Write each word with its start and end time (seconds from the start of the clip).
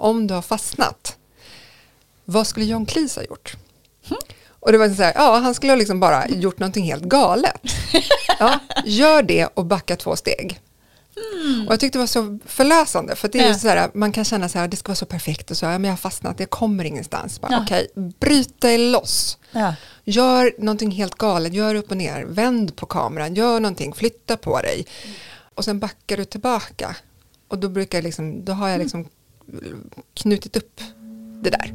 om 0.00 0.26
du 0.26 0.34
har 0.34 0.42
fastnat, 0.42 1.16
vad 2.24 2.46
skulle 2.46 2.66
John 2.66 2.86
Cleese 2.86 3.16
ha 3.16 3.22
gjort? 3.22 3.56
Och 4.62 4.72
det 4.72 4.78
var 4.78 4.88
så 4.88 5.02
här, 5.02 5.12
ja 5.16 5.38
han 5.38 5.54
skulle 5.54 5.72
ha 5.72 5.76
liksom 5.76 6.00
bara 6.00 6.28
gjort 6.28 6.58
någonting 6.58 6.84
helt 6.84 7.04
galet. 7.04 7.60
Ja, 8.38 8.58
gör 8.84 9.22
det 9.22 9.46
och 9.46 9.66
backa 9.66 9.96
två 9.96 10.16
steg. 10.16 10.60
Och 11.66 11.72
jag 11.72 11.80
tyckte 11.80 11.98
det 11.98 12.02
var 12.02 12.06
så 12.06 12.38
förlösande, 12.46 13.16
för 13.16 13.28
det 13.28 13.38
är 13.38 13.48
Ja. 13.48 13.54
så 13.58 13.68
här, 13.68 13.90
man 13.94 14.12
kan 14.12 14.24
känna 14.24 14.48
så 14.48 14.58
här, 14.58 14.68
det 14.68 14.76
ska 14.76 14.88
vara 14.90 14.96
så 14.96 15.06
perfekt 15.06 15.50
och 15.50 15.56
så, 15.56 15.64
ja, 15.64 15.70
men 15.70 15.84
jag 15.84 15.92
har 15.92 15.96
fastnat, 15.96 16.40
jag 16.40 16.50
kommer 16.50 16.84
ingenstans. 16.84 17.40
Bara, 17.40 17.52
Ja. 17.52 17.60
Okej, 17.62 17.88
bryt 18.20 18.60
dig 18.60 18.78
loss. 18.78 19.38
Ja. 19.52 19.74
Gör 20.04 20.52
någonting 20.58 20.90
helt 20.90 21.14
galet, 21.14 21.52
gör 21.54 21.74
upp 21.74 21.90
och 21.90 21.96
ner, 21.96 22.24
vänd 22.24 22.76
på 22.76 22.86
kameran, 22.86 23.34
gör 23.34 23.60
någonting, 23.60 23.92
flytta 23.92 24.36
på 24.36 24.60
dig. 24.60 24.86
Och 25.54 25.64
sen 25.64 25.78
backar 25.78 26.16
du 26.16 26.24
tillbaka. 26.24 26.96
Och 27.48 27.58
då, 27.58 27.68
brukar 27.68 27.98
jag 27.98 28.02
liksom, 28.04 28.44
då 28.44 28.52
har 28.52 28.68
jag 28.68 28.78
liksom 28.78 29.08
knutit 30.14 30.56
upp 30.56 30.80
det 31.42 31.50
där. 31.50 31.74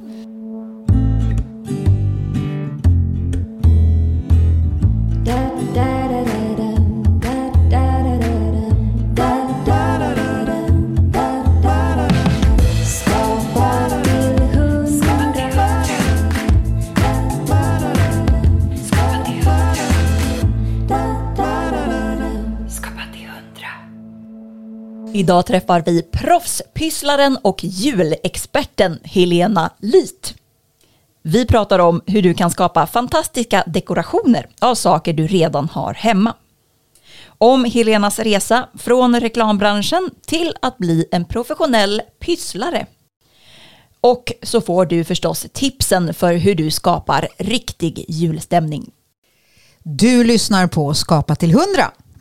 Idag 25.16 25.46
träffar 25.46 25.84
vi 25.86 26.02
proffspysslaren 26.02 27.38
och 27.42 27.64
julexperten 27.64 29.00
Helena 29.04 29.72
Lyth. 29.80 30.34
Vi 31.22 31.46
pratar 31.46 31.80
om 31.80 32.02
hur 32.06 32.22
du 32.22 32.34
kan 32.34 32.52
skapa 32.52 32.88
fantastiska 32.88 33.64
dekorationer 33.68 34.48
av 34.60 34.76
saker 34.76 35.14
du 35.14 35.28
redan 35.28 35.70
har 35.70 35.94
hemma. 35.94 36.34
Om 37.28 37.66
Helenas 37.66 38.20
resa 38.20 38.70
från 38.78 39.20
reklambranschen 39.20 40.10
till 40.26 40.54
att 40.62 40.78
bli 40.78 41.06
en 41.12 41.26
professionell 41.26 42.02
pysslare. 42.20 42.86
Och 44.02 44.34
så 44.44 44.62
får 44.62 44.86
du 44.86 45.04
förstås 45.04 45.48
tipsen 45.54 46.14
för 46.14 46.34
hur 46.34 46.56
du 46.56 46.72
skapar 46.72 47.28
riktig 47.38 48.06
julstämning. 48.08 48.92
Du 49.84 50.24
lyssnar 50.24 50.68
på 50.68 50.94
Skapa 50.94 51.36
till 51.36 51.52
100, 51.52 51.64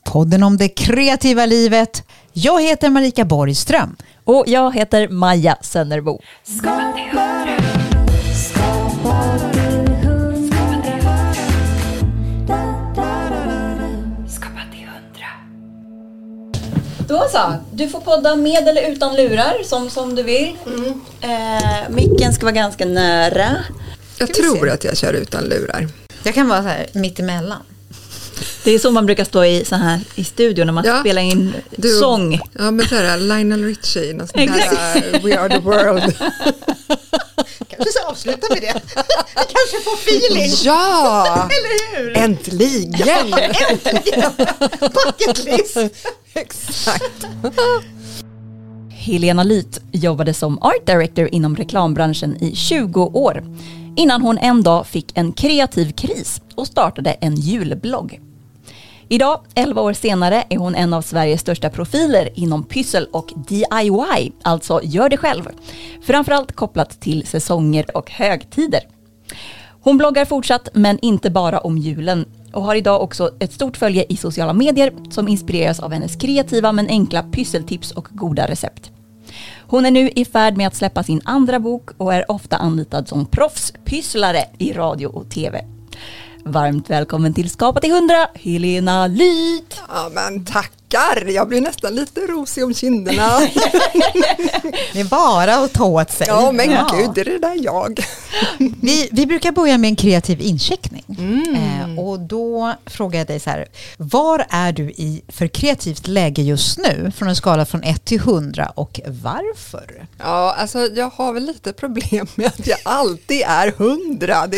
podden 0.05 0.43
om 0.43 0.57
det 0.57 0.69
kreativa 0.69 1.47
livet. 1.47 2.05
Jag 2.37 2.63
heter 2.63 2.91
Marika 2.91 3.25
Borgström. 3.25 3.97
Och 4.25 4.45
jag 4.47 4.75
heter 4.75 5.09
Maja 5.09 5.57
Sönnerbo. 5.61 6.21
Då 17.09 17.27
så, 17.31 17.55
du 17.73 17.89
får 17.89 18.01
podda 18.01 18.37
med 18.37 18.69
eller 18.69 18.91
utan 18.91 19.17
lurar 19.17 19.63
som, 19.65 19.91
som 19.91 20.15
du 20.15 20.23
vill. 20.23 20.57
Eh, 21.21 21.91
micken 21.91 22.33
ska 22.33 22.47
vara 22.47 22.55
ganska 22.55 22.85
nära. 22.85 23.57
Jag 24.19 24.35
tror 24.35 24.67
se. 24.67 24.71
att 24.71 24.85
jag 24.85 24.97
kör 24.97 25.13
utan 25.13 25.45
lurar. 25.45 25.89
Jag 26.23 26.35
kan 26.35 26.49
vara 26.49 26.63
så 26.63 26.69
här 26.69 26.87
mitt 26.93 27.21
emellan. 27.21 27.63
Det 28.65 28.71
är 28.71 28.79
så 28.79 28.91
man 28.91 29.07
brukar 29.07 29.25
stå 29.25 29.45
i, 29.45 29.65
så 29.65 29.75
här, 29.77 30.01
i 30.15 30.25
studion 30.25 30.67
när 30.67 30.73
man 30.75 30.85
Ja. 30.87 31.01
spelar 31.01 31.23
in 31.23 31.53
Du- 31.77 31.89
sång. 31.99 32.41
Ja, 32.59 32.71
men 32.71 32.89
så 32.89 32.95
här, 32.95 33.19
Lionel 33.19 33.65
Richie, 33.65 34.15
någon 34.15 34.29
sån 34.29 34.41
Exakt. 34.41 34.77
här, 34.77 35.15
uh, 35.15 35.23
We 35.25 35.39
are 35.39 35.49
the 35.49 35.59
world. 35.61 36.15
Kanske 37.69 37.93
ska 37.93 38.09
avsluta 38.09 38.47
med 38.51 38.63
det. 38.63 38.67
Jag 39.35 39.45
kanske 39.49 39.81
får 39.85 39.97
feeling. 39.97 40.53
ja, 40.65 41.27
Eller 41.51 41.99
hur? 42.05 42.17
äntligen! 42.17 43.31
Bucket 44.81 45.45
list. 45.45 45.77
Exakt. 46.35 47.27
Helena 48.91 49.43
Lyth 49.43 49.81
jobbade 49.93 50.35
som 50.35 50.59
art 50.63 50.87
director 50.87 51.29
inom 51.33 51.57
reklambranschen 51.57 52.37
i 52.45 52.57
20 52.57 53.01
år 53.05 53.45
innan 53.97 54.23
hon 54.23 54.39
en 54.39 54.63
dag 54.63 54.87
fick 54.87 55.07
en 55.15 55.33
kreativ 55.33 55.93
kris 55.93 56.41
och 56.55 56.67
startade 56.67 57.11
en 57.13 57.37
julblogg. 57.37 58.21
Idag, 59.09 59.41
11 59.55 59.83
år 59.83 59.93
senare, 59.93 60.45
är 60.49 60.57
hon 60.57 60.75
en 60.75 60.95
av 60.95 61.03
Sveriges 61.03 61.41
största 61.41 61.71
profiler 61.71 62.29
inom 62.35 62.65
pyssel 62.65 63.09
och 63.13 63.33
DIY, 63.49 64.33
alltså 64.43 64.81
gör 64.83 65.09
det 65.09 65.17
själv. 65.17 65.49
Framförallt 66.03 66.53
kopplat 66.53 67.01
till 67.01 67.27
säsonger 67.27 67.97
och 67.97 68.11
högtider. 68.11 68.81
Hon 69.81 69.99
bloggar 69.99 70.25
fortsatt, 70.25 70.69
men 70.73 70.99
inte 70.99 71.31
bara 71.31 71.59
om 71.59 71.79
julen 71.79 72.25
och 72.53 72.63
har 72.63 72.75
idag 72.75 73.03
också 73.03 73.31
ett 73.39 73.53
stort 73.53 73.77
följe 73.77 74.05
i 74.09 74.17
sociala 74.17 74.53
medier 74.53 74.93
som 75.11 75.29
inspireras 75.29 75.81
av 75.81 75.93
hennes 75.93 76.17
kreativa 76.17 76.73
men 76.73 76.89
enkla 76.89 77.23
pysseltips 77.23 77.91
och 77.91 78.09
goda 78.11 78.47
recept. 78.47 78.91
Hon 79.67 79.87
är 79.87 79.91
nu 79.91 80.11
i 80.11 80.25
färd 80.25 80.57
med 80.57 80.67
att 80.67 80.75
släppa 80.75 81.03
sin 81.03 81.21
andra 81.25 81.61
bok 81.61 81.91
och 81.97 82.15
är 82.15 82.31
ofta 82.31 82.57
anlitad 82.57 83.09
som 83.09 83.27
proffspysslare 83.27 84.45
i 84.59 84.73
radio 84.73 85.07
och 85.07 85.31
tv. 85.31 85.65
Varmt 86.47 86.91
välkommen 86.91 87.35
till 87.35 87.51
Skapa 87.51 87.81
till 87.81 87.91
100, 87.91 88.15
Helena 88.35 89.07
Lyth! 89.07 89.81
Ja, 89.89 90.11
men 90.15 90.45
tackar. 90.89 91.25
Jag 91.27 91.49
blir 91.49 91.61
nästan 91.61 91.95
lite 91.95 92.21
rosig 92.21 92.65
om 92.65 92.75
kinderna. 92.75 93.41
Det 94.93 95.01
är 95.01 95.05
bara 95.05 95.55
att 95.57 95.73
ta 95.73 95.85
åt 95.85 96.11
sig. 96.11 96.27
Ja, 96.31 96.53
men 96.53 96.71
Ja. 96.71 96.87
gud, 96.93 97.11
det 97.15 97.21
är 97.21 97.25
det 97.25 97.39
där 97.39 97.59
jag. 97.65 98.05
Vi, 98.83 99.09
vi 99.13 99.27
brukar 99.27 99.53
börja 99.53 99.79
med 99.79 99.89
en 99.89 99.97
kreativ 99.97 100.41
incheckning. 100.41 101.05
Eh, 101.57 101.99
och 101.99 102.21
då 102.21 102.75
frågar 102.87 103.19
jag 103.21 103.27
dig 103.27 103.41
så 103.41 103.51
här, 103.51 103.67
var 103.97 104.47
är 104.51 104.73
du 104.73 104.83
i 104.91 105.23
för 105.29 105.47
kreativt 105.47 106.07
läge 106.07 106.43
just 106.43 106.79
nu? 106.79 107.13
Från 107.17 107.29
en 107.29 107.37
skala 107.37 107.65
från 107.67 107.83
1 107.83 108.05
till 108.05 108.19
100 108.19 108.73
och 108.75 109.01
varför? 109.07 110.07
Ja, 110.19 110.55
alltså 110.59 110.79
jag 110.95 111.11
har 111.11 111.33
väl 111.33 111.45
lite 111.47 111.73
problem 111.73 112.27
med 112.35 112.47
att 112.47 112.67
jag 112.67 112.79
alltid 112.83 113.43
är 113.47 113.73
hundra. 113.79 114.47
Det, 114.47 114.57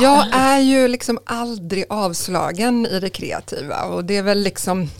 Jag 0.00 0.26
är 0.32 0.58
ju 0.58 0.88
liksom 0.88 1.18
aldrig 1.26 1.84
avslagen 1.88 2.86
i 2.86 3.00
det 3.00 3.10
kreativa 3.10 3.82
och 3.82 4.04
det 4.04 4.16
är 4.16 4.22
väl 4.22 4.42
liksom 4.42 4.90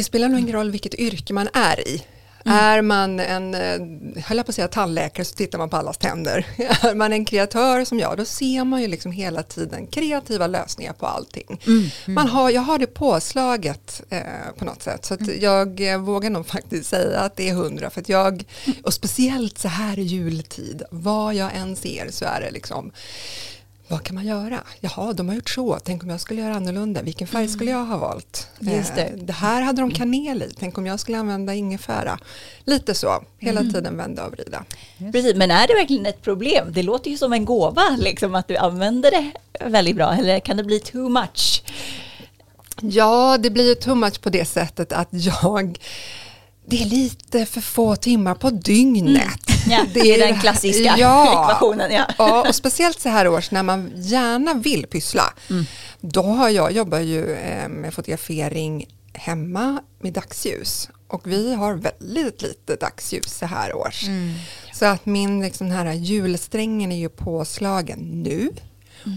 det 0.00 0.04
spelar 0.04 0.28
nog 0.28 0.40
ingen 0.40 0.52
roll 0.52 0.70
vilket 0.70 0.94
yrke 0.94 1.32
man 1.32 1.48
är 1.52 1.88
i. 1.88 2.02
Är 2.44 2.82
man 2.82 3.20
en, 3.20 3.54
eh, 3.54 4.22
höll 4.24 4.36
jag 4.36 4.46
på 4.46 4.50
att 4.50 4.54
säga 4.54 4.68
tandläkare 4.68 5.24
så 5.24 5.36
tittar 5.36 5.58
man 5.58 5.70
på 5.70 5.76
allas 5.76 5.98
tänder. 5.98 6.46
Är 6.58 6.94
man 6.94 7.12
en 7.12 7.24
kreatör 7.24 7.84
som 7.84 7.98
jag 7.98 8.16
då 8.16 8.24
ser 8.24 8.64
man 8.64 8.82
ju 8.82 8.88
liksom 8.88 9.12
hela 9.12 9.42
tiden 9.42 9.86
kreativa 9.86 10.46
lösningar 10.46 10.92
på 10.92 11.06
allting. 11.06 11.60
Man 12.06 12.28
har, 12.28 12.50
jag 12.50 12.62
har 12.62 12.78
det 12.78 12.86
påslaget 12.86 14.02
eh, 14.10 14.22
på 14.58 14.64
något 14.64 14.82
sätt 14.82 15.04
så 15.04 15.14
att 15.14 15.36
jag 15.40 15.92
eh, 15.92 15.98
vågar 15.98 16.30
nog 16.30 16.46
faktiskt 16.46 16.90
säga 16.90 17.20
att 17.20 17.36
det 17.36 17.48
är 17.48 17.54
hundra 17.54 17.90
för 17.90 18.04
jag, 18.06 18.44
och 18.84 18.94
speciellt 18.94 19.58
så 19.58 19.68
här 19.68 19.98
i 19.98 20.02
jultid, 20.02 20.82
vad 20.90 21.34
jag 21.34 21.56
än 21.56 21.76
ser 21.76 22.10
så 22.10 22.24
är 22.24 22.40
det 22.40 22.50
liksom 22.50 22.92
vad 23.90 24.02
kan 24.02 24.14
man 24.14 24.26
göra? 24.26 24.60
Jaha, 24.80 25.12
de 25.12 25.28
har 25.28 25.34
gjort 25.34 25.50
så. 25.50 25.78
Tänk 25.84 26.02
om 26.02 26.10
jag 26.10 26.20
skulle 26.20 26.40
göra 26.40 26.54
annorlunda. 26.54 27.02
Vilken 27.02 27.26
färg 27.26 27.48
skulle 27.48 27.70
jag 27.70 27.84
ha 27.84 27.96
valt? 27.96 28.48
Just 28.58 28.94
det. 28.94 29.02
Eh, 29.02 29.16
det 29.16 29.32
här 29.32 29.62
hade 29.62 29.82
de 29.82 29.90
kanel 29.90 30.42
i. 30.42 30.52
Tänk 30.58 30.78
om 30.78 30.86
jag 30.86 31.00
skulle 31.00 31.18
använda 31.18 31.54
ingefära. 31.54 32.18
Lite 32.64 32.94
så. 32.94 33.24
Hela 33.38 33.60
tiden 33.60 33.96
vända 33.96 34.26
och 34.26 34.32
vrida. 34.32 34.64
Precis, 35.12 35.36
men 35.36 35.50
är 35.50 35.68
det 35.68 35.74
verkligen 35.74 36.06
ett 36.06 36.22
problem? 36.22 36.66
Det 36.72 36.82
låter 36.82 37.10
ju 37.10 37.16
som 37.16 37.32
en 37.32 37.44
gåva, 37.44 37.96
liksom, 37.98 38.34
att 38.34 38.48
du 38.48 38.56
använder 38.56 39.10
det 39.10 39.30
väldigt 39.70 39.96
bra. 39.96 40.14
Eller 40.14 40.40
kan 40.40 40.56
det 40.56 40.64
bli 40.64 40.80
too 40.80 41.08
much? 41.08 41.62
Ja, 42.80 43.38
det 43.38 43.50
blir 43.50 43.68
ju 43.68 43.74
too 43.74 43.94
much 43.94 44.20
på 44.20 44.30
det 44.30 44.44
sättet 44.44 44.92
att 44.92 45.08
jag 45.10 45.78
det 46.66 46.82
är 46.82 46.86
lite 46.86 47.46
för 47.46 47.60
få 47.60 47.96
timmar 47.96 48.34
på 48.34 48.50
dygnet. 48.50 49.49
Ja, 49.68 49.84
det 49.94 50.00
är 50.00 50.18
den 50.18 50.40
klassiska 50.40 50.94
ekvationen, 50.94 51.90
ja. 51.92 52.04
ja, 52.18 52.48
och 52.48 52.54
speciellt 52.54 53.00
så 53.00 53.08
här 53.08 53.28
års 53.28 53.50
när 53.50 53.62
man 53.62 53.92
gärna 53.94 54.54
vill 54.54 54.86
pyssla. 54.86 55.34
Då 56.00 56.22
har 56.22 56.48
jag 56.48 56.72
jobbar 56.72 56.98
ju 56.98 57.32
eh, 57.34 57.68
med 57.68 57.94
fotografering 57.94 58.86
hemma 59.14 59.82
med 60.00 60.12
dagsljus. 60.12 60.88
Och 61.08 61.26
vi 61.26 61.54
har 61.54 61.74
väldigt 61.74 62.42
lite 62.42 62.76
dagsljus 62.76 63.38
så 63.38 63.46
här 63.46 63.74
års. 63.76 64.04
Så 64.74 64.86
att 64.86 65.06
min 65.06 65.40
liksom, 65.40 65.70
här 65.70 65.92
julsträngen 65.92 66.92
är 66.92 66.96
ju 66.96 67.08
påslagen 67.08 67.98
nu. 67.98 68.50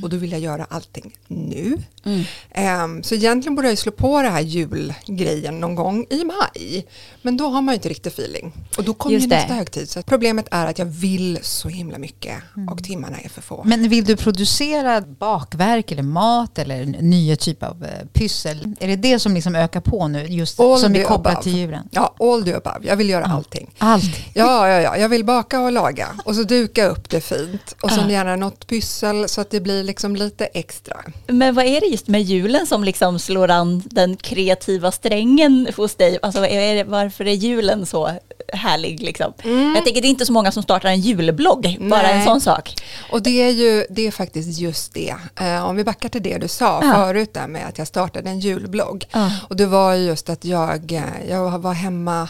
Och 0.03 0.09
då 0.09 0.17
vill 0.17 0.31
jag 0.31 0.41
göra 0.41 0.65
allting 0.69 1.17
nu. 1.27 1.77
Mm. 2.05 2.23
Ehm, 2.51 3.03
så 3.03 3.15
egentligen 3.15 3.55
borde 3.55 3.69
jag 3.69 3.77
slå 3.77 3.91
på 3.91 4.21
det 4.21 4.29
här 4.29 4.41
julgrejen 4.41 5.59
någon 5.59 5.75
gång 5.75 6.05
i 6.09 6.23
maj. 6.23 6.85
Men 7.21 7.37
då 7.37 7.47
har 7.47 7.61
man 7.61 7.73
ju 7.73 7.75
inte 7.75 7.89
riktigt 7.89 8.13
feeling. 8.13 8.53
Och 8.77 8.83
då 8.83 8.93
kommer 8.93 9.19
ju 9.19 9.27
det. 9.27 9.35
nästa 9.35 9.53
högtid. 9.53 9.89
Så 9.89 10.01
problemet 10.01 10.47
är 10.51 10.67
att 10.67 10.79
jag 10.79 10.85
vill 10.85 11.39
så 11.41 11.69
himla 11.69 11.97
mycket 11.97 12.33
och 12.71 12.83
timmarna 12.83 13.17
är 13.19 13.29
för 13.29 13.41
få. 13.41 13.63
Men 13.65 13.89
vill 13.89 14.05
du 14.05 14.15
producera 14.15 15.01
bakverk 15.01 15.91
eller 15.91 16.03
mat 16.03 16.59
eller 16.59 16.85
nya 16.85 17.35
typer 17.35 17.67
av 17.67 17.83
eh, 17.83 18.05
pyssel? 18.13 18.75
Är 18.79 18.87
det 18.87 18.95
det 18.95 19.19
som 19.19 19.33
liksom 19.33 19.55
ökar 19.55 19.81
på 19.81 20.07
nu, 20.07 20.25
just 20.27 20.59
All 20.59 20.79
som 20.79 20.95
är 20.95 21.03
kopplat 21.03 21.33
above. 21.33 21.43
till 21.43 21.57
djuren? 21.57 21.87
Ja, 21.91 22.15
all 22.19 22.43
the 22.43 22.53
above. 22.53 22.79
Jag 22.87 22.95
vill 22.95 23.09
göra 23.09 23.25
allting. 23.25 23.71
Allt. 23.77 24.15
Ja, 24.33 24.67
ja, 24.69 24.81
ja, 24.81 24.97
jag 24.97 25.09
vill 25.09 25.25
baka 25.25 25.59
och 25.61 25.71
laga 25.71 26.07
och 26.25 26.35
så 26.35 26.43
duka 26.43 26.85
upp 26.87 27.09
det 27.09 27.21
fint 27.21 27.75
och 27.81 27.91
Ja. 27.91 28.09
gärna 28.09 28.35
något 28.35 28.67
pyssel 28.67 29.29
så 29.29 29.41
att 29.41 29.49
det 29.51 29.59
blir 29.61 29.72
liksom 29.83 30.15
lite 30.15 30.45
extra. 30.45 30.97
Men 31.27 31.55
vad 31.55 31.65
är 31.65 31.79
det 31.81 31.87
just 31.87 32.07
med 32.07 32.21
julen 32.21 32.67
som 32.67 32.83
liksom 32.83 33.19
slår 33.19 33.51
an 33.51 33.83
den 33.85 34.17
kreativa 34.17 34.91
strängen 34.91 35.67
hos 35.77 35.95
dig? 35.95 36.19
Alltså 36.21 36.45
är 36.45 36.75
det, 36.75 36.83
varför 36.83 37.27
är 37.27 37.33
julen 37.33 37.85
så 37.85 38.11
härlig 38.53 39.01
liksom? 39.01 39.33
Jag 39.75 39.83
tänker 39.85 40.01
det 40.01 40.07
är 40.07 40.09
inte 40.09 40.25
så 40.25 40.33
många 40.33 40.51
som 40.51 40.63
startar 40.63 40.89
en 40.89 40.99
julblogg, 41.01 41.77
bara 41.89 42.09
en 42.09 42.17
Nej. 42.17 42.25
sån 42.25 42.41
sak. 42.41 42.73
Och 43.11 43.21
det 43.23 43.41
är 43.41 43.49
ju 43.49 43.85
det 43.89 44.07
är 44.07 44.11
faktiskt 44.11 44.59
just 44.59 44.93
det. 44.93 45.15
Eh, 45.39 45.65
om 45.69 45.75
vi 45.75 45.83
backar 45.83 46.09
till 46.09 46.23
det 46.23 46.37
du 46.37 46.47
sa 46.47 46.79
Ja. 46.83 46.93
förut 46.93 47.33
där 47.33 47.47
med 47.47 47.67
att 47.67 47.77
jag 47.77 47.87
startade 47.87 48.29
en 48.29 48.39
julblogg. 48.39 49.05
Ja. 49.11 49.31
Och 49.49 49.55
det 49.55 49.65
var 49.65 49.93
ju 49.93 50.05
just 50.05 50.29
att 50.29 50.45
jag, 50.45 50.91
eh, 50.91 51.03
jag 51.29 51.59
var 51.59 51.73
hemma 51.73 52.27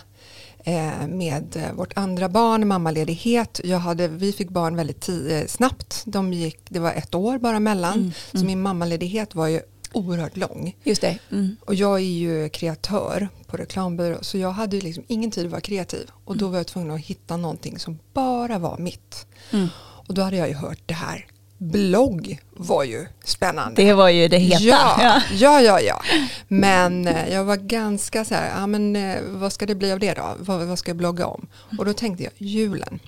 med 1.07 1.56
eh, 1.56 1.74
vårt 1.74 1.98
andra 1.98 2.30
barn, 2.30 2.68
mammaledighet. 2.68 3.62
Jag 3.63 3.80
hade, 3.80 4.07
vi 4.07 4.33
fick 4.33 4.50
barn 4.50 4.75
väldigt 4.75 5.10
eh, 5.10 5.45
snabbt. 5.48 6.04
De 6.06 6.33
gick, 6.33 6.60
det 6.69 6.80
var 6.80 6.92
ett 6.92 7.15
år 7.15 7.38
bara 7.38 7.60
mellan. 7.60 8.13
Så 8.33 8.45
min 8.45 8.62
mammaledighet 8.62 9.36
var 9.36 9.48
ju 9.48 9.62
oerhört 9.94 10.38
lång. 10.38 10.75
Just 10.83 11.01
det. 11.01 11.19
Mm. 11.31 11.56
Och 11.62 11.75
jag 11.75 11.95
är 11.95 12.04
ju 12.04 12.50
kreatör 12.50 13.30
på 13.48 13.57
reklambyrå 13.57 14.18
så 14.21 14.38
jag 14.38 14.51
hade 14.51 14.75
ju 14.75 14.81
liksom 14.81 15.04
ingen 15.07 15.31
tid 15.31 15.45
att 15.45 15.51
vara 15.51 15.62
kreativ. 15.62 16.10
Och 16.25 16.38
då 16.38 16.48
var 16.48 16.57
jag 16.57 16.68
tvungen 16.68 16.92
att 16.92 17.01
hitta 17.01 17.38
någonting 17.38 17.80
som 17.80 18.00
bara 18.13 18.59
var 18.59 18.77
mitt. 18.77 19.25
Mm. 19.51 19.68
Och 20.07 20.13
då 20.13 20.21
hade 20.21 20.38
jag 20.38 20.48
ju 20.48 20.54
hört 20.54 20.81
det 20.86 20.94
här. 20.94 21.27
Blogg 21.71 22.39
var 22.51 22.83
ju 22.83 23.06
spännande. 23.24 23.83
Det 23.83 23.94
var 23.94 24.10
ju 24.10 24.27
det 24.27 24.38
heta. 24.38 24.65
Ja, 24.65 25.21
ja, 25.33 25.62
ja, 25.62 25.80
ja. 25.80 26.01
Men 26.48 27.07
eh, 27.07 27.33
jag 27.33 27.44
var 27.44 27.57
ganska 27.57 28.25
så 28.25 28.36
här, 28.36 28.60
ja 28.60 28.68
men 28.68 28.95
eh, 28.95 29.21
vad 29.21 29.54
ska 29.54 29.65
det 29.65 29.75
bli 29.75 29.92
av 29.92 30.00
det 30.00 30.13
då? 30.13 30.36
Vad, 30.39 30.68
vad 30.68 30.80
ska 30.80 30.89
jag 30.89 30.98
blogga 30.98 31.25
om? 31.25 31.48
Och 31.77 31.86
då 31.86 31.94
tänkte 31.94 32.24
jag 32.24 32.33
julen. 32.38 33.00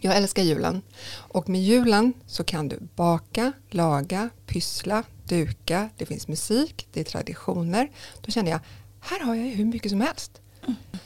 Jag 0.00 0.16
älskar 0.16 0.42
julen. 0.42 0.82
Och 1.08 1.48
med 1.48 1.62
julen 1.62 2.12
så 2.26 2.44
kan 2.44 2.68
du 2.68 2.78
baka, 2.94 3.52
laga, 3.70 4.28
pyssla, 4.46 5.02
duka, 5.24 5.88
det 5.96 6.06
finns 6.06 6.28
musik, 6.28 6.86
det 6.92 7.00
är 7.00 7.04
traditioner. 7.04 7.90
Då 8.20 8.30
kände 8.32 8.50
jag, 8.50 8.60
här 9.00 9.20
har 9.20 9.34
jag 9.34 9.44
hur 9.44 9.64
mycket 9.64 9.90
som 9.90 10.00
helst. 10.00 10.40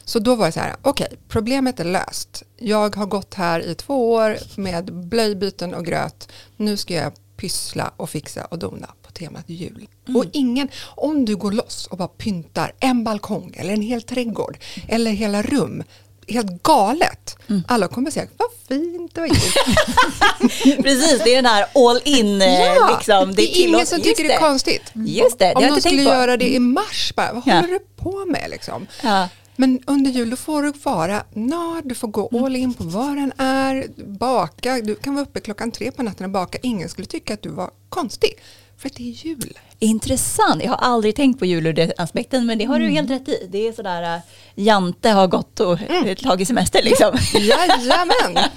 Så 0.05 0.19
då 0.19 0.35
var 0.35 0.47
det 0.47 0.53
så 0.53 0.61
här, 0.61 0.77
okej, 0.83 1.09
problemet 1.29 1.81
är 1.81 1.85
löst. 1.85 2.43
Jag 2.57 2.97
har 2.97 3.07
gått 3.07 3.35
här 3.35 3.61
i 3.61 3.75
två 3.75 4.13
år 4.13 4.39
med 4.57 4.93
blöjbyten 4.95 5.75
och 5.75 5.85
gröt. 5.87 6.29
Nu 6.57 6.77
ska 6.77 6.95
jag 6.95 7.13
pyssla 7.37 7.93
och 7.97 8.11
fixa 8.11 8.45
och 8.45 8.59
dona 8.59 8.89
på 9.03 9.11
temat 9.13 9.45
jul. 9.47 9.87
Och 10.17 10.25
ingen, 10.33 10.69
om 10.85 11.25
du 11.25 11.37
går 11.37 11.53
loss 11.53 11.87
och 11.87 11.97
bara 11.99 12.09
pyntar 12.09 12.73
en 12.81 13.05
balkong 13.05 13.55
eller 13.59 13.73
en 13.73 13.83
hel 13.83 14.03
trädgård 14.03 14.59
eller 14.89 15.11
hela 15.11 15.43
rum, 15.43 15.83
helt 16.29 16.63
galet. 16.63 17.37
Alla 17.67 17.89
kommer 17.89 18.11
säga, 18.11 18.27
vad 18.37 18.49
fint 18.69 19.15
det 19.15 19.21
var. 19.21 19.29
Precis, 20.83 21.21
det 21.25 21.31
är 21.33 21.37
den 21.37 21.47
här 21.47 21.67
all 21.75 22.01
in 22.05 22.41
Ja, 22.41 22.97
liksom. 22.99 23.35
det 23.35 23.43
är 23.43 23.47
ingen 23.67 23.81
tillåts- 23.81 23.89
som 23.89 23.99
just 23.99 24.09
tycker 24.17 24.29
det 24.29 24.35
är 24.35 24.39
konstigt. 24.41 24.83
Just 24.95 25.39
det, 25.39 25.45
det 25.47 25.55
Om 25.55 25.63
de 25.75 25.81
skulle 25.81 26.05
på. 26.05 26.11
göra 26.11 26.37
det 26.37 26.55
i 26.55 26.59
mars, 26.59 27.13
bara, 27.17 27.33
vad 27.33 27.43
Ja. 27.47 27.55
håller 27.55 27.69
du 27.69 27.79
på 27.97 28.25
med 28.27 28.51
liksom? 28.51 28.87
Ja. 29.03 29.29
Men 29.61 29.81
under 29.87 30.11
jul 30.11 30.31
då 30.31 30.37
får 30.37 30.63
du 30.63 30.73
vara 30.83 31.23
när 31.33 31.89
du 31.89 31.95
får 31.95 32.09
gå 32.09 32.45
all 32.45 32.57
in 32.57 32.75
på 32.75 32.85
vad 32.85 33.17
den 33.17 33.33
är, 33.39 33.87
baka, 34.05 34.81
du 34.81 34.95
kan 34.95 35.15
vara 35.15 35.23
uppe 35.23 35.41
klockan 35.41 35.71
tre 35.71 35.91
på 35.91 36.03
natten 36.03 36.25
och 36.25 36.31
baka, 36.31 36.59
ingen 36.63 36.89
skulle 36.89 37.07
tycka 37.07 37.35
att 37.35 37.43
du 37.43 37.49
var 37.49 37.71
konstig. 37.89 38.31
För 38.77 38.89
att 38.89 38.95
det 38.95 39.03
är 39.03 39.27
jul. 39.27 39.59
Intressant, 39.79 40.63
jag 40.63 40.71
har 40.71 40.77
aldrig 40.77 41.17
tänkt 41.17 41.39
på 41.39 41.47
jul 41.47 41.67
ur 41.67 41.73
den 41.73 41.93
aspekten 41.97 42.47
men 42.47 42.59
det 42.59 42.65
har 42.65 42.79
du 42.79 42.89
helt 42.89 43.11
rätt 43.11 43.29
i. 43.29 43.49
Det 43.51 43.69
är 43.69 43.73
sådär, 43.73 44.15
äh, 44.15 44.21
Jante 44.55 45.11
har 45.11 45.27
gått 45.27 45.61
och 45.61 45.81
mm. 45.81 46.17
tagit 46.17 46.49
semester 46.49 46.83
liksom. 46.83 47.19
Jajamän! 47.35 48.45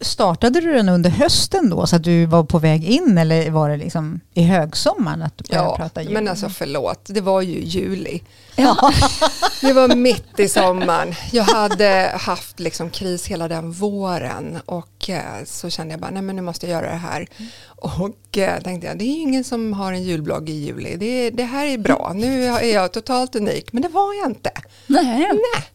Startade 0.00 0.60
du 0.60 0.72
den 0.72 0.88
under 0.88 1.10
hösten 1.10 1.70
då 1.70 1.86
så 1.86 1.96
att 1.96 2.04
du 2.04 2.26
var 2.26 2.44
på 2.44 2.58
väg 2.58 2.84
in 2.84 3.18
eller 3.18 3.50
var 3.50 3.68
det 3.68 3.76
liksom 3.76 4.20
i 4.34 4.42
högsommaren 4.42 5.22
att 5.22 5.38
du 5.38 5.44
började 5.50 5.68
Ja, 5.68 5.76
prata 5.76 6.02
jul? 6.02 6.12
men 6.12 6.28
alltså 6.28 6.48
förlåt, 6.48 7.00
det 7.04 7.20
var 7.20 7.42
ju 7.42 7.60
juli. 7.64 8.22
Ja. 8.56 8.92
Det 9.60 9.72
var 9.72 9.96
mitt 9.96 10.40
i 10.40 10.48
sommaren. 10.48 11.14
Jag 11.32 11.44
hade 11.44 12.12
haft 12.20 12.60
liksom 12.60 12.90
kris 12.90 13.26
hela 13.26 13.48
den 13.48 13.72
våren 13.72 14.58
och 14.66 15.10
eh, 15.10 15.44
så 15.44 15.70
kände 15.70 15.92
jag 15.92 16.00
bara, 16.00 16.10
nej 16.10 16.22
men 16.22 16.36
nu 16.36 16.42
måste 16.42 16.66
jag 16.66 16.82
göra 16.82 16.90
det 16.92 16.98
här. 16.98 17.26
Och 17.66 18.38
eh, 18.38 18.60
tänkte 18.62 18.86
jag, 18.86 18.98
det 18.98 19.04
är 19.04 19.20
ingen 19.20 19.44
som 19.44 19.72
har 19.72 19.92
en 19.92 20.02
julblogg 20.02 20.48
i 20.48 20.52
juli. 20.52 20.96
Det, 20.96 21.30
det 21.30 21.44
här 21.44 21.66
är 21.66 21.78
bra, 21.78 22.12
nu 22.14 22.44
är 22.46 22.74
jag 22.74 22.92
totalt 22.92 23.34
unik. 23.36 23.72
Men 23.72 23.82
det 23.82 23.88
var 23.88 24.14
jag 24.14 24.30
inte. 24.30 24.50
Nej. 24.86 25.28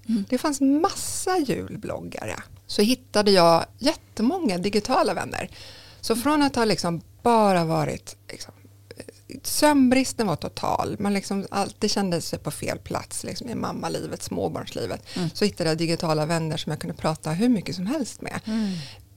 Nej, 0.07 0.25
det 0.30 0.38
fanns 0.38 0.62
massa 0.62 1.38
julbloggare. 1.38 2.36
Så 2.68 2.81
hittade 2.81 3.31
jag 3.31 3.66
jättemånga 3.78 4.58
digitala 4.58 5.14
vänner. 5.14 5.50
Så 6.02 6.16
från 6.16 6.42
att 6.42 6.56
ha 6.56 6.66
liksom 6.66 7.02
bara 7.24 7.66
varit 7.66 8.16
liksom, 8.31 8.54
sömnbristen 9.44 10.28
var 10.28 10.36
total. 10.36 10.96
Man 11.00 11.14
liksom 11.14 11.48
alltid 11.52 11.92
kände 11.92 12.22
sig 12.22 12.40
på 12.40 12.52
fel 12.52 12.80
plats 12.80 13.24
liksom, 13.24 13.50
i 13.50 13.56
mammalivet, 13.56 14.24
småbarnslivet. 14.24 15.08
Så 15.34 15.46
hittade 15.46 15.69
jag 15.69 15.78
digitala 15.78 16.25
vänner 16.25 16.58
som 16.58 16.69
jag 16.72 16.80
kunde 16.80 16.96
prata 16.96 17.31
hur 17.31 17.50
mycket 17.50 17.75
som 17.75 17.86
helst 17.86 18.22
med. 18.22 18.40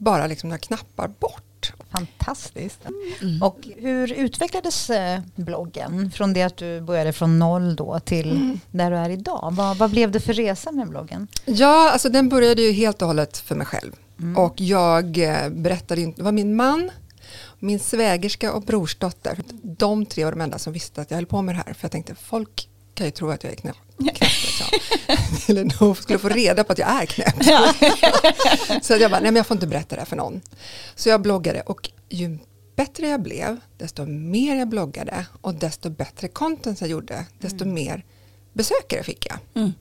Bara 0.00 0.26
liksom 0.26 0.48
några 0.48 0.58
knappar 0.58 1.08
bort. 1.08 1.72
Fantastiskt. 1.90 2.80
Och 3.42 3.68
hur 3.76 4.12
utvecklades 4.12 4.90
eh, 4.90 5.20
bloggen 5.34 6.10
från 6.10 6.32
det 6.32 6.42
att 6.42 6.56
du 6.56 6.80
började 6.80 7.12
från 7.12 7.38
noll 7.38 7.76
då 7.76 8.00
till 8.00 8.58
där 8.70 8.90
du 8.90 8.96
är 8.96 9.10
idag? 9.10 9.48
Vad, 9.52 9.76
vad 9.76 9.90
blev 9.90 10.10
det 10.10 10.20
för 10.20 10.32
resa 10.32 10.72
med 10.72 10.88
bloggen? 10.88 11.28
Ja, 11.44 11.90
alltså 11.92 12.08
den 12.08 12.28
började 12.28 12.62
ju 12.62 12.72
helt 12.72 13.02
och 13.02 13.08
hållet 13.08 13.38
för 13.38 13.54
mig 13.54 13.66
själv. 13.66 13.92
Och 14.36 14.60
jag 14.60 15.18
eh, 15.18 15.48
berättade 15.48 16.00
inte, 16.00 16.20
det 16.20 16.24
var 16.24 16.32
min 16.32 16.56
man, 16.56 16.90
min 17.58 17.80
svägerska 17.80 18.52
och 18.52 18.62
brorsdotter. 18.62 19.38
De 19.62 20.06
tre 20.06 20.24
var 20.24 20.32
de 20.32 20.40
enda 20.40 20.58
som 20.58 20.72
visste 20.72 21.00
att 21.00 21.10
jag 21.10 21.16
höll 21.16 21.26
på 21.26 21.42
med 21.42 21.54
det 21.54 21.62
här. 21.66 21.74
För 21.74 21.84
jag 21.84 21.92
tänkte, 21.92 22.14
folk 22.14 22.68
kan 22.94 23.06
ju 23.06 23.10
tro 23.10 23.30
att 23.30 23.44
jag 23.44 23.52
är 23.52 23.56
knäpp. 23.56 23.76
liksom. 24.60 25.48
Eller 25.48 25.78
de 25.78 25.94
skulle 25.94 26.18
få 26.18 26.28
reda 26.28 26.64
på 26.64 26.72
att 26.72 26.78
jag 26.78 27.02
är 27.02 27.06
knäpp. 27.06 27.44
Så 28.84 28.94
att 28.94 29.00
jag 29.00 29.10
bara, 29.10 29.20
nej 29.20 29.30
men 29.30 29.36
jag 29.36 29.46
får 29.46 29.54
inte 29.54 29.66
berätta 29.66 29.94
det 29.94 30.00
här 30.00 30.06
för 30.06 30.16
någon. 30.16 30.40
Så 30.94 31.08
jag 31.08 31.22
bloggade 31.22 31.60
och 31.60 31.90
ju 32.08 32.38
bättre 32.76 33.08
jag 33.08 33.22
blev, 33.22 33.60
desto 33.78 34.06
mer 34.06 34.56
jag 34.56 34.68
bloggade 34.68 35.26
och 35.40 35.54
desto 35.54 35.90
bättre 35.90 36.28
content 36.28 36.80
jag 36.80 36.90
gjorde, 36.90 37.26
desto 37.38 37.64
mer 37.64 38.04
besökare 38.52 39.02
fick 39.02 39.26
jag. 39.26 39.38
Mm. 39.54 39.72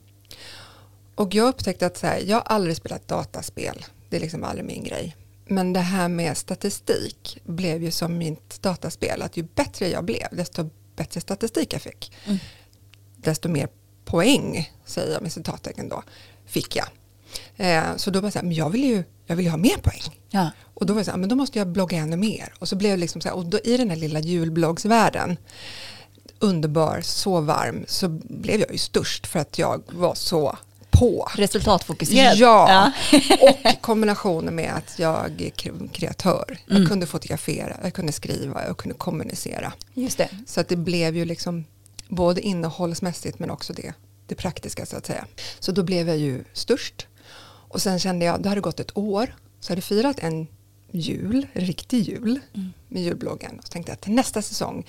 Och 1.14 1.34
jag 1.34 1.48
upptäckte 1.48 1.86
att 1.86 1.96
så 1.96 2.06
här, 2.06 2.18
jag 2.26 2.36
har 2.36 2.42
aldrig 2.42 2.76
spelat 2.76 3.08
dataspel. 3.08 3.84
Det 4.08 4.16
är 4.16 4.20
liksom 4.20 4.44
aldrig 4.44 4.66
min 4.66 4.84
grej. 4.84 5.16
Men 5.46 5.72
det 5.72 5.80
här 5.80 6.08
med 6.08 6.36
statistik 6.36 7.38
blev 7.44 7.82
ju 7.82 7.90
som 7.90 8.18
mitt 8.18 8.62
dataspel. 8.62 9.22
Att 9.22 9.36
ju 9.36 9.42
bättre 9.42 9.88
jag 9.88 10.04
blev, 10.04 10.26
desto 10.32 10.70
bättre 10.96 11.20
statistik 11.20 11.72
jag 11.72 11.82
fick. 11.82 12.12
Mm. 12.26 12.38
Desto 13.16 13.48
mer 13.48 13.68
poäng, 14.10 14.72
säger 14.84 15.12
jag 15.12 15.22
med 15.22 15.32
citattecken 15.32 15.88
då, 15.88 16.02
fick 16.46 16.76
jag. 16.76 16.86
Eh, 17.56 17.96
så 17.96 18.10
då 18.10 18.20
var 18.20 18.26
jag 18.26 18.32
så 18.32 18.38
här, 18.38 18.46
men 18.46 18.54
jag 18.56 18.70
vill 18.70 18.84
ju, 18.84 19.04
jag 19.26 19.36
vill 19.36 19.44
ju 19.44 19.50
ha 19.50 19.58
mer 19.58 19.76
poäng. 19.76 20.18
Ja. 20.30 20.50
Och 20.74 20.86
då 20.86 20.92
var 20.92 20.98
jag 21.00 21.04
så 21.06 21.10
här, 21.10 21.18
men 21.18 21.28
då 21.28 21.36
måste 21.36 21.58
jag 21.58 21.68
blogga 21.68 21.98
ännu 21.98 22.16
mer. 22.16 22.52
Och 22.58 22.68
så 22.68 22.76
blev 22.76 22.90
det 22.90 22.96
liksom 23.00 23.20
så 23.20 23.28
här, 23.28 23.36
och 23.36 23.46
då, 23.46 23.58
i 23.64 23.76
den 23.76 23.90
här 23.90 23.96
lilla 23.96 24.20
julbloggsvärlden, 24.20 25.36
underbar, 26.38 27.00
så 27.02 27.40
varm, 27.40 27.84
så 27.88 28.08
blev 28.24 28.60
jag 28.60 28.72
ju 28.72 28.78
störst 28.78 29.26
för 29.26 29.38
att 29.38 29.58
jag 29.58 29.82
var 29.90 30.14
så 30.14 30.58
på. 30.90 31.28
Resultatfokuserad. 31.36 32.36
Ja, 32.36 32.92
och 33.40 33.80
kombinationen 33.80 34.54
med 34.54 34.72
att 34.74 34.98
jag 34.98 35.24
är 35.24 35.50
kre- 35.50 35.88
kreatör. 35.92 36.58
Jag 36.66 36.88
kunde 36.88 37.06
fotografera, 37.06 37.76
jag 37.82 37.92
kunde 37.94 38.12
skriva, 38.12 38.66
jag 38.66 38.76
kunde 38.76 38.94
kommunicera. 38.98 39.72
Just 39.94 40.18
det. 40.18 40.28
Så 40.46 40.60
att 40.60 40.68
det 40.68 40.76
blev 40.76 41.16
ju 41.16 41.24
liksom 41.24 41.64
både 42.10 42.40
innehållsmässigt 42.40 43.38
men 43.38 43.50
också 43.50 43.72
det, 43.72 43.94
det 44.26 44.34
praktiska 44.34 44.86
så 44.86 44.96
att 44.96 45.06
säga. 45.06 45.26
Så 45.58 45.72
då 45.72 45.82
blev 45.82 46.08
jag 46.08 46.18
ju 46.18 46.44
störst. 46.52 47.06
Och 47.42 47.82
sen 47.82 47.98
kände 47.98 48.24
jag, 48.24 48.42
det 48.42 48.48
hade 48.48 48.60
gått 48.60 48.80
ett 48.80 48.96
år, 48.96 49.34
så 49.60 49.72
hade 49.72 49.78
jag 49.78 49.84
firat 49.84 50.18
en 50.18 50.46
jul, 50.90 51.46
en 51.52 51.66
riktig 51.66 52.02
jul 52.02 52.40
med 52.88 53.02
julbloggen. 53.02 53.58
Och 53.58 53.64
så 53.64 53.70
tänkte 53.70 53.90
jag 53.90 53.94
att 53.94 54.00
till 54.00 54.12
nästa 54.12 54.42
säsong, 54.42 54.86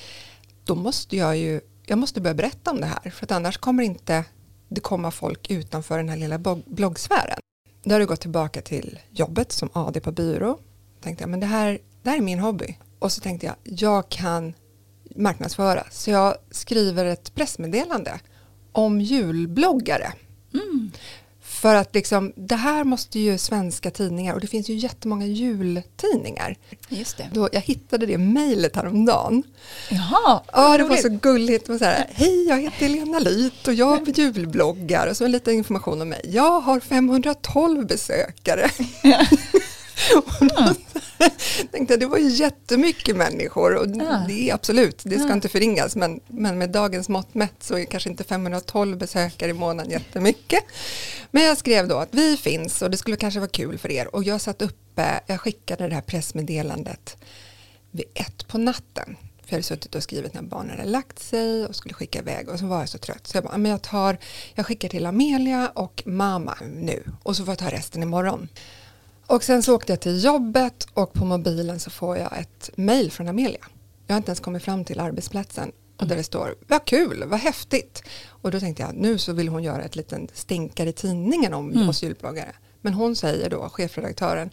då 0.63 0.75
måste 0.75 1.17
jag 1.17 1.37
ju, 1.37 1.61
jag 1.85 1.97
måste 1.97 2.21
börja 2.21 2.33
berätta 2.33 2.71
om 2.71 2.81
det 2.81 2.87
här. 2.87 3.09
För 3.09 3.25
att 3.25 3.31
annars 3.31 3.57
kommer 3.57 3.83
inte 3.83 4.25
det 4.69 4.81
komma 4.81 5.11
folk 5.11 5.51
utanför 5.51 5.97
den 5.97 6.09
här 6.09 6.17
lilla 6.17 6.37
blogg- 6.37 6.63
bloggsfären. 6.65 7.39
Då 7.83 7.91
har 7.95 7.99
jag 7.99 8.07
gått 8.07 8.21
tillbaka 8.21 8.61
till 8.61 8.99
jobbet 9.09 9.51
som 9.51 9.69
AD 9.73 9.99
på 9.99 10.11
byrå. 10.11 10.59
Tänkte 11.01 11.23
jag, 11.23 11.29
men 11.29 11.39
det 11.39 11.45
här, 11.45 11.79
det 12.03 12.09
här 12.09 12.17
är 12.17 12.21
min 12.21 12.39
hobby. 12.39 12.77
Och 12.99 13.11
så 13.11 13.21
tänkte 13.21 13.45
jag, 13.45 13.55
jag 13.63 14.09
kan 14.09 14.53
marknadsföra. 15.15 15.83
Så 15.91 16.11
jag 16.11 16.35
skriver 16.51 17.05
ett 17.05 17.35
pressmeddelande 17.35 18.19
om 18.71 19.01
julbloggare. 19.01 20.13
Mm. 20.53 20.91
För 21.43 21.75
att 21.75 21.95
liksom, 21.95 22.33
det 22.35 22.55
här 22.55 22.83
måste 22.83 23.19
ju 23.19 23.37
svenska 23.37 23.91
tidningar, 23.91 24.33
och 24.33 24.41
det 24.41 24.47
finns 24.47 24.69
ju 24.69 24.73
jättemånga 24.73 25.25
jultidningar. 25.25 26.55
Just 26.89 27.17
det. 27.17 27.29
Då 27.33 27.49
jag 27.51 27.61
hittade 27.61 28.05
det 28.05 28.17
mejlet 28.17 28.75
häromdagen. 28.75 29.43
Jaha, 29.89 30.41
Ja, 30.53 30.77
det 30.77 30.83
var 30.83 30.95
så 30.95 31.09
gulligt. 31.09 31.69
Var 31.69 31.77
så 31.77 31.85
här, 31.85 32.07
Hej, 32.13 32.47
jag 32.47 32.61
heter 32.61 32.87
Helena 32.87 33.19
Lyth 33.19 33.67
och 33.67 33.73
jag 33.73 34.17
julbloggar. 34.17 35.07
Och 35.07 35.17
så 35.17 35.25
en 35.25 35.31
liten 35.31 35.53
information 35.53 36.01
om 36.01 36.09
mig. 36.09 36.21
Jag 36.23 36.61
har 36.61 36.79
512 36.79 37.87
besökare. 37.87 38.69
Och 40.15 40.47
då 40.47 40.90
tänkte 41.71 41.97
det 41.97 42.05
var 42.05 42.17
ju 42.17 42.29
jättemycket 42.29 43.15
människor 43.15 43.75
och 43.75 43.85
Ja. 43.87 44.25
det 44.27 44.49
är 44.49 44.53
absolut, 44.53 45.01
det 45.05 45.19
ska 45.19 45.27
Ja. 45.27 45.33
inte 45.33 45.49
förringas 45.49 45.95
men, 45.95 46.19
men 46.27 46.57
med 46.57 46.69
dagens 46.69 47.09
mått 47.09 47.33
mätt 47.33 47.55
så 47.63 47.77
är 47.77 47.85
kanske 47.85 48.09
inte 48.09 48.23
512 48.23 48.97
besökare 48.97 49.49
i 49.49 49.53
månaden 49.53 49.91
jättemycket. 49.91 50.63
Men 51.31 51.43
jag 51.43 51.57
skrev 51.57 51.87
då 51.87 51.97
att 51.97 52.09
vi 52.13 52.37
finns 52.37 52.81
och 52.81 52.91
det 52.91 52.97
skulle 52.97 53.17
kanske 53.17 53.39
vara 53.39 53.49
kul 53.49 53.77
för 53.77 53.91
er 53.91 54.15
och 54.15 54.23
jag 54.23 54.41
satt 54.41 54.61
uppe, 54.61 55.19
jag 55.27 55.41
skickade 55.41 55.87
det 55.87 55.95
här 55.95 56.01
pressmeddelandet 56.01 57.17
vid 57.91 58.05
ett 58.13 58.47
på 58.47 58.57
natten. 58.57 59.15
För 59.43 59.47
jag 59.47 59.57
hade 59.57 59.63
suttit 59.63 59.95
och 59.95 60.03
skrivit 60.03 60.33
när 60.33 60.41
barnen 60.41 60.77
hade 60.77 60.89
lagt 60.89 61.19
sig 61.19 61.65
och 61.65 61.75
skulle 61.75 61.93
skicka 61.93 62.19
iväg 62.19 62.49
och 62.49 62.59
så 62.59 62.65
var 62.65 62.79
jag 62.79 62.89
så 62.89 62.97
trött. 62.97 63.27
Så 63.27 63.37
jag 63.37 63.43
bara, 63.43 63.57
men 63.57 63.71
jag, 63.71 63.81
tar, 63.81 64.17
jag 64.55 64.65
skickar 64.65 64.89
till 64.89 65.05
Amelia 65.05 65.71
och 65.75 66.03
mamma 66.05 66.57
nu 66.73 67.03
och 67.23 67.35
så 67.37 67.45
får 67.45 67.51
jag 67.51 67.59
ta 67.59 67.71
resten 67.71 68.03
imorgon. 68.03 68.47
Och 69.31 69.43
sen 69.43 69.63
så 69.63 69.75
åkte 69.75 69.91
jag 69.91 69.99
till 69.99 70.23
jobbet 70.23 70.87
och 70.93 71.13
på 71.13 71.25
mobilen 71.25 71.79
så 71.79 71.89
får 71.89 72.17
jag 72.17 72.37
ett 72.39 72.69
mail 72.75 73.11
från 73.11 73.27
Amelia. 73.27 73.65
Jag 74.07 74.13
har 74.13 74.17
inte 74.17 74.29
ens 74.29 74.39
kommit 74.39 74.63
fram 74.63 74.85
till 74.85 74.99
arbetsplatsen 74.99 75.71
och 75.97 76.07
där 76.07 76.15
det 76.15 76.23
står 76.23 76.55
vad 76.67 76.85
kul, 76.85 77.23
vad 77.27 77.39
häftigt. 77.39 78.03
Och 78.27 78.51
då 78.51 78.59
tänkte 78.59 78.83
jag 78.83 78.95
nu 78.95 79.17
så 79.17 79.33
vill 79.33 79.47
hon 79.47 79.63
göra 79.63 79.83
ett 79.83 79.95
liten 79.95 80.27
stinkare 80.33 80.89
i 80.89 80.93
tidningen 80.93 81.53
om 81.53 81.71
Mm. 81.71 81.89
oss 81.89 82.03
julbloggare. 82.03 82.55
Men 82.81 82.93
hon 82.93 83.15
säger 83.15 83.49
då, 83.49 83.69
chefredaktören, 83.69 84.49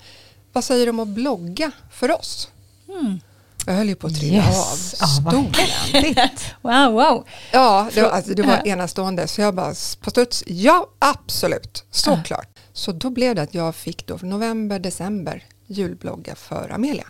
vad 0.52 0.64
säger 0.64 0.88
om 0.88 1.00
att 1.00 1.08
blogga 1.08 1.70
för 1.90 2.10
oss? 2.18 2.48
Mm. 2.88 3.20
Jag 3.68 3.74
höll 3.74 3.88
ju 3.88 3.94
på 3.94 4.06
att 4.06 4.14
trilla 4.14 4.36
Yes. 4.36 5.02
av 5.02 5.08
vad 5.24 5.32
stolen. 5.32 6.28
Wow, 6.62 6.92
wow. 6.92 7.24
Ja, 7.52 7.88
det 7.94 8.02
var, 8.02 8.08
alltså, 8.10 8.34
det 8.34 8.42
var 8.42 8.66
enastående. 8.68 9.28
Så 9.28 9.40
jag 9.40 9.54
bara 9.54 9.74
på 10.00 10.10
studs, 10.10 10.44
ja 10.46 10.86
absolut, 10.98 11.84
såklart. 11.90 12.48
Så 12.72 12.92
då 12.92 13.10
blev 13.10 13.34
det 13.34 13.42
att 13.42 13.54
jag 13.54 13.74
fick 13.74 14.06
då 14.06 14.18
november, 14.22 14.78
december 14.78 15.44
julblogga 15.66 16.34
för 16.34 16.70
Amelia. 16.74 17.06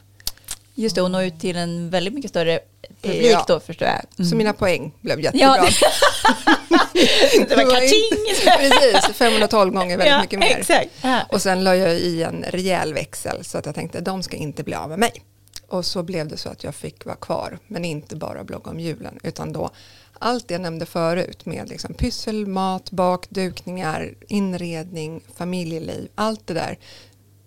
Just 0.75 0.95
det, 0.95 1.03
och 1.03 1.11
nå 1.11 1.23
ut 1.23 1.41
till 1.41 1.57
en 1.57 1.91
väldigt 1.91 2.15
mycket 2.15 2.31
större 2.31 2.61
publik 3.03 3.33
Ja. 3.33 3.45
då 3.49 3.61
förstår 3.61 3.88
jag. 3.88 4.00
Mm. 4.19 4.31
Så 4.31 4.37
mina 4.37 4.53
poäng 4.53 4.93
blev 5.00 5.21
jättebra. 5.21 5.47
Ja, 5.47 5.69
det 7.49 7.57
var 7.57 7.75
kaching! 7.75 8.59
Precis, 8.59 9.17
512 9.17 9.73
gånger 9.75 9.97
väldigt 9.97 10.12
Ja, 10.15 10.21
mycket 10.23 10.38
mer. 10.38 10.57
Exakt. 10.59 10.91
Och 11.33 11.43
sen 11.43 11.65
la 11.65 11.75
jag 11.77 11.95
i 11.95 12.23
en 12.23 12.45
rejäl 12.49 12.95
växel 12.95 13.45
så 13.45 13.59
att 13.59 13.67
jag 13.67 13.75
tänkte 13.75 14.00
de 14.00 14.23
ska 14.23 14.37
inte 14.37 14.62
bli 14.62 14.75
av 14.75 14.88
med 14.88 14.99
mig. 14.99 15.12
Och 15.69 15.85
så 15.85 16.03
blev 16.03 16.29
det 16.29 16.37
så 16.37 16.49
att 16.49 16.65
jag 16.65 16.75
fick 16.75 17.05
vara 17.05 17.17
kvar, 17.17 17.59
men 17.67 17.85
inte 17.85 18.17
bara 18.17 18.45
blogga 18.45 18.71
om 18.71 18.81
julen, 18.81 19.19
utan 19.23 19.53
då 19.53 19.71
allt 20.19 20.49
det 20.49 20.55
jag 20.55 20.61
nämnde 20.61 20.87
förut 20.87 21.47
med 21.47 21.69
liksom 21.69 21.95
pyssel, 21.95 22.47
mat, 22.47 22.91
bak, 22.91 23.31
dukningar, 23.31 24.15
inredning, 24.29 25.21
familjeliv, 25.35 26.09
allt 26.15 26.47
det 26.47 26.55
där 26.55 26.79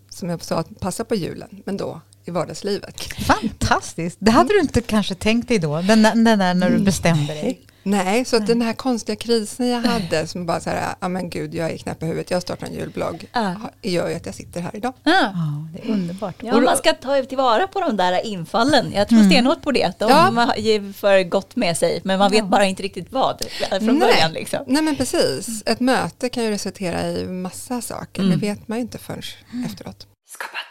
som 0.09 0.29
jag 0.29 0.43
sa 0.43 0.55
att 0.55 0.79
passa 0.79 1.05
på 1.05 1.15
julen, 1.15 1.61
men 1.65 1.77
då 1.77 2.01
i 2.25 2.31
vardagslivet. 2.31 3.01
Fantastiskt. 3.13 4.17
Det 4.19 4.31
hade 4.31 4.53
du 4.53 4.59
inte 4.59 4.81
kanske 4.81 5.15
tänkt 5.15 5.47
dig 5.47 5.59
då, 5.59 5.81
den, 5.81 6.01
den 6.01 6.23
där 6.23 6.53
när 6.53 6.69
du 6.69 6.79
bestämde 6.79 7.33
dig. 7.33 7.61
Nej, 7.83 8.25
så 8.25 8.35
att 8.37 8.47
den 8.47 8.61
här 8.61 8.73
konstiga 8.73 9.15
krisen 9.15 9.67
jag 9.67 9.81
hade 9.81 10.27
som 10.27 10.45
bara 10.45 10.59
så 10.59 10.69
här, 10.69 10.95
ja 10.99 11.07
men 11.07 11.29
gud 11.29 11.55
jag 11.55 11.71
är 11.71 11.77
knäpp 11.77 12.03
i 12.03 12.05
huvudet, 12.05 12.31
jag 12.31 12.41
startar 12.41 12.67
en 12.67 12.73
julblogg, 12.73 13.25
Ja. 13.33 13.55
gör 13.81 14.09
ju 14.09 14.15
att 14.15 14.25
jag 14.25 14.35
sitter 14.35 14.61
här 14.61 14.75
idag. 14.75 14.93
Ja. 15.03 15.33
Det 15.73 15.87
är 15.89 15.93
underbart. 15.93 16.35
Ja, 16.39 16.59
man 16.61 16.77
ska 16.77 16.93
ta 16.93 17.23
tillvara 17.23 17.67
på 17.67 17.79
de 17.81 17.97
där 17.97 18.25
infallen. 18.25 18.91
Jag 18.93 19.07
tror 19.07 19.19
Mm. 19.19 19.31
stenhårt 19.31 19.61
på 19.61 19.71
det. 19.71 19.93
De 19.99 20.09
Ja. 20.09 20.55
ju 20.57 20.93
för 20.93 21.23
gott 21.23 21.55
med 21.55 21.77
sig, 21.77 22.01
men 22.03 22.19
man 22.19 22.31
vet 22.31 22.45
bara 22.45 22.65
inte 22.65 22.83
riktigt 22.83 23.11
vad 23.11 23.41
från 23.69 23.99
början. 23.99 24.31
Liksom. 24.33 24.59
Nej 24.67 24.81
men 24.83 24.95
precis, 24.95 25.63
ett 25.65 25.79
möte 25.79 26.29
kan 26.29 26.43
ju 26.43 26.51
resultera 26.51 27.07
i 27.09 27.27
massa 27.27 27.81
saker, 27.81 28.21
Mm. 28.21 28.39
det 28.39 28.47
vet 28.47 28.67
man 28.67 28.77
ju 28.77 28.81
inte 28.81 28.97
förrän 28.97 29.21
efteråt. 29.65 30.07
Skapa 30.29 30.57
till 30.69 30.70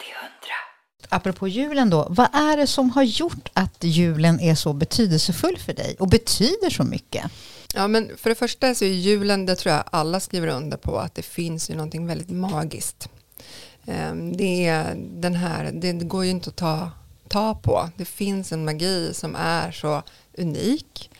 Apropå 1.13 1.47
julen 1.47 1.89
då, 1.89 2.07
vad 2.09 2.27
är 2.33 2.57
det 2.57 2.67
som 2.67 2.89
har 2.89 3.03
gjort 3.03 3.49
att 3.53 3.83
julen 3.83 4.39
är 4.39 4.55
så 4.55 4.73
betydelsefull 4.73 5.57
för 5.57 5.73
dig 5.73 5.95
och 5.99 6.07
betyder 6.07 6.69
så 6.69 6.83
mycket? 6.83 7.25
Ja 7.73 7.87
men 7.87 8.11
för 8.17 8.29
det 8.29 8.35
första 8.35 8.75
så 8.75 8.85
är 8.85 8.89
julen, 8.89 9.45
det 9.45 9.55
tror 9.55 9.75
jag 9.75 9.83
alla 9.89 10.19
skriver 10.19 10.47
under 10.47 10.77
på, 10.77 10.97
att 10.97 11.15
det 11.15 11.21
finns 11.21 11.69
ju 11.69 11.75
någonting 11.75 12.07
väldigt 12.07 12.29
magiskt. 12.29 13.09
Ehm, 13.85 14.37
det, 14.37 14.65
är 14.65 14.95
den 14.97 15.35
här, 15.35 15.71
det 15.73 15.93
går 15.93 16.25
ju 16.25 16.31
inte 16.31 16.49
att 16.49 16.55
ta, 16.55 16.91
ta 17.27 17.55
på. 17.55 17.89
Det 17.97 18.05
finns 18.05 18.51
en 18.51 18.65
magi 18.65 19.13
som 19.13 19.35
är 19.35 19.71
så 19.71 20.03
unik. 20.37 21.10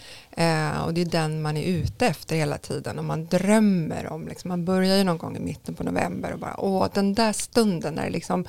Eh, 0.41 0.83
och 0.83 0.93
det 0.93 1.01
är 1.01 1.05
den 1.05 1.41
man 1.41 1.57
är 1.57 1.63
ute 1.63 2.07
efter 2.07 2.35
hela 2.35 2.57
tiden 2.57 2.99
och 2.99 3.05
man 3.05 3.25
drömmer 3.25 4.07
om. 4.07 4.27
Liksom, 4.27 4.47
man 4.49 4.65
börjar 4.65 4.97
ju 4.97 5.03
någon 5.03 5.17
gång 5.17 5.37
i 5.37 5.39
mitten 5.39 5.75
på 5.75 5.83
november 5.83 6.33
och 6.33 6.39
bara 6.39 6.59
åh 6.59 6.87
den 6.93 7.13
där 7.13 7.33
stunden 7.33 7.95
när 7.95 8.03
det, 8.03 8.09
liksom, 8.09 8.45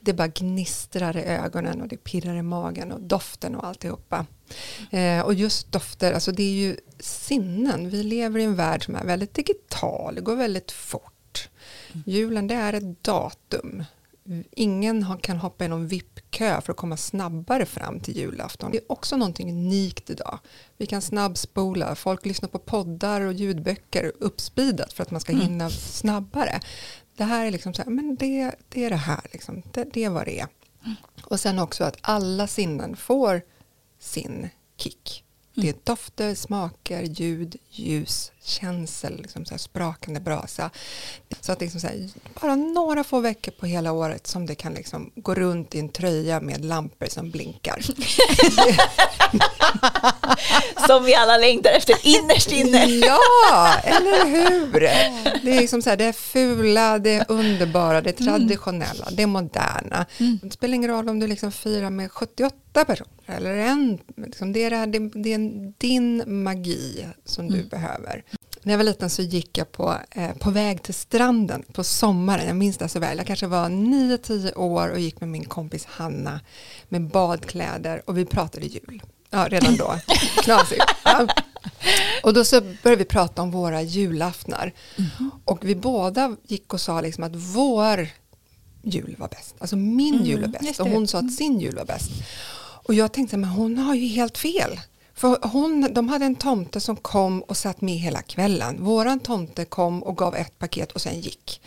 det 0.00 0.12
bara 0.12 0.28
gnistrar 0.28 1.16
i 1.16 1.22
ögonen 1.22 1.82
och 1.82 1.88
det 1.88 1.96
pirrar 1.96 2.34
i 2.34 2.42
magen 2.42 2.92
och 2.92 3.00
doften 3.00 3.54
och 3.54 3.66
alltihopa. 3.66 4.26
Eh, 4.90 5.20
och 5.20 5.34
just 5.34 5.72
dofter, 5.72 6.12
alltså 6.12 6.32
det 6.32 6.42
är 6.42 6.52
ju 6.52 6.76
sinnen. 6.98 7.90
Vi 7.90 8.02
lever 8.02 8.40
i 8.40 8.44
en 8.44 8.56
värld 8.56 8.84
som 8.84 8.96
är 8.96 9.04
väldigt 9.04 9.34
digital, 9.34 10.14
det 10.14 10.20
går 10.20 10.36
väldigt 10.36 10.70
fort. 10.70 11.48
Julen 12.06 12.46
det 12.46 12.54
är 12.54 12.72
ett 12.72 13.04
datum. 13.04 13.84
Ingen 14.50 15.06
kan 15.20 15.36
hoppa 15.36 15.64
i 15.64 15.68
någon 15.68 15.88
VIP-kö 16.30 16.60
för 16.60 16.72
att 16.72 16.76
komma 16.76 16.96
snabbare 16.96 17.66
fram 17.66 18.00
till 18.00 18.16
julafton. 18.16 18.72
Det 18.72 18.78
är 18.78 18.92
också 18.92 19.16
någonting 19.16 19.50
unikt 19.50 20.10
idag. 20.10 20.38
Vi 20.76 20.86
kan 20.86 21.02
snabbspola, 21.02 21.94
folk 21.94 22.26
lyssnar 22.26 22.48
på 22.48 22.58
poddar 22.58 23.20
och 23.20 23.32
ljudböcker 23.32 24.12
uppspeedat 24.20 24.92
för 24.92 25.02
att 25.02 25.10
man 25.10 25.20
ska 25.20 25.32
hinna 25.32 25.70
snabbare. 25.70 26.60
Det 27.16 27.24
här 27.24 27.46
är 27.46 27.50
liksom 27.50 27.74
så 27.74 27.82
här, 27.82 27.90
men 27.90 28.16
det, 28.16 28.54
det 28.68 28.84
är 28.84 28.90
det 28.90 28.96
här, 28.96 29.20
liksom. 29.32 29.62
det, 29.72 29.84
det 29.84 30.04
är 30.04 30.10
vad 30.10 30.26
det 30.26 30.40
är. 30.40 30.48
Och 31.24 31.40
sen 31.40 31.58
också 31.58 31.84
att 31.84 31.96
alla 32.00 32.46
sinnen 32.46 32.96
får 32.96 33.42
sin 33.98 34.48
kick. 34.76 35.24
Det 35.54 35.68
är 35.68 35.74
dofter, 35.84 36.34
smaker, 36.34 37.02
ljud, 37.02 37.56
ljus, 37.70 38.32
känsel, 38.48 39.16
liksom 39.16 39.44
så 39.44 39.58
sprakande 39.58 40.20
brasa. 40.20 40.70
Så 41.40 41.52
att 41.52 41.60
liksom 41.60 41.80
så 41.80 41.86
här, 41.86 42.08
bara 42.40 42.56
några 42.56 43.04
få 43.04 43.20
veckor 43.20 43.52
på 43.52 43.66
hela 43.66 43.92
året 43.92 44.26
som 44.26 44.46
det 44.46 44.54
kan 44.54 44.74
liksom 44.74 45.10
gå 45.14 45.34
runt 45.34 45.74
i 45.74 45.78
en 45.78 45.88
tröja 45.88 46.40
med 46.40 46.64
lampor 46.64 47.06
som 47.06 47.30
blinkar. 47.30 47.80
Som 50.86 51.04
vi 51.04 51.14
alla 51.14 51.36
längtar 51.36 51.70
efter 51.70 51.96
innerst 52.02 52.52
inne. 52.52 52.84
Ja, 52.86 53.74
eller 53.84 54.26
hur? 54.26 54.80
Det 55.42 55.52
är, 55.52 55.60
liksom 55.60 55.82
så 55.82 55.90
här, 55.90 55.96
det 55.96 56.04
är 56.04 56.12
fula, 56.12 56.98
det 56.98 57.10
är 57.10 57.24
underbara, 57.28 58.00
det 58.00 58.20
är 58.20 58.24
traditionella, 58.24 59.08
det 59.12 59.22
är 59.22 59.26
moderna. 59.26 60.06
Det 60.42 60.50
spelar 60.50 60.74
ingen 60.74 60.90
roll 60.90 61.08
om 61.08 61.18
du 61.18 61.26
liksom 61.26 61.52
firar 61.52 61.90
med 61.90 62.12
78 62.12 62.84
personer 62.84 63.18
eller 63.26 63.54
en. 63.54 63.98
Liksom 64.16 64.52
det, 64.52 64.64
är 64.64 64.70
det, 64.70 64.76
här, 64.76 64.86
det, 64.86 64.98
det 64.98 65.34
är 65.34 65.72
din 65.78 66.42
magi 66.42 67.06
som 67.24 67.48
du 67.48 67.62
behöver. 67.62 68.24
När 68.62 68.72
jag 68.72 68.78
var 68.78 68.84
liten 68.84 69.10
så 69.10 69.22
gick 69.22 69.58
jag 69.58 69.72
på, 69.72 69.96
eh, 70.10 70.36
på 70.36 70.50
väg 70.50 70.82
till 70.82 70.94
stranden 70.94 71.64
på 71.72 71.84
sommaren. 71.84 72.46
Jag 72.46 72.56
minns 72.56 72.78
det 72.78 72.88
så 72.88 72.98
väl. 72.98 73.16
Jag 73.16 73.26
kanske 73.26 73.46
var 73.46 73.68
9-10 73.68 74.54
år 74.56 74.88
och 74.88 75.00
gick 75.00 75.20
med 75.20 75.28
min 75.28 75.44
kompis 75.44 75.84
Hanna 75.84 76.40
med 76.88 77.08
badkläder 77.08 78.02
och 78.06 78.18
vi 78.18 78.24
pratade 78.24 78.66
jul. 78.66 79.02
Ja, 79.30 79.48
redan 79.50 79.76
då. 79.76 79.94
Knasigt. 80.42 80.84
Ja. 81.04 81.26
Och 82.22 82.34
då 82.34 82.44
så 82.44 82.60
började 82.60 82.96
vi 82.96 83.04
prata 83.04 83.42
om 83.42 83.50
våra 83.50 83.82
julaftnar. 83.82 84.72
Och 85.44 85.58
vi 85.62 85.74
båda 85.74 86.36
gick 86.46 86.74
och 86.74 86.80
sa 86.80 87.00
liksom 87.00 87.24
att 87.24 87.36
vår 87.36 88.08
jul 88.82 89.16
var 89.18 89.28
bäst. 89.28 89.54
Alltså 89.58 89.76
min 89.76 90.24
jul 90.24 90.40
var 90.40 90.48
bäst. 90.48 90.80
Och 90.80 90.88
hon 90.88 91.08
sa 91.08 91.18
att 91.18 91.32
sin 91.32 91.60
jul 91.60 91.76
var 91.76 91.84
bäst. 91.84 92.10
Och 92.84 92.94
jag 92.94 93.12
tänkte, 93.12 93.36
men 93.36 93.50
hon 93.50 93.78
har 93.78 93.94
ju 93.94 94.06
helt 94.06 94.38
fel. 94.38 94.80
För 95.18 95.48
hon, 95.48 95.88
de 95.94 96.08
hade 96.08 96.24
en 96.24 96.34
tomte 96.34 96.80
som 96.80 96.96
kom 96.96 97.42
och 97.42 97.56
satt 97.56 97.80
med 97.80 97.94
hela 97.94 98.22
kvällen. 98.22 98.84
Våran 98.84 99.20
tomte 99.20 99.64
kom 99.64 100.02
och 100.02 100.16
gav 100.16 100.36
ett 100.36 100.58
paket 100.58 100.92
och 100.92 101.00
sen 101.00 101.20
gick. 101.20 101.62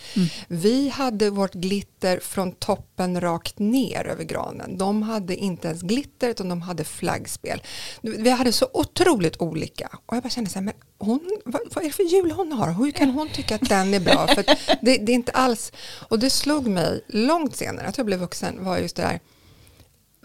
Vi 0.48 0.90
hade 0.90 1.30
vårt 1.30 1.54
glitter 1.54 2.20
från 2.20 2.52
toppen 2.52 3.22
rakt 3.22 3.60
ner 3.60 4.08
över 4.08 4.24
granen. 4.24 4.78
De 4.78 5.02
hade 5.02 5.36
inte 5.36 5.68
ens 5.68 5.82
glitter 5.82 6.30
utan 6.30 6.50
de 6.50 6.62
hade 6.62 6.84
flaggspel. 6.84 7.62
Vi 8.02 8.30
hade 8.30 8.52
så 8.52 8.68
otroligt 8.74 9.42
olika. 9.42 9.90
Och 10.06 10.16
jag 10.16 10.24
bara 10.24 10.30
kände 10.30 10.50
så 10.50 10.60
här, 10.60 10.66
men 10.66 10.74
hon, 10.98 11.42
vad, 11.46 11.62
vad 11.74 11.84
är 11.84 11.88
det 11.88 11.94
för 11.94 12.04
jul 12.04 12.32
hon 12.32 12.52
har? 12.52 12.72
Hur 12.72 12.92
kan 12.92 13.10
hon 13.10 13.30
tycka 13.30 13.56
att 13.56 13.70
den 13.70 13.94
är 13.94 14.00
bra? 14.00 14.28
För 14.36 14.44
det, 14.82 14.98
det 14.98 15.12
är 15.12 15.16
inte 15.16 15.32
alls... 15.32 15.72
Och 16.10 16.20
det 16.20 16.30
slog 16.30 16.68
mig 16.68 17.06
långt 17.08 17.56
senare, 17.56 17.88
att 17.88 17.98
jag 17.98 18.06
blev 18.06 18.20
vuxen, 18.20 18.64
var 18.64 18.78
just 18.78 18.96
det 18.96 19.02
där 19.02 19.20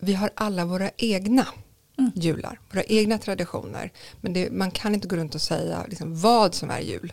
vi 0.01 0.15
har 0.15 0.31
alla 0.35 0.65
våra 0.65 0.91
egna 0.97 1.47
jular, 2.15 2.61
våra 2.71 2.83
egna 2.85 3.19
traditioner. 3.19 3.93
Men 4.21 4.33
det, 4.33 4.51
man 4.51 4.71
kan 4.71 4.95
inte 4.95 5.09
gå 5.09 5.17
runt 5.17 5.35
och 5.35 5.43
säga 5.43 5.85
liksom, 5.89 6.21
vad 6.21 6.55
som 6.55 6.71
är 6.71 6.81
jul, 6.81 7.13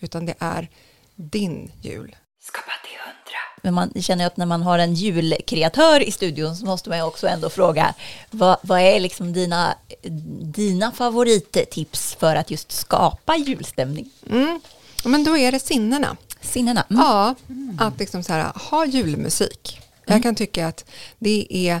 utan 0.00 0.26
det 0.26 0.34
är 0.38 0.68
din 1.16 1.72
jul. 1.82 2.16
Skapa 2.42 2.72
till 2.84 2.98
hundra. 2.98 3.38
Men 3.62 3.74
man 3.74 4.02
känner 4.02 4.26
att 4.26 4.36
när 4.36 4.46
man 4.46 4.62
har 4.62 4.78
en 4.78 4.94
julkreatör 4.94 6.00
i 6.02 6.12
studion 6.12 6.56
så 6.56 6.64
måste 6.64 6.88
man 6.88 6.98
ju 6.98 7.04
också 7.04 7.26
ändå 7.26 7.50
fråga 7.50 7.94
vad, 8.30 8.56
vad 8.62 8.80
är 8.80 9.00
liksom 9.00 9.32
dina, 9.32 9.74
dina 10.42 10.92
favorittips 10.92 12.14
för 12.14 12.36
att 12.36 12.50
just 12.50 12.72
skapa 12.72 13.36
julstämning? 13.36 14.10
Mm. 14.30 14.60
Men 15.04 15.24
då 15.24 15.36
är 15.36 15.52
det 15.52 15.60
sinnena. 15.60 16.16
Sinnena? 16.40 16.84
Mm. 16.90 17.02
Ja, 17.02 17.34
att 17.86 17.98
liksom 17.98 18.22
så 18.22 18.32
här, 18.32 18.52
ha 18.70 18.86
julmusik. 18.86 19.80
Jag 20.06 20.12
Mm. 20.12 20.22
kan 20.22 20.34
tycka 20.34 20.66
att 20.66 20.84
det 21.18 21.46
är 21.50 21.80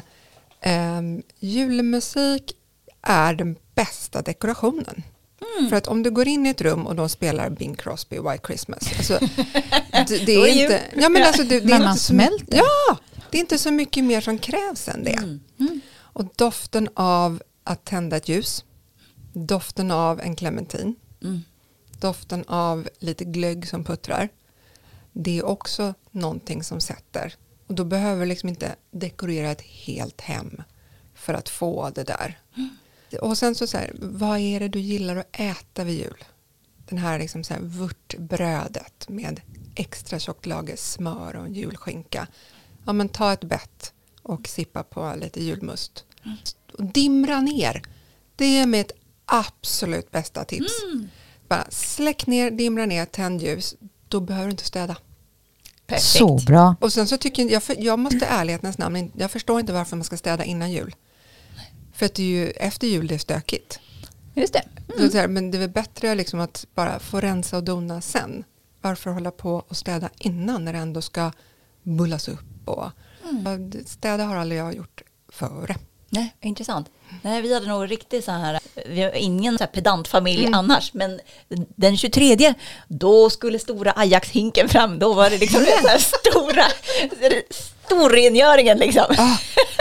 ehm, 0.62 1.22
julmusik 1.38 2.56
är 3.02 3.34
den 3.34 3.56
bästa 3.74 4.22
dekorationen. 4.22 5.02
Mm. 5.58 5.70
För 5.70 5.76
att 5.76 5.86
om 5.86 6.02
du 6.02 6.10
går 6.10 6.28
in 6.28 6.46
i 6.46 6.48
ett 6.48 6.60
rum 6.60 6.86
och 6.86 6.96
de 6.96 7.08
spelar 7.08 7.50
Bing 7.50 7.74
Crosby 7.74 8.16
White 8.18 8.46
Christmas. 8.46 8.92
Alltså, 8.96 9.18
det, 10.26 10.32
är 10.32 10.62
inte, 10.62 10.82
ja, 10.96 11.08
men 11.08 11.22
alltså, 11.22 11.42
det, 11.42 11.60
det 11.60 11.66
Men 11.66 11.72
är 11.74 11.78
man 11.78 11.88
inte 11.88 12.00
så, 12.00 12.12
smälter. 12.12 12.56
Ja, 12.56 12.98
det 13.30 13.38
är 13.38 13.40
inte 13.40 13.58
så 13.58 13.70
mycket 13.70 14.04
mer 14.04 14.20
som 14.20 14.38
krävs 14.38 14.88
än 14.88 15.04
det. 15.04 15.12
Mm. 15.58 15.80
Och 15.94 16.24
doften 16.36 16.88
av 16.94 17.42
att 17.64 17.84
tända 17.84 18.16
ett 18.16 18.28
ljus. 18.28 18.64
Doften 19.32 19.90
av 19.90 20.20
en 20.20 20.36
clementin. 20.36 20.96
Mm. 21.22 21.42
Doften 22.00 22.44
av 22.46 22.88
lite 22.98 23.24
glögg 23.24 23.68
som 23.68 23.84
puttrar. 23.84 24.28
Det 25.12 25.38
är 25.38 25.44
också 25.44 25.94
någonting 26.10 26.62
som 26.62 26.80
sätter. 26.80 27.34
Och 27.72 27.76
då 27.76 27.84
behöver 27.84 28.20
vi 28.20 28.26
liksom 28.26 28.48
inte 28.48 28.76
dekorera 28.90 29.50
ett 29.50 29.60
helt 29.60 30.20
hem 30.20 30.62
för 31.14 31.34
att 31.34 31.48
få 31.48 31.90
det 31.90 32.04
där. 32.04 32.38
Och 33.20 33.38
sen 33.38 33.54
så, 33.54 33.66
så 33.66 33.78
här, 33.78 33.92
vad 33.98 34.38
är 34.38 34.60
det 34.60 34.68
du 34.68 34.80
gillar 34.80 35.16
att 35.16 35.40
äta 35.40 35.84
vid 35.84 35.98
jul? 35.98 36.24
Den 36.88 36.98
här, 36.98 37.18
liksom 37.18 37.44
så 37.44 37.54
här 37.54 37.60
vörtbrödet 37.60 39.08
med 39.08 39.40
extra 39.74 40.18
tjockt 40.18 40.46
lager 40.46 40.76
smör 40.76 41.36
och 41.36 41.46
en 41.46 41.54
julskinka. 41.54 42.26
Ja 42.84 42.92
men 42.92 43.08
ta 43.08 43.32
ett 43.32 43.44
bett 43.44 43.92
och 44.22 44.48
sippa 44.48 44.82
på 44.82 45.14
lite 45.20 45.44
julmust. 45.44 46.04
Och 46.72 46.84
dimra 46.84 47.40
ner. 47.40 47.82
Det 48.36 48.58
är 48.58 48.66
mitt 48.66 48.92
absolut 49.26 50.10
bästa 50.10 50.44
tips. 50.44 50.72
Bara 51.48 51.66
släck 51.70 52.26
ner, 52.26 52.50
dimra 52.50 52.86
ner, 52.86 53.04
tänd 53.06 53.42
ljus. 53.42 53.74
Då 54.08 54.20
behöver 54.20 54.46
du 54.46 54.50
inte 54.50 54.64
städa. 54.64 54.96
Perfekt. 55.92 56.12
Så 56.18 56.38
bra. 56.46 56.76
Och 56.80 56.92
sen 56.92 57.06
så 57.08 57.16
tycker 57.16 57.42
jag, 57.42 57.62
jag, 57.68 57.84
jag 57.84 57.98
måste 57.98 58.26
ärlighetens 58.26 58.78
namn, 58.78 59.12
jag 59.16 59.30
förstår 59.30 59.60
inte 59.60 59.72
varför 59.72 59.96
man 59.96 60.04
ska 60.04 60.16
städa 60.16 60.44
innan 60.44 60.72
jul. 60.72 60.94
För 61.92 62.06
att 62.06 62.14
det 62.14 62.22
är 62.22 62.26
ju 62.26 62.50
efter 62.50 62.86
jul 62.86 63.06
det 63.06 63.14
är 63.14 63.18
stökigt. 63.18 63.80
Just 64.34 64.52
det. 64.52 64.62
Att 65.04 65.12
så 65.12 65.18
här, 65.18 65.28
men 65.28 65.50
det 65.50 65.56
är 65.58 65.60
väl 65.60 65.70
bättre 65.70 66.14
liksom 66.14 66.40
att 66.40 66.66
bara 66.74 66.98
få 66.98 67.20
rensa 67.20 67.56
och 67.56 67.64
dona 67.64 68.00
sen. 68.00 68.44
Varför 68.80 69.10
hålla 69.10 69.30
på 69.30 69.64
och 69.68 69.76
städa 69.76 70.08
innan 70.18 70.64
när 70.64 70.72
det 70.72 70.78
ändå 70.78 71.02
ska 71.02 71.32
bullas 71.82 72.28
upp? 72.28 72.68
Och, 72.68 72.90
Mm. 73.30 73.72
Städa 73.86 74.24
har 74.24 74.36
aldrig 74.36 74.60
jag 74.60 74.74
gjort 74.76 75.02
före. 75.28 75.76
Nej, 76.08 76.34
intressant. 76.40 76.90
Nej, 77.22 77.42
vi 77.42 77.54
hade 77.54 77.66
nog 77.66 77.90
riktigt 77.90 78.24
så 78.24 78.30
här, 78.32 78.60
vi 78.86 79.02
har 79.02 79.12
ingen 79.12 79.58
så 79.58 79.64
här 79.64 79.70
pedantfamilj 79.70 80.40
Mm. 80.46 80.54
annars, 80.54 80.94
men 80.94 81.20
den 81.76 81.96
23, 81.96 82.54
då 82.88 83.30
skulle 83.30 83.58
stora 83.58 83.92
Ajax-hinken 83.96 84.68
fram, 84.68 84.98
då 84.98 85.12
var 85.12 85.30
det 85.30 85.38
liksom 85.38 85.60
den 85.60 85.86
här 85.88 85.98
stora, 85.98 86.64
storrengöringen 87.86 88.78
liksom. 88.78 89.04
Ah, 89.18 89.36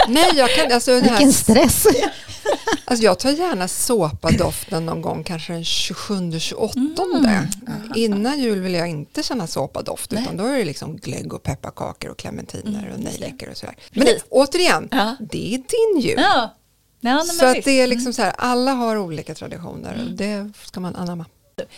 nej, 0.08 0.32
jag 0.36 0.56
kan, 0.56 0.72
alltså, 0.72 0.92
den 0.92 1.02
Vilken 1.02 1.18
här, 1.18 1.32
stress. 1.32 1.88
alltså 2.86 3.06
jag 3.06 3.20
tar 3.20 3.30
gärna 3.32 3.68
såpadoften 3.68 4.86
någon 4.86 5.02
gång, 5.02 5.24
kanske 5.24 5.54
den 5.54 5.64
27-28. 5.64 7.48
Innan 7.96 8.40
jul 8.40 8.60
vill 8.60 8.74
jag 8.74 8.88
inte 8.90 9.24
känna 9.24 9.48
såpadoft, 9.48 10.12
Nej. 10.12 10.24
utan 10.24 10.38
då 10.38 10.46
är 10.46 10.58
det 10.58 10.66
liksom 10.66 10.98
glögg 10.98 11.34
och 11.34 11.44
pepparkakor 11.44 12.12
och 12.12 12.18
clementiner 12.18 12.92
och 12.94 13.00
nejlikor 13.00 13.50
och 13.50 13.58
sådär. 13.58 13.76
Men 13.92 14.06
det, 14.06 14.20
återigen, 14.30 14.88
Ja. 14.92 15.16
det 15.20 15.54
är 15.54 15.58
din 15.58 16.02
jul. 16.02 16.20
Ja. 16.22 16.56
Ja, 17.02 17.16
nej, 17.16 17.26
Så 17.26 17.46
att 17.46 17.64
det 17.66 17.82
är 17.82 17.88
liksom 17.88 18.14
så 18.14 18.22
här, 18.22 18.34
alla 18.38 18.72
har 18.72 18.98
olika 18.98 19.36
traditioner 19.36 20.02
och 20.06 20.12
det 20.12 20.52
ska 20.66 20.80
man 20.80 20.96
anamma. 20.96 21.26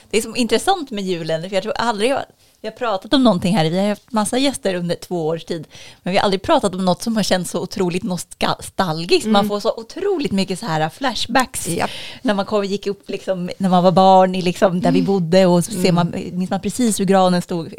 Det 0.09 0.17
är 0.17 0.21
som 0.21 0.35
intressant 0.35 0.91
med 0.91 1.03
julen, 1.03 1.49
för 1.49 1.55
jag 1.55 1.63
tror 1.63 1.73
aldrig 1.77 2.09
jag, 2.11 2.19
vi 2.61 2.67
har 2.67 2.75
pratat 2.75 3.13
om 3.13 3.23
någonting 3.23 3.57
här, 3.57 3.69
vi 3.69 3.79
har 3.79 3.89
haft 3.89 4.11
massa 4.11 4.37
gäster 4.37 4.75
under 4.75 4.95
två 4.95 5.27
års 5.27 5.45
tid, 5.45 5.67
men 6.03 6.11
vi 6.11 6.17
har 6.17 6.23
aldrig 6.23 6.41
pratat 6.41 6.75
om 6.75 6.85
något 6.85 7.01
som 7.01 7.15
har 7.15 7.23
känts 7.23 7.51
så 7.51 7.61
otroligt 7.61 8.03
nostalgiskt. 8.03 9.27
Man 9.27 9.47
får 9.47 9.59
så 9.59 9.73
otroligt 9.77 10.31
mycket 10.31 10.59
så 10.59 10.65
här 10.65 10.89
flashbacks 10.89 11.67
Japp. 11.67 11.89
när 12.21 12.33
man 12.33 12.45
kom, 12.45 12.65
gick 12.65 12.87
upp 12.87 13.09
liksom, 13.09 13.49
när 13.57 13.69
man 13.69 13.83
var 13.83 13.91
barn 13.91 14.31
liksom, 14.31 14.81
där 14.81 14.91
vi 14.91 15.01
bodde 15.01 15.45
och 15.45 15.65
så 15.65 15.71
ser 15.71 15.91
man, 15.91 16.13
minns 16.31 16.49
man 16.49 16.61
precis 16.61 16.99
hur 16.99 17.05
granen 17.05 17.41
stod. 17.41 17.73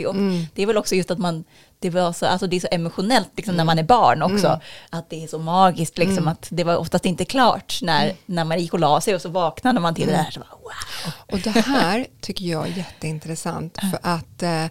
Det 0.54 0.62
är 0.62 0.66
väl 0.66 0.76
också 0.76 0.94
just 0.94 1.10
att 1.10 1.18
man, 1.18 1.44
det, 1.84 1.90
var 1.90 2.12
så, 2.12 2.26
alltså 2.26 2.46
det 2.46 2.56
är 2.56 2.60
så 2.60 2.68
emotionellt 2.70 3.30
liksom, 3.36 3.56
när 3.56 3.64
man 3.64 3.78
är 3.78 3.82
barn 3.82 4.22
också, 4.22 4.60
att 4.90 5.10
det 5.10 5.24
är 5.24 5.26
så 5.26 5.38
magiskt, 5.38 5.98
liksom, 5.98 6.28
att 6.28 6.48
det 6.50 6.64
var 6.64 6.76
oftast 6.76 7.06
inte 7.06 7.24
klart 7.24 7.78
när, 7.82 8.12
när 8.26 8.44
man 8.44 8.60
gick 8.60 8.72
och 8.72 8.80
la 8.80 9.00
sig 9.00 9.14
och 9.14 9.20
så 9.20 9.28
vaknade 9.28 9.80
man 9.80 9.94
till 9.94 10.06
det 10.06 10.12
där. 10.12 10.30
Så 10.30 10.40
bara, 10.40 10.58
wow. 10.62 11.12
Och 11.32 11.38
det 11.38 11.50
här 11.50 12.06
tycker 12.20 12.44
jag 12.44 12.68
är 12.68 12.76
jätteintressant 12.76 13.78
för 13.90 13.98
att 14.02 14.42
eh, 14.42 14.64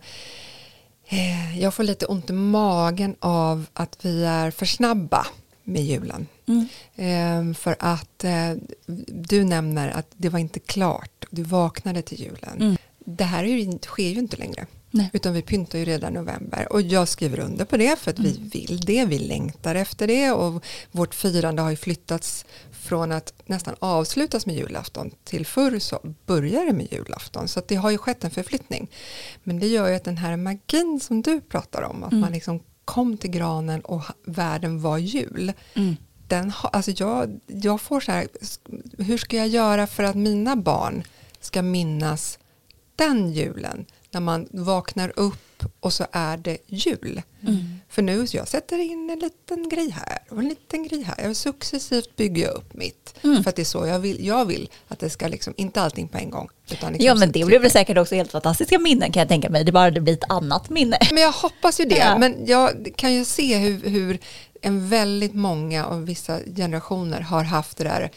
eh, 1.08 1.60
jag 1.60 1.74
får 1.74 1.84
lite 1.84 2.06
ont 2.06 2.30
i 2.30 2.34
magen 2.34 3.16
av 3.20 3.66
att 3.74 3.98
vi 4.02 4.26
är 4.26 4.52
för 4.52 4.66
snabba 4.66 5.28
med 5.64 5.84
julen. 5.84 6.28
Eh, 6.96 7.54
för 7.54 7.76
att 7.80 8.24
eh, 8.24 8.54
du 9.08 9.44
nämner 9.44 9.90
att 9.90 10.08
det 10.18 10.30
var 10.30 10.40
inte 10.40 10.60
klart, 10.60 11.26
du 11.30 11.44
vaknade 11.44 12.02
till 12.02 12.20
julen. 12.20 12.78
Det 13.06 13.24
här 13.24 13.44
är 13.44 13.48
ju, 13.48 13.80
sker 13.80 14.10
ju 14.10 14.20
inte 14.20 14.38
längre. 14.38 14.66
Nej. 14.96 15.10
Utan 15.14 15.34
vi 15.34 15.42
pyntar 15.42 15.80
ju 15.80 15.86
redan 15.86 16.14
november. 16.14 16.68
Och 16.74 16.82
jag 16.82 17.08
skriver 17.08 17.40
under 17.40 17.66
på 17.66 17.78
det 17.78 18.00
för 18.00 18.12
att 18.12 18.20
vi 18.20 18.40
vill 18.54 18.80
det, 18.80 19.06
vi 19.06 19.20
längtar 19.20 19.76
efter 19.76 20.08
det. 20.08 20.32
Och 20.32 20.64
vårt 20.92 21.16
firande 21.16 21.62
har 21.62 21.70
ju 21.70 21.76
flyttats 21.76 22.46
från 22.72 23.12
att 23.12 23.34
nästan 23.46 23.76
avslutas 23.80 24.46
med 24.46 24.56
julafton 24.56 25.12
till 25.24 25.46
förr 25.46 25.80
så 25.80 26.00
börjar 26.26 26.66
det 26.66 26.74
med 26.74 26.94
julafton. 26.94 27.48
Så 27.48 27.62
det 27.68 27.76
har 27.76 27.92
ju 27.92 27.98
skett 27.98 28.24
en 28.24 28.32
förflyttning. 28.32 28.90
Men 29.44 29.60
det 29.60 29.68
gör 29.68 29.90
ju 29.90 29.96
att 29.96 30.04
den 30.04 30.18
här 30.18 30.38
magin 30.38 31.00
som 31.00 31.22
du 31.22 31.42
pratar 31.42 31.82
om, 31.82 32.04
att 32.04 32.14
man 32.14 32.32
liksom 32.32 32.60
kom 32.86 33.18
till 33.18 33.30
granen 33.32 33.82
och 33.82 34.04
världen 34.26 34.82
var 34.82 34.98
jul. 34.98 35.54
Den 36.28 36.52
ha, 36.52 36.70
alltså 36.70 36.92
jag, 36.92 37.40
jag 37.48 37.82
får 37.82 38.00
så 38.00 38.12
här, 38.12 38.28
hur 38.98 39.18
ska 39.18 39.38
jag 39.38 39.48
göra 39.48 39.88
för 39.88 40.04
att 40.04 40.16
mina 40.16 40.56
barn 40.56 41.04
ska 41.40 41.62
minnas 41.62 42.40
den 42.96 43.32
julen 43.34 43.86
när 44.14 44.22
man 44.22 44.48
vaknar 44.52 45.12
upp 45.16 45.66
och 45.80 45.94
så 45.94 46.06
är 46.12 46.38
det 46.38 46.58
jul. 46.68 47.22
För 47.90 48.02
nu, 48.02 48.28
så 48.28 48.38
jag 48.38 48.48
sätter 48.48 48.80
in 48.80 49.10
en 49.10 49.20
liten 49.20 49.70
grej 49.70 49.90
här 49.90 50.20
och 50.30 50.40
en 50.40 50.50
liten 50.50 50.88
grej 50.88 51.04
här. 51.04 51.16
Jag 51.24 51.36
successivt 51.36 52.16
bygga 52.16 52.48
upp 52.48 52.74
mitt. 52.74 53.16
För 53.22 53.50
att 53.50 53.56
det 53.56 53.62
är 53.62 53.66
så 53.66 53.88
jag 53.88 54.00
vill. 54.00 54.28
Jag 54.28 54.46
vill 54.46 54.70
att 54.88 55.00
det 55.00 55.10
ska 55.10 55.28
liksom, 55.28 55.54
inte 55.58 55.82
allting 55.82 56.08
på 56.08 56.18
en 56.18 56.30
gång. 56.30 56.50
Utan 56.72 56.94
liksom 56.94 57.08
Ja, 57.08 57.16
men 57.16 57.32
det 57.32 57.46
blir 57.46 57.60
väl 57.60 57.72
säkert 57.72 57.98
också 57.98 58.16
helt 58.16 58.32
fantastiska 58.32 58.80
minnen 58.80 59.12
kan 59.12 59.20
jag 59.20 59.30
tänka 59.30 59.50
mig. 59.50 59.64
Det 59.64 59.72
bara 59.72 59.92
det 59.92 60.02
blir 60.02 60.14
ett 60.14 60.32
annat 60.32 60.70
minne. 60.70 60.98
Men 61.12 61.24
jag 61.24 61.32
hoppas 61.32 61.80
ju 61.80 61.86
det. 61.86 61.98
Ja. 61.98 62.18
Men 62.18 62.46
jag 62.46 62.94
kan 62.96 63.14
ju 63.14 63.26
se 63.26 63.58
hur, 63.58 63.90
hur 63.90 64.20
en 64.62 64.90
väldigt 64.90 65.34
många 65.34 65.86
av 65.86 66.06
vissa 66.06 66.40
generationer 66.56 67.22
har 67.22 67.44
haft 67.44 67.78
det 67.78 67.84
där 67.84 68.12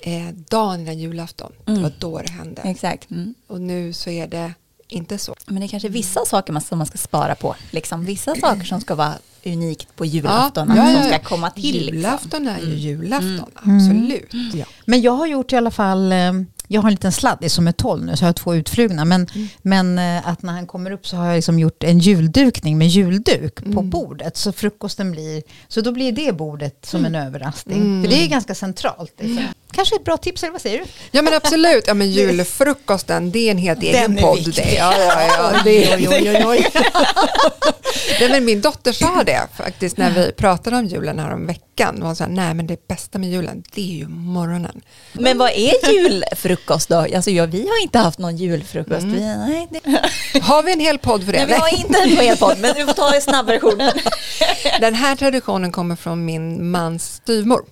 eh, 0.00 0.28
dagen 0.34 0.80
innan 0.80 0.98
julafton. 0.98 1.52
Det 1.64 1.80
var 1.80 1.92
då 1.98 2.18
det 2.18 2.30
hände. 2.30 2.62
Exakt. 2.64 3.10
Mm. 3.10 3.34
Och 3.46 3.60
nu 3.60 3.92
så 3.92 4.10
är 4.10 4.26
det 4.26 4.54
inte 4.88 5.18
så. 5.18 5.34
Men 5.46 5.60
det 5.60 5.66
är 5.66 5.68
kanske 5.68 5.88
vissa 5.88 6.24
saker 6.24 6.52
man, 6.52 6.62
som 6.62 6.78
man 6.78 6.86
ska 6.86 6.98
spara 6.98 7.34
på. 7.34 7.56
Liksom. 7.70 8.04
Vissa 8.04 8.34
saker 8.34 8.64
som 8.64 8.80
ska 8.80 8.94
vara 8.94 9.14
unikt 9.44 9.96
på 9.96 10.04
julafton. 10.04 10.72
Ja, 10.76 10.82
att 10.82 10.88
ja, 10.92 11.00
Som 11.00 11.10
ja. 11.10 11.18
ska 11.18 11.28
komma 11.28 11.50
till. 11.50 11.74
Liksom. 11.74 11.96
Julafton 11.96 12.48
är 12.48 12.60
ju 12.60 12.74
julafton, 12.74 13.50
absolut. 13.54 14.34
Ja. 14.54 14.64
Men 14.84 15.00
jag 15.00 15.12
har 15.12 15.26
gjort 15.26 15.52
i 15.52 15.56
alla 15.56 15.70
fall, 15.70 16.12
eh, 16.12 16.32
jag 16.68 16.80
har 16.82 16.88
en 16.88 16.94
liten 16.94 17.12
sladdis 17.12 17.52
som 17.52 17.68
är 17.68 17.72
12 17.72 18.04
nu 18.04 18.16
så 18.16 18.24
jag 18.24 18.28
har 18.28 18.32
två 18.32 18.54
utflugna. 18.54 19.04
Men, 19.04 19.26
men 19.62 19.98
eh, 19.98 20.28
att 20.28 20.42
när 20.42 20.52
han 20.52 20.66
kommer 20.66 20.90
upp 20.90 21.06
så 21.06 21.16
har 21.16 21.26
jag 21.26 21.34
liksom 21.36 21.58
gjort 21.58 21.84
en 21.84 21.98
juldukning 21.98 22.78
med 22.78 22.88
julduk 22.88 23.54
på 23.74 23.82
bordet. 23.82 24.36
Så 24.36 24.52
frukosten 24.52 25.10
blir, 25.10 25.42
så 25.68 25.80
då 25.80 25.92
blir 25.92 26.12
det 26.12 26.32
bordet 26.32 26.86
som 26.86 27.04
en 27.04 27.14
överraskning. 27.14 28.02
För 28.04 28.10
det 28.10 28.24
är 28.24 28.26
ganska 28.28 28.54
centralt. 28.54 29.12
Liksom. 29.18 29.44
kanske 29.72 29.94
är 29.94 29.98
ett 29.98 30.04
bra 30.04 30.16
tips, 30.16 30.42
eller 30.42 30.52
vad 30.52 30.60
säger 30.62 30.78
du? 30.78 30.84
Ja 31.10 31.22
men 31.22 31.34
absolut, 31.34 31.84
ja, 31.86 31.94
men 31.94 32.10
julfrukosten 32.12 33.30
det 33.30 33.38
är 33.38 33.50
en 33.50 33.58
helt 33.58 33.82
egen 33.82 34.02
Den 34.02 34.18
är 34.18 34.22
podd. 34.22 34.36
viktig. 34.36 34.64
Det. 34.64 34.74
Ja, 34.74 34.94
ja, 34.98 35.22
ja, 35.38 35.60
det. 35.64 35.96
Oj, 35.96 36.08
oj, 36.08 36.30
oj, 36.30 36.44
oj. 36.46 36.66
Nej, 38.20 38.30
men 38.30 38.44
min 38.44 38.60
dotter 38.60 38.92
sa 38.92 39.22
det 39.24 39.48
faktiskt 39.56 39.96
när 39.96 40.10
vi 40.10 40.32
pratade 40.32 40.76
om 40.76 40.86
julen 40.86 41.18
här 41.18 41.34
om 41.34 41.46
veckan. 41.46 41.98
Hon 42.02 42.16
sa, 42.16 42.26
nej 42.26 42.54
men 42.54 42.66
det 42.66 42.88
bästa 42.88 43.18
med 43.18 43.30
julen 43.30 43.62
det 43.74 43.80
är 43.80 43.94
ju 43.94 44.08
morgonen. 44.08 44.80
Men 45.12 45.38
vad 45.38 45.50
är 45.50 45.92
julfrukost 45.92 46.57
då? 46.66 46.96
Alltså, 46.96 47.30
ja, 47.30 47.46
vi 47.46 47.68
har 47.68 47.82
inte 47.82 47.98
haft 47.98 48.18
någon 48.18 48.36
julfrukost. 48.36 49.06
Vi, 49.06 49.20
nej, 49.20 49.68
det, 49.70 50.40
Har 50.40 50.62
vi 50.62 50.72
en 50.72 50.80
hel 50.80 50.98
podd 50.98 51.24
för 51.24 51.32
det? 51.32 51.38
nej, 51.38 51.46
vi 51.46 51.54
har 51.54 51.78
inte 51.78 51.98
en 52.02 52.08
hel 52.08 52.36
podd, 52.36 52.58
men 52.60 52.74
du 52.74 52.86
får 52.86 52.92
ta 52.92 53.20
snabbversionen. 53.20 53.92
Den 54.80 54.94
här 54.94 55.16
traditionen 55.16 55.72
kommer 55.72 55.96
från 55.96 56.24
min 56.24 56.70
mans 56.70 57.14
styvmor. 57.14 57.64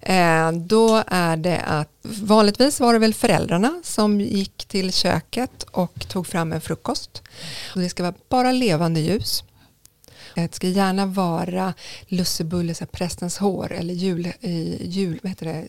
Eh, 0.00 0.52
då 0.52 1.02
är 1.06 1.36
det 1.36 1.60
att 1.60 1.88
vanligtvis 2.02 2.80
var 2.80 2.92
det 2.92 2.98
väl 2.98 3.14
föräldrarna 3.14 3.80
som 3.84 4.20
gick 4.20 4.64
till 4.64 4.92
köket 4.92 5.62
och 5.70 6.08
tog 6.08 6.26
fram 6.26 6.52
en 6.52 6.60
frukost. 6.60 7.22
Och 7.74 7.80
det 7.80 7.88
ska 7.88 8.02
vara 8.02 8.14
bara 8.28 8.52
levande 8.52 9.00
ljus. 9.00 9.44
Det 10.34 10.54
ska 10.54 10.68
gärna 10.68 11.06
vara 11.06 11.74
lussebulle, 12.06 12.74
så 12.74 12.86
prästens 12.86 13.38
hår 13.38 13.72
eller 13.72 13.94
jul, 13.94 14.32
jul, 14.80 15.18
vad 15.22 15.30
heter 15.30 15.46
det, 15.46 15.66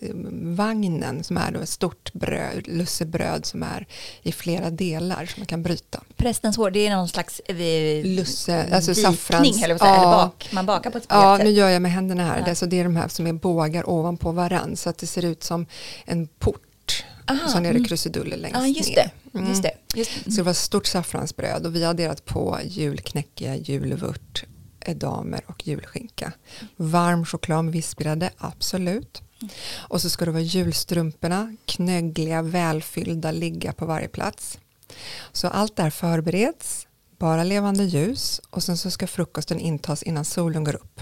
vagnen 0.56 1.24
som 1.24 1.38
är 1.38 1.52
då 1.52 1.60
ett 1.60 1.70
stort 1.70 2.14
bröd, 2.14 2.68
lussebröd 2.68 3.46
som 3.46 3.64
är 3.64 3.88
i 4.24 4.32
flera 4.32 4.70
delar 4.70 5.26
som 5.26 5.40
man 5.42 5.48
kan 5.48 5.64
bryta. 5.64 6.02
Prästens 6.16 6.58
hår, 6.58 6.72
det 6.72 6.88
är 6.88 6.96
någon 6.96 7.08
slags 7.10 7.40
eh, 7.40 7.56
Lusse, 8.06 8.76
alltså 8.76 8.92
vikning, 8.92 9.06
saffrans. 9.16 9.64
eller, 9.64 9.74
vad 9.74 9.80
säger, 9.82 9.94
eller 9.94 10.04
Ja. 10.12 10.18
bak. 10.18 10.50
Man 10.52 10.66
bakar 10.66 10.90
på 10.90 10.98
ett 10.98 11.06
Ja, 11.10 11.16
speciellt 11.36 11.40
nu 11.44 11.46
sätt. 11.50 11.58
gör 11.58 11.70
jag 11.70 11.82
med 11.82 11.92
händerna 11.92 12.24
här. 12.26 12.40
Ja. 12.40 12.46
Det, 12.46 12.56
så 12.56 12.66
det 12.66 12.80
är 12.80 12.84
de 12.84 12.96
här 12.96 13.08
som 13.08 13.28
är 13.28 13.34
bågar 13.34 13.90
ovanpå 13.90 14.32
varann 14.32 14.76
så 14.76 14.90
att 14.90 14.98
det 14.98 15.08
ser 15.08 15.26
ut 15.26 15.44
som 15.44 15.66
en 16.06 16.28
port. 16.28 16.60
Aha, 17.28 17.40
och 17.46 17.52
sen 17.52 17.66
är 17.66 17.70
det 17.70 17.76
mm. 17.78 17.84
krusiduller 17.86 18.38
längst 18.38 18.58
Ja, 18.60 18.68
just 18.68 18.90
ner. 18.90 18.96
det. 18.96 19.38
Mm. 19.38 19.50
Just 19.50 19.64
det. 19.64 19.72
Just, 19.96 20.12
Så 20.24 20.30
det 20.32 20.42
var 20.44 20.54
stort 20.54 20.86
saffransbröd 20.86 21.66
och 21.66 21.76
vi 21.76 21.84
har 21.84 21.90
adderat 21.90 22.26
på 22.26 22.60
julknäcke, 22.66 23.56
julvört, 23.56 24.44
edamer 24.86 25.42
och 25.48 25.68
julskinka. 25.68 26.34
Varm 26.76 27.26
choklad 27.26 27.66
med 27.66 27.74
vispgrädde, 27.74 28.30
absolut. 28.38 29.22
Och 29.76 30.02
så 30.02 30.10
ska 30.10 30.26
det 30.26 30.32
vara 30.32 30.42
julstrumporna, 30.42 31.56
knöggliga, 31.66 32.42
välfyllda, 32.42 33.32
ligga 33.32 33.74
på 33.74 33.86
varje 33.86 34.08
plats. 34.08 34.60
Så 35.32 35.48
allt 35.48 35.76
där 35.76 35.90
förbereds, 35.90 36.88
bara 37.18 37.44
levande 37.44 37.84
ljus 37.84 38.42
och 38.50 38.64
sen 38.64 38.78
så 38.78 38.92
ska 38.92 39.08
frukosten 39.08 39.60
intas 39.60 40.04
innan 40.04 40.26
solen 40.26 40.64
går 40.64 40.76
upp. 40.76 41.02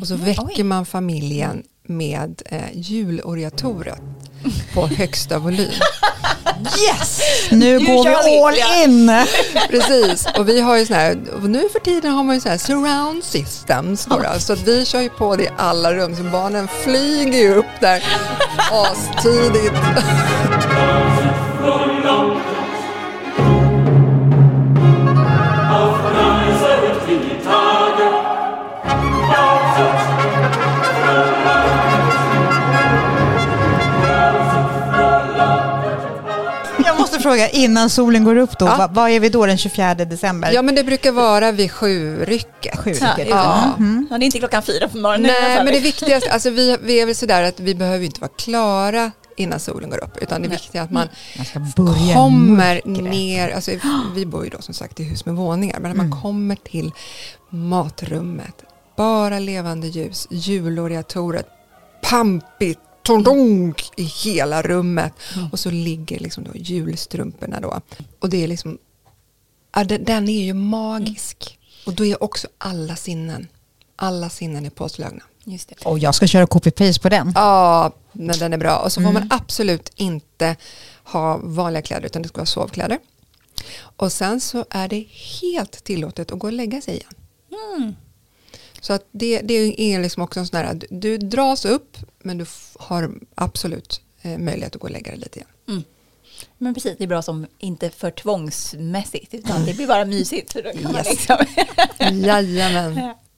Och 0.00 0.06
så 0.08 0.14
Mhm, 0.14 0.24
väcker 0.24 0.44
oj. 0.58 0.62
man 0.62 0.86
familjen 0.86 1.62
med 1.88 2.42
eh, 2.46 2.60
juloriatorer 2.74 3.94
på 4.74 4.86
högsta 4.86 5.38
volym. 5.38 5.70
Yes! 6.88 7.20
Nu 7.50 7.78
Du 7.78 7.86
går 7.86 8.04
vi 8.04 8.40
all 8.40 8.54
Ja. 8.58 8.84
in! 8.84 9.12
Precis, 9.70 10.26
och 10.38 10.48
vi 10.48 10.60
har 10.60 10.76
ju 10.76 10.86
sån 10.86 10.96
här, 10.96 11.16
och 11.34 11.50
nu 11.50 11.68
för 11.72 11.78
tiden 11.80 12.12
har 12.12 12.24
man 12.24 12.34
ju 12.34 12.40
så 12.40 12.48
här 12.48 12.58
surround 12.58 13.24
systems 13.24 14.04
då, 14.06 14.18
då, 14.18 14.40
så 14.40 14.52
att 14.52 14.68
vi 14.68 14.84
kör 14.84 15.00
ju 15.00 15.08
på 15.08 15.36
det 15.36 15.44
i 15.44 15.48
alla 15.58 15.92
rum 15.94 16.16
så 16.16 16.22
barnen 16.22 16.68
flyger 16.84 17.38
ju 17.38 17.54
upp 17.54 17.66
där 17.80 18.04
astidigt. 18.72 19.72
Fråga, 37.22 37.48
innan 37.48 37.90
solen 37.90 38.24
går 38.24 38.36
upp 38.36 38.58
då, 38.58 38.66
Ja. 38.66 38.76
vad, 38.78 38.94
vad 38.94 39.10
är 39.10 39.20
vi 39.20 39.28
då 39.28 39.46
den 39.46 39.58
24 39.58 39.94
december? 39.94 40.50
Ja 40.52 40.62
men 40.62 40.74
det 40.74 40.84
brukar 40.84 41.12
vara 41.12 41.52
vid 41.52 41.72
sjurycket. 41.72 42.78
Sju 42.78 42.92
Ja, 43.00 43.06
rycket. 43.16 43.28
Ja. 43.30 43.72
Mhm. 43.78 44.06
ja, 44.10 44.18
det 44.18 44.24
är 44.24 44.26
inte 44.26 44.38
klockan 44.38 44.62
fyra 44.62 44.88
på 44.88 44.96
morgonen. 44.98 45.22
Nej 45.42 45.64
men 45.64 45.72
det 45.74 45.80
viktigaste, 45.80 46.32
alltså 46.32 46.50
vi, 46.50 46.76
vi 46.82 47.00
är 47.00 47.06
väl 47.06 47.14
sådär 47.16 47.42
att 47.42 47.60
vi 47.60 47.74
behöver 47.74 48.04
inte 48.04 48.20
vara 48.20 48.30
klara 48.38 49.10
innan 49.36 49.60
solen 49.60 49.90
går 49.90 50.04
upp 50.04 50.16
utan 50.22 50.42
det 50.42 50.48
viktiga 50.48 50.80
är 50.80 50.84
att 50.84 50.90
man 50.90 51.08
Man 51.36 51.46
ska 51.46 51.58
börja 51.82 52.14
kommer 52.14 52.56
mörkret. 52.56 53.04
ner, 53.12 53.48
alltså 53.54 53.70
vi 54.14 54.26
bor 54.26 54.44
ju 54.44 54.50
då 54.50 54.62
som 54.62 54.74
sagt 54.74 55.00
i 55.00 55.04
hus 55.04 55.26
med 55.26 55.34
våningar, 55.34 55.78
men 55.80 55.90
när 55.90 55.94
Mm. 56.04 56.10
man 56.10 56.20
kommer 56.22 56.56
till 56.56 56.92
matrummet, 57.50 58.54
bara 58.96 59.38
levande 59.38 59.86
ljus, 59.86 60.26
juloriatorer, 60.30 61.42
pampigt, 62.02 62.80
tondonk 63.02 63.90
i 63.96 64.02
hela 64.02 64.62
rummet 64.62 65.12
Mm. 65.36 65.48
och 65.52 65.58
så 65.60 65.70
ligger 65.70 66.18
liksom 66.18 66.44
då 66.44 66.50
julstrumporna 66.54 67.60
då. 67.60 67.80
Och 68.20 68.30
det 68.30 68.44
är 68.44 68.48
liksom, 68.48 68.78
ja, 69.74 69.84
den, 69.84 70.28
är 70.28 70.42
ju 70.42 70.54
magisk. 70.54 71.58
Och 71.86 71.94
då 71.94 72.04
är 72.04 72.22
också 72.22 72.48
alla 72.58 72.96
sinnen, 72.96 73.48
alla 73.96 74.28
sinnen 74.30 74.66
är 74.66 74.70
påslagna. 74.70 75.22
Just 75.44 75.68
det. 75.68 75.74
Och 75.84 75.98
jag 75.98 76.14
ska 76.14 76.26
köra 76.26 76.46
copy-paste 76.46 77.02
på 77.02 77.08
den. 77.08 77.32
Ja, 77.34 77.92
men 78.12 78.38
den 78.38 78.52
är 78.52 78.58
bra. 78.58 78.76
Och 78.78 78.92
så 78.92 79.00
får 79.00 79.10
Mm. 79.10 79.14
man 79.28 79.38
absolut 79.40 79.90
inte 79.96 80.56
ha 81.04 81.36
vanliga 81.42 81.82
kläder 81.82 82.06
utan 82.06 82.22
det 82.22 82.28
ska 82.28 82.36
vara 82.38 82.46
sovkläder. 82.46 82.98
Och 83.96 84.12
sen 84.12 84.40
så 84.40 84.64
är 84.70 84.88
det 84.88 85.06
helt 85.42 85.84
tillåtet 85.84 86.32
att 86.32 86.38
gå 86.38 86.46
och 86.46 86.52
lägga 86.52 86.80
sig 86.80 86.94
igen. 86.96 87.12
Mm. 87.78 87.94
Så 88.82 88.92
att 88.92 89.08
det, 89.12 89.40
det 89.40 89.80
är 89.94 90.00
liksom 90.02 90.22
också 90.22 90.40
en 90.40 90.46
sån 90.46 90.56
här, 90.58 90.80
du, 90.90 91.18
dras 91.18 91.64
upp 91.64 91.96
men 92.22 92.38
du 92.38 92.46
har 92.78 93.14
absolut 93.34 94.00
eh, 94.22 94.38
möjlighet 94.38 94.74
att 94.74 94.80
gå 94.80 94.86
och 94.86 94.92
lägga 94.92 95.10
dig 95.10 95.20
lite 95.20 95.38
igen. 95.38 95.84
Men 96.58 96.74
precis, 96.74 96.98
det 96.98 97.04
är 97.04 97.08
bra 97.08 97.22
som 97.22 97.46
inte 97.58 97.90
för 97.90 98.10
tvångsmässigt, 98.10 99.34
utan 99.34 99.64
det 99.64 99.74
blir 99.74 99.86
bara 99.86 100.04
mysigt. 100.04 100.52
För 100.52 100.62
då 100.72 100.72
kan 100.72 100.82
man 100.82 100.94
Yes. 100.94 101.08
liksom. 101.10 101.36
Jajamän. 102.24 102.94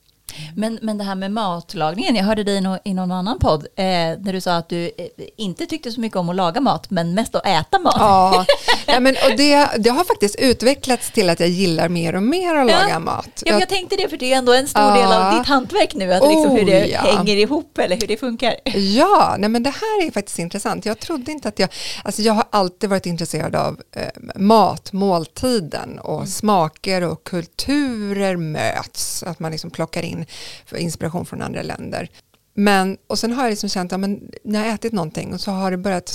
men, 0.55 0.79
men 0.81 0.97
det 0.97 1.03
här 1.03 1.15
med 1.15 1.31
matlagningen, 1.31 2.15
jag 2.15 2.23
hörde 2.23 2.43
dig 2.43 2.55
i 2.57 2.61
nå- 2.61 2.79
i 2.83 2.93
någon 2.93 3.11
annan 3.11 3.39
podd, 3.39 3.65
eh, 3.75 3.83
när 3.85 4.33
du 4.33 4.41
sa 4.41 4.55
att 4.55 4.69
du 4.69 4.85
eh, 4.85 4.91
inte 5.37 5.65
tyckte 5.65 5.91
så 5.91 5.99
mycket 6.01 6.17
om 6.17 6.29
att 6.29 6.35
laga 6.35 6.61
mat, 6.61 6.89
men 6.89 7.13
mest 7.13 7.35
att 7.35 7.47
äta 7.47 7.79
mat. 7.79 7.95
Ja, 7.99 8.45
ja 8.85 8.99
men, 8.99 9.15
och 9.31 9.37
det, 9.37 9.69
det 9.77 9.89
har 9.89 10.03
faktiskt 10.03 10.35
utvecklats 10.35 11.11
till 11.11 11.29
att 11.29 11.39
jag 11.39 11.49
gillar 11.49 11.89
mer 11.89 12.15
och 12.15 12.23
mer 12.23 12.55
att 12.55 12.69
Ja. 12.71 12.81
laga 12.81 12.99
mat. 12.99 13.43
Ja, 13.45 13.51
men 13.51 13.59
jag 13.59 13.69
tänkte 13.69 13.95
det, 13.95 14.09
för 14.09 14.17
det 14.17 14.33
är 14.33 14.37
ändå 14.37 14.53
en 14.53 14.67
stor 14.67 14.81
Ja. 14.83 14.95
del 14.95 15.11
av 15.11 15.37
ditt 15.37 15.47
hantverk 15.47 15.95
nu, 15.95 16.13
att 16.13 16.23
liksom 16.23 16.51
Oh, 16.51 16.57
hur 16.57 16.65
det 16.65 16.85
ja. 16.85 16.99
hänger 16.99 17.35
ihop 17.37 17.77
eller 17.77 17.95
hur 17.95 18.07
det 18.07 18.17
funkar. 18.17 18.55
Ja, 18.75 19.35
nej 19.39 19.49
men 19.49 19.63
det 19.63 19.69
här 19.69 20.07
är 20.07 20.11
faktiskt 20.11 20.39
intressant. 20.39 20.85
Jag 20.85 20.99
trodde 20.99 21.31
inte 21.31 21.47
att 21.47 21.59
jag, 21.59 21.69
alltså 22.03 22.21
jag 22.21 22.33
har 22.33 22.45
alltid 22.49 22.89
varit 22.89 23.05
intresserad 23.05 23.55
av 23.55 23.79
eh, 23.95 24.01
mat, 24.35 24.93
måltiden 24.93 25.99
och 25.99 26.27
smaker 26.27 27.01
och 27.01 27.23
kulturer 27.23 28.35
möts. 28.37 29.23
Att 29.23 29.39
man 29.39 29.51
liksom 29.51 29.69
plockar 29.71 30.01
in 30.01 30.24
för 30.65 30.77
inspiration 30.77 31.25
från 31.25 31.41
andra 31.41 31.61
länder. 31.61 32.09
Men, 32.57 32.97
och 33.07 33.19
sen 33.19 33.33
har 33.33 33.43
jag 33.43 33.49
liksom 33.49 33.69
känt, 33.69 33.91
ja, 33.91 33.97
men 33.97 34.31
när 34.43 34.59
jag 34.59 34.67
har 34.67 34.75
ätit 34.75 34.93
någonting 34.93 35.33
och 35.33 35.41
så 35.41 35.51
har 35.51 35.71
det 35.71 35.77
börjat 35.77 36.13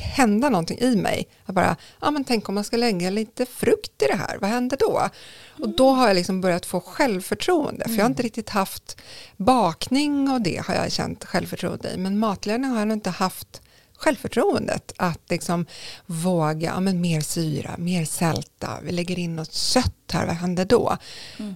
hända 0.00 0.48
någonting 0.48 0.78
i 0.78 0.96
mig. 0.96 1.28
Att 1.44 1.54
bara, 1.54 1.76
ja 2.00 2.10
men 2.10 2.24
tänk 2.24 2.48
om 2.48 2.54
man 2.54 2.64
ska 2.64 2.76
lägga 2.76 3.10
lite 3.10 3.46
frukt 3.46 4.02
i 4.02 4.06
det 4.06 4.16
här, 4.16 4.38
vad 4.40 4.50
händer 4.50 4.76
då? 4.76 5.08
Och 5.62 5.68
då 5.68 5.90
har 5.90 6.08
jag 6.08 6.14
liksom 6.14 6.40
börjat 6.40 6.66
få 6.66 6.80
självförtroende, 6.80 7.84
för 7.84 7.94
jag 7.94 8.02
har 8.02 8.10
inte 8.10 8.22
riktigt 8.22 8.50
haft 8.50 9.00
bakning 9.36 10.30
och 10.30 10.40
det 10.40 10.62
har 10.66 10.74
jag 10.74 10.92
känt 10.92 11.24
självförtroende 11.24 11.90
i, 11.90 11.98
men 11.98 12.18
matlagning 12.18 12.70
har 12.70 12.78
jag 12.78 12.88
nog 12.88 12.96
inte 12.96 13.10
haft 13.10 13.62
självförtroendet 13.96 14.92
att 14.96 15.30
liksom 15.30 15.66
våga, 16.06 16.72
ja 16.74 16.80
men 16.80 17.00
mer 17.00 17.20
syra, 17.20 17.74
mer 17.78 18.04
sälta, 18.04 18.78
vi 18.82 18.92
lägger 18.92 19.18
in 19.18 19.36
något 19.36 19.52
sött 19.52 20.10
här, 20.12 20.26
vad 20.26 20.36
händer 20.36 20.64
då? 20.64 20.96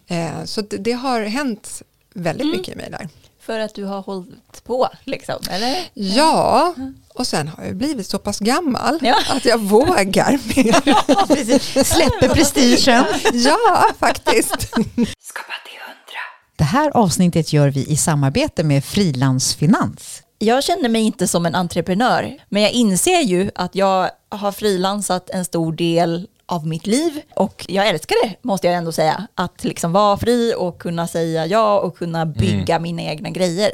Eh, 0.06 0.44
så 0.44 0.60
det, 0.60 0.76
det 0.76 0.92
har 0.92 1.20
hänt 1.20 1.82
väldigt 2.16 2.46
mycket 2.46 2.74
i 2.74 2.76
mig 2.76 2.90
där. 2.90 3.08
För 3.40 3.60
att 3.60 3.74
du 3.74 3.84
har 3.84 4.00
hållit 4.02 4.64
på, 4.64 4.88
liksom, 5.04 5.36
eller? 5.50 5.76
Ja, 5.94 6.74
och 7.14 7.26
sen 7.26 7.48
har 7.48 7.64
jag 7.64 7.76
blivit 7.76 8.06
så 8.06 8.18
pass 8.18 8.38
gammal 8.38 8.98
Ja. 9.02 9.16
att 9.28 9.44
jag 9.44 9.58
vågar 9.60 10.38
mer. 10.56 10.82
Ja. 10.84 11.26
Släpper 11.84 12.28
prestigen. 12.34 13.04
ja, 13.32 13.84
faktiskt. 13.98 14.50
Skapa 15.20 15.54
till 15.64 15.78
hundra. 15.80 16.22
Det 16.56 16.64
här 16.64 16.90
avsnittet 16.90 17.52
gör 17.52 17.68
vi 17.70 17.86
i 17.86 17.96
samarbete 17.96 18.64
med 18.64 18.84
Frilansfinans. 18.84 20.22
Jag 20.38 20.64
känner 20.64 20.88
mig 20.88 21.02
inte 21.02 21.28
som 21.28 21.46
en 21.46 21.54
entreprenör, 21.54 22.38
men 22.48 22.62
jag 22.62 22.72
inser 22.72 23.20
ju 23.20 23.50
att 23.54 23.74
jag 23.74 24.10
har 24.28 24.52
frilansat 24.52 25.30
en 25.30 25.44
stor 25.44 25.72
del 25.72 26.26
av 26.46 26.66
mitt 26.66 26.86
liv. 26.86 27.22
Och 27.34 27.66
jag 27.68 27.88
älskar 27.88 28.16
det, 28.22 28.36
måste 28.42 28.66
jag 28.66 28.76
ändå 28.76 28.92
säga. 28.92 29.26
Att 29.34 29.64
liksom 29.64 29.92
vara 29.92 30.16
fri 30.16 30.54
och 30.56 30.78
kunna 30.78 31.06
säga 31.06 31.46
ja 31.46 31.80
och 31.80 31.98
kunna 31.98 32.26
bygga 32.26 32.74
mm. 32.74 32.82
mina 32.82 33.02
egna 33.02 33.30
grejer. 33.30 33.70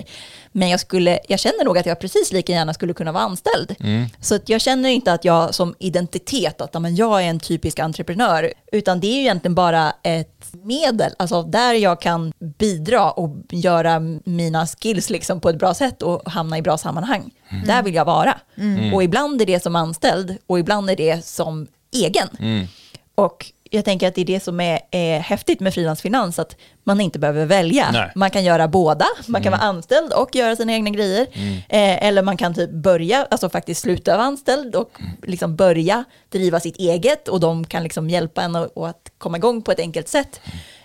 Men 0.52 0.68
jag, 0.68 0.80
skulle, 0.80 1.18
jag 1.28 1.40
känner 1.40 1.64
nog 1.64 1.78
att 1.78 1.86
jag 1.86 2.00
precis 2.00 2.32
lika 2.32 2.52
gärna 2.52 2.74
skulle 2.74 2.94
kunna 2.94 3.12
vara 3.12 3.22
anställd. 3.22 3.74
Mm. 3.80 4.06
Så 4.20 4.38
jag 4.46 4.60
känner 4.60 4.88
inte 4.88 5.12
att 5.12 5.24
jag 5.24 5.54
som 5.54 5.74
identitet, 5.78 6.60
att 6.60 6.80
men, 6.80 6.96
jag 6.96 7.22
är 7.22 7.26
en 7.26 7.40
typisk 7.40 7.78
entreprenör, 7.78 8.52
utan 8.72 9.00
det 9.00 9.06
är 9.06 9.14
ju 9.14 9.20
egentligen 9.20 9.54
bara 9.54 9.92
ett 10.02 10.46
medel, 10.52 11.12
alltså 11.18 11.42
där 11.42 11.74
jag 11.74 12.00
kan 12.00 12.32
bidra 12.58 13.10
och 13.10 13.36
göra 13.50 14.00
mina 14.24 14.66
skills 14.66 15.10
liksom 15.10 15.40
på 15.40 15.48
ett 15.48 15.58
bra 15.58 15.74
sätt 15.74 16.02
och 16.02 16.32
hamna 16.32 16.58
i 16.58 16.62
bra 16.62 16.78
sammanhang. 16.78 17.30
Mm. 17.48 17.66
Där 17.66 17.82
vill 17.82 17.94
jag 17.94 18.04
vara. 18.04 18.38
Mm. 18.56 18.94
Och 18.94 19.02
ibland 19.02 19.42
är 19.42 19.46
det 19.46 19.62
som 19.62 19.76
anställd 19.76 20.36
och 20.46 20.58
ibland 20.58 20.90
är 20.90 20.96
det 20.96 21.24
som 21.24 21.66
egen. 21.92 22.28
Mm. 22.40 22.66
Och 23.14 23.52
jag 23.74 23.84
tänker 23.84 24.08
att 24.08 24.14
det 24.14 24.20
är 24.20 24.24
det 24.24 24.40
som 24.40 24.60
är, 24.60 24.80
är 24.90 25.20
häftigt 25.20 25.60
med 25.60 25.74
frilansfinans, 25.74 26.38
att 26.38 26.56
man 26.84 27.00
inte 27.00 27.18
behöver 27.18 27.46
välja. 27.46 27.90
Nej. 27.92 28.12
Man 28.14 28.30
kan 28.30 28.44
göra 28.44 28.68
båda, 28.68 29.06
man 29.26 29.42
kan 29.42 29.52
mm. 29.52 29.60
vara 29.60 29.68
anställd 29.68 30.12
och 30.12 30.34
göra 30.34 30.56
sina 30.56 30.72
egna 30.72 30.90
grejer. 30.90 31.26
Mm. 31.32 31.56
Eh, 31.56 32.06
eller 32.06 32.22
man 32.22 32.36
kan 32.36 32.54
typ 32.54 32.70
börja, 32.70 33.26
alltså 33.30 33.50
faktiskt 33.50 33.80
sluta 33.80 34.16
vara 34.16 34.26
anställd 34.26 34.74
och 34.74 35.00
mm. 35.00 35.12
liksom 35.22 35.56
börja 35.56 36.04
driva 36.28 36.60
sitt 36.60 36.76
eget 36.76 37.28
och 37.28 37.40
de 37.40 37.64
kan 37.64 37.82
liksom 37.82 38.10
hjälpa 38.10 38.42
en 38.42 38.56
och, 38.56 38.76
och 38.76 38.88
att 38.88 39.12
komma 39.18 39.36
igång 39.36 39.62
på 39.62 39.72
ett 39.72 39.80
enkelt 39.80 40.08
sätt. 40.08 40.40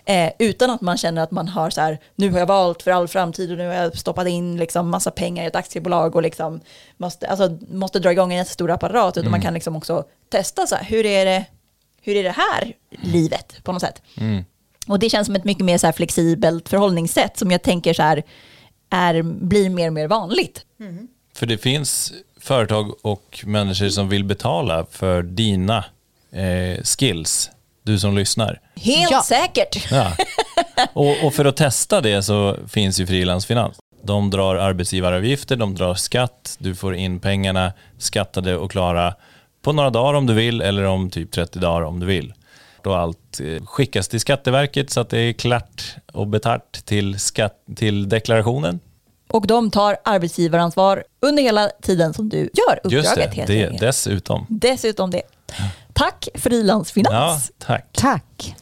Eh, 0.08 0.32
utan 0.38 0.70
att 0.70 0.80
man 0.80 0.96
känner 0.96 1.22
att 1.22 1.30
man 1.30 1.48
har 1.48 1.70
så 1.70 1.80
här, 1.80 1.98
nu 2.14 2.30
har 2.30 2.38
jag 2.38 2.46
valt 2.46 2.82
för 2.82 2.90
all 2.90 3.08
framtid 3.08 3.50
och 3.52 3.58
nu 3.58 3.66
har 3.66 3.74
jag 3.74 3.98
stoppat 3.98 4.28
in 4.28 4.56
liksom 4.56 4.90
massa 4.90 5.10
pengar 5.10 5.44
i 5.44 5.46
ett 5.46 5.56
aktiebolag 5.56 6.16
och 6.16 6.22
liksom 6.22 6.60
måste, 6.96 7.28
alltså, 7.28 7.58
måste 7.70 7.98
dra 7.98 8.12
igång 8.12 8.32
en 8.32 8.38
jättestor 8.38 8.70
apparat, 8.70 9.16
utan 9.16 9.22
mm. 9.22 9.30
man 9.30 9.40
kan 9.40 9.54
liksom 9.54 9.76
också 9.76 10.04
testa 10.28 10.66
så 10.66 10.74
här, 10.74 10.84
hur 10.84 11.06
är 11.06 11.24
det, 11.24 11.44
hur 12.02 12.16
är 12.16 12.22
det 12.22 12.30
här 12.36 12.72
livet 12.90 13.64
på 13.64 13.72
något 13.72 13.82
sätt? 13.82 14.02
Mm. 14.16 14.44
Och 14.86 14.98
det 14.98 15.10
känns 15.10 15.26
som 15.26 15.36
ett 15.36 15.44
mycket 15.44 15.64
mer 15.64 15.78
så 15.78 15.86
här 15.86 15.92
flexibelt 15.92 16.68
förhållningssätt 16.68 17.38
som 17.38 17.50
jag 17.50 17.62
tänker 17.62 17.94
så 17.94 18.02
här, 18.02 18.22
är, 18.90 19.22
blir 19.22 19.70
mer 19.70 19.86
och 19.86 19.92
mer 19.92 20.08
vanligt. 20.08 20.64
Mm. 20.80 21.08
För 21.34 21.46
det 21.46 21.58
finns 21.58 22.12
företag 22.40 23.06
och 23.06 23.44
människor 23.46 23.88
som 23.88 24.08
vill 24.08 24.24
betala 24.24 24.86
för 24.90 25.22
dina 25.22 25.84
eh, 26.32 26.82
skills 26.82 27.50
du 27.88 27.98
som 27.98 28.16
lyssnar. 28.16 28.60
Helt 28.74 29.10
ja. 29.10 29.22
säkert. 29.22 29.90
Ja. 29.90 30.12
Och, 30.92 31.24
och, 31.24 31.34
för 31.34 31.44
att 31.44 31.56
testa 31.56 32.00
det 32.00 32.22
så 32.22 32.56
finns 32.68 33.00
ju 33.00 33.06
Frilansfinans. 33.06 33.76
De 34.02 34.30
drar 34.30 34.56
arbetsgivaravgifter, 34.56 35.56
de 35.56 35.74
drar 35.74 35.94
skatt, 35.94 36.56
du 36.58 36.74
får 36.74 36.94
in 36.94 37.20
pengarna 37.20 37.72
skattade 37.98 38.56
och 38.56 38.70
klara 38.70 39.14
på 39.62 39.72
några 39.72 39.90
dagar 39.90 40.14
om 40.14 40.26
du 40.26 40.34
vill 40.34 40.60
eller 40.60 40.84
om 40.84 41.10
typ 41.10 41.30
30 41.30 41.58
dagar 41.58 41.82
om 41.82 42.00
du 42.00 42.06
vill. 42.06 42.34
Då 42.82 42.94
allt 42.94 43.40
eh, 43.40 43.64
skickas 43.64 44.08
till 44.08 44.20
Skatteverket 44.20 44.90
så 44.90 45.00
att 45.00 45.10
det 45.10 45.18
är 45.18 45.32
klart 45.32 45.82
och 46.12 46.26
betalt 46.26 46.72
till, 46.84 47.18
skatt, 47.18 47.56
till 47.76 48.08
deklarationen. 48.08 48.80
Och 49.28 49.46
de 49.46 49.70
tar 49.70 49.96
arbetsgivaransvar 50.04 51.04
under 51.20 51.42
hela 51.42 51.70
tiden 51.82 52.14
som 52.14 52.28
du 52.28 52.38
gör 52.38 52.80
uppdraget. 52.84 53.36
Just 53.36 53.46
det, 53.46 53.70
det 53.70 53.78
dessutom. 53.80 54.46
Dessutom 54.48 55.10
det. 55.10 55.22
Tack 55.98 56.28
Frilansfinans. 56.34 57.52
Ja, 57.58 57.66
tack. 57.66 57.92
Tack. 57.92 58.54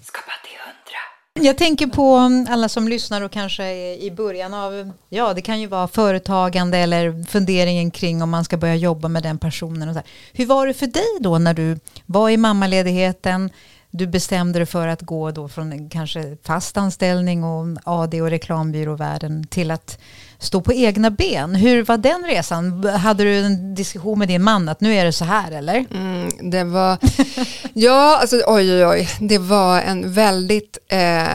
Jag 1.40 1.58
tänker 1.58 1.86
på 1.86 2.16
alla 2.48 2.68
som 2.68 2.88
lyssnar 2.88 3.22
och 3.22 3.32
kanske 3.32 3.64
är 3.64 4.02
i 4.02 4.10
början 4.10 4.54
av, 4.54 4.92
ja 5.08 5.34
det 5.34 5.42
kan 5.42 5.60
ju 5.60 5.66
vara 5.66 5.88
företagande 5.88 6.78
eller 6.78 7.24
funderingen 7.24 7.90
kring 7.90 8.22
om 8.22 8.30
man 8.30 8.44
ska 8.44 8.56
börja 8.56 8.74
jobba 8.74 9.08
med 9.08 9.22
den 9.22 9.38
personen. 9.38 9.88
Och 9.88 9.94
så 9.94 9.98
här. 9.98 10.08
Hur 10.32 10.46
var 10.46 10.66
det 10.66 10.74
för 10.74 10.86
dig 10.86 11.06
då 11.20 11.38
när 11.38 11.54
du 11.54 11.78
var 12.06 12.30
i 12.30 12.36
mammaledigheten, 12.36 13.50
du 13.90 14.06
bestämde 14.06 14.58
dig 14.58 14.66
för 14.66 14.88
att 14.88 15.02
gå 15.02 15.30
då 15.30 15.48
från 15.48 15.90
kanske 15.90 16.36
fast 16.42 16.76
anställning 16.76 17.44
och 17.44 17.66
AD 17.84 18.22
och 18.22 18.30
reklambyråvärlden 18.30 19.46
till 19.46 19.70
att 19.70 19.98
stå 20.38 20.60
på 20.60 20.72
egna 20.72 21.10
ben. 21.10 21.54
Hur 21.54 21.84
var 21.84 21.96
den 21.96 22.24
resan? 22.24 22.84
Hade 22.84 23.24
du 23.24 23.38
en 23.38 23.74
diskussion 23.74 24.18
med 24.18 24.28
din 24.28 24.42
man 24.42 24.68
att 24.68 24.80
nu 24.80 24.94
är 24.94 25.04
det 25.04 25.12
så 25.12 25.24
här 25.24 25.52
eller? 25.52 25.84
Mm, 25.94 26.50
det 26.50 26.64
var, 26.64 26.98
ja 27.72 28.18
alltså 28.20 28.36
oj 28.46 28.72
oj 28.74 28.86
oj, 28.86 29.08
det 29.20 29.38
var 29.38 29.80
en 29.80 30.12
väldigt 30.12 30.78
eh, 30.88 31.26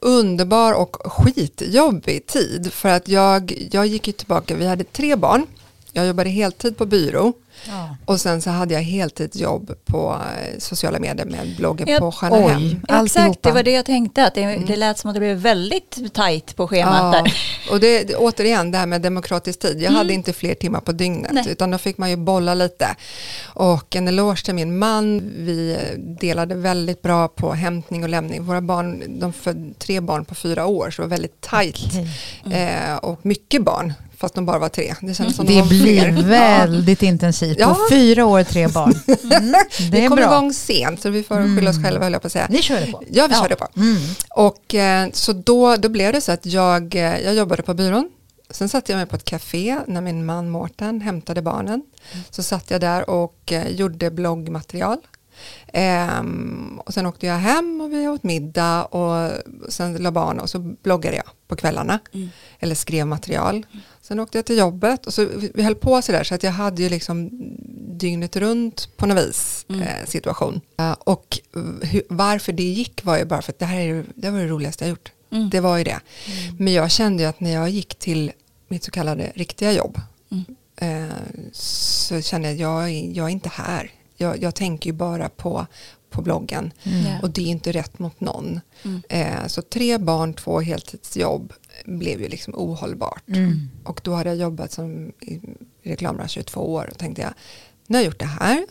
underbar 0.00 0.72
och 0.72 0.96
skitjobbig 1.04 2.26
tid 2.26 2.72
för 2.72 2.88
att 2.88 3.08
jag, 3.08 3.68
jag 3.70 3.86
gick 3.86 4.06
ju 4.06 4.12
tillbaka, 4.12 4.54
vi 4.54 4.66
hade 4.66 4.84
tre 4.84 5.16
barn, 5.16 5.46
jag 5.92 6.06
jobbade 6.06 6.30
heltid 6.30 6.76
på 6.76 6.86
byrå 6.86 7.32
Ja. 7.68 7.96
Och 8.04 8.20
sen 8.20 8.42
så 8.42 8.50
hade 8.50 8.74
jag 8.74 8.82
heltidsjobb 8.82 9.72
på 9.84 10.16
eh, 10.38 10.58
sociala 10.58 10.98
medier 10.98 11.26
med 11.26 11.56
bloggen 11.56 11.88
ja, 11.88 11.98
på 11.98 12.12
Stjärnahem. 12.12 12.80
Exakt, 13.04 13.42
det 13.42 13.52
var 13.52 13.62
det 13.62 13.72
jag 13.72 13.84
tänkte. 13.84 14.24
Att 14.24 14.34
det, 14.34 14.42
mm. 14.42 14.66
det 14.66 14.76
lät 14.76 14.98
som 14.98 15.10
att 15.10 15.14
det 15.14 15.20
blev 15.20 15.36
väldigt 15.36 16.14
tajt 16.14 16.56
på 16.56 16.68
schemat 16.68 17.14
ja. 17.14 17.22
där. 17.22 17.34
Och 17.70 17.80
det, 17.80 18.14
återigen, 18.16 18.70
det 18.70 18.78
här 18.78 18.86
med 18.86 19.00
demokratisk 19.00 19.58
tid. 19.58 19.76
Jag 19.76 19.84
mm. 19.84 19.94
hade 19.94 20.12
inte 20.12 20.32
fler 20.32 20.54
timmar 20.54 20.80
på 20.80 20.92
dygnet, 20.92 21.32
Nej. 21.32 21.44
utan 21.48 21.70
då 21.70 21.78
fick 21.78 21.98
man 21.98 22.10
ju 22.10 22.16
bolla 22.16 22.54
lite. 22.54 22.96
Och 23.44 23.96
en 23.96 24.08
eloge 24.08 24.44
till 24.44 24.54
min 24.54 24.78
man. 24.78 25.32
Vi 25.36 25.78
delade 26.20 26.54
väldigt 26.54 27.02
bra 27.02 27.28
på 27.28 27.52
hämtning 27.52 28.02
och 28.02 28.08
lämning. 28.08 28.42
Våra 28.42 28.60
barn, 28.60 29.02
de 29.20 29.32
födde 29.32 29.74
tre 29.74 30.00
barn 30.00 30.24
på 30.24 30.34
fyra 30.34 30.66
år, 30.66 30.90
så 30.90 31.02
det 31.02 31.08
var 31.08 31.10
väldigt 31.10 31.40
tajt. 31.40 31.92
Mm. 32.44 32.92
Eh, 32.92 32.96
och 32.96 33.26
mycket 33.26 33.64
barn 33.64 33.92
fast 34.18 34.34
de 34.34 34.46
bara 34.46 34.58
var 34.58 34.68
tre. 34.68 34.94
Det, 35.00 35.14
känns 35.14 35.36
som 35.36 35.46
det 35.46 35.60
de 35.60 35.68
blir 35.68 36.00
fler. 36.12 36.22
väldigt 36.22 37.02
ja. 37.02 37.08
intensivt. 37.08 37.58
På 37.58 37.76
fyra 37.90 38.26
år, 38.26 38.42
tre 38.42 38.68
barn. 38.68 38.94
Mm. 39.38 39.52
Det 39.90 40.00
vi 40.00 40.08
kom 40.08 40.16
bra. 40.16 40.24
igång 40.24 40.52
sent, 40.52 41.02
så 41.02 41.10
vi 41.10 41.22
får 41.22 41.36
mm. 41.36 41.56
skylla 41.56 41.70
oss 41.70 41.82
själva, 41.82 42.04
höll 42.04 42.12
jag 42.12 42.22
på 42.22 42.26
att 42.26 42.32
säga. 42.32 42.46
Ni 42.50 42.62
körde 42.62 42.86
på? 42.86 43.02
Ja, 43.10 43.26
vi 43.26 43.34
ja. 43.34 43.42
körde 43.42 43.56
på. 43.56 43.66
Mm. 43.76 43.96
Och 44.30 44.74
eh, 44.74 45.08
så 45.12 45.32
då, 45.32 45.76
då 45.76 45.88
blev 45.88 46.12
det 46.12 46.20
så 46.20 46.32
att 46.32 46.46
jag, 46.46 46.94
eh, 46.94 47.20
jag 47.20 47.34
jobbade 47.34 47.62
på 47.62 47.74
byrån. 47.74 48.10
Sen 48.50 48.68
satt 48.68 48.88
jag 48.88 48.96
mig 48.96 49.06
på 49.06 49.16
ett 49.16 49.24
café 49.24 49.78
när 49.86 50.00
min 50.00 50.26
man 50.26 50.50
Mårten 50.50 51.00
hämtade 51.00 51.42
barnen. 51.42 51.82
Mm. 52.12 52.24
Så 52.30 52.42
satt 52.42 52.70
jag 52.70 52.80
där 52.80 53.10
och 53.10 53.52
eh, 53.52 53.68
gjorde 53.68 54.10
bloggmaterial. 54.10 54.98
Um, 56.20 56.80
och 56.86 56.94
sen 56.94 57.06
åkte 57.06 57.26
jag 57.26 57.34
hem 57.34 57.80
och 57.80 57.92
vi 57.92 58.08
åt 58.08 58.22
middag 58.22 58.84
och 58.84 59.30
sen 59.68 59.96
la 59.96 60.10
barn 60.10 60.40
och 60.40 60.50
så 60.50 60.58
bloggade 60.58 61.16
jag 61.16 61.26
på 61.48 61.56
kvällarna. 61.56 61.98
Mm. 62.12 62.28
Eller 62.58 62.74
skrev 62.74 63.06
material. 63.06 63.54
Mm. 63.54 63.84
Sen 64.08 64.20
åkte 64.20 64.38
jag 64.38 64.44
till 64.44 64.58
jobbet 64.58 65.06
och 65.06 65.14
så 65.14 65.28
vi 65.54 65.62
höll 65.62 65.74
på 65.74 66.02
sådär 66.02 66.24
så 66.24 66.34
att 66.34 66.42
jag 66.42 66.52
hade 66.52 66.82
ju 66.82 66.88
liksom 66.88 67.30
dygnet 67.98 68.36
runt 68.36 68.96
på 68.96 69.06
något 69.06 69.18
vis 69.18 69.66
mm. 69.68 69.82
eh, 69.82 70.06
situation. 70.06 70.60
Uh, 70.80 70.92
och 70.92 71.38
hur, 71.82 72.02
varför 72.08 72.52
det 72.52 72.62
gick 72.62 73.04
var 73.04 73.18
ju 73.18 73.24
bara 73.24 73.42
för 73.42 73.52
att 73.52 73.58
det 73.58 73.64
här 73.64 73.80
är, 73.80 74.04
det 74.14 74.30
var 74.30 74.38
det 74.38 74.46
roligaste 74.46 74.84
jag 74.84 74.90
gjort. 74.90 75.12
Mm. 75.30 75.50
Det 75.50 75.60
var 75.60 75.78
ju 75.78 75.84
det. 75.84 76.00
Mm. 76.26 76.56
Men 76.58 76.72
jag 76.72 76.90
kände 76.90 77.22
ju 77.22 77.28
att 77.28 77.40
när 77.40 77.50
jag 77.50 77.70
gick 77.70 77.94
till 77.94 78.32
mitt 78.68 78.84
så 78.84 78.90
kallade 78.90 79.32
riktiga 79.34 79.72
jobb 79.72 80.00
mm. 80.30 80.44
eh, 80.76 81.16
så 81.52 82.20
kände 82.20 82.48
jag 82.48 82.54
att 82.54 82.60
jag, 82.60 82.90
jag 82.90 83.26
är 83.26 83.30
inte 83.30 83.48
här. 83.48 83.90
Jag, 84.16 84.42
jag 84.42 84.54
tänker 84.54 84.90
ju 84.90 84.96
bara 84.96 85.28
på, 85.28 85.66
på 86.10 86.22
bloggen 86.22 86.72
mm. 86.82 87.20
och 87.22 87.30
det 87.30 87.42
är 87.42 87.46
inte 87.46 87.72
rätt 87.72 87.98
mot 87.98 88.20
någon. 88.20 88.60
Mm. 88.82 89.02
Eh, 89.08 89.46
så 89.46 89.62
tre 89.62 89.98
barn, 89.98 90.34
två 90.34 90.60
heltidsjobb 90.60 91.52
blev 91.84 92.20
ju 92.20 92.28
liksom 92.28 92.54
ohållbart. 92.56 93.28
Mm. 93.28 93.70
Och 93.84 94.00
då 94.04 94.14
hade 94.14 94.30
jag 94.30 94.38
jobbat 94.38 94.72
som 94.72 95.12
i 95.20 95.40
reklambranschen 95.82 96.40
i 96.40 96.44
två 96.44 96.72
år 96.72 96.88
och 96.90 96.98
tänkte 96.98 97.22
jag, 97.22 97.32
nu 97.86 97.96
har 97.96 98.02
jag 98.02 98.06
gjort 98.06 98.18
det 98.18 98.24
här. 98.24 98.66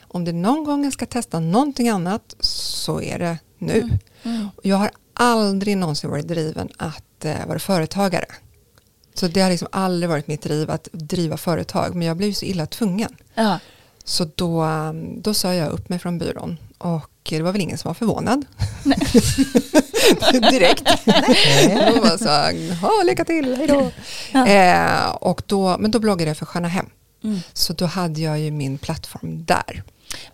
Om 0.00 0.24
det 0.24 0.32
någon 0.32 0.64
gång 0.64 0.84
jag 0.84 0.92
ska 0.92 1.06
testa 1.06 1.40
någonting 1.40 1.88
annat 1.88 2.34
så 2.40 3.00
är 3.00 3.18
det 3.18 3.38
nu. 3.58 3.78
Mm. 3.80 3.98
Mm. 4.22 4.48
Jag 4.62 4.76
har 4.76 4.90
aldrig 5.14 5.76
någonsin 5.76 6.10
varit 6.10 6.28
driven 6.28 6.68
att 6.76 7.24
eh, 7.24 7.46
vara 7.46 7.58
företagare. 7.58 8.26
Så 9.14 9.28
det 9.28 9.40
har 9.40 9.50
liksom 9.50 9.68
aldrig 9.72 10.08
varit 10.08 10.26
mitt 10.26 10.42
driv 10.42 10.70
att 10.70 10.88
driva 10.92 11.36
företag. 11.36 11.94
Men 11.94 12.06
jag 12.06 12.16
blev 12.16 12.32
så 12.32 12.44
illa 12.44 12.66
tvungen. 12.66 13.16
Ja. 13.34 13.58
Så 14.04 14.30
då, 14.34 14.66
då 15.16 15.34
sa 15.34 15.54
jag 15.54 15.72
upp 15.72 15.88
mig 15.88 15.98
från 15.98 16.18
byrån 16.18 16.56
och 16.80 17.10
det 17.28 17.42
var 17.42 17.52
väl 17.52 17.60
ingen 17.60 17.78
som 17.78 17.88
var 17.88 17.94
förvånad. 17.94 18.44
Direkt. 20.50 20.84
då 21.94 22.00
var 22.00 22.18
så, 22.18 23.06
lycka 23.06 23.24
till, 23.24 23.56
hej 23.56 23.66
då. 23.66 23.90
Ja. 24.32 24.46
Eh, 24.46 25.10
och 25.10 25.42
då, 25.46 25.76
men 25.78 25.90
då 25.90 25.98
bloggade 25.98 26.30
jag 26.30 26.36
för 26.36 26.46
Sköna 26.46 26.68
Hem. 26.68 26.86
Mm. 27.24 27.40
Så 27.52 27.72
då 27.72 27.86
hade 27.86 28.20
jag 28.20 28.38
ju 28.38 28.50
min 28.50 28.78
plattform 28.78 29.44
där. 29.44 29.82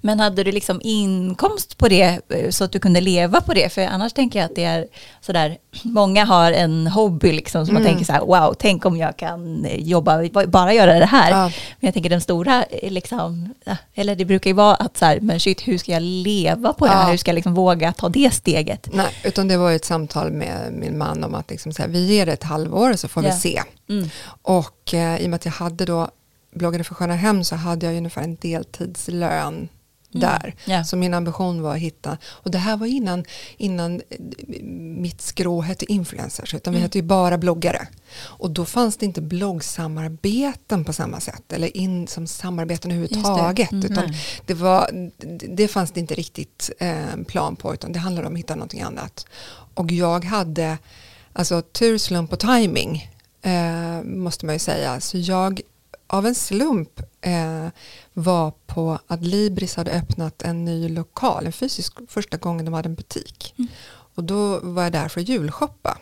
Men 0.00 0.20
hade 0.20 0.44
du 0.44 0.52
liksom 0.52 0.80
inkomst 0.84 1.78
på 1.78 1.88
det 1.88 2.20
eh, 2.28 2.50
så 2.50 2.64
att 2.64 2.72
du 2.72 2.78
kunde 2.78 3.00
leva 3.00 3.40
på 3.40 3.54
det? 3.54 3.72
För 3.72 3.82
annars 3.82 4.12
tänker 4.12 4.38
jag 4.38 4.46
att 4.46 4.54
det 4.54 4.64
är 4.64 4.86
sådär, 5.20 5.58
många 5.82 6.24
har 6.24 6.52
en 6.52 6.86
hobby 6.86 7.32
liksom 7.32 7.66
som 7.66 7.76
mm. 7.76 7.82
man 7.82 7.92
tänker 7.92 8.04
så 8.04 8.12
här, 8.12 8.20
wow, 8.20 8.54
tänk 8.58 8.86
om 8.86 8.96
jag 8.96 9.16
kan 9.16 9.64
eh, 9.64 9.80
jobba, 9.80 10.28
bara 10.46 10.74
göra 10.74 10.98
det 10.98 11.06
här. 11.06 11.30
Ja. 11.30 11.42
Men 11.80 11.86
jag 11.86 11.94
tänker 11.94 12.10
den 12.10 12.20
stora, 12.20 12.64
eh, 12.64 12.90
liksom, 12.90 13.54
eller 13.94 14.16
det 14.16 14.24
brukar 14.24 14.50
ju 14.50 14.54
vara 14.54 14.74
att 14.74 14.96
så 14.96 15.04
här, 15.04 15.20
men 15.20 15.40
shit, 15.40 15.68
hur 15.68 15.78
ska 15.78 15.92
jag 15.92 16.02
leva 16.02 16.72
på 16.72 16.86
det 16.86 16.92
här? 16.92 17.10
Hur 17.10 17.16
ska 17.16 17.30
jag 17.30 17.34
liksom 17.34 17.54
våga 17.54 17.92
ta 17.92 18.08
det 18.08 18.34
steget? 18.34 18.88
Nej, 18.92 19.06
utan 19.24 19.48
det 19.48 19.56
var 19.56 19.72
ett 19.72 19.84
samtal 19.84 20.32
med 20.32 20.72
min 20.72 20.98
man 20.98 21.24
om 21.24 21.34
att 21.34 21.50
liksom 21.50 21.72
så 21.72 21.82
här, 21.82 21.88
vi 21.88 22.06
ger 22.06 22.26
det 22.26 22.32
ett 22.32 22.44
halvår 22.44 22.92
så 22.92 23.08
får 23.08 23.24
ja. 23.24 23.30
vi 23.30 23.36
se. 23.36 23.62
Mm. 23.88 24.10
Och 24.42 24.94
eh, 24.94 25.20
i 25.20 25.26
och 25.26 25.30
med 25.30 25.36
att 25.36 25.44
jag 25.44 25.52
hade 25.52 25.84
då 25.84 26.08
bloggade 26.56 26.84
för 26.84 26.94
Sköna 26.94 27.14
Hem 27.14 27.44
så 27.44 27.56
hade 27.56 27.86
jag 27.86 27.96
ungefär 27.96 28.22
en 28.22 28.36
deltidslön 28.36 29.68
där. 30.20 30.54
Ja. 30.64 30.84
Så 30.84 30.96
min 30.96 31.14
ambition 31.14 31.62
var 31.62 31.74
att 31.74 31.80
hitta, 31.80 32.18
och 32.24 32.50
det 32.50 32.58
här 32.58 32.76
var 32.76 32.86
innan, 32.86 33.24
innan 33.56 34.00
eh, 34.10 34.18
mitt 34.62 35.20
skrå 35.20 35.60
hette 35.60 35.92
influencers, 35.92 36.54
utan 36.54 36.74
vi 36.74 36.80
hette 36.80 36.98
ju 36.98 37.02
bara 37.02 37.38
bloggare. 37.38 37.88
Och 38.18 38.50
då 38.50 38.64
fanns 38.64 38.96
det 38.96 39.06
inte 39.06 39.20
bloggsamarbeten 39.20 40.84
på 40.84 40.92
samma 40.92 41.20
sätt, 41.20 41.52
eller 41.52 41.76
in 41.76 42.06
som 42.06 42.26
samarbeten 42.26 42.90
överhuvudtaget. 42.90 43.72
Mm, 43.72 43.84
utan 43.84 44.12
det, 44.46 44.54
var, 44.54 44.90
det, 45.18 45.46
det 45.46 45.68
fanns 45.68 45.90
det 45.90 46.00
inte 46.00 46.14
riktigt 46.14 46.70
eh, 46.78 47.16
plan 47.26 47.56
på, 47.56 47.74
utan 47.74 47.92
det 47.92 47.98
handlade 47.98 48.28
om 48.28 48.34
att 48.34 48.38
hitta 48.38 48.54
någonting 48.54 48.80
annat. 48.80 49.26
Och 49.74 49.92
jag 49.92 50.24
hade, 50.24 50.78
alltså 51.32 51.62
tur, 51.62 51.98
slump 51.98 52.32
och 52.32 52.40
timing, 52.40 53.10
eh, 53.42 54.02
måste 54.02 54.46
man 54.46 54.54
ju 54.54 54.58
säga. 54.58 55.00
Så 55.00 55.18
jag 55.18 55.60
av 56.06 56.26
en 56.26 56.34
slump 56.34 57.00
eh, 57.20 57.68
var 58.12 58.50
på 58.66 58.98
att 59.06 59.22
Libris 59.22 59.76
hade 59.76 59.90
öppnat 59.90 60.42
en 60.42 60.64
ny 60.64 60.88
lokal, 60.88 61.46
en 61.46 61.52
fysisk, 61.52 61.94
första 62.08 62.36
gången 62.36 62.64
de 62.64 62.74
hade 62.74 62.88
en 62.88 62.94
butik. 62.94 63.54
Och 64.14 64.24
då 64.24 64.60
var 64.60 64.82
jag 64.82 64.92
där 64.92 65.08
för 65.08 65.20
att 65.20 65.28
julshoppa. 65.28 65.98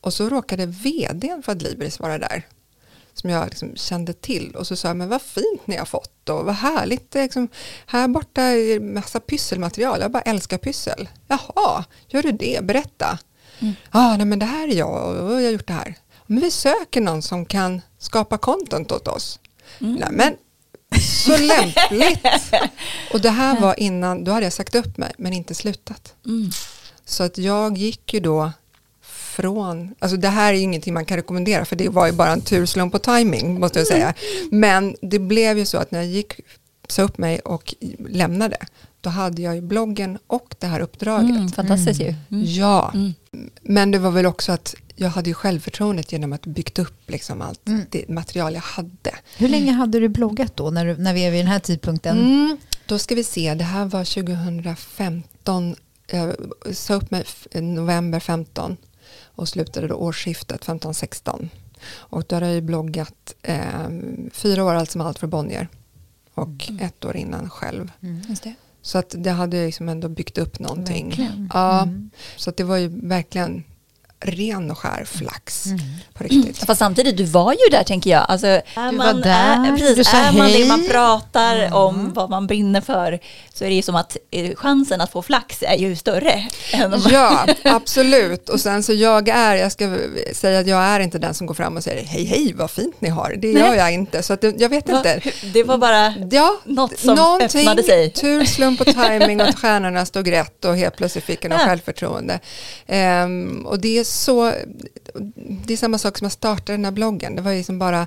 Och 0.00 0.14
så 0.14 0.28
råkade 0.28 0.66
vdn 0.66 1.42
för 1.42 1.52
Adlibris 1.52 2.00
vara 2.00 2.18
där. 2.18 2.46
Som 3.14 3.30
jag 3.30 3.46
liksom 3.46 3.76
kände 3.76 4.12
till. 4.12 4.56
Och 4.56 4.66
så 4.66 4.76
sa 4.76 4.88
jag, 4.88 4.96
men 4.96 5.08
vad 5.08 5.22
fint 5.22 5.66
ni 5.66 5.76
har 5.76 5.84
fått 5.84 6.28
och 6.28 6.44
vad 6.44 6.54
härligt. 6.54 7.14
Liksom, 7.14 7.48
här 7.86 8.08
borta 8.08 8.42
är 8.42 8.80
massa 8.80 9.20
pysselmaterial. 9.20 10.00
Jag 10.00 10.10
bara 10.10 10.22
älskar 10.22 10.58
pyssel. 10.58 11.08
Jaha, 11.26 11.84
gör 12.08 12.22
du 12.22 12.32
det? 12.32 12.64
Berätta. 12.64 13.18
Ja, 13.58 13.72
ah, 13.90 14.16
nej 14.16 14.26
men 14.26 14.38
det 14.38 14.46
här 14.46 14.68
är 14.68 14.74
jag 14.74 15.24
och 15.24 15.32
jag 15.32 15.42
har 15.42 15.50
gjort 15.50 15.66
det 15.66 15.72
här. 15.72 15.94
Men 16.26 16.40
vi 16.40 16.50
söker 16.50 17.00
någon 17.00 17.22
som 17.22 17.46
kan 17.46 17.80
skapa 17.98 18.38
content 18.38 18.92
åt 18.92 19.08
oss. 19.08 19.40
Nej 19.78 20.08
men, 20.10 20.36
så 21.00 21.36
lämpligt. 21.36 22.26
Och 23.12 23.20
det 23.20 23.30
här 23.30 23.60
var 23.60 23.74
innan, 23.80 24.24
då 24.24 24.32
hade 24.32 24.46
jag 24.46 24.52
sagt 24.52 24.74
upp 24.74 24.98
mig 24.98 25.12
men 25.18 25.32
inte 25.32 25.54
slutat. 25.54 26.14
Mm. 26.26 26.50
Så 27.04 27.22
att 27.22 27.38
jag 27.38 27.78
gick 27.78 28.14
ju 28.14 28.20
då 28.20 28.52
från, 29.02 29.94
alltså 29.98 30.16
det 30.16 30.28
här 30.28 30.52
är 30.52 30.56
ju 30.56 30.62
ingenting 30.62 30.94
man 30.94 31.04
kan 31.04 31.16
rekommendera 31.16 31.64
för 31.64 31.76
det 31.76 31.88
var 31.88 32.06
ju 32.06 32.12
bara 32.12 32.32
en 32.32 32.40
turslump 32.40 32.92
på 32.92 32.98
timing 32.98 33.60
måste 33.60 33.78
jag 33.78 33.88
säga. 33.88 34.14
Men 34.50 34.96
det 35.02 35.18
blev 35.18 35.58
ju 35.58 35.66
så 35.66 35.78
att 35.78 35.90
när 35.90 35.98
jag 35.98 36.08
gick, 36.08 36.40
sa 36.88 37.02
upp 37.02 37.18
mig 37.18 37.38
och 37.40 37.74
lämnade, 38.08 38.56
då 39.00 39.10
hade 39.10 39.42
jag 39.42 39.54
ju 39.54 39.60
bloggen 39.60 40.18
och 40.26 40.54
det 40.58 40.66
här 40.66 40.80
uppdraget. 40.80 41.30
Mm, 41.30 41.48
fantastiskt 41.48 42.00
ju. 42.00 42.06
Mm. 42.08 42.44
Ja, 42.44 42.90
Mm. 42.94 43.14
men 43.62 43.90
det 43.90 43.98
var 43.98 44.10
väl 44.10 44.26
också 44.26 44.52
att 44.52 44.74
jag 44.96 45.08
hade 45.08 45.30
ju 45.30 45.34
självförtroendet 45.34 46.12
genom 46.12 46.32
att 46.32 46.46
byggt 46.46 46.78
upp 46.78 47.10
liksom 47.10 47.42
allt 47.42 47.68
Mm. 47.68 47.82
det 47.90 48.08
material 48.08 48.54
jag 48.54 48.60
hade. 48.60 49.14
Hur 49.36 49.48
länge 49.48 49.72
hade 49.72 50.00
du 50.00 50.08
bloggat 50.08 50.56
då, 50.56 50.70
när, 50.70 50.86
du, 50.86 50.96
när 50.96 51.14
vi 51.14 51.20
är 51.24 51.30
vid 51.30 51.40
den 51.40 51.46
här 51.52 51.58
tidpunkten? 51.60 52.18
Mm. 52.18 52.56
Då 52.86 52.98
ska 52.98 53.14
vi 53.14 53.24
se, 53.24 53.54
det 53.54 53.64
här 53.64 53.84
var 53.84 54.04
2015, 54.04 55.76
jag 56.10 56.34
sa 56.72 56.94
upp 56.94 57.10
mig 57.10 57.22
f- 57.26 57.46
november 57.54 58.20
15 58.20 58.76
och 59.24 59.48
slutade 59.48 59.88
då 59.88 59.94
årsskiftet 59.94 60.64
15-16. 60.66 61.48
Och 61.94 62.24
då 62.28 62.36
har 62.36 62.42
jag 62.42 62.54
ju 62.54 62.60
bloggat 62.60 63.34
eh, 63.42 63.58
fyra 64.32 64.64
år 64.64 64.74
allt 64.74 64.90
som 64.90 65.00
allt 65.00 65.18
för 65.18 65.26
Bonnier 65.26 65.68
och 66.34 66.70
ett 66.80 67.04
år 67.04 67.16
innan 67.16 67.50
själv. 67.50 67.92
Just 68.28 68.42
det. 68.42 68.54
Så 68.82 68.98
att 68.98 69.14
det 69.18 69.30
hade 69.30 69.56
jag 69.56 69.66
liksom 69.66 69.88
ändå 69.88 70.08
byggt 70.08 70.38
upp 70.38 70.58
någonting. 70.58 71.08
Verkligen. 71.08 71.50
Ja, 71.54 71.82
Mm. 71.82 72.10
så 72.36 72.50
att 72.50 72.56
det 72.56 72.64
var 72.64 72.76
ju 72.76 72.88
verkligen 73.08 73.64
ren 74.26 74.70
och 74.70 74.78
skär 74.78 75.04
flax 75.04 75.66
Mm. 75.66 75.78
på 76.14 76.24
riktigt. 76.24 76.58
Fast 76.58 76.78
samtidigt, 76.78 77.16
du 77.16 77.24
var 77.24 77.52
ju 77.52 77.70
där 77.70 77.82
tänker 77.84 78.10
jag. 78.10 78.26
Alltså, 78.28 78.46
är 78.46 78.62
Du 78.74 78.80
var 78.82 78.92
man, 78.92 79.20
där, 79.20 79.66
är, 79.66 79.76
precis, 79.76 79.96
du 79.96 80.04
sa 80.04 80.16
är 80.16 80.32
man 80.32 80.46
det 80.46 80.52
hej. 80.52 80.68
man 80.68 80.88
pratar 80.90 81.74
om, 81.74 82.12
vad 82.14 82.30
man 82.30 82.46
brinner 82.46 82.80
för, 82.80 83.18
så 83.54 83.64
är 83.64 83.68
det 83.68 83.74
ju 83.74 83.82
som 83.82 83.94
att 83.94 84.16
eh, 84.30 84.54
chansen 84.54 85.00
att 85.00 85.12
få 85.12 85.22
flax 85.22 85.62
är 85.62 85.76
ju 85.76 85.96
större. 85.96 86.48
Än 86.72 86.94
om 86.94 87.00
Ja, 87.10 87.46
absolut. 87.64 88.48
Och 88.48 88.60
sen 88.60 88.82
så 88.82 88.92
jag 88.92 89.28
är, 89.28 89.54
jag 89.56 89.72
ska 89.72 89.98
säga 90.32 90.60
att 90.60 90.66
jag 90.66 90.78
är 90.82 91.00
inte 91.00 91.18
den 91.18 91.34
som 91.34 91.46
går 91.46 91.54
fram 91.54 91.76
och 91.76 91.82
säger 91.84 92.04
hej 92.04 92.24
hej 92.24 92.52
vad 92.56 92.70
fint 92.70 93.00
ni 93.00 93.08
har. 93.08 93.34
Det 93.38 93.52
Nej. 93.52 93.62
gör 93.62 93.74
jag 93.74 93.92
inte. 93.92 94.22
Så 94.22 94.32
att 94.32 94.40
det, 94.40 94.54
jag 94.58 94.68
vet 94.68 94.88
Va? 94.88 94.96
inte. 94.96 95.20
Det 95.52 95.62
var 95.64 95.78
bara 95.78 96.14
Ja, 96.30 96.56
något 96.64 96.98
som 96.98 97.14
någonting, 97.14 97.60
öppnade 97.60 97.82
sig. 97.82 98.10
tur, 98.10 98.44
slump 98.44 98.80
och 98.80 98.86
timing 98.86 99.40
och 99.40 99.48
att 99.48 99.58
stjärnorna 99.58 100.06
stod 100.06 100.30
rätt 100.30 100.64
och 100.64 100.76
helt 100.76 100.96
plötsligt 100.96 101.24
fick 101.24 101.44
jag 101.44 101.50
något 101.50 101.60
Ja. 101.60 101.66
självförtroende. 101.66 102.40
Ehm, 102.86 103.66
och 103.66 103.78
det 103.80 103.98
är 103.98 104.04
så, 104.14 104.52
det 105.66 105.72
är 105.72 105.76
samma 105.76 105.98
sak 105.98 106.18
som 106.18 106.26
att 106.26 106.32
starta 106.32 106.72
den 106.72 106.84
här 106.84 106.92
bloggen. 106.92 107.36
Det 107.36 107.42
var 107.42 107.52
ju 107.52 107.64
som 107.64 107.78
bara, 107.78 108.06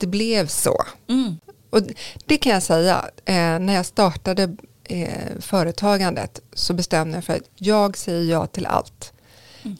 det 0.00 0.06
blev 0.06 0.46
så. 0.46 0.82
Mm. 1.08 1.36
Och 1.70 1.82
det 2.26 2.36
kan 2.36 2.52
jag 2.52 2.62
säga, 2.62 3.10
eh, 3.24 3.58
när 3.58 3.74
jag 3.74 3.86
startade 3.86 4.56
eh, 4.84 5.40
företagandet 5.40 6.40
så 6.52 6.74
bestämde 6.74 7.16
jag 7.16 7.24
för 7.24 7.32
att 7.32 7.50
jag 7.54 7.96
säger 7.96 8.32
ja 8.32 8.46
till 8.46 8.66
allt. 8.66 9.12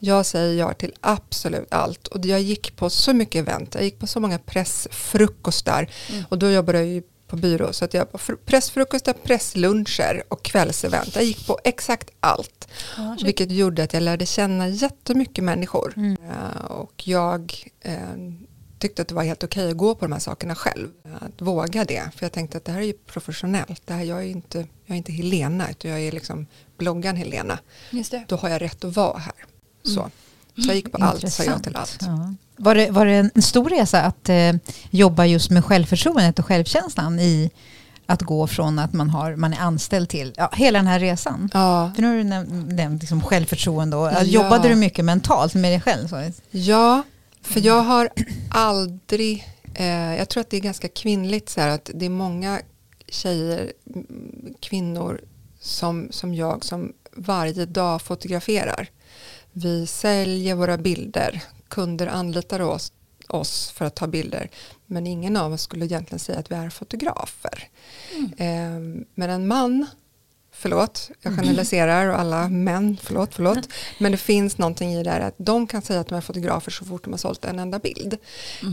Jag 0.00 0.26
säger 0.26 0.58
ja 0.58 0.72
till 0.72 0.94
absolut 1.00 1.72
allt. 1.72 2.06
Och 2.06 2.26
jag 2.26 2.40
gick 2.40 2.76
på 2.76 2.90
så 2.90 3.12
mycket 3.12 3.48
event, 3.48 3.74
jag 3.74 3.84
gick 3.84 3.98
på 3.98 4.06
så 4.06 4.20
många 4.20 4.38
pressfrukostar. 4.38 5.90
Och 6.28 6.38
då 6.38 6.50
jobbade 6.50 6.78
jag 6.78 6.86
ju 6.86 7.02
på 7.26 7.36
byrå, 7.36 7.72
så 7.72 7.84
att 7.84 7.94
jag 7.94 8.12
på 8.12 8.18
fr- 8.18 8.38
pressfrukostar, 8.44 9.12
pressluncher 9.12 10.22
och 10.28 10.42
kvällsevent. 10.42 11.14
Jag 11.14 11.24
gick 11.24 11.46
på 11.46 11.58
exakt 11.64 12.10
allt. 12.20 12.68
Ja. 12.96 13.16
Vilket 13.24 13.50
gjorde 13.50 13.82
att 13.82 13.92
jag 13.92 14.02
lärde 14.02 14.26
känna 14.26 14.68
jättemycket 14.68 15.44
människor. 15.44 15.94
Eh, 15.96 16.64
och 16.64 17.08
jag 17.08 17.54
eh, 17.80 17.98
tyckte 18.78 19.02
att 19.02 19.08
det 19.08 19.14
var 19.14 19.22
helt 19.22 19.44
okej 19.44 19.70
att 19.70 19.76
gå 19.76 19.94
på 19.94 20.04
de 20.04 20.12
här 20.12 20.18
sakerna 20.20 20.54
själv. 20.54 20.88
Att 21.20 21.42
våga 21.42 21.84
det. 21.84 22.10
För 22.16 22.24
jag 22.24 22.32
tänkte 22.32 22.56
att 22.58 22.64
det 22.64 22.72
här 22.72 22.80
är 22.80 22.84
ju 22.84 22.92
professionellt. 22.92 23.82
Det 23.84 23.94
här, 23.94 24.04
jag, 24.04 24.18
är 24.18 24.26
inte, 24.26 24.58
jag 24.58 24.94
är 24.94 24.98
inte 24.98 25.12
Helena, 25.12 25.70
utan 25.70 25.90
jag 25.90 26.00
är 26.00 26.12
liksom 26.12 26.46
bloggaren 26.78 27.16
Helena. 27.16 27.58
Då 28.28 28.36
har 28.36 28.48
jag 28.48 28.62
rätt 28.62 28.84
att 28.84 28.96
vara 28.96 29.18
här. 29.18 29.34
Så, 29.82 30.10
så 30.58 30.68
jag 30.68 30.76
gick 30.76 30.92
på 30.92 31.04
allt, 31.04 31.32
sa 31.32 31.44
jag 31.44 31.62
till 31.62 31.76
allt. 31.76 31.98
Ja. 32.00 32.34
Var, 32.56 32.74
det, 32.74 32.90
var 32.90 33.06
det 33.06 33.30
en 33.34 33.42
stor 33.42 33.70
resa 33.70 34.02
att 34.02 34.28
eh, 34.28 34.52
jobba 34.90 35.24
just 35.24 35.50
med 35.50 35.64
självförtroendet 35.64 36.38
och 36.38 36.46
självkänslan 36.46 37.20
i 37.20 37.50
att 38.06 38.22
gå 38.22 38.46
från 38.46 38.78
att 38.78 38.92
man, 38.92 39.10
har, 39.10 39.36
man 39.36 39.52
är 39.52 39.58
anställd 39.58 40.08
till 40.08 40.34
ja, 40.36 40.50
hela 40.52 40.78
den 40.78 40.86
här 40.86 41.00
resan? 41.00 41.50
Ja, 41.54 41.92
För 41.94 42.02
nu 42.02 42.08
har 42.08 42.16
du 42.16 42.24
nämnt, 42.74 43.02
liksom 43.02 43.20
självförtroende 43.20 43.96
och 43.96 44.06
Ja. 44.12 44.22
jobbade 44.22 44.68
du 44.68 44.74
mycket 44.74 45.04
mentalt 45.04 45.54
med 45.54 45.72
dig 45.72 45.80
själv? 45.80 46.08
Så? 46.08 46.30
Ja, 46.50 47.02
för 47.42 47.60
jag 47.60 47.82
har 47.82 48.08
aldrig, 48.50 49.44
eh, 49.74 49.86
jag 50.16 50.28
tror 50.28 50.40
att 50.40 50.50
det 50.50 50.56
är 50.56 50.60
ganska 50.60 50.88
kvinnligt 50.88 51.48
så 51.48 51.60
här 51.60 51.68
att 51.68 51.90
det 51.94 52.06
är 52.06 52.10
många 52.10 52.60
tjejer, 53.08 53.72
mm, 53.94 54.54
kvinnor 54.60 55.20
som, 55.60 56.08
som 56.10 56.34
jag 56.34 56.64
som 56.64 56.92
varje 57.16 57.66
dag 57.66 58.02
fotograferar. 58.02 58.88
Vi 59.58 59.86
säljer 59.86 60.54
våra 60.54 60.76
bilder, 60.78 61.42
kunder 61.68 62.06
anlitar 62.06 62.60
oss, 62.60 62.92
oss 63.28 63.70
för 63.70 63.84
att 63.84 63.94
ta 63.94 64.06
bilder. 64.06 64.50
Men 64.86 65.06
ingen 65.06 65.36
av 65.36 65.52
oss 65.52 65.62
skulle 65.62 65.84
egentligen 65.84 66.18
säga 66.18 66.38
att 66.38 66.50
vi 66.50 66.54
är 66.54 66.70
fotografer. 66.70 67.68
Eh, 68.36 68.78
men 69.14 69.30
en 69.30 69.46
man 69.46 69.86
Förlåt, 70.58 71.10
jag 71.22 71.36
generaliserar 71.36 72.06
och 72.06 72.20
alla 72.20 72.48
män, 72.48 72.96
förlåt, 73.02 73.34
förlåt. 73.34 73.68
Men 73.98 74.12
det 74.12 74.18
finns 74.18 74.58
någonting 74.58 74.92
i 74.94 75.02
det 75.02 75.10
här 75.10 75.20
att 75.20 75.34
de 75.38 75.66
kan 75.66 75.82
säga 75.82 76.00
att 76.00 76.08
de 76.08 76.14
är 76.14 76.20
fotografer 76.20 76.70
så 76.70 76.84
fort 76.84 77.04
de 77.04 77.12
har 77.12 77.18
sålt 77.18 77.44
en 77.44 77.58
enda 77.58 77.78
bild. 77.78 78.16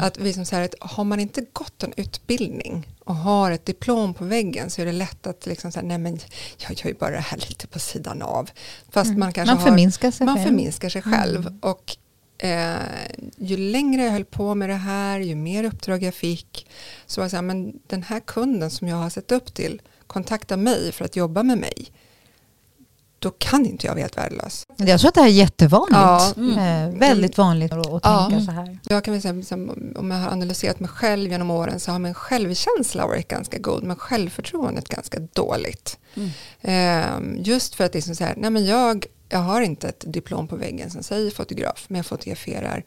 Att 0.01 0.17
vi 0.17 0.33
som 0.33 0.45
säger 0.45 0.63
att 0.65 0.75
har 0.79 1.03
man 1.03 1.19
inte 1.19 1.45
gått 1.53 1.83
en 1.83 1.93
utbildning 1.97 2.87
och 2.99 3.15
har 3.15 3.51
ett 3.51 3.65
diplom 3.65 4.13
på 4.13 4.25
väggen 4.25 4.69
så 4.69 4.81
är 4.81 4.85
det 4.85 4.91
lätt 4.91 5.27
att 5.27 5.45
liksom 5.45 5.71
säga 5.71 5.83
nej 5.83 5.97
men 5.97 6.19
jag 6.57 6.71
gör 6.79 6.87
ju 6.87 6.93
bara 6.93 7.11
det 7.11 7.19
här 7.19 7.37
lite 7.37 7.67
på 7.67 7.79
sidan 7.79 8.21
av. 8.21 8.49
Fast 8.89 9.17
man 9.17 9.33
kanske 9.33 9.55
Man 9.55 9.63
förminskar 9.63 10.11
sig 10.11 10.27
har, 10.27 10.33
man 10.33 10.43
själv. 10.43 10.47
förminskar 10.47 10.89
sig 10.89 11.01
själv. 11.01 11.57
Och 11.61 11.97
eh, 12.37 12.75
ju 13.37 13.57
längre 13.57 14.03
jag 14.03 14.11
höll 14.11 14.25
på 14.25 14.55
med 14.55 14.69
det 14.69 14.75
här, 14.75 15.19
ju 15.19 15.35
mer 15.35 15.63
uppdrag 15.63 16.03
jag 16.03 16.13
fick, 16.13 16.67
så 17.05 17.21
var 17.21 17.23
jag 17.23 17.31
så 17.31 17.37
här, 17.37 17.41
men 17.41 17.73
den 17.87 18.03
här 18.03 18.19
kunden 18.19 18.69
som 18.69 18.87
jag 18.87 18.97
har 18.97 19.09
sett 19.09 19.31
upp 19.31 19.53
till 19.53 19.81
kontaktar 20.13 20.57
mig 20.57 20.91
för 20.91 21.05
att 21.05 21.15
jobba 21.15 21.43
med 21.43 21.57
mig. 21.57 21.91
Då 23.19 23.31
kan 23.31 23.65
inte 23.65 23.87
jag 23.87 23.93
vara 23.93 24.01
helt 24.01 24.17
värdelös. 24.17 24.63
Jag 24.77 24.99
tror 24.99 25.07
att 25.07 25.13
det 25.15 25.21
här 25.21 25.27
är 25.27 25.31
jättevanligt. 25.31 25.93
Ja. 25.93 26.33
Eh, 26.37 26.89
väldigt 26.99 27.37
vanligt 27.37 27.73
att, 27.73 27.87
att 27.87 28.01
Ja. 28.03 28.27
tänka 28.29 28.45
så 28.45 28.51
här. 28.51 28.79
Jag 28.83 29.03
kan 29.03 29.13
väl 29.13 29.21
säga, 29.21 29.57
om 29.95 30.11
jag 30.11 30.17
har 30.17 30.31
analyserat 30.31 30.79
mig 30.79 30.89
själv 30.89 31.31
genom 31.31 31.51
åren 31.51 31.79
så 31.79 31.91
har 31.91 31.99
min 31.99 32.13
självkänsla 32.13 33.07
varit 33.07 33.27
ganska 33.27 33.57
god 33.57 33.83
men 33.83 33.95
självförtroendet 33.95 34.89
ganska 34.89 35.19
dåligt. 35.19 35.97
Ehm, 36.61 37.37
just 37.43 37.75
för 37.75 37.83
att 37.83 37.91
det 37.91 37.99
är 37.99 38.01
som 38.01 38.15
så 38.15 38.23
här, 38.23 38.33
nej 38.37 38.49
men 38.49 38.65
jag, 38.65 39.05
jag 39.29 39.39
har 39.39 39.61
inte 39.61 39.87
ett 39.89 40.03
diplom 40.07 40.47
på 40.47 40.55
väggen 40.55 40.89
som 40.91 41.03
säger 41.03 41.31
fotograf 41.31 41.85
men 41.87 41.95
jag 41.97 42.05
fotograferar 42.05 42.83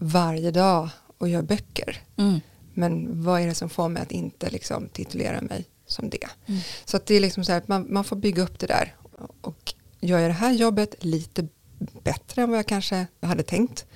varje 0.00 0.50
dag 0.50 0.88
och 1.18 1.28
gör 1.28 1.42
böcker. 1.42 2.02
Mm. 2.16 2.40
Men 2.74 3.22
vad 3.24 3.40
är 3.40 3.46
det 3.46 3.54
som 3.54 3.70
får 3.70 3.88
mig 3.88 4.02
att 4.02 4.12
inte 4.12 4.50
liksom 4.50 4.88
titulera 4.88 5.40
mig 5.40 5.64
som 5.90 6.10
det? 6.10 6.28
Mm. 6.46 6.60
Så 6.84 6.96
att 6.96 7.06
det 7.06 7.14
är 7.14 7.20
liksom 7.20 7.44
så 7.44 7.52
här 7.52 7.58
att 7.58 7.68
man, 7.68 7.86
man 7.92 8.04
får 8.04 8.16
bygga 8.16 8.42
upp 8.42 8.58
det 8.58 8.66
där. 8.66 8.94
Och 9.40 9.74
gör 10.00 10.18
jag 10.18 10.30
det 10.30 10.34
här 10.34 10.52
jobbet 10.52 11.04
lite 11.04 11.48
bättre 12.02 12.42
än 12.42 12.50
vad 12.50 12.58
jag 12.58 12.66
kanske 12.66 13.06
hade 13.20 13.42
tänkt, 13.42 13.86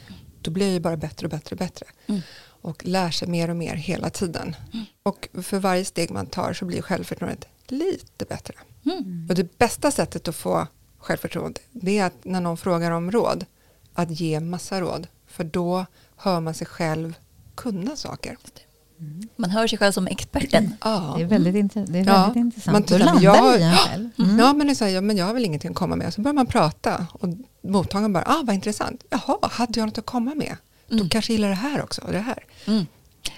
då 0.40 0.50
blir 0.50 0.66
jag 0.66 0.72
ju 0.72 0.80
bara 0.80 0.96
bättre 0.96 1.26
och 1.26 1.30
bättre 1.30 1.54
och 1.54 1.59
bättre. 1.59 1.87
Mm. 2.07 2.20
Och 2.46 2.87
lär 2.87 3.11
sig 3.11 3.28
mer 3.28 3.50
och 3.50 3.57
mer 3.57 3.74
hela 3.74 4.11
tiden. 4.11 4.57
Och 5.02 5.28
för 5.42 5.59
varje 5.59 5.85
steg 5.85 6.11
man 6.11 6.26
tar 6.26 6.52
så 6.52 6.64
blir 6.64 6.83
självförtroendet 6.83 7.48
lite 7.66 8.24
bättre. 8.24 8.54
Mm. 8.85 9.26
Och 9.28 9.35
det 9.35 9.59
bästa 9.59 9.90
sättet 9.90 10.28
att 10.28 10.37
få 10.37 10.66
självförtroende 10.98 11.61
det 11.70 11.98
är 11.98 12.04
att 12.04 12.24
när 12.24 12.40
någon 12.40 12.57
frågar 12.57 12.90
om 12.90 13.11
råd 13.11 13.46
att 13.94 14.20
ge 14.20 14.40
massa 14.40 14.80
råd. 14.80 15.07
För 15.26 15.44
då 15.44 15.87
hör 16.16 16.40
man 16.40 16.54
sig 16.54 16.66
själv 16.66 17.14
kunna 17.54 17.96
saker. 17.96 18.37
Man 19.37 19.50
hör 19.50 19.66
sig 19.66 19.78
själv 19.78 19.92
som 19.92 20.07
experten. 20.07 20.74
Ja. 20.85 21.14
Det 21.16 21.22
är 21.22 21.26
väldigt, 21.26 21.54
inter- 21.54 21.87
det 21.87 21.98
är 21.98 22.04
Ja, 22.07 22.12
väldigt 22.22 22.37
intressant. 22.37 22.72
man 22.72 22.83
Då 22.83 22.87
tittar- 22.88 22.98
landar 23.04 23.22
jag- 23.22 23.54
det 23.54 23.59
i 23.59 23.62
en 23.62 23.74
själv. 23.76 24.09
Mm. 24.18 24.38
Ja, 24.38 24.52
men 24.52 24.66
det 24.66 24.72
är 24.72 24.74
så 24.74 24.85
här, 24.85 24.92
ja, 24.92 25.00
men 25.00 25.16
jag 25.16 25.26
har 25.26 25.35
väl 25.35 25.44
ingenting 25.44 25.70
att 25.70 25.76
komma 25.76 25.96
med. 25.96 26.14
Så 26.14 26.20
börjar 26.20 26.35
man 26.35 26.46
prata 26.46 27.07
och 27.12 27.28
mottagaren 27.62 28.12
bara, 28.12 28.24
ah, 28.26 28.42
vad 28.44 28.54
intressant. 28.54 29.04
Jaha, 29.11 29.38
hade 29.42 29.80
jag 29.80 29.87
något 29.87 29.98
att 29.98 30.07
komma 30.07 30.35
med? 30.35 30.57
Du 30.88 31.09
kanske 31.09 31.33
gillar 31.33 31.48
det 31.48 31.54
här 31.54 31.83
också 31.83 32.02
och 32.02 32.12
det 32.12 32.18
här. 32.18 32.38
Mm. 32.66 32.87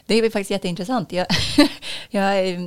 Det 0.07 0.15
är 0.15 0.23
faktiskt 0.31 0.51
jätteintressant. 0.51 1.13
Jag, 1.13 1.27
jag 2.11 2.49
eh, 2.51 2.61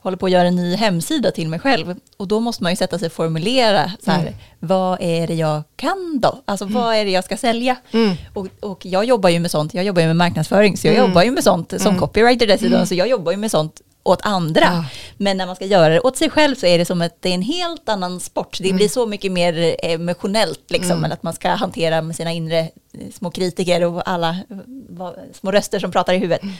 håller 0.00 0.16
på 0.16 0.26
att 0.26 0.32
göra 0.32 0.48
en 0.48 0.56
ny 0.56 0.74
hemsida 0.76 1.30
till 1.30 1.48
mig 1.48 1.58
själv 1.60 1.94
och 2.16 2.28
då 2.28 2.40
måste 2.40 2.62
man 2.62 2.72
ju 2.72 2.76
sätta 2.76 2.98
sig 2.98 3.06
och 3.06 3.12
formulera 3.12 3.92
så 4.04 4.10
här, 4.10 4.20
Mm. 4.20 4.34
vad 4.60 4.98
är 5.00 5.26
det 5.26 5.34
jag 5.34 5.62
kan 5.76 6.20
då? 6.22 6.42
Alltså 6.44 6.64
vad 6.64 6.94
är 6.96 7.04
det 7.04 7.10
jag 7.10 7.24
ska 7.24 7.36
sälja? 7.36 7.76
Mm. 7.92 8.14
Och, 8.34 8.46
och 8.60 8.86
jag 8.86 9.04
jobbar 9.04 9.28
ju 9.30 9.38
med 9.40 9.50
sånt, 9.50 9.74
jag 9.74 9.84
jobbar 9.84 10.00
ju 10.02 10.06
med 10.06 10.16
marknadsföring, 10.16 10.76
så 10.76 10.86
jag 10.86 10.94
Mm. 10.94 11.08
jobbar 11.08 11.22
ju 11.22 11.30
med 11.30 11.44
sånt 11.44 11.70
som 11.70 11.86
Mm. 11.88 12.00
copywriter 12.00 12.46
dessutom, 12.46 12.86
så 12.86 12.94
jag 12.94 13.08
jobbar 13.08 13.32
ju 13.32 13.38
med 13.38 13.50
sånt 13.50 13.80
åt 14.04 14.20
andra. 14.22 14.60
Ja. 14.64 14.84
Men 15.16 15.36
när 15.36 15.46
man 15.46 15.56
ska 15.56 15.64
göra 15.64 15.88
det 15.94 16.00
åt 16.00 16.16
sig 16.16 16.30
själv 16.30 16.54
så 16.54 16.66
är 16.66 16.78
det 16.78 16.84
som 16.84 17.02
att 17.02 17.22
det 17.22 17.28
är 17.30 17.34
en 17.34 17.42
helt 17.42 17.88
annan 17.88 18.20
sport. 18.20 18.58
Det 18.60 18.64
Mm. 18.68 18.76
blir 18.76 18.88
så 18.88 19.06
mycket 19.06 19.32
mer 19.32 19.76
emotionellt 19.82 20.70
liksom, 20.70 20.98
Mm. 20.98 21.12
att 21.12 21.22
man 21.22 21.32
ska 21.32 21.48
hantera 21.50 22.02
med 22.02 22.16
sina 22.16 22.32
inre 22.32 22.58
eh, 22.58 22.68
små 23.14 23.30
kritiker 23.30 23.84
och 23.84 24.08
alla 24.08 24.30
eh, 24.30 25.08
små 25.32 25.52
röster 25.52 25.78
som 25.78 25.92
pratar 25.92 26.12
i 26.14 26.18
huvudet. 26.18 26.42
Mm. 26.42 26.54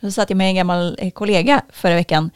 Så 0.00 0.10
satt 0.10 0.30
jag 0.30 0.36
med 0.36 0.48
en 0.48 0.54
gammal 0.54 0.96
eh, 1.00 1.10
kollega 1.10 1.62
förra 1.72 1.94
veckan 1.94 2.30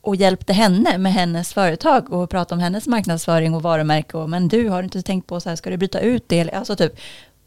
och 0.00 0.16
hjälpte 0.16 0.52
henne 0.52 0.98
med 0.98 1.12
hennes 1.12 1.52
företag 1.54 2.12
och 2.12 2.30
pratade 2.30 2.54
om 2.54 2.60
hennes 2.60 2.86
marknadsföring 2.86 3.54
och 3.54 3.62
varumärke. 3.62 4.16
Och, 4.16 4.30
men 4.30 4.48
du 4.48 4.68
har 4.68 4.82
inte 4.82 5.02
tänkt 5.02 5.26
på 5.26 5.40
så 5.40 5.48
här, 5.48 5.56
ska 5.56 5.70
du 5.70 5.76
bryta 5.76 6.00
ut 6.00 6.24
det? 6.28 6.50
Alltså 6.50 6.76
typ, 6.76 6.92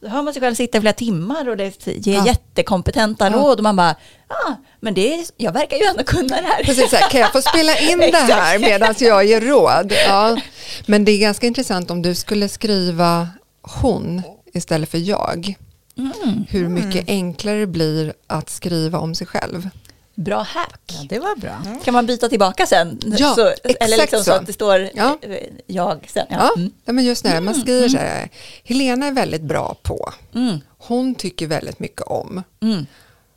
då 0.01 0.07
hör 0.07 0.21
man 0.21 0.33
sig 0.33 0.41
själv 0.41 0.55
sitta 0.55 0.77
i 0.77 0.81
flera 0.81 0.93
timmar 0.93 1.49
och 1.49 1.57
det 1.57 1.87
ger 1.87 2.13
Ja. 2.15 2.25
jättekompetenta 2.25 3.27
Ja. 3.27 3.33
råd 3.37 3.57
och 3.57 3.63
man 3.63 3.75
bara, 3.75 3.95
ah, 4.27 4.53
men 4.79 4.93
det 4.93 5.13
är, 5.13 5.25
jag 5.37 5.51
verkar 5.51 5.77
ju 5.77 5.83
ändå 5.83 6.03
kunna 6.03 6.35
det 6.35 6.47
här. 6.47 6.63
Precis, 6.63 6.91
här, 6.91 7.09
kan 7.09 7.21
jag 7.21 7.31
få 7.31 7.41
spela 7.41 7.77
in 7.79 7.97
det 8.11 8.17
här 8.33 8.59
medan 8.59 8.95
jag 8.99 9.25
ger 9.25 9.41
råd? 9.41 9.93
Ja. 10.07 10.37
Men 10.85 11.05
det 11.05 11.11
är 11.11 11.19
ganska 11.19 11.47
intressant 11.47 11.91
om 11.91 12.01
du 12.01 12.15
skulle 12.15 12.49
skriva 12.49 13.29
hon 13.61 14.21
istället 14.53 14.89
för 14.91 14.97
jag. 14.97 15.55
Mm. 15.97 16.45
Hur 16.49 16.69
mycket 16.69 17.09
enklare 17.09 17.59
det 17.59 17.67
blir 17.67 18.13
att 18.27 18.49
skriva 18.49 18.99
om 18.99 19.15
sig 19.15 19.27
själv. 19.27 19.69
Bra 20.17 20.41
hack. 20.41 20.81
Ja, 20.87 21.05
det 21.09 21.19
var 21.19 21.35
bra. 21.35 21.61
Kan 21.83 21.93
man 21.93 22.05
byta 22.05 22.29
tillbaka 22.29 22.65
sen? 22.67 22.99
Ja, 23.17 23.35
så, 23.35 23.47
exakt 23.47 23.81
eller 23.83 23.97
liksom 23.97 24.19
så. 24.19 24.23
så. 24.23 24.31
att 24.31 24.45
det 24.45 24.53
står 24.53 24.89
Ja. 24.93 25.17
eh, 25.21 25.37
jag 25.67 26.07
sen. 26.13 26.25
Ja. 26.29 26.35
Ja, 26.37 26.51
Mm. 26.57 26.71
ja 26.85 26.93
men 26.93 27.05
just 27.05 27.23
när 27.23 27.41
man 27.41 27.55
skriver 27.55 27.89
så 27.89 27.97
här, 27.97 28.29
Helena 28.63 29.05
är 29.07 29.11
väldigt 29.11 29.41
bra 29.41 29.75
på, 29.83 30.13
Mm. 30.35 30.57
hon 30.77 31.15
tycker 31.15 31.47
väldigt 31.47 31.79
mycket 31.79 32.01
om. 32.01 32.43
Mm. 32.61 32.85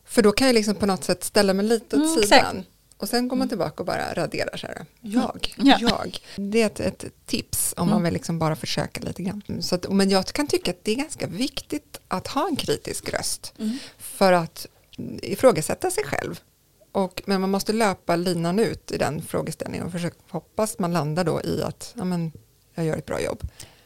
För 0.06 0.22
då 0.22 0.32
kan 0.32 0.46
jag 0.46 0.54
liksom 0.54 0.74
på 0.74 0.86
något 0.86 1.04
sätt 1.04 1.24
ställa 1.24 1.54
mig 1.54 1.66
lite 1.66 1.96
åt 1.96 2.02
Mm, 2.02 2.14
sidan. 2.22 2.38
exakt. 2.38 2.68
Och 2.96 3.08
sen 3.08 3.28
går 3.28 3.36
man 3.36 3.48
tillbaka 3.48 3.74
och 3.82 3.86
bara 3.86 4.14
raderar 4.14 4.56
så 4.56 4.66
här. 4.66 4.84
Jag, 5.00 5.54
Ja. 5.56 5.76
jag. 5.80 6.18
Det 6.36 6.62
är 6.62 6.66
ett, 6.66 6.80
ett 6.80 7.04
tips 7.26 7.74
om 7.76 7.90
man 7.90 8.02
vill 8.02 8.12
liksom 8.12 8.38
bara 8.38 8.56
försöka 8.56 9.00
lite 9.00 9.22
grann. 9.22 9.42
Så 9.60 9.74
att, 9.74 9.92
men 9.92 10.10
jag 10.10 10.26
kan 10.26 10.46
tycka 10.46 10.70
att 10.70 10.84
det 10.84 10.92
är 10.92 10.96
ganska 10.96 11.26
viktigt 11.26 12.00
att 12.08 12.26
ha 12.26 12.48
en 12.48 12.56
kritisk 12.56 13.08
röst. 13.08 13.52
För 13.98 14.32
att 14.32 14.66
ifrågasätta 15.22 15.90
sig 15.90 16.04
själv. 16.04 16.40
Och, 16.92 17.22
men 17.26 17.40
man 17.40 17.50
måste 17.50 17.72
löpa 17.72 18.16
linan 18.16 18.58
ut 18.58 18.90
i 18.92 18.98
den 18.98 19.22
frågeställningen 19.22 19.86
och 19.86 19.92
försöka 19.92 20.16
hoppas 20.30 20.78
man 20.78 20.92
landar 20.92 21.24
då 21.24 21.40
i 21.42 21.62
att 21.62 21.92
ja, 21.96 22.04
men, 22.04 22.32
jag 22.74 22.84
gör 22.86 22.96
ett 22.96 23.06
bra 23.06 23.20
jobb. 23.20 23.42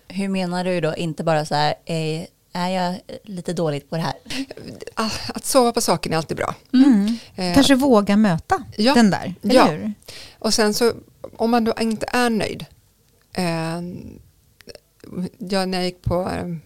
Hur 0.09 0.29
menar 0.29 0.65
du 0.65 0.81
då? 0.81 0.97
Inte 0.97 1.25
bara 1.25 1.45
så 1.47 1.55
här, 1.55 1.75
eh, 1.85 2.27
är 2.53 2.69
jag 2.69 3.01
lite 3.25 3.53
dåligt 3.53 3.91
på 3.91 3.97
det 3.97 4.03
här? 4.03 4.15
Att 5.35 5.45
sova 5.45 5.73
på 5.73 5.81
saken 5.81 6.13
är 6.13 6.17
alltid 6.17 6.37
bra. 6.37 6.55
Mm. 6.73 7.17
Eh, 7.35 7.55
Kanske 7.55 7.75
våga 7.75 8.17
möta 8.17 8.65
Ja. 8.77 8.95
den 8.95 9.11
där, 9.11 9.35
eller 9.43 9.55
Ja. 9.55 9.65
hur? 9.65 9.93
Och 10.39 10.55
sen 10.55 10.75
så 10.75 10.93
om 11.37 11.51
man 11.51 11.65
då 11.65 11.75
inte 11.81 12.07
är 12.09 12.31
nöjd. 12.31 12.67
Eh, 13.33 13.81
jag, 15.39 15.69
när 15.69 15.79
jag 15.79 15.85
gick 15.85 16.03
på, 16.03 16.21
eh, 16.31 16.57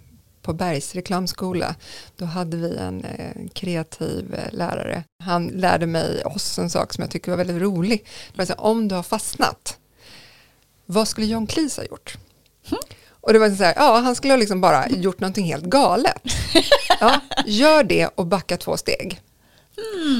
på 0.48 0.54
Bergs 0.54 0.94
reklamskola 0.94 1.74
då 2.16 2.24
hade 2.24 2.56
vi 2.56 2.76
en 2.76 3.04
eh, 3.04 3.48
kreativ 3.52 4.34
eh, 4.34 4.52
lärare. 4.52 5.04
Han 5.24 5.46
lärde 5.46 5.86
mig 5.86 6.24
oss 6.24 6.58
en 6.58 6.70
sak 6.70 6.92
som 6.92 7.02
jag 7.02 7.10
tycker 7.10 7.30
var 7.30 7.38
väldigt 7.38 7.62
rolig. 7.62 8.06
Det 8.32 8.38
var 8.38 8.44
så 8.44 8.52
här, 8.52 8.60
om 8.60 8.88
du 8.88 8.94
har 8.94 9.02
fastnat, 9.02 9.78
vad 10.86 11.08
skulle 11.08 11.26
John 11.26 11.46
Cleese 11.46 11.76
ha 11.76 11.84
gjort? 11.84 12.18
Och 13.10 13.32
det 13.32 13.38
var 13.38 13.50
så 13.50 13.64
här, 13.64 13.74
ja 13.76 13.98
han 13.98 14.14
skulle 14.14 14.32
ha 14.32 14.38
liksom 14.38 14.60
bara 14.60 14.88
gjort 14.88 15.20
någonting 15.20 15.46
helt 15.46 15.64
galet. 15.64 16.22
Ja, 17.00 17.20
gör 17.46 17.82
det 17.82 18.06
och 18.06 18.26
backa 18.26 18.56
två 18.56 18.76
steg. 18.76 19.20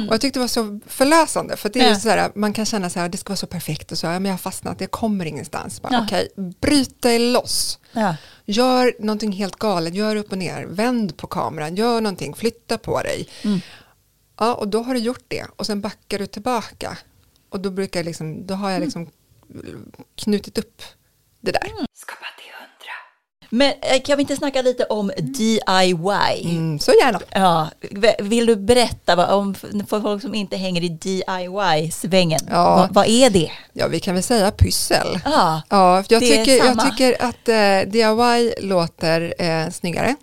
Och 0.09 0.15
jag 0.15 0.21
tyckte 0.21 0.39
det 0.39 0.43
var 0.43 0.49
så 0.49 0.81
förlösande 0.87 1.57
för 1.57 1.69
det 1.69 1.81
är 1.81 1.89
Ja. 1.89 1.95
så 1.99 2.09
här, 2.09 2.33
man 2.35 2.53
kan 2.53 2.67
känna 2.67 2.91
så 2.91 3.01
här, 3.01 3.09
det 3.09 3.19
ska 3.19 3.29
vara 3.31 3.37
så 3.37 3.47
perfekt 3.47 3.93
och 3.93 3.99
så, 3.99 4.07
ja, 4.07 4.11
men 4.13 4.25
jag 4.25 4.33
har 4.33 4.39
fastnat, 4.39 4.81
jag 4.81 4.91
kommer 4.91 5.25
ingenstans. 5.25 5.83
Bara, 5.83 5.93
Ja. 5.93 6.05
Okej, 6.05 6.29
bryt 6.61 7.03
dig 7.03 7.19
loss. 7.19 7.79
Ja. 7.93 8.17
Gör 8.45 8.95
någonting 9.01 9.33
helt 9.33 9.57
galet, 9.57 9.95
gör 9.95 10.17
upp 10.17 10.33
och 10.33 10.39
ner, 10.39 10.65
vänd 10.65 11.17
på 11.17 11.27
kameran, 11.27 11.77
gör 11.77 12.01
någonting, 12.01 12.35
flytta 12.35 12.79
på 12.79 13.03
dig. 13.03 13.29
Mm. 13.45 13.61
Ja, 14.39 14.55
och 14.55 14.69
då 14.69 14.83
har 14.83 14.95
du 14.95 15.01
gjort 15.01 15.25
det 15.29 15.47
och 15.57 15.67
sen 15.67 15.81
backar 15.81 16.19
du 16.19 16.27
tillbaka. 16.27 16.99
Och 17.51 17.61
då, 17.61 17.71
brukar 17.71 18.01
jag 18.01 18.05
liksom, 18.05 18.47
då 18.47 18.55
har 18.55 18.71
jag 18.71 18.81
liksom 18.81 19.11
knutit 20.17 20.59
upp 20.59 20.83
det 21.41 21.53
där. 21.53 21.71
Men 23.51 23.73
eh, 23.83 24.03
kan 24.05 24.17
vi 24.17 24.21
inte 24.21 24.37
snacka 24.37 24.63
lite 24.63 24.85
om 24.85 25.13
DIY? 25.19 26.43
Mm, 26.45 26.79
så 26.79 26.93
gärna. 26.93 27.21
Ja, 27.31 27.69
vill 28.19 28.47
du 28.47 28.57
berätta 28.57 29.17
vad, 29.17 29.31
om 29.31 29.55
för 29.89 30.01
folk 30.01 30.23
som 30.23 30.35
inte 30.35 30.57
hänger 30.57 30.85
i 30.85 30.89
DIY-svängen? 30.89 32.41
Ja. 32.51 32.77
Vad, 32.77 32.95
vad 32.95 33.07
är 33.07 33.31
det? 33.31 33.51
Ja, 33.73 33.87
vi 33.87 34.01
kan 34.01 34.15
väl 34.15 34.23
säga 34.23 34.51
pyssel. 34.51 35.21
Ja, 35.25 35.63
Ja, 35.71 36.05
jag, 36.09 36.21
tycker, 36.21 36.57
jag 36.57 36.91
tycker 36.91 37.23
att 37.25 37.49
eh, 37.49 37.91
DIY 37.93 38.55
låter 38.61 39.35
eh, 39.39 39.71
snyggare. 39.71 40.17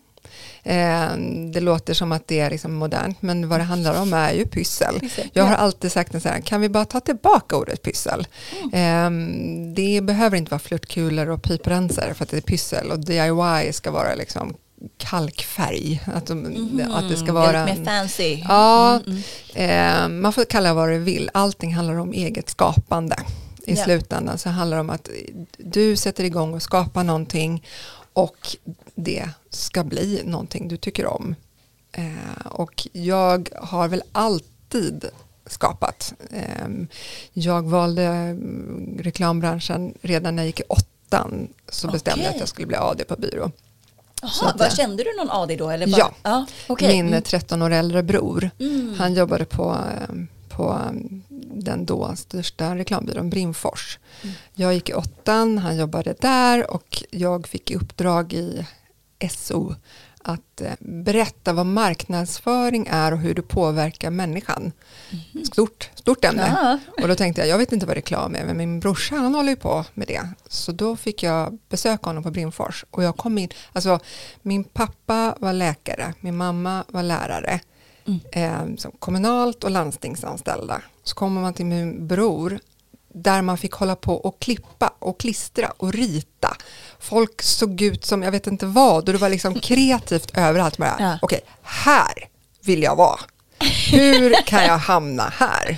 Eh, 0.66 1.18
det 1.54 1.60
låter 1.60 1.94
som 1.94 2.12
att 2.12 2.28
det 2.28 2.40
är 2.40 2.50
liksom 2.50 2.74
modernt, 2.74 3.22
men 3.22 3.50
vad 3.50 3.60
det 3.60 3.64
handlar 3.64 4.02
om 4.02 4.14
är 4.14 4.34
ju 4.34 4.46
pyssel. 4.46 5.00
Pyssel, 5.00 5.30
Jag 5.34 5.44
har 5.44 5.56
alltid 5.56 5.92
sagt 5.92 6.22
så 6.22 6.30
här, 6.30 6.42
kan 6.42 6.62
vi 6.62 6.70
bara 6.70 6.86
ta 6.86 7.00
tillbaka 7.00 7.56
ordet 7.58 7.82
pyssel? 7.82 8.28
Mm. 8.74 8.74
Eh, 8.74 9.74
det 9.76 10.02
behöver 10.02 10.38
inte 10.38 10.52
vara 10.52 10.60
flörtkulor 10.60 11.30
och 11.30 11.44
piprensare 11.44 12.14
för 12.14 12.24
att 12.24 12.30
det 12.30 12.38
är 12.38 12.42
pyssel 12.42 12.92
och 12.92 13.00
DIY 13.00 13.74
ska 13.74 13.92
vara 13.92 14.16
liksom 14.16 14.54
kalkfärg. 14.98 16.02
Att, 16.16 16.26
de, 16.28 16.82
att 16.94 17.10
det 17.10 17.18
ska 17.18 17.34
vara... 17.34 17.66
Lite 17.66 17.80
mer 17.80 17.86
fancy. 17.86 18.44
Ja, 18.48 19.00
Mm, 19.08 19.22
Eh, 19.56 20.10
man 20.10 20.34
får 20.34 20.46
kalla 20.46 20.74
vad 20.74 20.90
du 20.90 20.98
vill. 20.98 21.30
Allting 21.34 21.76
handlar 21.76 21.96
om 21.96 22.14
eget 22.14 22.50
skapande. 22.50 23.16
I 23.66 23.74
Ja. 23.76 23.84
slutändan 23.84 24.38
så 24.38 24.50
handlar 24.50 24.78
det 24.78 24.82
om 24.82 24.90
att 24.90 25.10
du 25.58 25.96
sätter 25.96 26.24
igång 26.24 26.54
och 26.54 26.62
skapar 26.62 27.04
någonting 27.04 27.64
och 28.16 28.56
det 28.96 29.30
ska 29.50 29.84
bli 29.84 30.22
någonting 30.26 30.68
du 30.68 30.78
tycker 30.78 31.06
om. 31.06 31.36
Eh, 31.92 32.46
och 32.46 32.88
jag 32.92 33.50
har 33.62 33.88
väl 33.88 34.04
alltid 34.12 35.06
skapat. 35.46 36.14
Eh, 36.32 36.68
jag 37.34 37.64
valde 37.70 38.04
mm, 38.06 38.98
reklambranschen 39.04 39.94
redan 40.02 40.36
när 40.36 40.44
jag 40.44 40.48
gick 40.48 40.60
i 40.60 40.64
åttan 40.70 41.48
så 41.70 41.88
bestämde 41.92 42.24
jag 42.24 42.34
att 42.34 42.40
jag 42.40 42.50
skulle 42.50 42.68
bli 42.68 42.78
AD 42.78 43.04
på 43.08 43.16
byrå. 43.16 43.52
Så 44.22 44.46
Jaha, 44.46 44.50
att, 44.52 44.60
vad, 44.60 44.74
kände 44.74 45.04
du 45.04 45.16
någon 45.18 45.32
AD 45.32 45.56
då? 45.56 45.70
Eller 45.70 45.88
bara, 45.88 45.98
Ja. 45.98 46.14
ja 46.24 46.46
okej. 46.68 46.88
Min 47.04 47.08
Mm. 47.08 47.22
13 47.22 47.62
år 47.62 47.72
äldre 47.72 48.04
bror 48.04 48.50
Mm. 48.60 48.96
han 48.98 49.14
jobbade 49.14 49.46
på, 49.46 49.72
eh, 49.72 50.16
på 50.50 50.72
eh, 50.74 50.92
den 51.56 51.86
då 51.86 52.16
största 52.16 52.76
reklambyrån 52.76 53.30
Brimfors. 53.30 54.00
Mm. 54.22 54.36
Jag 54.54 54.74
gick 54.74 54.90
i 54.90 54.94
åttan, 54.94 55.58
han 55.58 55.78
jobbade 55.78 56.16
där 56.20 56.72
och 56.72 57.04
jag 57.10 57.48
fick 57.48 57.72
i 57.72 57.76
uppdrag 57.76 58.34
i 58.34 58.66
SO 59.30 59.76
att 60.28 60.62
eh, 60.62 60.74
berätta 60.80 61.54
vad 61.54 61.66
marknadsföring 61.66 62.88
är 62.92 63.12
och 63.12 63.20
hur 63.20 63.34
det 63.34 63.42
påverkar 63.42 64.12
människan. 64.12 64.72
Stort, 65.44 65.90
stort 65.96 66.26
ämne. 66.26 66.46
Mm. 66.46 66.80
Ja. 66.98 67.04
Och 67.04 67.08
då 67.08 67.16
tänkte 67.16 67.42
jag, 67.42 67.48
jag 67.50 67.58
vet 67.58 67.72
inte 67.72 67.86
vad 67.86 67.96
reklam 67.96 68.36
är, 68.36 68.46
men 68.46 68.58
min 68.58 68.80
brorsa 68.80 69.16
han 69.16 69.36
håller 69.36 69.50
ju 69.50 69.56
på 69.56 69.86
med 69.94 70.08
det. 70.08 70.30
Så 70.48 70.72
då 70.72 70.96
fick 70.96 71.24
jag 71.24 71.60
besöka 71.70 72.10
honom 72.10 72.24
på 72.24 72.32
Brimfors. 72.32 72.86
Och 72.92 73.04
jag 73.04 73.18
kom 73.18 73.38
in, 73.38 73.50
alltså 73.74 74.00
min 74.42 74.64
pappa 74.64 75.36
var 75.40 75.54
läkare, 75.54 76.14
min 76.20 76.38
mamma 76.38 76.84
var 76.88 77.04
lärare. 77.04 77.60
Mm. 78.08 78.20
Eh, 78.32 78.78
som 78.78 78.92
kommunalt 78.92 79.64
och 79.64 79.72
landstingsanställda. 79.72 80.82
Så 81.04 81.16
kommer 81.16 81.42
man 81.42 81.54
till 81.54 81.66
min 81.66 82.08
bror, 82.08 82.60
där 83.14 83.42
man 83.42 83.58
fick 83.58 83.72
hålla 83.74 83.96
på 83.96 84.14
och 84.16 84.40
klippa 84.40 84.94
och 85.00 85.20
klistra 85.20 85.74
och 85.78 85.94
rita. 85.94 86.58
Folk 87.00 87.42
såg 87.42 87.82
ut 87.82 88.06
som 88.06 88.24
jag 88.24 88.32
vet 88.32 88.48
inte 88.48 88.66
vad 88.66 88.96
och 89.08 89.14
det 89.14 89.18
var 89.20 89.30
liksom 89.30 89.60
kreativt 89.60 90.38
överallt. 90.38 90.78
Bara, 90.78 90.96
Ja. 91.00 91.18
Okej, 91.22 91.42
här 91.64 92.14
vill 92.64 92.84
jag 92.84 92.96
vara. 92.96 93.20
Hur 93.92 94.34
kan 94.46 94.64
jag 94.64 94.78
hamna 94.78 95.24
här? 95.38 95.78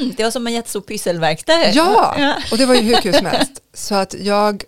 Mm, 0.00 0.14
det 0.16 0.22
var 0.24 0.30
som 0.30 0.46
en 0.46 0.52
jättestor 0.52 0.80
pysselverkstad. 0.80 1.70
Ja, 1.72 2.34
och 2.52 2.58
det 2.58 2.66
var 2.66 2.74
ju 2.74 2.80
hur 2.80 2.96
kul 2.96 3.14
som 3.14 3.26
helst. 3.26 3.52
Så 3.74 3.94
att 3.94 4.14
jag, 4.14 4.64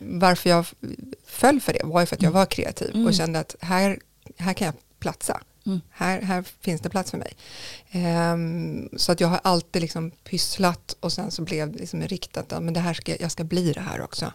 varför 0.00 0.50
jag 0.50 0.66
föll 1.26 1.60
för 1.60 1.72
det 1.72 1.80
var 1.84 2.00
ju 2.00 2.06
för 2.06 2.16
att 2.16 2.22
jag 2.22 2.30
var 2.30 2.46
kreativ 2.46 3.06
och 3.06 3.14
kände 3.14 3.38
att 3.38 3.56
här, 3.60 3.98
här 4.38 4.52
kan 4.52 4.66
jag 4.66 4.74
platsa. 5.00 5.40
Här, 5.90 6.22
här 6.22 6.44
finns 6.60 6.80
det 6.80 6.88
plats 6.88 7.10
för 7.10 7.18
mig. 7.18 7.32
Ehm, 7.90 8.88
så 8.96 9.12
att 9.12 9.20
jag 9.20 9.28
har 9.28 9.40
alltid 9.42 9.82
liksom 9.82 10.10
pysslat 10.10 10.96
och 11.00 11.12
sen 11.12 11.30
så 11.30 11.42
blev 11.42 11.72
det 11.72 11.78
liksom 11.78 12.02
riktat 12.02 12.52
att 12.52 12.62
men 12.62 12.74
det 12.74 12.80
här 12.80 12.94
ska, 12.94 13.16
jag 13.20 13.32
ska 13.32 13.44
bli 13.44 13.72
det 13.72 13.80
här 13.80 14.02
också. 14.02 14.32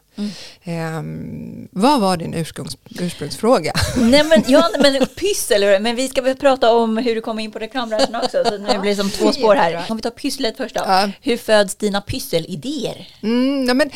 Ehm, 0.63 1.67
vad 1.71 2.01
var 2.01 2.17
din 2.17 2.33
ursprungs, 2.33 2.77
ursprungsfråga? 2.99 3.73
Nej 3.97 4.23
men, 4.23 4.43
ja, 4.47 4.69
men 4.79 5.07
pyssel, 5.07 5.81
men 5.81 5.95
vi 5.95 6.07
ska 6.07 6.21
väl 6.21 6.35
prata 6.35 6.73
om 6.73 6.97
hur 6.97 7.15
du 7.15 7.21
kom 7.21 7.39
in 7.39 7.51
på 7.51 7.59
reklambranschen 7.59 8.15
också. 8.15 8.43
Så 8.45 8.57
nu 8.57 8.79
blir 8.79 8.91
det 8.91 8.95
som 8.95 9.09
två 9.09 9.31
spår 9.31 9.55
här. 9.55 9.85
Om 9.89 9.95
vi 9.95 10.01
tar 10.01 10.11
pysslet 10.11 10.57
först 10.57 10.75
då. 10.75 10.81
Ja. 10.85 11.09
Hur 11.21 11.37
föds 11.37 11.75
dina 11.75 12.01
pysselidéer? 12.01 13.07
Mm, 13.23 13.65
ja, 13.67 13.73
men 13.73 13.89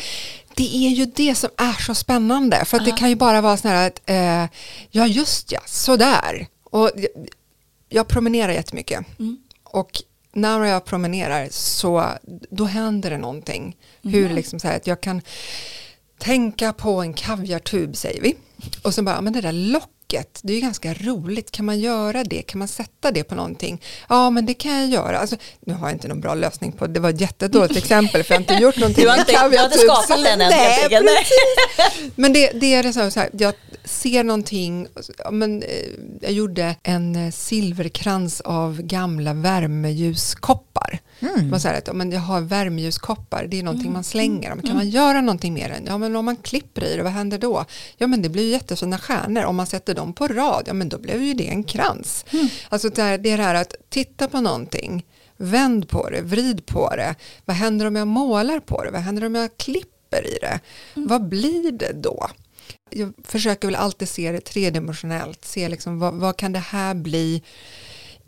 det 0.54 0.76
är 0.76 0.90
ju 0.90 1.06
det 1.06 1.34
som 1.34 1.50
är 1.56 1.82
så 1.82 1.94
spännande. 1.94 2.64
För 2.64 2.76
att 2.76 2.84
det 2.84 2.92
kan 2.92 3.08
ju 3.08 3.16
bara 3.16 3.40
vara 3.40 3.56
så 3.56 3.68
här 3.68 3.86
att, 3.86 4.00
eh, 4.06 4.58
ja 4.90 5.06
just 5.06 5.52
ja, 5.52 5.60
sådär. 5.66 6.46
Och 6.76 6.90
jag, 7.88 8.08
promenerar 8.08 8.52
jättemycket. 8.52 9.06
Och 9.62 9.90
när 10.32 10.64
jag 10.64 10.84
promenerar 10.84 11.48
så 11.50 12.04
då 12.50 12.64
händer 12.64 13.10
det 13.10 13.18
någonting. 13.18 13.76
Hur 14.02 14.28
liksom 14.28 14.60
så 14.60 14.68
här 14.68 14.76
att 14.76 14.86
jag 14.86 15.00
kan 15.00 15.22
tänka 16.18 16.72
på 16.72 17.02
en 17.02 17.12
kaviartub 17.14 17.96
säger 17.96 18.22
vi. 18.22 18.34
Och 18.82 18.94
så 18.94 19.02
bara, 19.02 19.20
men 19.20 19.32
det 19.32 19.40
där 19.40 19.52
locket, 19.52 20.40
det 20.42 20.52
är 20.52 20.54
ju 20.54 20.60
ganska 20.60 20.94
roligt. 20.94 21.50
Kan 21.50 21.64
man 21.66 21.80
göra 21.80 22.24
det? 22.24 22.42
Kan 22.42 22.58
man 22.58 22.68
sätta 22.68 23.10
det 23.10 23.24
på 23.24 23.34
någonting? 23.34 23.82
Ja, 24.08 24.30
men 24.30 24.46
det 24.46 24.54
kan 24.54 24.72
jag 24.80 24.88
göra. 24.90 25.18
Alltså, 25.18 25.36
nu 25.60 25.74
har 25.74 25.88
jag 25.88 25.94
inte 25.94 26.08
någon 26.08 26.20
bra 26.20 26.34
lösning 26.34 26.72
på 26.72 26.86
det. 26.86 26.92
Det 26.92 27.00
var 27.00 27.10
ett 27.10 27.20
jättedåligt 27.20 27.76
exempel 27.82 28.24
för 28.24 28.34
jag 28.34 28.40
har 28.40 28.42
inte 28.52 28.62
gjort 28.64 28.76
någonting 28.76 29.04
Du 29.04 29.10
har 29.10 29.16
med 29.16 29.20
inte, 29.20 29.32
du 29.32 29.38
har 29.38 29.44
inte 29.46 29.58
kaviartub. 29.58 29.90
skapat 30.06 30.24
den 30.24 30.40
än 30.40 30.52
helt 30.52 30.84
enkelt. 30.84 31.10
Men 32.16 32.32
det, 32.32 32.50
det 32.60 32.74
är 32.74 32.82
det 32.82 32.92
så 32.92 33.20
här, 33.20 33.30
jag 33.32 33.54
ser 33.84 34.24
någonting, 34.24 34.86
men, 35.30 35.62
eh, 35.62 35.68
jag 36.20 36.32
gjorde 36.32 36.76
en 36.82 37.16
eh, 37.16 37.32
silverkrans 37.32 38.40
av 38.40 38.82
gamla 38.82 39.32
värmeljuskoppar. 39.34 40.98
Mm. 41.20 41.50
Man 41.50 41.60
säger 41.60 41.78
att 41.78 41.96
men 41.96 42.12
jag 42.12 42.20
har 42.20 42.40
värmeljuskoppar, 42.40 43.46
det 43.46 43.58
är 43.58 43.62
någonting 43.62 43.92
man 43.92 44.04
slänger. 44.04 44.48
Men 44.48 44.60
kan 44.60 44.70
Mm. 44.70 44.76
man 44.76 44.88
göra 44.90 45.20
någonting 45.20 45.54
med 45.54 45.70
den? 45.70 45.84
Ja 45.86 45.98
men 45.98 46.16
om 46.16 46.24
man 46.24 46.36
klipper 46.36 46.84
i 46.84 46.96
det, 46.96 47.02
vad 47.02 47.12
händer 47.12 47.38
då? 47.38 47.64
Ja 47.96 48.06
men 48.06 48.22
det 48.22 48.28
blir 48.28 48.42
ju 48.42 48.50
jättefina 48.50 48.98
stjärnor. 48.98 49.44
Om 49.44 49.56
man 49.56 49.66
sätter 49.66 49.94
dem 49.94 50.12
på 50.12 50.28
rad, 50.28 50.62
ja 50.66 50.72
men 50.72 50.88
då 50.88 50.98
blev 50.98 51.22
ju 51.22 51.34
det 51.34 51.48
en 51.48 51.64
krans. 51.64 52.24
Mm. 52.32 52.48
Alltså 52.68 52.88
det 52.88 53.02
är 53.02 53.18
det 53.18 53.36
här 53.36 53.54
att 53.54 53.74
titta 53.88 54.28
på 54.28 54.40
någonting, 54.40 55.04
vänd 55.36 55.88
på 55.88 56.10
det, 56.10 56.20
vrid 56.22 56.66
på 56.66 56.96
det. 56.96 57.14
Vad 57.44 57.56
händer 57.56 57.86
om 57.86 57.96
jag 57.96 58.08
målar 58.08 58.60
på 58.60 58.84
det? 58.84 58.90
Vad 58.90 59.00
händer 59.00 59.24
om 59.24 59.34
jag 59.34 59.56
klipper 59.56 60.26
i 60.26 60.38
det? 60.40 60.60
Mm. 60.96 61.08
Vad 61.08 61.28
blir 61.28 61.72
det 61.72 61.92
då? 61.92 62.30
Jag 62.90 63.12
försöker 63.24 63.68
väl 63.68 63.74
alltid 63.74 64.08
se 64.08 64.32
det 64.32 64.40
tredimensionellt, 64.40 65.44
se 65.44 65.68
liksom 65.68 65.98
vad, 65.98 66.14
vad 66.14 66.36
kan 66.36 66.52
det 66.52 66.58
här 66.58 66.94
bli 66.94 67.42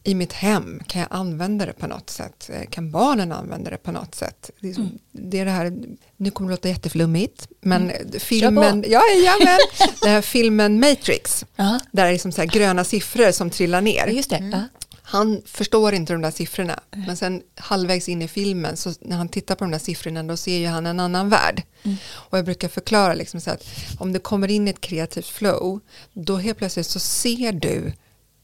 i 0.08 0.14
mitt 0.14 0.32
hem? 0.32 0.80
Kan 0.86 1.00
jag 1.00 1.08
använda 1.10 1.66
det 1.66 1.72
på 1.72 1.86
något 1.86 2.10
sätt? 2.10 2.50
Eh, 2.52 2.68
Kan 2.70 2.90
barnen 2.90 3.32
använda 3.32 3.70
det 3.70 3.76
på 3.76 3.92
något 3.92 4.14
sätt? 4.14 4.50
Det 4.60 4.70
är, 4.70 4.76
Mm. 4.78 4.90
det, 5.12 5.38
är 5.38 5.44
det 5.44 5.50
här, 5.50 5.72
nu 6.16 6.30
kommer 6.30 6.50
det 6.50 6.52
låta 6.52 6.68
jätteflummigt, 6.68 7.48
men 7.60 7.90
Mm. 7.90 8.20
filmen, 8.20 8.84
ja, 8.88 9.02
ja, 9.24 9.34
men, 9.44 9.58
den 10.02 10.10
här 10.10 10.22
filmen 10.22 10.80
Matrix, 10.80 11.44
Ja, 11.56 11.80
där 11.92 12.06
är 12.06 12.12
liksom 12.12 12.32
så 12.32 12.40
här 12.40 12.48
gröna 12.48 12.84
siffror 12.84 13.32
som 13.32 13.50
trillar 13.50 13.80
ner. 13.80 14.06
just 14.06 14.30
det. 14.30 14.48
Ja. 14.52 14.62
Han 15.02 15.42
förstår 15.46 15.94
inte 15.94 16.12
de 16.12 16.22
där 16.22 16.30
siffrorna, 16.30 16.80
men 16.90 17.16
sen 17.16 17.42
halvvägs 17.54 18.08
in 18.08 18.22
i 18.22 18.28
filmen, 18.28 18.76
så 18.76 18.92
när 19.00 19.16
han 19.16 19.28
tittar 19.28 19.54
på 19.54 19.64
de 19.64 19.70
där 19.70 19.78
siffrorna, 19.78 20.22
då 20.22 20.36
ser 20.36 20.58
ju 20.58 20.66
han 20.66 20.86
en 20.86 21.00
annan 21.00 21.28
värld. 21.28 21.62
Och 22.10 22.38
jag 22.38 22.44
brukar 22.44 22.68
förklara 22.68 23.14
liksom 23.14 23.40
så 23.40 23.50
att 23.50 23.64
om 23.98 24.12
du 24.12 24.18
kommer 24.18 24.48
in 24.50 24.68
i 24.68 24.70
ett 24.70 24.80
kreativt 24.80 25.26
flow, 25.26 25.80
då 26.12 26.36
helt 26.36 26.58
plötsligt 26.58 26.86
så 26.86 26.98
ser 27.00 27.52
du 27.52 27.92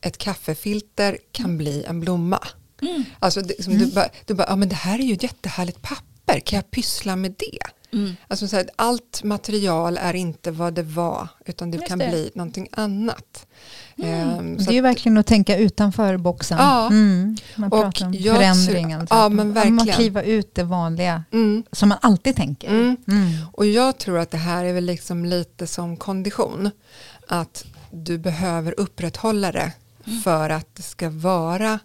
ett 0.04 0.18
kaffefilter 0.18 1.18
kan 1.32 1.58
bli 1.58 1.84
en 1.84 2.00
blomma. 2.00 2.38
Alltså 3.18 3.40
det, 3.40 3.48
liksom, 3.48 3.78
du 3.78 3.86
bara, 3.86 4.08
du 4.26 4.34
bara, 4.34 4.46
ja 4.48 4.56
men 4.56 4.68
det 4.68 4.74
här 4.74 4.98
är 4.98 5.02
ju 5.04 5.14
ett 5.14 5.22
jättehärligt 5.22 5.82
papper, 5.82 6.40
kan 6.40 6.56
jag 6.56 6.70
pyssla 6.70 7.16
med 7.16 7.34
det? 7.38 7.58
Alltså 8.28 8.48
så 8.48 8.56
här, 8.56 8.68
allt 8.76 9.20
material 9.24 9.98
är 10.02 10.14
inte 10.14 10.50
vad 10.50 10.74
det 10.74 10.82
var, 10.82 11.28
utan 11.46 11.70
det 11.70 11.76
Just 11.76 11.88
kan 11.88 11.98
det. 11.98 12.08
bli 12.08 12.30
någonting 12.34 12.68
annat. 12.72 13.46
Ehm, 14.02 14.56
Det 14.56 14.64
så 14.64 14.70
är 14.70 14.74
ju 14.74 14.80
verkligen 14.80 15.18
att 15.18 15.26
tänka 15.26 15.56
utanför 15.58 16.16
boxen. 16.16 16.58
Ja. 16.58 16.86
Mm. 16.86 17.36
Man 17.56 17.72
Och 17.72 17.80
pratar 17.82 18.06
om 18.06 18.14
jag 18.18 18.36
förändringen. 18.36 19.06
ja, 19.10 19.26
att 19.26 19.32
men 19.32 19.46
man- 19.46 19.54
verkligen. 19.54 19.74
Man 19.74 19.86
kliva 19.86 20.22
ut 20.22 20.54
det 20.54 20.62
vanliga 20.64 21.24
Mm. 21.32 21.62
som 21.72 21.88
man 21.88 21.98
alltid 22.02 22.36
tänker. 22.36 22.68
Mm. 22.68 22.96
Mm. 23.08 23.30
Och 23.52 23.66
jag 23.66 23.98
tror 23.98 24.18
att 24.18 24.30
det 24.30 24.36
här 24.38 24.64
är 24.64 24.72
väl 24.72 24.84
liksom 24.84 25.24
lite 25.24 25.66
som 25.66 25.96
kondition. 25.96 26.70
Att 27.28 27.64
du 27.92 28.18
behöver 28.18 28.80
upprätthålla 28.80 29.52
det 29.52 29.72
för 30.24 30.50
att 30.50 30.74
det 30.74 30.82
ska 30.82 31.10
vara 31.10 31.78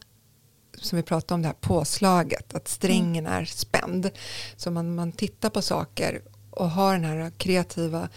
som 0.81 0.97
vi 0.97 1.03
pratade 1.03 1.33
om 1.33 1.41
det 1.41 1.47
här 1.47 1.55
påslaget, 1.61 2.53
att 2.53 2.67
strängen 2.67 3.25
är 3.25 3.45
spänd. 3.45 4.09
Så 4.55 4.71
man, 4.71 4.95
man 4.95 5.11
tittar 5.11 5.49
på 5.49 5.61
saker 5.61 6.21
och 6.51 6.69
har 6.69 6.93
den 6.93 7.03
här 7.03 7.31
kreativa 7.37 8.09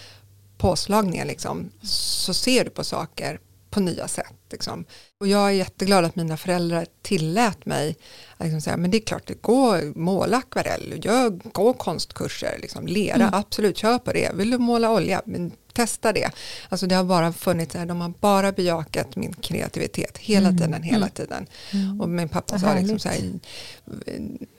påslagningen 0.59 1.27
liksom, 1.27 1.71
så 1.83 2.35
ser 2.35 2.65
du 2.65 2.71
på 2.71 2.85
saker 2.85 3.41
på 3.71 3.81
nya 3.81 4.09
sätt. 4.09 4.35
Liksom. 4.51 4.85
Och 5.21 5.27
jag 5.27 5.49
är 5.49 5.53
jätteglad 5.53 6.05
att 6.05 6.17
mina 6.17 6.37
föräldrar 6.37 6.87
tillät 7.03 7.67
mig 7.67 7.97
att 8.37 8.47
liksom 8.47 8.61
säga, 8.61 8.77
men 8.77 8.91
det 8.91 8.99
är 8.99 9.07
klart, 9.07 9.27
det 9.27 9.43
går 9.43 9.99
måla 9.99 10.37
akvarell, 10.37 11.01
gör, 11.05 11.31
gå 11.53 11.73
konstkurser, 11.73 12.59
liksom, 12.61 12.87
lera, 12.87 13.31
absolut, 13.33 13.77
kör 13.77 13.99
på 13.99 14.13
det. 14.13 14.31
Vill 14.35 14.51
du 14.51 14.59
måla 14.59 14.91
olja, 14.91 15.23
men 15.25 15.53
testa 15.73 16.13
det. 16.13 16.31
Alltså 16.69 16.87
det 16.87 16.95
har 16.95 17.05
bara 17.05 17.33
funnits, 17.33 17.75
här, 17.75 17.87
de 17.87 18.01
har 18.01 18.13
bara 18.21 18.53
bejakat 18.53 19.17
min 19.17 19.33
kreativitet 19.33 20.19
hela 20.19 20.51
tiden, 20.51 20.83
hela 20.83 21.09
tiden. 21.09 21.47
Och 22.01 22.09
min 22.09 22.29
pappa 22.29 22.59
sa 22.59 22.75
liksom 22.75 22.99
så 22.99 23.09
här, 23.09 23.21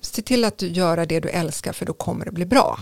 se 0.01 0.21
till 0.21 0.45
att 0.45 0.57
du 0.57 0.67
gör 0.67 1.05
det 1.05 1.19
du 1.19 1.29
älskar 1.29 1.73
för 1.73 1.85
då 1.85 1.93
kommer 1.93 2.25
det 2.25 2.31
bli 2.31 2.45
bra. 2.45 2.79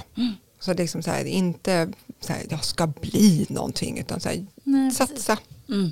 Så 0.60 0.74
det 0.74 0.82
är 0.82 0.84
liksom 0.84 1.04
så 1.04 1.12
här, 1.12 1.26
inte 1.26 1.92
så 2.20 2.34
här, 2.34 2.42
jag 2.50 2.64
ska 2.64 2.88
bli 2.88 3.46
någonting, 3.50 4.00
utan 4.00 4.20
så 4.20 4.30
här, 4.30 4.46
Nej, 4.64 4.92
satsa. 4.92 5.38
Mm. 5.70 5.92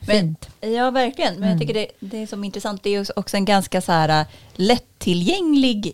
Men, 0.00 0.06
Fint. 0.06 0.48
ja, 0.60 0.90
verkligen. 0.90 1.40
Men 1.40 1.48
jag 1.48 1.60
tycker 1.60 1.74
det, 1.74 1.86
det 2.00 2.22
är 2.22 2.26
som 2.26 2.44
intressant. 2.44 2.82
Det 2.82 2.90
är 2.90 3.18
också 3.18 3.36
en 3.36 3.44
ganska 3.44 3.80
så 3.80 3.92
här 3.92 4.20
äh, 4.20 4.26
lättillgänglig 4.54 5.86
eh, 5.86 5.92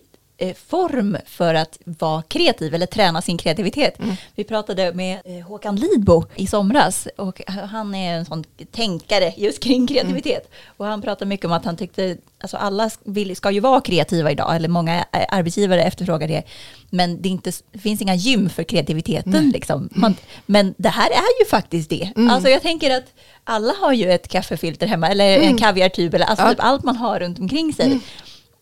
form 0.55 1.16
för 1.26 1.55
att 1.55 1.78
vara 1.84 2.22
kreativ 2.22 2.74
eller 2.74 2.86
träna 2.86 3.22
sin 3.22 3.38
kreativitet. 3.38 3.99
Vi 4.34 4.45
pratade 4.45 4.93
med 4.95 5.18
eh, 5.24 5.47
Håkan 5.47 5.76
Lidbo 5.76 6.24
i 6.36 6.47
somras 6.47 7.09
och 7.16 7.43
han 7.47 7.95
är 7.95 8.18
en 8.18 8.24
sån 8.24 8.45
tänkare 8.72 9.34
just 9.36 9.62
kring 9.62 9.86
kreativitet. 9.86 10.51
Och 10.76 10.86
han 10.86 11.03
pratade 11.03 11.28
mycket 11.28 11.47
om 11.47 11.53
att 11.53 11.64
han 11.64 11.76
tyckte, 11.76 12.16
alltså 12.41 12.57
alla 12.57 12.91
vill, 13.05 13.36
ska 13.36 13.51
ju 13.51 13.61
vara 13.61 13.80
kreativa 13.80 14.30
idag, 14.30 14.57
eller 14.57 14.68
många 14.68 14.99
eh, 14.99 15.05
arbetsgivare 15.28 15.82
efterfrågar 15.82 16.28
det. 16.28 16.43
Men 16.91 17.22
det, 17.22 17.28
inte, 17.28 17.53
det 17.72 17.78
finns 17.78 18.03
inga 18.03 18.14
gym 18.14 18.51
för 18.51 18.62
kreativiteten. 18.62 19.51
Liksom. 19.51 19.88
Man, 19.93 20.14
men 20.47 20.74
det 20.76 20.88
här 20.88 21.11
är 21.11 21.41
ju 21.41 21.47
faktiskt 21.51 21.91
det. 21.91 22.12
Alltså 22.30 22.49
jag 22.49 22.62
tänker 22.62 22.97
att 22.97 23.05
alla 23.45 23.72
har 23.80 23.93
ju 23.93 24.11
ett 24.12 24.28
kaffefilter 24.28 24.86
hemma, 24.86 25.09
eller 25.09 25.38
en 25.38 25.59
kaviartub, 25.59 26.14
eller 26.14 26.26
alltså 26.26 26.45
Ja. 26.45 26.51
typ 26.51 26.61
allt 26.64 26.84
man 26.84 26.97
har 26.97 27.20
runt 27.20 27.38
omkring 27.38 27.72
sig. 27.72 28.01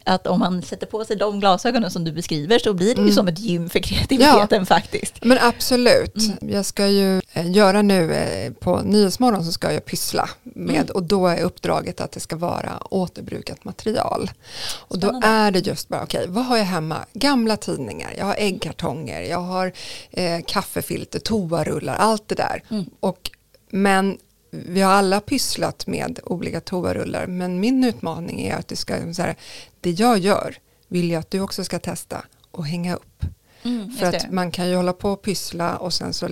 Att 0.08 0.26
om 0.26 0.40
man 0.40 0.62
sätter 0.62 0.86
på 0.86 1.04
sig 1.04 1.16
de 1.16 1.40
glasögonen 1.40 1.90
som 1.90 2.04
du 2.04 2.12
beskriver 2.12 2.58
så 2.58 2.74
blir 2.74 2.94
det 2.94 3.02
ju 3.02 3.12
som 3.12 3.28
ett 3.28 3.38
gym 3.38 3.70
för 3.70 3.78
kreativiteten 3.78 4.66
faktiskt. 4.66 5.24
Men 5.24 5.38
absolut, 5.40 6.14
jag 6.40 6.66
ska 6.66 6.86
ju 6.86 7.20
eh, 7.32 7.50
göra 7.50 7.82
nu 7.82 8.12
eh, 8.12 8.52
på 8.52 8.80
Nyhetsmorgon 8.80 9.44
så 9.44 9.52
ska 9.52 9.72
jag 9.72 9.84
pyssla 9.84 10.28
med 10.42 10.90
och 10.90 11.02
då 11.02 11.26
är 11.26 11.42
uppdraget 11.42 12.00
att 12.00 12.12
det 12.12 12.20
ska 12.20 12.36
vara 12.36 12.82
återbrukat 12.90 13.64
material. 13.64 14.30
Och 14.78 14.98
då 14.98 15.06
Spännande. 15.06 15.26
är 15.26 15.50
det 15.50 15.66
just 15.66 15.88
bara, 15.88 16.02
okej, 16.02 16.26
vad 16.28 16.44
har 16.44 16.56
jag 16.56 16.64
hemma? 16.64 16.96
Gamla 17.12 17.56
tidningar, 17.56 18.14
jag 18.18 18.24
har 18.24 18.34
äggkartonger, 18.38 19.20
jag 19.22 19.40
har 19.40 19.72
eh, 20.10 20.40
kaffefilter, 20.46 21.18
toarullar, 21.18 21.94
allt 21.94 22.28
det 22.28 22.34
där. 22.34 22.62
Och, 23.00 23.30
men 23.70 24.18
vi 24.50 24.80
har 24.80 24.92
alla 24.92 25.20
pysslat 25.20 25.86
med 25.86 26.20
olika 26.24 26.60
toarullar, 26.60 27.26
men 27.26 27.60
min 27.60 27.84
utmaning 27.84 28.40
är 28.40 28.56
att 28.56 28.68
du 28.68 28.76
ska, 28.76 29.14
så 29.14 29.22
här, 29.22 29.36
det 29.80 29.90
jag 29.90 30.18
gör 30.18 30.56
vill 30.88 31.10
jag 31.10 31.20
att 31.20 31.30
du 31.30 31.40
också 31.40 31.64
ska 31.64 31.78
testa 31.78 32.24
och 32.50 32.66
hänga 32.66 32.94
upp. 32.96 33.24
Mm, 33.62 33.90
För 33.90 34.06
att 34.06 34.30
man 34.32 34.50
kan 34.50 34.68
ju 34.68 34.76
hålla 34.76 34.92
på 34.92 35.10
och 35.10 35.22
pyssla 35.22 35.76
och 35.76 35.94
sen 35.94 36.12
så 36.12 36.28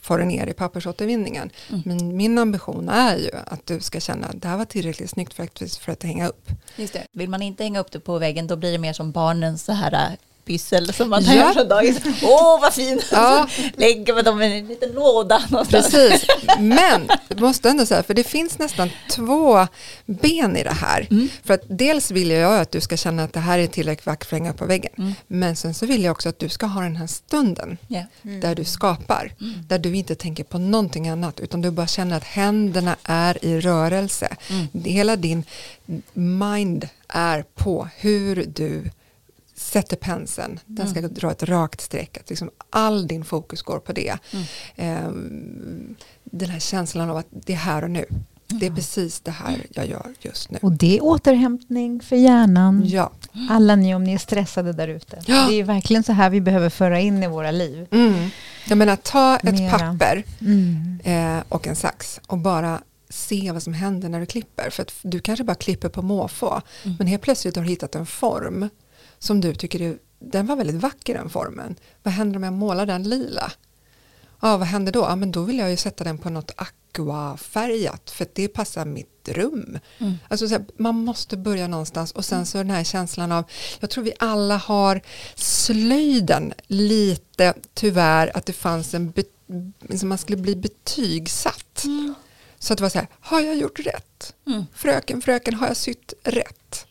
får 0.00 0.18
det 0.18 0.24
ner 0.24 0.46
i 0.46 0.52
pappersåtervinningen. 0.52 1.50
Mm. 1.68 1.82
Men 1.84 2.16
min 2.16 2.38
ambition 2.38 2.88
är 2.88 3.16
ju 3.16 3.30
att 3.46 3.66
du 3.66 3.80
ska 3.80 4.00
känna 4.00 4.26
att 4.26 4.42
det 4.42 4.48
här 4.48 4.56
var 4.56 4.64
tillräckligt 4.64 5.10
snyggt 5.10 5.34
faktiskt 5.34 5.76
för 5.76 5.92
att 5.92 6.02
hänga 6.02 6.28
upp. 6.28 6.48
Just 6.76 6.92
det. 6.92 7.06
Vill 7.12 7.28
man 7.28 7.42
inte 7.42 7.62
hänga 7.62 7.80
upp 7.80 7.92
det 7.92 8.00
på 8.00 8.18
väggen 8.18 8.46
då 8.46 8.56
blir 8.56 8.72
det 8.72 8.78
mer 8.78 8.92
som 8.92 9.12
barnens 9.12 9.64
så 9.64 9.72
här 9.72 10.16
julpyssel 10.50 10.92
som 10.92 11.10
man 11.10 11.22
Ja. 11.24 11.34
gör 11.34 11.52
från 11.52 11.68
dagis. 11.68 11.98
Åh 12.22 12.60
vad 12.60 12.74
fin! 12.74 13.00
Ja. 13.12 13.46
Lägger 13.76 14.14
man 14.14 14.24
dem 14.24 14.42
i 14.42 14.58
en 14.58 14.66
liten 14.66 14.92
låda 14.92 15.42
någonstans. 15.50 15.90
Precis, 15.90 16.26
men 16.58 17.08
måste 17.36 17.68
ändå 17.70 17.86
säga, 17.86 18.02
för 18.02 18.14
det 18.14 18.24
finns 18.24 18.58
nästan 18.58 18.90
två 19.10 19.66
ben 20.06 20.56
i 20.56 20.62
det 20.64 20.70
här. 20.72 21.06
För 21.44 21.54
att 21.54 21.62
dels 21.68 22.10
vill 22.10 22.30
jag 22.30 22.60
att 22.60 22.70
du 22.70 22.80
ska 22.80 22.96
känna 22.96 23.24
att 23.24 23.32
det 23.32 23.40
här 23.40 23.58
är 23.58 23.66
tillräckligt 23.66 24.06
vackert 24.06 24.28
för 24.28 24.36
att 24.36 24.42
hänga 24.42 24.52
på 24.52 24.64
väggen. 24.66 25.14
Men 25.26 25.56
sen 25.56 25.74
så 25.74 25.86
vill 25.86 26.02
jag 26.04 26.12
också 26.12 26.28
att 26.28 26.38
du 26.38 26.48
ska 26.48 26.66
ha 26.66 26.82
den 26.82 26.96
här 26.96 27.06
stunden 27.06 27.78
Ja. 27.88 28.02
där 28.22 28.54
du 28.54 28.64
skapar. 28.64 29.32
Där 29.68 29.78
du 29.78 29.96
inte 29.96 30.14
tänker 30.14 30.44
på 30.44 30.58
någonting 30.58 31.08
annat 31.08 31.40
utan 31.40 31.60
du 31.60 31.70
bara 31.70 31.86
känner 31.86 32.16
att 32.16 32.24
händerna 32.24 32.96
är 33.04 33.44
i 33.44 33.60
rörelse. 33.60 34.36
Hela 34.84 35.16
din 35.16 35.44
mind 36.14 36.88
är 37.08 37.44
på 37.54 37.88
hur 37.96 38.44
du 38.54 38.90
sätter 39.70 39.96
penseln, 39.96 40.60
den 40.66 40.88
ska 40.88 41.00
dra 41.00 41.30
ett 41.30 41.42
rakt 41.42 41.80
streck, 41.80 42.18
att 42.18 42.30
liksom 42.30 42.50
all 42.70 43.06
din 43.06 43.24
fokus 43.24 43.62
går 43.62 43.78
på 43.78 43.92
det. 43.92 44.18
Ehm, 44.76 45.96
den 46.24 46.50
här 46.50 46.60
känslan 46.60 47.10
av 47.10 47.16
att 47.16 47.26
det 47.30 47.52
är 47.52 47.56
här 47.56 47.84
och 47.84 47.90
nu. 47.90 48.04
Det 48.46 48.66
är 48.66 48.70
precis 48.70 49.20
det 49.20 49.30
här 49.30 49.66
jag 49.70 49.86
gör 49.86 50.06
just 50.20 50.50
nu. 50.50 50.58
Och 50.62 50.72
det 50.72 50.96
är 50.96 51.04
återhämtning 51.04 52.00
för 52.00 52.16
hjärnan. 52.16 52.82
Ja. 52.86 53.12
Alla 53.50 53.76
ni 53.76 53.94
om 53.94 54.04
ni 54.04 54.14
är 54.14 54.18
stressade 54.18 54.72
där 54.72 54.88
ute. 54.88 55.22
Ja. 55.26 55.46
Det 55.48 55.54
är 55.54 55.64
verkligen 55.64 56.02
så 56.02 56.12
här 56.12 56.30
vi 56.30 56.40
behöver 56.40 56.70
föra 56.70 57.00
in 57.00 57.22
i 57.22 57.26
våra 57.26 57.50
liv. 57.50 57.86
Mm. 57.90 58.28
Jag 58.68 58.78
menar, 58.78 58.96
ta 58.96 59.36
ett 59.36 59.42
Mera. 59.58 59.78
papper 59.78 60.24
Mm. 60.40 61.00
eh, 61.04 61.42
och 61.48 61.66
en 61.66 61.76
sax 61.76 62.20
och 62.26 62.38
bara 62.38 62.80
se 63.08 63.52
vad 63.52 63.62
som 63.62 63.72
händer 63.74 64.08
när 64.08 64.20
du 64.20 64.26
klipper. 64.26 64.70
För 64.70 64.82
att 64.82 64.92
du 65.02 65.20
kanske 65.20 65.44
bara 65.44 65.54
klipper 65.54 65.88
på 65.88 66.02
måfå, 66.02 66.60
men 66.98 67.06
helt 67.06 67.22
plötsligt 67.22 67.56
har 67.56 67.62
du 67.62 67.68
hittat 67.70 67.94
en 67.94 68.06
form 68.06 68.68
som 69.22 69.40
du 69.40 69.54
tycker 69.54 69.82
är, 69.82 69.98
den 70.18 70.46
var 70.46 70.56
väldigt 70.56 70.76
vacker 70.76 71.14
den 71.14 71.30
formen. 71.30 71.76
Vad 72.02 72.14
händer 72.14 72.36
om 72.36 72.42
jag 72.42 72.52
målar 72.52 72.86
den 72.86 73.02
lila? 73.02 73.52
Ja, 74.42 74.56
vad 74.56 74.68
händer 74.68 74.92
då? 74.92 75.00
Ja, 75.00 75.16
men 75.16 75.32
då 75.32 75.42
vill 75.42 75.58
jag 75.58 75.70
ju 75.70 75.76
sätta 75.76 76.04
den 76.04 76.18
på 76.18 76.30
något 76.30 76.52
aquafärgat 76.56 78.10
för 78.10 78.26
det 78.32 78.48
passar 78.48 78.84
mitt 78.84 79.28
rum. 79.28 79.78
Alltså, 80.28 80.48
så 80.48 80.54
här, 80.54 80.64
man 80.76 80.94
måste 80.94 81.36
börja 81.36 81.68
någonstans 81.68 82.12
och 82.12 82.24
sen 82.24 82.46
så 82.46 82.58
den 82.58 82.70
här 82.70 82.84
känslan 82.84 83.32
av, 83.32 83.44
jag 83.80 83.90
tror 83.90 84.04
vi 84.04 84.12
alla 84.18 84.56
har 84.56 85.00
slöjden 85.34 86.52
lite 86.66 87.54
tyvärr 87.74 88.36
att 88.36 88.46
det 88.46 88.52
fanns 88.52 88.94
en, 88.94 89.10
be, 89.10 89.22
liksom 89.80 90.08
man 90.08 90.18
skulle 90.18 90.36
bli 90.38 90.56
betygsatt. 90.56 91.84
Så 92.58 92.72
att 92.72 92.76
det 92.76 92.82
var 92.82 92.90
så 92.90 92.98
här, 92.98 93.08
har 93.20 93.40
jag 93.40 93.56
gjort 93.56 93.78
rätt? 93.78 94.34
Fröken, 94.74 95.22
fröken, 95.22 95.54
har 95.54 95.66
jag 95.66 95.76
sytt 95.76 96.14
rätt? 96.22 96.86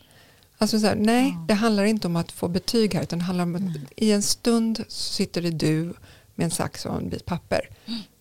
Alltså 0.62 0.80
så 0.80 0.88
här, 0.88 0.96
nej, 0.96 1.38
det 1.48 1.54
handlar 1.54 1.84
inte 1.84 2.08
om 2.08 2.16
att 2.16 2.32
få 2.32 2.48
betyg 2.48 2.94
här 2.94 3.04
utan 3.04 3.20
det 3.20 3.26
handlar 3.26 3.44
om 3.44 3.56
att 3.56 3.92
i 3.96 4.12
en 4.12 4.24
stund 4.24 4.84
så 4.88 5.14
sitter 5.14 5.42
det 5.42 5.50
du 5.52 5.94
med 6.36 6.46
en 6.46 6.52
sax 6.52 6.86
och 6.86 6.96
en 6.96 7.10
bit 7.10 7.26
papper. 7.26 7.70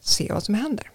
Se 0.00 0.32
vad 0.32 0.42
som 0.42 0.54
händer. 0.54 0.90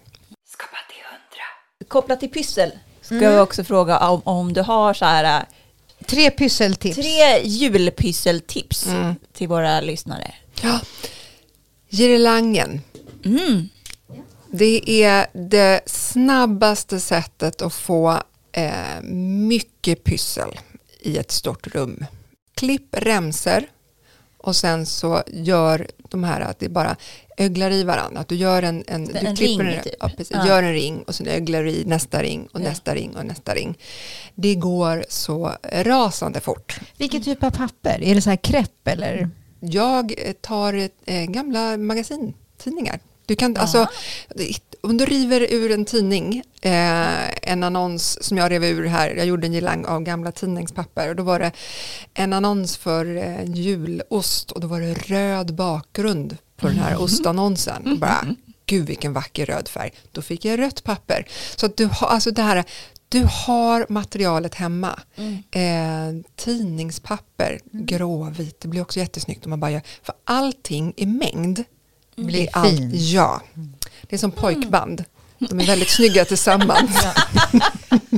Skapa 0.48 0.76
till 0.88 1.02
hundra. 1.10 1.88
Kopplat 1.88 2.20
till 2.20 2.30
pyssel 2.30 2.70
ska 3.00 3.20
jag 3.20 3.42
också 3.42 3.64
fråga 3.64 3.98
om, 4.08 4.20
om 4.24 4.52
du 4.52 4.60
har 4.60 4.94
så 4.94 5.04
här 5.04 5.40
äh, 5.40 5.46
Tre 6.06 6.30
pysseltips. 6.30 6.96
tre 6.96 7.40
julpysseltips 7.44 8.86
Mm. 8.86 9.14
till 9.32 9.48
våra 9.48 9.80
lyssnare. 9.80 10.34
Ja. 10.62 10.80
Girlangen. 11.90 12.80
Mm. 13.24 13.68
Det 14.50 15.02
är 15.04 15.26
det 15.32 15.80
snabbaste 15.86 17.00
sättet 17.00 17.62
att 17.62 17.74
få 17.74 18.18
eh, 18.52 19.02
mycket 19.48 20.04
pyssel 20.04 20.60
i 21.06 21.18
ett 21.18 21.30
stort 21.30 21.66
rum. 21.74 22.04
Klipp 22.54 22.88
remser 22.92 23.66
och 24.38 24.56
sen 24.56 24.86
så 24.86 25.22
gör 25.26 25.86
de 26.08 26.24
här 26.24 26.40
att 26.40 26.58
det 26.58 26.68
bara 26.68 26.96
öglar 27.36 27.70
i 27.70 27.82
varandra. 27.84 28.20
Att 28.20 28.28
du 28.28 28.34
gör 28.36 28.62
en, 28.62 28.84
en, 28.86 29.04
du 29.04 29.18
En 29.18 29.36
klipper 29.36 29.64
ring, 29.64 29.74
en, 29.76 29.82
typ. 29.82 29.94
ja, 30.00 30.08
precis, 30.16 30.30
Ja. 30.36 30.46
gör 30.48 30.62
en 30.62 30.72
ring 30.72 31.02
och 31.02 31.14
sen 31.14 31.26
öglar 31.26 31.66
i 31.66 31.84
nästa 31.86 32.22
ring 32.22 32.48
och 32.52 32.60
Ja. 32.60 32.64
nästa 32.64 32.94
ring 32.94 33.16
och 33.16 33.26
nästa 33.26 33.54
ring. 33.54 33.78
Det 34.34 34.54
går 34.54 35.04
så 35.08 35.52
rasande 35.72 36.40
fort. 36.40 36.80
Vilken 36.96 37.22
typ 37.22 37.42
av 37.44 37.50
papper? 37.50 38.02
Är 38.02 38.14
det 38.14 38.20
så 38.22 38.30
här 38.30 38.36
krepp 38.36 38.88
eller? 38.88 39.30
Jag 39.60 40.14
tar 40.40 40.88
eh, 41.04 41.24
gamla 41.24 41.76
magasintidningar. 41.76 43.00
Du 43.26 43.36
kan, 43.36 43.56
alltså, 43.56 43.86
om 44.84 44.96
du 44.96 45.04
river 45.04 45.46
ur 45.50 45.70
en 45.70 45.84
tidning, 45.84 46.42
eh, 46.62 47.50
en 47.50 47.62
annons 47.62 48.24
som 48.24 48.36
jag 48.38 48.50
rev 48.50 48.64
ur 48.64 48.86
här, 48.86 49.10
jag 49.10 49.26
gjorde 49.26 49.46
en 49.46 49.52
girlang 49.52 49.84
av 49.84 50.02
gamla 50.02 50.32
tidningspapper 50.32 51.08
och 51.08 51.16
då 51.16 51.22
var 51.22 51.38
det 51.38 51.52
en 52.14 52.32
annons 52.32 52.76
för 52.76 53.16
eh, 53.16 53.44
julost 53.44 54.50
och 54.50 54.60
då 54.60 54.66
var 54.66 54.80
det 54.80 54.94
röd 54.94 55.54
bakgrund 55.54 56.36
på 56.56 56.66
den 56.68 56.78
här 56.78 57.02
ostannonsen. 57.02 57.98
Bara, 58.00 58.26
Gud 58.66 58.86
vilken 58.86 59.12
vacker 59.12 59.46
röd 59.46 59.68
färg. 59.68 59.90
Då 60.12 60.22
fick 60.22 60.44
jag 60.44 60.58
rött 60.58 60.84
papper. 60.84 61.26
Så 61.56 61.66
att 61.66 61.76
du 61.76 61.84
har, 61.84 62.08
alltså 62.08 62.30
det 62.30 62.42
här, 62.42 62.64
du 63.08 63.26
har 63.46 63.86
materialet 63.88 64.54
hemma. 64.54 65.00
Eh, 65.50 66.24
tidningspapper, 66.36 67.60
gråvit, 67.72 68.60
det 68.60 68.68
blir 68.68 68.82
också 68.82 69.00
jättesnyggt 69.00 69.44
om 69.46 69.50
man 69.50 69.60
bara 69.60 69.70
gör, 69.70 69.82
för 70.02 70.14
allting 70.24 70.92
i 70.96 71.06
mängd 71.06 71.64
Blir 72.16 72.42
är 72.42 72.48
allt-. 72.52 72.94
Ja, 72.94 73.42
det 74.08 74.16
är 74.16 74.18
som 74.18 74.30
pojkband. 74.30 75.04
De 75.38 75.60
är 75.60 75.66
väldigt 75.66 75.90
snygga 75.90 76.24
tillsammans. 76.24 76.90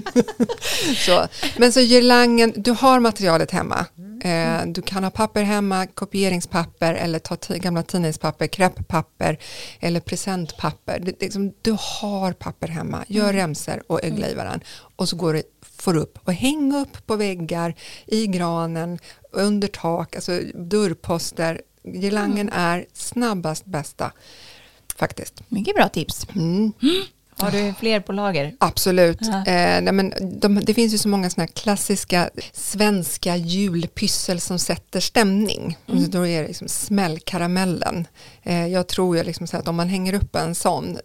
så. 1.06 1.26
Men 1.58 1.72
så 1.72 1.80
girlangen, 1.80 2.52
du 2.56 2.70
har 2.70 3.00
materialet 3.00 3.50
hemma. 3.50 3.86
Eh, 4.22 4.66
du 4.66 4.82
kan 4.82 5.04
ha 5.04 5.10
papper 5.10 5.42
hemma, 5.42 5.86
kopieringspapper 5.86 6.94
eller 6.94 7.18
ta 7.18 7.36
gamla 7.54 7.82
tidningspapper, 7.82 8.46
krepppapper 8.46 9.38
eller 9.80 10.00
presentpapper. 10.00 10.98
Det, 10.98 11.20
liksom, 11.20 11.52
du 11.62 11.76
har 11.78 12.32
papper 12.32 12.68
hemma, 12.68 13.04
gör 13.08 13.32
remser 13.32 13.82
och 13.86 14.04
ögla 14.04 14.28
i 14.28 14.34
varandra. 14.34 14.66
Och 14.96 15.08
så 15.08 15.16
går 15.16 15.34
det, 15.34 15.42
får 15.78 15.96
upp 15.96 16.18
och 16.24 16.32
häng 16.32 16.74
upp 16.74 17.06
på 17.06 17.16
väggar, 17.16 17.74
i 18.06 18.26
granen, 18.26 18.98
under 19.32 19.68
tak, 19.68 20.16
alltså 20.16 20.40
dörrposter. 20.54 21.60
Girlangen 21.84 22.48
är 22.48 22.86
snabbast 22.92 23.64
bästa 23.64 24.12
faktiskt. 24.96 25.42
Mycket 25.48 25.74
bra 25.74 25.88
tips. 25.88 26.26
Mm. 26.34 26.72
Har 27.38 27.50
du 27.50 27.74
fler 27.78 28.00
på 28.00 28.12
lager? 28.12 28.54
Absolut. 28.58 29.18
Ja. 29.20 29.38
Eh, 29.38 29.82
nej, 29.82 29.92
men 29.92 30.12
de, 30.40 30.60
det 30.64 30.74
finns 30.74 30.94
ju 30.94 30.98
så 30.98 31.08
många 31.08 31.30
såna 31.30 31.42
här 31.42 31.52
klassiska 31.52 32.30
svenska 32.52 33.36
julpyssel 33.36 34.40
som 34.40 34.58
sätter 34.58 35.00
stämning. 35.00 35.78
Så 35.86 35.94
Då 35.94 36.26
är 36.26 36.42
det 36.42 36.48
liksom 36.48 36.68
smällkaramellen. 36.68 38.06
Eh, 38.42 38.66
jag 38.66 38.86
tror 38.86 39.16
ju 39.16 39.22
liksom 39.22 39.46
så 39.46 39.56
att 39.56 39.68
om 39.68 39.76
man 39.76 39.88
hänger 39.88 40.14
upp 40.14 40.36
en 40.36 40.54
sån, 40.54 40.98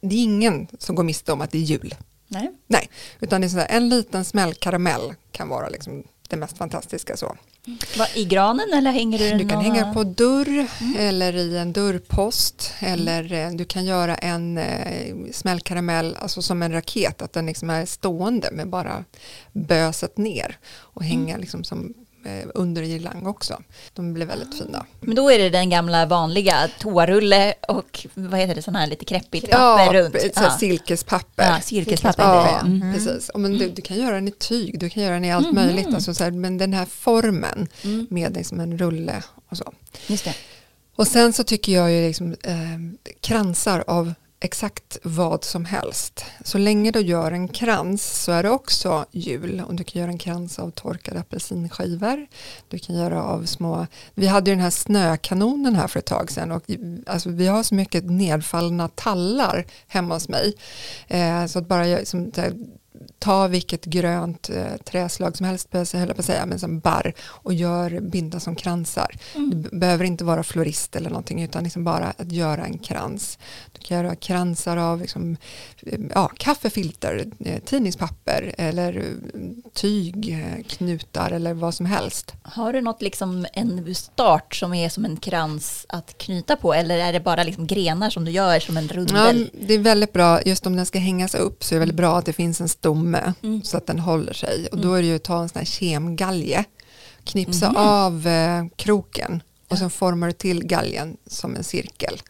det 0.00 0.14
är 0.14 0.22
ingen 0.22 0.66
som 0.78 0.94
går 0.94 1.04
miste 1.04 1.32
om 1.32 1.40
att 1.40 1.50
det 1.50 1.58
är 1.58 1.62
jul. 1.62 1.94
Nej. 2.28 2.52
Nej, 2.66 2.90
utan 3.20 3.40
det 3.40 3.46
är 3.46 3.48
så 3.48 3.64
en 3.68 3.88
liten 3.88 4.24
smällkaramell 4.24 5.14
kan 5.30 5.48
vara 5.48 5.68
liksom 5.68 6.04
det 6.28 6.36
mest 6.36 6.58
fantastiska 6.58 7.16
så. 7.16 7.36
Va, 7.98 8.06
I 8.14 8.24
granen 8.24 8.72
eller 8.72 8.90
hänger 8.92 9.18
du 9.18 9.28
den 9.28 9.38
Du 9.38 9.48
kan 9.48 9.62
någon 9.62 9.72
hänga 9.72 9.94
på 9.94 10.04
dörr 10.04 10.66
eller 10.98 11.36
i 11.36 11.56
en 11.58 11.72
dörrpost 11.72 12.72
eller 12.80 13.32
eh, 13.32 13.50
du 13.50 13.64
kan 13.64 13.84
göra 13.84 14.14
en 14.14 14.58
eh, 14.58 15.14
smällkaramell 15.32 16.16
alltså 16.20 16.42
som 16.42 16.62
en 16.62 16.72
raket 16.72 17.22
att 17.22 17.32
den 17.32 17.46
liksom 17.46 17.70
är 17.70 17.86
stående 17.86 18.50
med 18.52 18.68
bara 18.68 19.04
böset 19.52 20.18
ner 20.18 20.58
och 20.76 21.04
hänga 21.04 21.36
liksom 21.36 21.64
som 21.64 21.94
under 22.54 22.82
girlang 22.82 23.26
också. 23.26 23.62
De 23.94 24.14
blir 24.14 24.26
väldigt 24.26 24.58
fina. 24.58 24.86
Men 25.00 25.14
då 25.14 25.30
är 25.30 25.38
det 25.38 25.50
den 25.50 25.70
gamla 25.70 26.06
vanliga 26.06 26.68
toarulle 26.78 27.54
och 27.68 28.06
vad 28.14 28.40
heter 28.40 28.54
det, 28.54 28.62
sån 28.62 28.74
här 28.74 28.86
lite 28.86 29.04
kreppigt 29.04 29.50
papper 29.50 29.92
runt. 29.92 30.14
ett 30.14 30.22
sånt 30.34 30.36
här 30.46 30.58
silkespapper. 30.58 31.44
Ja, 31.44 31.60
silkespapper. 31.60 32.22
Ja, 32.24 32.60
Mm. 32.60 32.94
precis. 32.94 33.28
Och 33.28 33.40
Men 33.40 33.58
du, 33.58 33.68
du 33.70 33.82
kan 33.82 33.96
göra 33.96 34.14
den 34.14 34.28
i 34.28 34.32
tyg, 34.32 34.78
du 34.80 34.90
kan 34.90 35.02
göra 35.02 35.14
den 35.14 35.24
i 35.24 35.32
allt 35.32 35.52
möjligt. 35.52 35.94
Alltså 35.94 36.14
så 36.14 36.24
här, 36.24 36.30
men 36.30 36.58
den 36.58 36.72
här 36.72 36.84
formen 36.86 37.68
med 38.08 38.34
liksom 38.34 38.60
en 38.60 38.78
rulle 38.78 39.22
och 39.50 39.56
så. 39.56 39.72
Just 40.06 40.24
det. 40.24 40.34
Och 40.96 41.06
sen 41.06 41.32
så 41.32 41.44
tycker 41.44 41.72
jag 41.72 41.92
ju 41.92 42.06
liksom, 42.06 42.32
eh, 42.42 43.08
kransar 43.20 43.84
av 43.86 44.14
exakt 44.44 44.98
vad 45.02 45.44
som 45.44 45.64
helst. 45.64 46.24
Så 46.44 46.58
länge 46.58 46.90
du 46.90 47.00
gör 47.00 47.32
en 47.32 47.48
krans 47.48 48.22
så 48.22 48.32
är 48.32 48.42
det 48.42 48.50
också 48.50 49.04
jul. 49.10 49.62
Och 49.66 49.74
du 49.74 49.84
kan 49.84 50.00
göra 50.00 50.10
en 50.10 50.18
krans 50.18 50.58
av 50.58 50.70
torkade 50.70 51.20
apelsinskivor. 51.20 52.26
Du 52.68 52.78
kan 52.78 52.96
göra 52.96 53.22
av 53.22 53.44
små, 53.44 53.86
vi 54.14 54.26
hade 54.26 54.50
ju 54.50 54.56
den 54.56 54.62
här 54.62 54.70
snökanonen 54.70 55.74
här 55.74 55.88
för 55.88 55.98
ett 55.98 56.06
tag 56.06 56.30
sedan 56.30 56.52
och 56.52 56.62
alltså, 57.06 57.30
vi 57.30 57.46
har 57.46 57.62
så 57.62 57.74
mycket 57.74 58.04
nedfallna 58.04 58.88
tallar 58.88 59.66
hemma 59.86 60.14
hos 60.14 60.28
mig. 60.28 60.54
Eh, 61.08 61.46
så 61.46 61.58
att 61.58 61.68
bara 61.68 61.88
jag, 61.88 62.06
som, 62.06 62.32
ta 63.18 63.46
vilket 63.48 63.84
grönt 63.84 64.50
eh, 64.50 64.76
träslag 64.84 65.36
som 65.36 65.46
helst, 65.46 65.68
höll 65.72 66.14
på 66.14 66.20
att 66.20 66.24
säga, 66.24 66.46
men 66.46 66.58
som 66.58 66.80
barr 66.80 67.14
och 67.22 67.54
gör 67.54 68.00
binda 68.00 68.40
som 68.40 68.56
kransar. 68.56 69.16
Mm. 69.34 69.62
Du 69.62 69.78
behöver 69.78 70.04
inte 70.04 70.24
vara 70.24 70.42
florist 70.42 70.96
eller 70.96 71.10
någonting 71.10 71.42
utan 71.42 71.64
liksom 71.64 71.84
bara 71.84 72.14
att 72.18 72.32
göra 72.32 72.64
en 72.64 72.78
krans. 72.78 73.38
Du 73.72 73.80
kan 73.80 73.96
göra 73.96 74.16
kransar 74.16 74.76
av 74.76 75.00
liksom, 75.00 75.36
eh, 75.82 76.00
ja, 76.14 76.30
kaffefilter, 76.36 77.24
eh, 77.40 77.60
tidningspapper 77.62 78.54
eller 78.58 78.96
eh, 78.96 79.40
tyg, 79.74 80.38
knutar 80.68 81.30
eller 81.30 81.54
vad 81.54 81.74
som 81.74 81.86
helst. 81.86 82.32
Har 82.42 82.72
du 82.72 82.80
något 82.80 83.02
liksom 83.02 83.46
en 83.52 83.94
start 83.94 84.54
som 84.54 84.74
är 84.74 84.88
som 84.88 85.04
en 85.04 85.16
krans 85.16 85.86
att 85.88 86.18
knyta 86.18 86.56
på 86.56 86.74
eller 86.74 86.98
är 86.98 87.12
det 87.12 87.20
bara 87.20 87.42
liksom 87.42 87.66
grenar 87.66 88.10
som 88.10 88.24
du 88.24 88.30
gör 88.30 88.60
som 88.60 88.76
en 88.76 88.84
Ja, 88.92 88.96
rundel? 88.96 89.50
det 89.66 89.74
är 89.74 89.78
väldigt 89.78 90.12
bra, 90.12 90.42
just 90.42 90.66
om 90.66 90.76
den 90.76 90.86
ska 90.86 90.98
hängas 90.98 91.34
upp 91.34 91.64
så 91.64 91.74
är 91.74 91.76
det 91.76 91.80
väldigt 91.80 91.96
bra 91.96 92.18
att 92.18 92.26
det 92.26 92.32
finns 92.32 92.60
en 92.60 92.68
stomme 92.84 93.34
så 93.64 93.76
att 93.76 93.86
den 93.86 93.98
håller 93.98 94.32
sig. 94.32 94.66
Och 94.72 94.78
då 94.78 94.94
är 94.94 95.02
det 95.02 95.08
ju 95.08 95.16
att 95.16 95.22
ta 95.22 95.42
en 95.42 95.48
sån 95.48 95.58
här 95.58 95.66
kemgalge, 95.66 96.64
knipsa 97.24 97.72
av 97.76 98.26
eh, 98.26 98.64
kroken 98.76 99.42
och 99.68 99.78
sen 99.78 99.90
formar 99.90 100.26
du 100.26 100.32
till 100.32 100.64
galgen 100.64 101.16
som 101.26 101.56
en 101.56 101.64
cirkel. 101.64 102.20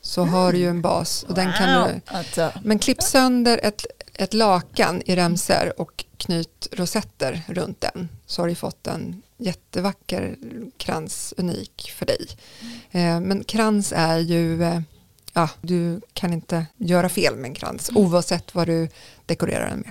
Så 0.00 0.24
har 0.24 0.52
du 0.52 0.58
ju 0.58 0.68
en 0.68 0.82
bas 0.82 1.22
och 1.28 1.34
den 1.34 1.52
kan 1.52 1.88
du, 1.88 2.00
Alltså, 2.06 2.52
men 2.62 2.78
klipp 2.78 3.02
sönder 3.02 3.60
ett, 3.62 3.86
ett 4.14 4.34
lakan 4.34 5.02
i 5.06 5.16
remsor 5.16 5.80
och 5.80 6.04
knyt 6.16 6.68
rosetter 6.72 7.42
runt 7.48 7.80
den 7.80 8.08
så 8.26 8.42
har 8.42 8.48
du 8.48 8.54
fått 8.54 8.86
en 8.86 9.22
jättevacker 9.38 10.36
krans 10.76 11.34
unik 11.36 11.92
för 11.96 12.06
dig. 12.06 12.26
Eh, 12.90 13.20
men 13.20 13.44
krans 13.44 13.92
är 13.96 14.18
ju, 14.18 14.62
eh, 14.62 14.80
ja, 15.32 15.48
du 15.60 16.00
kan 16.12 16.32
inte 16.32 16.66
göra 16.76 17.08
fel 17.08 17.36
med 17.36 17.48
en 17.48 17.54
krans 17.54 17.90
oavsett 17.94 18.54
vad 18.54 18.66
du 18.66 18.88
dekorerar 19.26 19.68
den 19.70 19.78
med. 19.78 19.90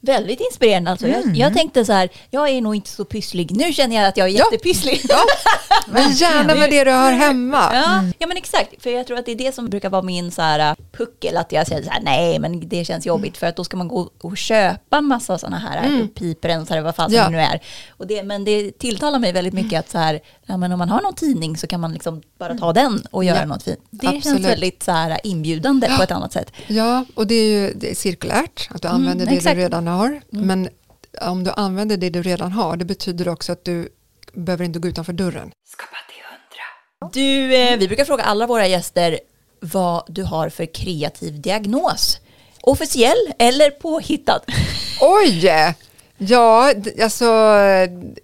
Väldigt 0.00 0.40
inspirerande 0.40 0.90
alltså. 0.90 1.08
Jag, 1.08 1.36
jag 1.36 1.54
tänkte 1.54 1.84
så 1.84 1.92
här, 1.92 2.08
jag 2.30 2.48
är 2.48 2.60
nog 2.60 2.74
inte 2.74 2.90
så 2.90 3.04
pysslig. 3.04 3.50
Nu 3.56 3.72
känner 3.72 3.96
jag 3.96 4.06
att 4.08 4.16
jag 4.16 4.28
är 4.28 4.32
Ja. 4.32 4.44
jättepysslig. 4.52 5.00
Men 5.88 6.12
gärna 6.12 6.54
med 6.54 6.70
det 6.70 6.84
du 6.84 6.90
har 6.90 7.12
hemma. 7.26 7.70
Ja, 7.74 8.02
ja 8.18 8.26
men 8.26 8.36
exakt, 8.36 8.82
för 8.82 8.90
jag 8.90 9.06
tror 9.06 9.18
att 9.18 9.26
det 9.26 9.32
är 9.32 9.36
det 9.36 9.54
som 9.54 9.68
brukar 9.70 9.90
vara 9.90 10.02
min 10.02 10.30
så 10.30 10.42
här, 10.42 10.70
äh, 10.70 10.74
puckel, 10.92 11.36
att 11.36 11.52
jag 11.52 11.66
säger 11.66 11.82
så 11.82 11.90
här, 11.90 12.00
nej 12.00 12.38
men 12.38 12.68
det 12.68 12.84
känns 12.84 13.06
jobbigt 13.06 13.36
för 13.36 13.46
att 13.46 13.56
då 13.56 13.64
ska 13.64 13.76
man 13.76 13.88
gå 13.88 14.10
och 14.20 14.36
köpa 14.36 15.00
massa 15.00 15.38
sådana 15.38 15.58
här 15.58 15.86
mm. 15.86 16.08
piprensare, 16.08 16.80
vad 16.80 16.94
fan 16.96 17.12
Ja. 17.12 17.24
det 17.24 17.30
nu 17.30 17.40
är. 17.40 17.60
Och 17.90 18.06
det, 18.06 18.22
men 18.22 18.44
det 18.44 18.78
tilltalar 18.78 19.18
mig 19.18 19.32
väldigt 19.32 19.54
mycket 19.54 19.80
att 19.80 19.90
så 19.90 19.98
här, 19.98 20.20
ja, 20.46 20.56
men 20.56 20.72
om 20.72 20.78
man 20.78 20.88
har 20.88 21.00
någon 21.00 21.14
tidning 21.14 21.56
så 21.56 21.66
kan 21.66 21.80
man 21.80 21.92
liksom 21.92 22.22
bara 22.38 22.54
ta 22.54 22.72
den 22.72 23.02
och 23.10 23.24
göra 23.24 23.38
Ja, 23.38 23.46
något 23.46 23.62
fint. 23.62 23.80
Det 23.90 24.06
känns 24.06 24.26
absolut. 24.26 24.46
väldigt 24.46 24.82
så 24.82 24.92
här 24.92 25.20
inbjudande 25.24 25.96
på 25.96 26.02
ett 26.02 26.10
annat 26.10 26.32
sätt. 26.32 26.52
Ja, 26.66 27.04
och 27.14 27.26
det 27.26 27.34
är 27.34 27.50
ju 27.50 27.72
det 27.74 27.90
är 27.90 27.94
cirkulärt, 27.94 28.68
att 28.70 28.82
du 28.82 28.88
använder 28.88 29.26
det 29.26 29.34
exakt. 29.34 29.56
du 29.56 29.62
redan 29.62 29.86
har. 29.86 30.20
Men 30.30 30.68
om 31.20 31.44
du 31.44 31.50
använder 31.50 31.96
det 31.96 32.10
du 32.10 32.22
redan 32.22 32.52
har, 32.52 32.76
det 32.76 32.84
betyder 32.84 33.28
också 33.28 33.52
att 33.52 33.64
du 33.64 33.88
behöver 34.32 34.64
inte 34.64 34.78
gå 34.78 34.88
utanför 34.88 35.12
dörren. 35.12 35.50
Du, 37.12 37.54
eh, 37.54 37.78
vi 37.78 37.86
brukar 37.86 38.04
fråga 38.04 38.22
alla 38.22 38.46
våra 38.46 38.66
gäster 38.66 39.18
vad 39.60 40.04
du 40.08 40.22
har 40.22 40.48
för 40.48 40.66
kreativ 40.74 41.40
diagnos. 41.40 42.18
Officiell 42.60 43.32
eller 43.38 43.70
påhittad? 43.70 44.40
Oj! 45.00 45.50
Ja, 46.20 46.72
alltså 47.02 47.24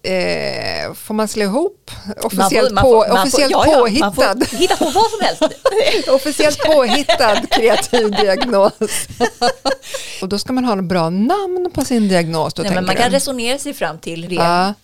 eh, 0.02 0.92
får 0.94 1.14
man 1.14 1.28
slå 1.28 1.42
ihop 1.44 1.90
officiellt, 2.22 2.72
Man 2.72 2.84
får- 2.84 2.84
man 2.84 2.84
på, 2.84 2.90
får- 2.90 3.08
man 3.08 3.16
får- 3.16 3.22
officiellt 3.22 3.52
ja, 3.52 3.64
ja, 3.66 3.78
påhittad, 3.78 4.34
Man 4.36 4.46
får 4.46 4.56
hitta 4.56 4.76
på 4.76 4.84
vad 4.84 5.04
som 5.10 5.20
helst. 5.20 6.08
officiellt 6.08 6.58
påhittad 6.58 7.36
kreativ 7.50 8.10
diagnos. 8.10 8.72
Och 10.22 10.28
då 10.28 10.38
ska 10.38 10.52
man 10.52 10.64
ha 10.64 10.72
en 10.72 10.88
bra 10.88 11.10
namn 11.10 11.70
på 11.74 11.84
sin 11.84 12.08
diagnos. 12.08 12.54
Då 12.54 12.62
Nej, 12.62 12.74
men 12.74 12.86
man 12.86 12.96
kan 12.96 13.10
du. 13.10 13.16
resonera 13.16 13.58
sig 13.58 13.74
fram 13.74 13.98
till 13.98 14.28
ren. 14.28 14.38
Ja. 14.44 14.74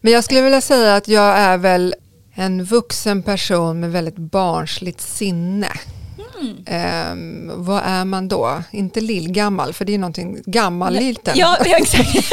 Men 0.00 0.12
jag 0.12 0.24
skulle 0.24 0.40
vilja 0.40 0.60
säga 0.60 0.96
att 0.96 1.08
jag 1.08 1.38
är 1.38 1.56
väl 1.58 1.94
en 2.34 2.64
vuxen 2.64 3.22
person 3.22 3.80
med 3.80 3.92
väldigt 3.92 4.16
barnsligt 4.16 5.00
sinne. 5.00 5.68
Ehm, 6.66 7.50
vad 7.54 7.82
är 7.84 8.04
man 8.04 8.28
då? 8.28 8.62
Inte 8.70 9.00
lillgammal, 9.00 9.72
för 9.72 9.84
det 9.84 9.94
är 9.94 9.98
någonting 9.98 10.42
gammal-liten. 10.46 11.34
Ja, 11.36 11.56
ja, 11.64 11.76
exakt. 11.76 12.08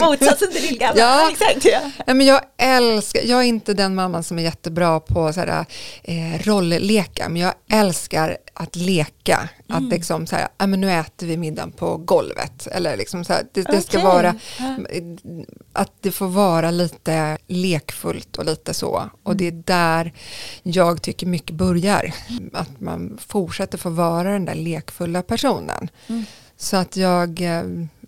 Motsatsen 0.00 0.52
till 0.52 0.62
lillgammal. 0.62 0.98
Ja. 0.98 1.30
Exakt, 1.30 1.64
ja. 1.64 1.80
Nej, 2.06 2.16
men 2.16 2.26
jag 2.26 2.40
älskar, 2.58 3.20
jag 3.24 3.38
är 3.38 3.44
inte 3.44 3.74
den 3.74 3.94
mamman 3.94 4.24
som 4.24 4.38
är 4.38 4.42
jättebra 4.42 5.00
på 5.00 5.32
så 5.32 5.40
här, 5.40 5.64
eh, 6.04 6.38
rollleka, 6.42 7.28
men 7.28 7.42
jag 7.42 7.54
älskar 7.70 8.36
att 8.54 8.76
leka. 8.76 9.48
Att 9.68 9.82
liksom 9.82 10.26
så 10.26 10.36
här, 10.36 10.66
men 10.66 10.80
nu 10.80 10.90
äter 10.90 11.26
vi 11.26 11.36
middagen 11.36 11.72
på 11.72 11.96
golvet. 11.96 12.66
Eller 12.66 12.96
liksom 12.96 13.24
så 13.24 13.32
här, 13.32 13.46
det, 13.52 13.62
det 13.62 13.82
ska 13.82 14.02
vara, 14.02 14.34
att 15.72 15.92
det 16.00 16.10
får 16.10 16.28
vara 16.28 16.70
lite 16.70 17.38
lekfullt 17.46 18.36
och 18.36 18.44
lite 18.44 18.74
så. 18.74 19.10
Och 19.22 19.36
det 19.36 19.46
är 19.46 19.62
där 19.66 20.12
jag 20.62 21.02
tycker 21.02 21.26
mycket 21.26 21.56
börjar. 21.56 22.14
Att 22.52 22.80
man 22.80 23.18
fortsätter 23.26 23.78
få 23.78 23.90
vara 23.90 24.32
den 24.32 24.44
där 24.44 24.54
lekfulla 24.54 25.22
personen. 25.22 25.88
Så 26.56 26.76
att 26.76 26.96
jag 26.96 27.40
eh, 27.40 27.62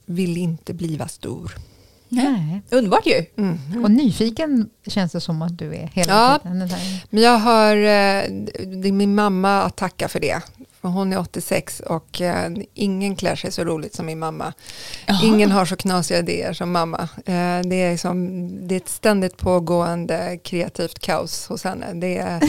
vill 0.06 0.36
inte 0.36 0.74
bliva 0.74 1.08
stor. 1.08 1.52
Nej. 2.08 2.62
Underbart 2.70 3.06
ju. 3.06 3.24
Och 3.84 3.90
nyfiken 3.90 4.68
känns 4.86 5.12
det 5.12 5.20
som 5.20 5.42
att 5.42 5.58
du 5.58 5.74
är 5.74 5.90
hela 5.94 6.12
Ja. 6.12 6.38
tiden. 6.42 6.68
Men 7.10 7.22
jag 7.22 7.38
har 7.38 7.76
eh, 7.76 8.22
det 8.82 8.88
är 8.88 8.92
min 8.92 9.14
mamma 9.14 9.62
att 9.62 9.76
tacka 9.76 10.08
för 10.08 10.20
det. 10.20 10.40
För 10.80 10.88
hon 10.88 11.12
är 11.12 11.18
86 11.18 11.80
och 11.80 12.20
eh, 12.20 12.52
ingen 12.74 13.16
klär 13.16 13.36
sig 13.36 13.52
så 13.52 13.64
roligt 13.64 13.94
som 13.94 14.06
min 14.06 14.18
mamma. 14.18 14.52
Ingen 15.22 15.50
har 15.52 15.64
så 15.64 15.76
knasiga 15.76 16.18
idéer 16.18 16.52
som 16.52 16.72
mamma. 16.72 17.08
Eh, 17.16 17.60
det, 17.64 17.74
är 17.82 17.96
som, 17.96 18.48
det 18.68 18.74
är 18.74 18.76
ett 18.76 18.88
ständigt 18.88 19.36
pågående 19.36 20.38
kreativt 20.44 20.98
kaos 20.98 21.46
hos 21.46 21.64
henne. 21.64 21.86
Det 21.94 22.18
är, 22.18 22.40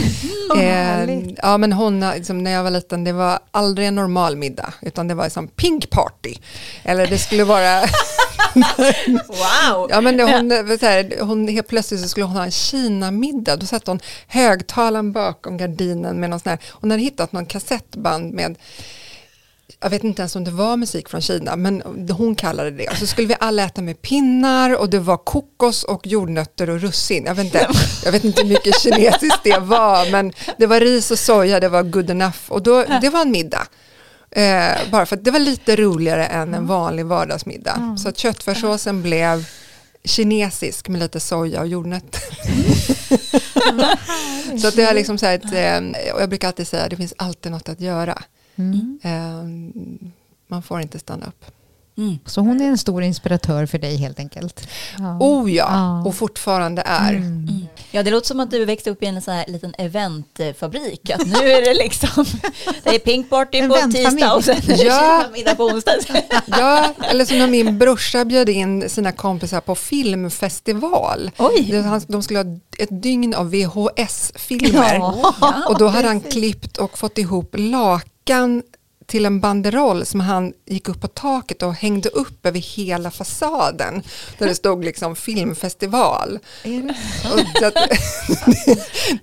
eh, 1.06 1.20
ja, 1.42 1.58
men 1.58 1.72
hon, 1.72 2.00
liksom, 2.00 2.42
när 2.44 2.50
jag 2.50 2.62
var 2.62 2.70
liten, 2.70 3.04
det 3.04 3.12
var 3.12 3.38
aldrig 3.50 3.88
en 3.88 3.94
normal 3.94 4.36
middag, 4.36 4.74
utan 4.82 5.08
det 5.08 5.14
var 5.14 5.28
som 5.28 5.48
pink 5.48 5.90
party. 5.90 6.34
Eller 6.82 7.06
det 7.06 7.18
skulle 7.18 7.44
vara 7.44 7.80
Wow. 9.28 9.86
Ja, 9.90 10.00
men 10.00 10.20
hon, 10.20 10.78
så 10.78 10.86
här, 10.86 11.20
hon, 11.20 11.48
helt 11.48 11.68
plötsligt 11.68 12.00
så 12.00 12.08
skulle 12.08 12.26
hon 12.26 12.36
ha 12.36 12.44
en 12.44 12.50
Kina-middag. 12.50 13.56
Då 13.56 13.66
satt 13.66 13.86
hon 13.86 14.00
högtalaren 14.26 15.12
bakom 15.12 15.56
gardinen 15.56 16.20
med 16.20 16.30
någon 16.30 16.40
sån 16.40 16.50
här, 16.50 16.58
hon 16.70 16.90
hade 16.90 17.02
hittat 17.02 17.32
någon 17.32 17.46
kassettband 17.46 18.34
med 18.34 18.56
jag 19.80 19.90
vet 19.90 20.04
inte 20.04 20.22
ens 20.22 20.36
om 20.36 20.44
det 20.44 20.50
var 20.50 20.76
musik 20.76 21.08
från 21.08 21.20
Kina, 21.20 21.56
men 21.56 21.82
hon 22.10 22.34
kallade 22.34 22.70
det. 22.70 22.88
Och 22.88 22.96
så 22.96 23.06
skulle 23.06 23.26
vi 23.26 23.36
alla 23.40 23.62
äta 23.62 23.82
med 23.82 24.02
pinnar 24.02 24.76
och 24.76 24.90
det 24.90 24.98
var 24.98 25.16
kokos 25.16 25.84
och 25.84 26.06
jordnötter 26.06 26.70
och 26.70 26.80
russin. 26.80 27.24
Jag 27.26 27.34
vet 27.34 27.44
inte, 27.44 27.68
jag 28.04 28.12
vet 28.12 28.24
inte 28.24 28.42
hur 28.42 28.48
mycket 28.48 28.80
kinesiskt 28.80 29.40
det 29.44 29.58
var, 29.58 30.10
men 30.10 30.32
det 30.58 30.66
var 30.66 30.80
ris 30.80 31.10
och 31.10 31.18
soja, 31.18 31.60
det 31.60 31.68
var 31.68 31.82
good 31.82 32.10
enough. 32.10 32.38
Och 32.48 32.62
då, 32.62 32.84
det 33.00 33.08
var 33.08 33.22
en 33.22 33.30
middag. 33.30 33.66
Eh, 34.36 34.90
bara 34.90 35.06
för 35.06 35.16
att 35.16 35.24
det 35.24 35.30
var 35.30 35.38
lite 35.38 35.76
roligare 35.76 36.26
än 36.26 36.54
en 36.54 36.66
vanlig 36.66 37.06
vardagsmiddag. 37.06 37.96
Så 37.98 38.08
att 38.08 38.18
köttfärssåsen 38.18 39.02
blev 39.02 39.46
kinesisk 40.04 40.88
med 40.88 41.00
lite 41.00 41.20
soja 41.20 41.60
och 41.60 41.66
jordnötter. 41.66 42.20
så 44.58 44.68
att 44.68 44.76
det 44.76 44.82
är 44.82 44.94
liksom 44.94 45.18
så 45.18 45.26
ett, 45.26 45.44
eh, 45.44 46.14
och 46.14 46.22
jag 46.22 46.28
brukar 46.28 46.48
alltid 46.48 46.68
säga 46.68 46.88
det 46.88 46.96
finns 46.96 47.14
alltid 47.16 47.52
något 47.52 47.68
att 47.68 47.80
göra. 47.80 48.22
Mm. 48.56 48.98
Eh, 49.02 49.44
man 50.46 50.62
får 50.62 50.80
inte 50.80 50.98
stanna 50.98 51.26
upp. 51.26 51.44
Mm. 51.98 52.18
Så 52.26 52.40
hon 52.40 52.60
är 52.60 52.64
en 52.68 52.78
stor 52.78 53.02
inspiratör 53.02 53.66
för 53.66 53.78
dig 53.78 53.96
helt 53.96 54.18
enkelt. 54.18 54.68
Ja. 54.98 55.18
Oh 55.20 55.52
ja, 55.52 55.66
Ja. 55.70 56.04
och 56.08 56.14
fortfarande 56.14 56.82
är. 56.86 57.12
Mm. 57.14 57.66
Ja, 57.90 58.02
det 58.02 58.10
låter 58.10 58.26
som 58.26 58.40
att 58.40 58.50
du 58.50 58.64
växte 58.64 58.90
upp 58.90 59.02
i 59.02 59.06
en 59.06 59.22
sån 59.22 59.34
här 59.34 59.44
liten 59.48 59.74
eventfabrik. 59.78 61.10
Att 61.10 61.26
nu 61.26 61.50
är 61.52 61.64
det 61.64 61.74
liksom, 61.74 62.24
det 62.84 62.94
är 62.94 62.98
pink 62.98 63.30
party 63.30 63.68
på 63.68 63.74
tisdag 63.92 64.34
och 64.34 64.44
sen 64.44 64.56
Ja. 64.78 65.24
middag 65.32 65.54
på 65.54 65.64
onsdag. 65.64 65.92
Ja, 66.46 66.94
eller 67.10 67.24
som 67.24 67.38
när 67.38 67.46
min 67.46 67.78
brorsa 67.78 68.24
bjöd 68.24 68.48
in 68.48 68.88
sina 68.88 69.12
kompisar 69.12 69.60
på 69.60 69.74
filmfestival. 69.74 71.30
Oj. 71.38 71.84
De 72.08 72.22
skulle 72.22 72.38
ha 72.38 72.46
ett 72.78 73.02
dygn 73.02 73.34
av 73.34 73.50
VHS-filmer. 73.50 74.94
Ja. 74.94 75.64
Och 75.68 75.78
då 75.78 75.88
hade 75.88 76.08
han 76.08 76.20
klippt 76.20 76.76
och 76.76 76.98
fått 76.98 77.18
ihop 77.18 77.54
lakan 77.58 78.62
till 79.06 79.26
en 79.26 79.40
banderoll 79.40 80.06
som 80.06 80.20
han 80.20 80.52
gick 80.66 80.88
upp 80.88 81.00
på 81.00 81.08
taket 81.08 81.62
och 81.62 81.74
hängde 81.74 82.08
upp 82.08 82.46
över 82.46 82.60
hela 82.60 83.10
fasaden. 83.10 84.02
Där 84.38 84.46
det 84.46 84.54
stod 84.54 84.84
liksom 84.84 85.16
filmfestival. 85.16 86.38
Det 86.62 86.70
det, 87.60 87.98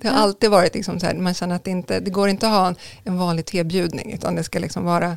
det 0.00 0.08
har 0.08 0.16
alltid 0.16 0.50
varit 0.50 0.74
liksom 0.74 1.00
så 1.00 1.06
här, 1.06 1.14
man 1.14 1.34
känner 1.34 1.56
att 1.56 1.64
det 1.64 1.70
inte, 1.70 2.00
det 2.00 2.10
går 2.10 2.28
inte 2.28 2.46
att 2.46 2.52
ha 2.52 2.66
en, 2.68 2.76
en 3.04 3.18
vanlig 3.18 3.46
tebjudning 3.46 4.12
utan 4.12 4.34
det 4.34 4.44
ska 4.44 4.58
liksom 4.58 4.84
vara 4.84 5.16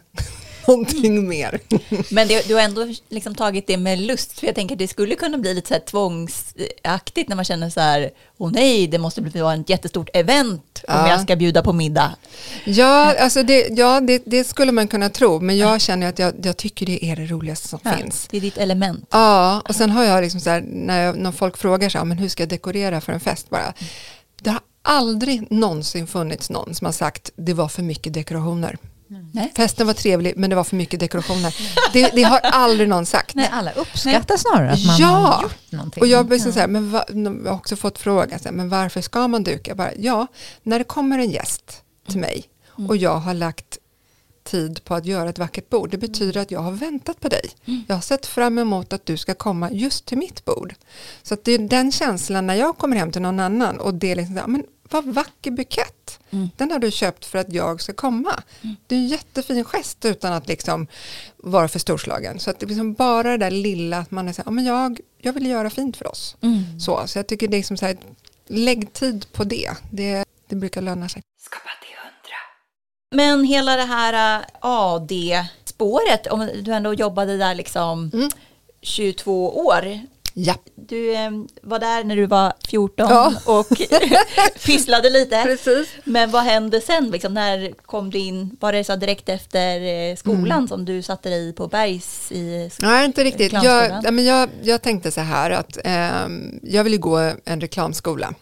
någonting 0.67 1.27
mer. 1.27 1.59
Men 2.13 2.27
det, 2.27 2.47
du 2.47 2.53
har 2.53 2.61
ändå 2.61 2.87
liksom 3.09 3.35
tagit 3.35 3.67
det 3.67 3.77
med 3.77 3.99
lust, 3.99 4.39
för 4.39 4.45
jag 4.47 4.55
tänker 4.55 4.75
att 4.75 4.79
det 4.79 4.87
skulle 4.87 5.15
kunna 5.15 5.37
bli 5.37 5.53
lite 5.53 5.67
så 5.67 5.73
här 5.73 5.81
tvångsaktigt 5.81 7.29
när 7.29 7.35
man 7.35 7.45
känner 7.45 7.69
så 7.69 7.79
här, 7.79 8.11
åh 8.37 8.51
nej, 8.51 8.87
det 8.87 8.97
måste 8.97 9.21
bli 9.21 9.39
ett 9.39 9.69
jättestort 9.69 10.09
event 10.13 10.83
om 10.87 10.93
Ja. 10.93 11.09
jag 11.09 11.21
ska 11.21 11.35
bjuda 11.35 11.63
på 11.63 11.73
middag. 11.73 12.15
Ja, 12.65 13.15
alltså 13.19 13.43
det, 13.43 13.67
ja 13.77 14.01
det, 14.01 14.21
det 14.25 14.43
skulle 14.43 14.71
man 14.71 14.87
kunna 14.87 15.09
tro, 15.09 15.39
men 15.39 15.57
jag 15.57 15.81
känner 15.81 16.07
att 16.09 16.19
jag, 16.19 16.33
jag 16.43 16.57
tycker 16.57 16.85
det 16.85 17.05
är 17.05 17.15
det 17.15 17.25
roligaste 17.25 17.67
som 17.67 17.79
Ja, 17.83 17.91
finns. 17.91 18.27
Det 18.31 18.37
är 18.37 18.41
ditt 18.41 18.57
element. 18.57 19.07
Ja, 19.11 19.61
och 19.69 19.75
sen 19.75 19.89
har 19.89 20.03
jag 20.03 20.21
liksom 20.21 20.39
så 20.39 20.49
här, 20.49 20.61
när, 20.67 21.03
jag, 21.03 21.17
när 21.17 21.31
folk 21.31 21.57
frågar 21.57 21.89
så 21.89 21.97
här, 21.97 22.05
men 22.05 22.17
hur 22.17 22.29
ska 22.29 22.43
jag 22.43 22.49
dekorera 22.49 23.01
för 23.01 23.13
en 23.13 23.19
fest 23.19 23.49
bara. 23.49 23.73
Det 24.41 24.49
har 24.49 24.59
aldrig 24.81 25.51
någonsin 25.51 26.07
funnits 26.07 26.49
någon 26.49 26.75
som 26.75 26.85
har 26.85 26.91
sagt 26.91 27.31
det 27.35 27.53
var 27.53 27.67
för 27.67 27.83
mycket 27.83 28.13
dekorationer. 28.13 28.77
Nej. 29.31 29.51
Festen 29.55 29.87
var 29.87 29.93
trevlig 29.93 30.33
men 30.37 30.49
det 30.49 30.55
var 30.55 30.63
för 30.63 30.75
mycket 30.75 30.99
dekorationer. 30.99 31.55
Det, 31.93 32.11
det 32.15 32.23
har 32.23 32.39
aldrig 32.39 32.89
någon 32.89 33.05
sagt. 33.05 33.35
Nej, 33.35 33.49
alla 33.51 33.71
uppskattar 33.71 34.37
snarare 34.37 34.71
att 34.71 34.85
man 34.85 34.97
Ja. 34.99 35.07
har 35.07 35.43
gjort 35.43 35.71
någonting. 35.71 36.01
Och 36.01 36.07
jag, 36.07 36.25
blir 36.25 36.39
så 36.39 36.51
här, 36.51 36.67
men 36.67 36.91
va, 36.91 37.05
jag 37.43 37.51
har 37.51 37.57
också 37.57 37.75
fått 37.75 37.97
frågan, 37.99 38.39
så 38.39 38.45
här, 38.45 38.55
men 38.55 38.69
varför 38.69 39.01
ska 39.01 39.27
man 39.27 39.43
duka? 39.43 39.75
Bara, 39.75 39.91
ja, 39.95 40.27
när 40.63 40.79
det 40.79 40.85
kommer 40.85 41.19
en 41.19 41.29
gäst 41.31 41.81
till 42.09 42.19
mig 42.19 42.43
och 42.87 42.97
jag 42.97 43.15
har 43.15 43.33
lagt 43.33 43.77
tid 44.43 44.83
på 44.83 44.95
att 44.95 45.05
göra 45.05 45.29
ett 45.29 45.39
vackert 45.39 45.69
bord, 45.69 45.89
det 45.89 45.97
betyder 45.97 46.41
att 46.41 46.51
jag 46.51 46.59
har 46.59 46.71
väntat 46.71 47.19
på 47.19 47.27
dig. 47.29 47.49
Jag 47.87 47.95
har 47.95 48.01
sett 48.01 48.25
fram 48.25 48.57
emot 48.57 48.93
att 48.93 49.05
du 49.05 49.17
ska 49.17 49.33
komma 49.33 49.71
just 49.71 50.05
till 50.05 50.17
mitt 50.17 50.45
bord. 50.45 50.75
Så 51.23 51.37
det 51.43 51.51
är 51.51 51.59
den 51.59 51.91
känslan 51.91 52.47
när 52.47 52.55
jag 52.55 52.77
kommer 52.77 52.95
hem 52.97 53.11
till 53.11 53.21
någon 53.21 53.39
annan 53.39 53.79
och 53.79 53.93
det 53.93 54.11
är 54.11 54.15
liksom, 54.15 54.35
men 54.47 54.63
vad 54.89 55.05
vacker 55.05 55.51
bukett. 55.51 56.19
Den 56.29 56.71
har 56.71 56.79
du 56.79 56.91
köpt 56.91 57.25
för 57.25 57.39
att 57.39 57.53
jag 57.53 57.81
ska 57.81 57.93
komma. 57.93 58.43
Det 58.87 58.95
är 58.95 58.99
en 58.99 59.07
jättefin 59.07 59.63
gest 59.63 60.05
utan 60.05 60.33
att 60.33 60.47
liksom 60.47 60.87
vara 61.37 61.67
för 61.67 61.79
storslagen. 61.79 62.39
Så 62.39 62.49
att 62.49 62.59
det 62.59 62.65
är 62.65 62.67
liksom 62.67 62.93
bara 62.93 63.31
det 63.31 63.37
där 63.37 63.51
lilla 63.51 63.97
att 63.97 64.11
man 64.11 64.27
är 64.27 64.33
så 64.33 64.41
här, 64.41 64.47
ja, 64.47 64.51
men 64.51 64.65
jag, 64.65 64.99
jag 65.17 65.33
vill 65.33 65.45
göra 65.45 65.69
fint 65.69 65.97
för 65.97 66.07
oss. 66.07 66.35
Mm. 66.41 66.79
Så, 66.79 67.07
så 67.07 67.19
jag 67.19 67.27
tycker 67.27 67.47
det 67.47 67.57
är 67.57 67.63
som 67.63 67.77
så 67.77 67.85
här, 67.85 67.97
lägg 68.47 68.93
tid 68.93 69.25
på 69.31 69.43
det. 69.43 69.71
det. 69.91 70.25
Det 70.47 70.55
brukar 70.55 70.81
löna 70.81 71.09
sig. 71.09 71.21
Men 73.15 73.43
hela 73.43 73.75
det 73.75 73.83
här 73.83 74.39
äh, 74.39 74.45
AD-spåret, 74.61 76.27
om 76.27 76.49
du 76.61 76.73
ändå 76.73 76.93
jobbade 76.93 77.37
där 77.37 77.55
liksom 77.55 78.11
Mm. 78.13 78.29
22 78.81 79.65
år. 79.65 79.99
Ja, 80.39 80.55
Du 80.75 81.13
eh, 81.15 81.31
var 81.61 81.79
där 81.79 82.03
när 82.03 82.15
du 82.15 82.25
var 82.25 82.53
14 82.69 83.07
Ja. 83.09 83.33
och 83.45 83.67
pysslade 84.65 85.09
lite. 85.09 85.43
precis. 85.43 85.87
Men 86.03 86.31
vad 86.31 86.43
hände 86.43 86.81
sen? 86.81 87.09
Liksom, 87.11 87.33
när 87.33 87.73
kom 87.85 88.09
du 88.09 88.17
in? 88.17 88.57
Var 88.59 88.73
det 88.73 88.83
så 88.83 88.95
direkt 88.95 89.29
efter 89.29 89.81
eh, 90.09 90.15
skolan 90.15 90.51
Mm. 90.57 90.67
som 90.67 90.85
du 90.85 91.01
satte 91.01 91.29
dig 91.29 91.53
på 91.53 91.67
Bergs 91.67 92.31
i 92.31 92.69
Nej, 92.81 93.05
inte 93.05 93.23
riktigt. 93.23 93.53
Jag, 93.53 94.13
men 94.13 94.25
jag, 94.25 94.49
jag 94.63 94.81
tänkte 94.81 95.11
så 95.11 95.21
här 95.21 95.51
att 95.51 95.77
ehm, 95.83 96.59
jag 96.63 96.83
vill 96.83 96.93
ju 96.93 96.99
gå 96.99 97.17
en 97.45 97.61
reklamskola. 97.61 98.33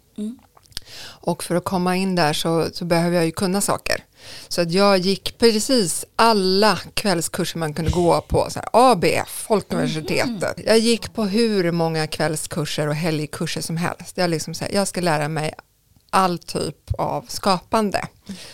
Mm. 1.26 1.32
Och 1.32 1.44
för 1.44 1.56
att 1.56 1.64
komma 1.64 1.96
in 1.96 2.16
där 2.16 2.34
så, 2.34 2.68
så 2.74 2.86
behöver 2.86 3.16
jag 3.16 3.26
ju 3.26 3.32
kunna 3.32 3.62
saker. 3.62 4.04
Så 4.48 4.62
att 4.62 4.72
jag 4.72 4.98
gick 4.98 5.38
precis 5.38 6.06
alla 6.16 6.80
kvällskurser 6.94 7.60
man 7.60 7.74
kunde 7.74 7.92
gå 7.92 8.22
på. 8.22 8.48
Så 8.50 8.60
här, 8.60 8.70
ABF, 8.74 9.46
Folkuniversitetet. 9.48 10.60
Jag 10.66 10.80
gick 10.80 11.14
på 11.14 11.24
hur 11.24 11.72
många 11.72 12.08
kvällskurser 12.08 12.88
och 12.88 12.96
helgkurser 12.96 13.62
som 13.62 13.78
helst. 13.78 14.18
Jag, 14.18 14.30
liksom, 14.30 14.54
så 14.54 14.64
här, 14.66 14.72
jag 14.72 14.88
ska 14.88 15.02
lära 15.02 15.28
mig 15.28 15.54
all 16.10 16.40
typ 16.40 16.94
av 16.98 17.26
skapande. 17.28 18.08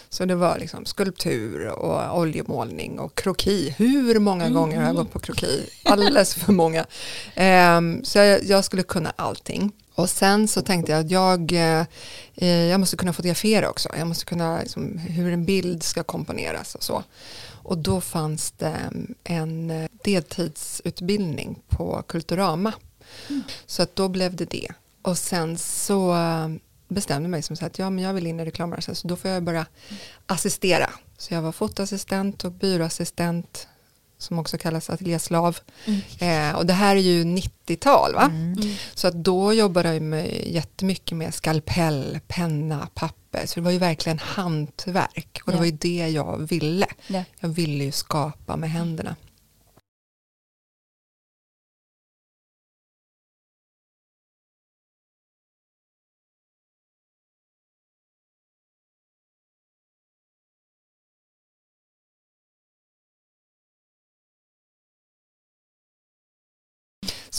Så 0.10 0.26
det 0.26 0.36
var 0.36 0.58
liksom 0.58 0.86
skulptur 0.86 1.68
och 1.68 2.20
oljemålning 2.20 3.00
och 3.00 3.16
kroki. 3.16 3.76
Hur 3.78 4.20
många 4.20 4.50
gånger 4.50 4.78
har 4.80 4.88
jag 4.88 4.96
gått 4.96 5.12
på 5.12 5.20
kroki? 5.20 5.70
Alldeles 5.86 6.34
för 6.36 6.54
många. 6.54 6.86
Ehm, 7.36 8.04
så 8.04 8.18
jag, 8.18 8.44
jag 8.44 8.66
skulle 8.66 8.84
kunna 8.84 9.14
allting. 9.16 9.72
Och 9.96 10.10
sen 10.10 10.48
så 10.48 10.62
tänkte 10.62 10.92
jag 10.92 11.02
att 11.02 11.12
jag, 11.12 11.52
eh, 11.52 11.86
eh, 12.36 12.48
jag 12.48 12.80
måste 12.80 12.98
kunna 12.98 13.14
fotografera 13.14 13.70
också. 13.70 13.90
Jag 13.98 14.08
måste 14.08 14.26
kunna 14.26 14.60
liksom, 14.60 14.98
hur 14.98 15.34
en 15.34 15.46
bild 15.46 15.84
ska 15.84 16.04
komponeras 16.04 16.76
och 16.76 16.84
så. 16.84 17.04
Och 17.64 17.78
då 17.78 18.02
fanns 18.02 18.52
det 18.52 18.78
en 19.24 19.72
eh, 19.72 19.90
deltidsutbildning 20.04 21.60
på 21.70 22.04
Kulturama. 22.08 22.74
Så 23.66 23.84
att 23.84 23.96
då 23.96 24.08
blev 24.08 24.36
det 24.36 24.46
det. 24.46 24.68
Och 25.02 25.18
sen 25.18 25.58
så 25.58 26.14
eh, 26.14 26.50
bestämde 26.88 27.30
mig 27.30 27.42
som 27.42 27.56
så 27.56 27.66
att 27.66 27.80
ja, 27.80 27.90
men 27.90 28.04
jag 28.04 28.14
vill 28.14 28.28
in 28.28 28.40
i 28.40 28.46
reklambranschen 28.46 28.96
så 28.96 29.08
då 29.08 29.16
får 29.16 29.32
jag 29.32 29.44
börja 29.44 29.66
assistera. 30.26 30.90
Så 31.18 31.34
jag 31.34 31.42
var 31.42 31.52
fotoassistent 31.52 32.46
och 32.46 32.52
byråassistent 32.52 33.68
som 34.22 34.40
också 34.40 34.58
kallas 34.58 34.90
ateljéslav. 34.90 35.58
Eh, 36.20 36.56
och 36.56 36.66
det 36.66 36.74
här 36.74 36.96
är 36.96 37.00
ju 37.00 37.24
90-tal 37.24 38.14
va? 38.16 38.32
Så 38.94 39.08
att 39.08 39.14
då 39.14 39.54
jobbade 39.54 39.94
jag 39.94 40.02
med 40.02 40.48
jättemycket 40.48 41.18
med 41.18 41.34
skalpell, 41.34 42.20
penna, 42.28 42.88
papper. 42.94 43.46
Så 43.46 43.60
det 43.60 43.64
var 43.64 43.72
ju 43.72 43.78
verkligen 43.78 44.20
hantverk 44.20 45.40
och 45.46 45.52
det 45.52 45.56
Ja. 45.56 45.58
var 45.60 45.66
ju 45.66 45.72
det 45.72 46.08
jag 46.10 46.38
ville. 46.50 46.88
Ja. 47.08 47.24
Jag 47.40 47.50
ville 47.50 47.84
ju 47.84 47.92
skapa 47.92 48.56
med 48.56 48.72
händerna. 48.72 49.16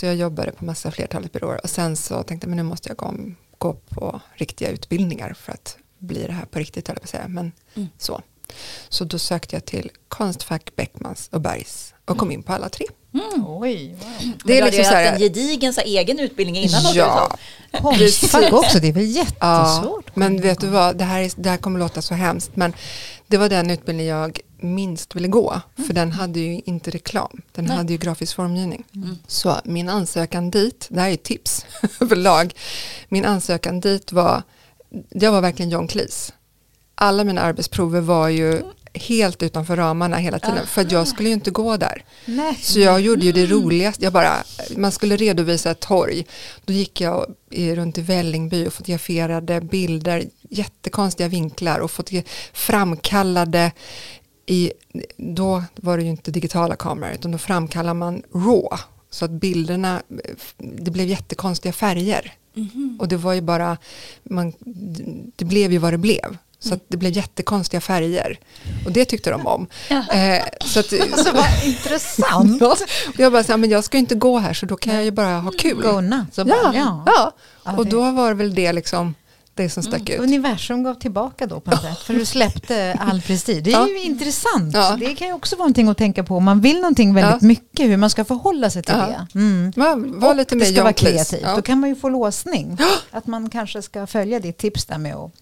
Så 0.02 0.06
jag 0.06 0.14
jobbade 0.14 0.52
på 0.52 0.64
massa 0.64 0.90
flertalet 0.90 1.32
byråer 1.32 1.60
och 1.62 1.70
sen 1.70 1.96
så 1.96 2.22
tänkte 2.22 2.44
jag 2.44 2.48
men 2.48 2.56
nu 2.56 2.62
måste 2.62 2.88
jag 2.88 2.96
gå, 2.96 3.06
om, 3.06 3.36
gå 3.58 3.72
på 3.72 4.20
riktiga 4.34 4.68
utbildningar 4.70 5.34
för 5.40 5.52
att 5.52 5.76
bli 5.98 6.26
det 6.26 6.32
här 6.32 6.44
på 6.44 6.58
riktigt 6.58 6.88
höll 6.88 6.94
jag 6.94 7.02
på 7.02 7.06
att 7.06 7.10
säga. 7.10 7.28
Men 7.28 7.52
Mm. 7.74 7.88
så. 7.98 8.20
så 8.88 9.04
då 9.04 9.18
sökte 9.18 9.56
jag 9.56 9.64
till 9.64 9.90
Konstfack, 10.08 10.76
Beckmans 10.76 11.28
och 11.32 11.40
Bergs 11.40 11.94
och 12.04 12.18
kom 12.18 12.30
in 12.30 12.42
på 12.42 12.52
alla 12.52 12.68
tre. 12.68 12.86
Oj, 13.46 13.88
wow. 13.88 13.98
Det 14.20 14.32
Det 14.44 14.58
är 14.58 14.64
liksom 14.64 14.84
så 14.84 14.90
haft 14.90 14.94
här, 15.06 15.12
en 15.12 15.18
gedigen 15.20 15.74
så 15.74 15.80
här, 15.80 15.88
egen 15.88 16.18
utbildning 16.18 16.56
innan. 16.56 16.82
ja, 16.94 17.36
som. 17.72 17.80
Konstfack 17.82 18.52
också, 18.52 18.78
det 18.78 18.88
är 18.88 18.92
väl 18.92 19.14
ja, 19.14 19.22
jättesvårt. 19.24 20.16
men 20.16 20.40
vet 20.40 20.60
du 20.60 20.66
vad, 20.66 20.96
det 20.96 21.04
här, 21.04 21.20
är, 21.20 21.30
det 21.36 21.50
här 21.50 21.56
kommer 21.56 21.78
låta 21.78 22.02
så 22.02 22.14
hemskt 22.14 22.56
men 22.56 22.72
det 23.26 23.36
var 23.36 23.48
den 23.48 23.70
utbildning 23.70 24.06
jag 24.06 24.40
minst 24.62 25.16
ville 25.16 25.28
gå 25.28 25.60
för 25.86 25.94
den 25.94 26.12
hade 26.12 26.40
ju 26.40 26.60
inte 26.64 26.90
reklam, 26.90 27.42
den 27.52 27.64
Nej. 27.64 27.76
hade 27.76 27.92
ju 27.92 27.98
grafisk 27.98 28.36
formgivning. 28.36 28.84
Så 29.26 29.60
min 29.64 29.88
ansökan 29.88 30.50
dit, 30.50 30.86
det 30.90 31.00
här 31.00 31.10
är 31.10 31.14
ett 31.14 31.22
tips 31.22 31.66
överlag, 32.00 32.54
min 33.08 33.24
ansökan 33.24 33.80
dit 33.80 34.12
var, 34.12 34.42
jag 35.10 35.32
var 35.32 35.40
verkligen 35.40 35.70
John 35.70 35.88
Cleese. 35.88 36.32
Alla 36.94 37.24
mina 37.24 37.40
arbetsprover 37.40 38.00
var 38.00 38.28
ju 38.28 38.62
helt 38.94 39.42
utanför 39.42 39.76
ramarna 39.76 40.16
hela 40.16 40.38
tiden 40.38 40.66
för 40.66 40.80
att 40.82 40.92
jag 40.92 41.08
skulle 41.08 41.28
ju 41.28 41.34
inte 41.34 41.50
gå 41.50 41.76
där. 41.76 42.04
Nej. 42.24 42.54
Så 42.62 42.80
jag 42.80 43.00
gjorde 43.00 43.26
ju 43.26 43.32
det 43.32 43.46
roligaste, 43.46 44.04
jag 44.04 44.12
bara, 44.12 44.44
man 44.76 44.92
skulle 44.92 45.16
redovisa 45.16 45.70
ett 45.70 45.80
torg. 45.80 46.26
Då 46.64 46.72
gick 46.72 47.00
jag 47.00 47.34
runt 47.50 47.98
i 47.98 48.00
Vällingby 48.00 48.66
och 48.66 48.72
fotograferade 48.72 49.60
bilder, 49.60 50.24
jättekonstiga 50.48 51.28
vinklar 51.28 51.78
och 51.78 51.90
framkallade 52.52 53.72
i, 54.46 54.72
då 55.16 55.62
var 55.76 55.96
det 55.96 56.02
ju 56.02 56.10
inte 56.10 56.30
digitala 56.30 56.76
kameror 56.76 57.12
utan 57.14 57.32
då 57.32 57.38
framkallar 57.38 57.94
man 57.94 58.22
RAW. 58.34 58.78
Så 59.10 59.24
att 59.24 59.30
bilderna, 59.30 60.02
det 60.58 60.90
blev 60.90 61.06
jättekonstiga 61.08 61.72
färger. 61.72 62.32
Och 62.98 63.08
det 63.08 63.16
var 63.16 63.32
ju 63.32 63.40
bara, 63.40 63.76
man, 64.22 64.52
det 65.36 65.44
blev 65.44 65.72
ju 65.72 65.78
vad 65.78 65.92
det 65.92 65.98
blev. 65.98 66.36
Så 66.58 66.74
att 66.74 66.80
det 66.88 66.96
blev 66.96 67.12
jättekonstiga 67.12 67.80
färger. 67.80 68.38
Och 68.86 68.92
det 68.92 69.04
tyckte 69.04 69.30
de 69.30 69.46
om. 69.46 69.66
Eh, 69.88 70.42
så 70.64 70.80
att, 70.80 70.92
Alltså 71.12 71.32
vad 71.32 71.64
intressant. 71.64 72.60
Ja, 72.60 72.76
och 73.08 73.20
jag 73.20 73.32
bara, 73.32 73.42
så 73.44 73.52
här, 73.52 73.56
men 73.58 73.70
jag 73.70 73.84
ska 73.84 73.98
inte 73.98 74.14
gå 74.14 74.38
här 74.38 74.52
så 74.54 74.66
då 74.66 74.76
kan 74.76 74.94
jag 74.94 75.04
ju 75.04 75.10
bara 75.10 75.38
ha 75.40 75.50
kul. 75.58 75.82
Go 75.82 76.00
nuts. 76.00 76.38
Ja, 76.38 76.44
Ja. 76.46 76.72
ja. 76.74 77.32
Ja, 77.64 77.76
och 77.76 77.86
då 77.86 78.10
var 78.10 78.28
det 78.28 78.34
väl 78.34 78.54
det 78.54 78.72
liksom 78.72 79.14
det 79.54 79.70
som 79.70 79.82
stack 79.82 80.08
ut. 80.08 80.20
Universum 80.20 80.82
gav 80.82 80.94
tillbaka 80.94 81.46
då 81.46 81.60
på 81.60 81.70
något 81.70 81.82
sätt, 81.82 81.98
för 81.98 82.14
du 82.14 82.24
släppte 82.24 82.96
all 83.00 83.22
prestige. 83.22 83.62
Det 83.64 83.72
är 83.72 83.88
ju 83.88 84.02
intressant. 84.02 84.74
Det 84.98 85.14
kan 85.14 85.28
ju 85.28 85.34
också 85.34 85.56
vara 85.56 85.64
någonting 85.64 85.88
att 85.88 85.98
tänka 85.98 86.24
på. 86.24 86.36
om 86.36 86.44
Man 86.44 86.60
vill 86.60 86.76
någonting 86.76 87.14
väldigt 87.14 87.42
mycket, 87.42 87.86
hur 87.86 87.96
man 87.96 88.10
ska 88.10 88.24
förhålla 88.24 88.70
sig 88.70 88.82
till 88.82 88.94
det. 88.94 89.26
Mm. 89.34 89.72
Var, 89.76 90.18
var 90.20 90.28
Och 90.28 90.36
lite 90.36 90.54
det 90.54 90.58
mer 90.58 90.66
ska 90.66 90.82
vara 90.82 90.92
kreativt. 90.92 91.46
Då 91.56 91.62
kan 91.62 91.80
man 91.80 91.90
ju 91.90 91.96
få 91.96 92.08
låsning. 92.08 92.78
Att 93.10 93.26
man 93.26 93.50
kanske 93.50 93.82
ska 93.82 94.06
följa 94.06 94.40
ditt 94.40 94.58
tips 94.58 94.84
där 94.84 94.98
med 94.98 95.14
att... 95.14 95.32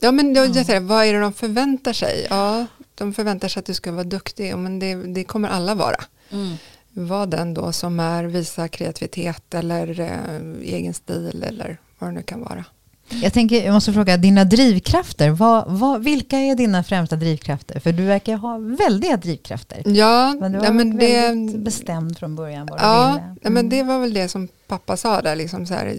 ja, 0.00 0.12
men 0.12 0.34
jag, 0.34 0.56
jag 0.56 0.66
säger, 0.66 0.80
vad 0.80 1.04
är 1.04 1.12
det 1.12 1.20
de 1.20 1.32
förväntar 1.32 1.92
sig? 1.92 2.26
Ja, 2.30 2.66
de 2.94 3.12
förväntar 3.14 3.48
sig 3.48 3.60
att 3.60 3.66
du 3.66 3.74
ska 3.74 3.92
vara 3.92 4.04
duktig, 4.04 4.56
men 4.56 4.78
det, 4.78 4.94
det 4.94 5.24
kommer 5.24 5.48
alla 5.48 5.74
vara. 5.74 6.04
Mm. 6.30 6.56
Var 6.96 7.26
den 7.26 7.54
då 7.54 7.72
som 7.72 8.00
är 8.00 8.24
visa 8.24 8.68
kreativitet 8.68 9.54
eller 9.54 10.00
eh, 10.00 10.62
egen 10.62 10.94
stil 10.94 11.44
eller 11.48 11.78
vad 11.98 12.10
det 12.10 12.14
nu 12.14 12.22
kan 12.22 12.40
vara. 12.40 12.64
Jag, 13.08 13.32
tänker, 13.32 13.64
jag 13.64 13.72
måste 13.72 13.92
fråga, 13.92 14.16
dina 14.16 14.44
drivkrafter, 14.44 15.30
vad, 15.30 15.64
vad, 15.66 16.04
vilka 16.04 16.38
är 16.38 16.54
dina 16.54 16.84
främsta 16.84 17.16
drivkrafter? 17.16 17.80
För 17.80 17.92
du 17.92 18.04
verkar 18.04 18.36
ha 18.36 18.58
väldiga 18.58 19.16
drivkrafter. 19.16 19.82
Ja, 19.86 20.36
Men 20.40 20.52
du 20.52 20.58
var 20.58 20.64
ja, 20.64 20.72
men 20.72 20.96
det, 20.98 21.20
väldigt 21.20 21.60
bestämd 21.60 22.18
från 22.18 22.36
början 22.36 22.66
vad 22.66 22.78
du 22.78 22.82
ja, 22.82 23.12
ville. 23.12 23.36
ja, 23.42 23.50
men 23.50 23.68
det 23.68 23.82
var 23.82 23.98
väl 23.98 24.12
det 24.14 24.28
som 24.28 24.48
pappa 24.66 24.96
sa 24.96 25.22
där, 25.22 25.36
liksom 25.36 25.66
så 25.66 25.74
här, 25.74 25.96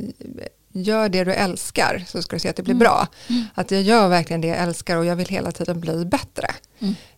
gör 0.71 1.09
det 1.09 1.23
du 1.23 1.33
älskar 1.33 2.03
så 2.07 2.21
ska 2.21 2.35
du 2.35 2.39
se 2.39 2.49
att 2.49 2.55
det 2.55 2.63
blir 2.63 2.75
bra. 2.75 3.07
Att 3.53 3.71
jag 3.71 3.81
gör 3.81 4.07
verkligen 4.07 4.41
det 4.41 4.47
jag 4.47 4.57
älskar 4.57 4.97
och 4.97 5.05
jag 5.05 5.15
vill 5.15 5.27
hela 5.27 5.51
tiden 5.51 5.79
bli 5.79 6.05
bättre. 6.05 6.47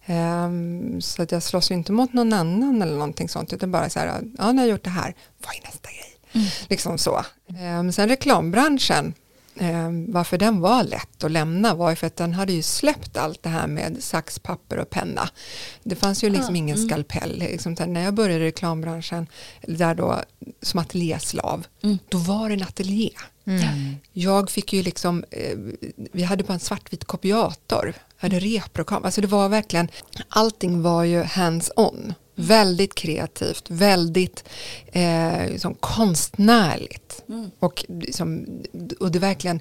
Ehm, 0.06 1.02
så 1.02 1.22
att 1.22 1.32
jag 1.32 1.44
slåss 1.44 1.72
ju 1.72 1.76
inte 1.76 1.92
mot 1.92 2.14
någon 2.14 2.34
annan 2.34 2.82
eller 2.82 2.94
någonting 2.94 3.30
sånt 3.30 3.54
utan 3.54 3.72
bara 3.72 3.90
så 3.90 4.00
här, 4.00 4.22
ja 4.38 4.52
nu 4.52 4.58
har 4.58 4.66
jag 4.66 4.72
gjort 4.72 4.84
det 4.84 4.90
här, 4.90 5.16
vad 5.46 5.56
är 5.56 5.62
nästa 5.66 5.90
grej? 5.90 6.48
Liksom 6.70 6.98
så. 6.98 7.24
Ehm, 7.60 7.92
sen 7.92 8.10
reklambranschen, 8.10 9.14
ehm, 9.60 10.12
varför 10.12 10.38
den 10.38 10.60
var 10.60 10.84
lätt 10.84 11.24
att 11.24 11.32
lämna 11.32 11.76
var 11.76 11.90
ju 11.90 11.96
för 11.96 12.08
att 12.08 12.16
den 12.16 12.34
hade 12.34 12.54
ju 12.54 12.62
släppt 12.62 13.18
allt 13.18 13.44
det 13.44 13.50
här 13.50 13.68
med 13.68 13.98
sax, 14.00 14.40
papper 14.40 14.78
och 14.78 14.90
penna. 14.90 15.30
Det 15.84 15.96
fanns 15.96 16.24
ju 16.24 16.30
liksom 16.30 16.56
ingen 16.56 16.78
skalpell. 16.78 17.40
Liksom, 17.40 17.76
när 17.88 18.04
jag 18.04 18.14
började 18.14 18.44
i 18.44 18.48
reklambranschen, 18.48 19.28
där 19.62 19.96
då 19.96 20.22
som 20.62 20.80
ateljéslav, 20.80 21.66
då 22.10 22.18
var 22.18 22.50
det 22.50 22.56
en 22.56 22.64
ateljé. 22.64 23.10
Jag 24.14 24.50
fick 24.50 24.74
ju 24.74 24.84
liksom, 24.84 25.24
eh, 25.32 25.58
vi 26.12 26.24
hade 26.24 26.44
bara 26.44 26.54
en 26.54 26.60
svartvit 26.60 27.06
kopiator, 27.06 27.94
hade 28.18 28.40
reprogram, 28.40 29.06
alltså 29.06 29.22
det 29.22 29.28
var 29.28 29.50
verkligen, 29.50 29.88
allting 30.30 30.82
var 30.82 31.04
ju 31.04 31.24
hands-on. 31.24 32.14
Väldigt 32.36 32.96
kreativt, 32.96 33.66
väldigt 33.70 34.44
eh, 34.92 35.50
liksom 35.50 35.74
konstnärligt. 35.74 37.07
Och, 37.60 37.86
liksom, 37.88 38.46
och 39.00 39.12
det 39.12 39.20
verkligen 39.20 39.60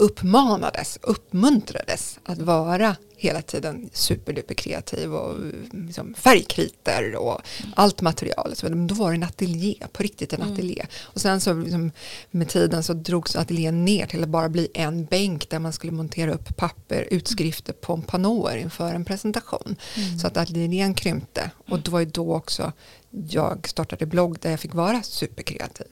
uppmanades, 0.00 0.98
uppmuntrades 1.02 2.18
att 2.24 2.38
vara 2.38 2.96
hela 3.16 3.42
tiden 3.42 3.90
superduper 3.92 4.54
kreativ 4.54 5.14
och 5.14 5.34
liksom 5.72 6.14
färgkriter 6.14 7.16
och 7.16 7.40
allt 7.76 8.00
material. 8.00 8.56
Så 8.56 8.68
då 8.68 8.94
var 8.94 9.10
det 9.10 9.16
en 9.16 9.22
ateljé, 9.22 9.74
på 9.92 10.02
riktigt 10.02 10.32
en 10.32 10.42
ateljé. 10.42 10.86
Och 11.02 11.20
sen 11.20 11.40
så 11.40 11.54
liksom, 11.54 11.90
med 12.30 12.48
tiden 12.48 12.82
så 12.82 12.92
drogs 12.92 13.36
ateljén 13.36 13.84
ner 13.84 14.06
till 14.06 14.22
att 14.22 14.28
bara 14.28 14.48
bli 14.48 14.68
en 14.74 15.04
bänk 15.04 15.50
där 15.50 15.58
man 15.58 15.72
skulle 15.72 15.92
montera 15.92 16.32
upp 16.32 16.56
papper, 16.56 17.08
utskrifter 17.10 17.72
på 17.72 18.02
panåer 18.02 18.56
inför 18.56 18.94
en 18.94 19.04
presentation. 19.04 19.76
Så 20.20 20.26
att 20.26 20.36
ateljén 20.36 20.94
krympte 20.94 21.50
och 21.68 21.80
det 21.80 21.90
var 21.90 22.00
ju 22.00 22.06
då 22.06 22.34
också 22.34 22.72
jag 23.10 23.68
startade 23.68 24.06
blogg 24.06 24.38
där 24.40 24.50
jag 24.50 24.60
fick 24.60 24.74
vara 24.74 25.02
superkreativ. 25.02 25.86